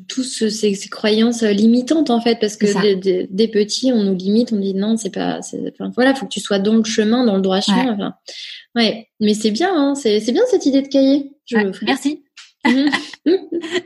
tous 0.08 0.22
ces, 0.22 0.50
ces, 0.50 0.88
croyances 0.88 1.42
limitantes 1.42 2.10
en 2.10 2.20
fait, 2.20 2.38
parce 2.40 2.56
que 2.56 2.94
des 2.94 3.48
petits, 3.48 3.92
on 3.92 4.02
nous 4.02 4.14
limite, 4.14 4.52
on 4.52 4.58
dit 4.58 4.74
non, 4.74 4.96
c'est 4.96 5.10
pas, 5.10 5.40
enfin, 5.72 5.90
voilà, 5.94 6.14
faut 6.14 6.26
que 6.26 6.32
tu 6.32 6.40
sois 6.40 6.58
dans 6.58 6.74
le 6.74 6.84
chemin, 6.84 7.24
dans 7.24 7.36
le 7.36 7.42
droit 7.42 7.60
chemin. 7.60 7.92
Enfin, 7.94 8.14
ouais, 8.76 9.08
mais 9.20 9.34
c'est 9.34 9.50
bien, 9.50 9.70
hein, 9.74 9.94
c'est 9.94 10.32
bien 10.32 10.42
cette 10.50 10.66
idée 10.66 10.82
de 10.82 10.88
cahier. 10.88 11.32
Je 11.46 11.56
Merci. 11.82 12.20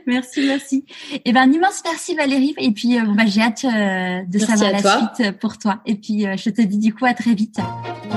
merci, 0.05 0.45
merci. 0.45 0.85
Et 1.11 1.21
eh 1.25 1.33
ben, 1.33 1.49
un 1.49 1.51
immense 1.51 1.81
merci 1.83 2.15
Valérie. 2.15 2.53
Et 2.59 2.71
puis, 2.71 2.97
euh, 2.97 3.01
bah, 3.15 3.23
j'ai 3.25 3.41
hâte 3.41 3.65
euh, 3.65 4.21
de 4.27 4.37
savoir 4.37 4.71
la 4.71 4.79
suite 4.79 5.39
pour 5.39 5.57
toi. 5.57 5.81
Et 5.85 5.95
puis, 5.95 6.27
euh, 6.27 6.35
je 6.37 6.49
te 6.51 6.61
dis 6.61 6.77
du 6.77 6.93
coup 6.93 7.05
à 7.05 7.13
très 7.13 7.33
vite. 7.33 7.57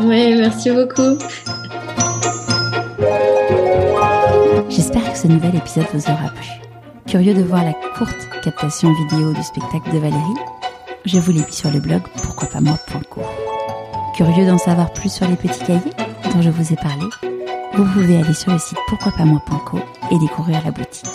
Oui, 0.02 0.34
merci 0.34 0.70
beaucoup. 0.70 1.18
J'espère 4.68 5.12
que 5.12 5.18
ce 5.18 5.26
nouvel 5.26 5.56
épisode 5.56 5.86
vous 5.94 6.10
aura 6.10 6.28
plu. 6.28 6.69
Curieux 7.10 7.34
de 7.34 7.42
voir 7.42 7.64
la 7.64 7.72
courte 7.98 8.28
captation 8.40 8.92
vidéo 8.92 9.32
du 9.32 9.42
spectacle 9.42 9.90
de 9.92 9.98
Valérie, 9.98 10.20
je 11.04 11.18
vous 11.18 11.32
l'ai 11.32 11.40
mis 11.40 11.52
sur 11.52 11.68
le 11.68 11.80
blog 11.80 12.02
pourquoi 12.22 12.46
pas 12.46 12.60
moi.co. 12.60 13.22
Curieux 14.14 14.46
d'en 14.46 14.58
savoir 14.58 14.92
plus 14.92 15.12
sur 15.12 15.26
les 15.26 15.34
petits 15.34 15.58
cahiers 15.58 15.80
dont 16.32 16.40
je 16.40 16.50
vous 16.50 16.72
ai 16.72 16.76
parlé, 16.76 17.04
vous 17.74 17.84
pouvez 17.84 18.16
aller 18.16 18.32
sur 18.32 18.52
le 18.52 18.60
site 18.60 18.78
pourquoipasmoi.co 18.86 19.80
et 20.12 20.18
découvrir 20.20 20.64
la 20.64 20.70
boutique. 20.70 21.10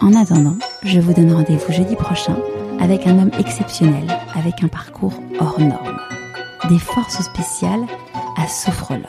En 0.00 0.14
attendant, 0.14 0.56
je 0.82 0.98
vous 0.98 1.12
donne 1.12 1.32
rendez-vous 1.32 1.72
jeudi 1.72 1.94
prochain 1.94 2.36
avec 2.80 3.06
un 3.06 3.16
homme 3.16 3.30
exceptionnel 3.38 4.08
avec 4.34 4.64
un 4.64 4.68
parcours 4.68 5.14
hors 5.38 5.60
norme. 5.60 6.00
Des 6.68 6.80
forces 6.80 7.22
spéciales 7.22 7.86
à 8.36 8.48
sophrologue. 8.48 9.04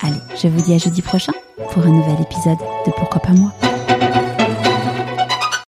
Allez, 0.00 0.16
je 0.34 0.48
vous 0.48 0.62
dis 0.62 0.72
à 0.72 0.78
jeudi 0.78 1.02
prochain 1.02 1.34
pour 1.72 1.82
un 1.84 1.90
nouvel 1.90 2.22
épisode 2.22 2.58
de 2.86 2.92
Pourquoi 2.92 3.20
pas 3.20 3.32
moi. 3.34 3.52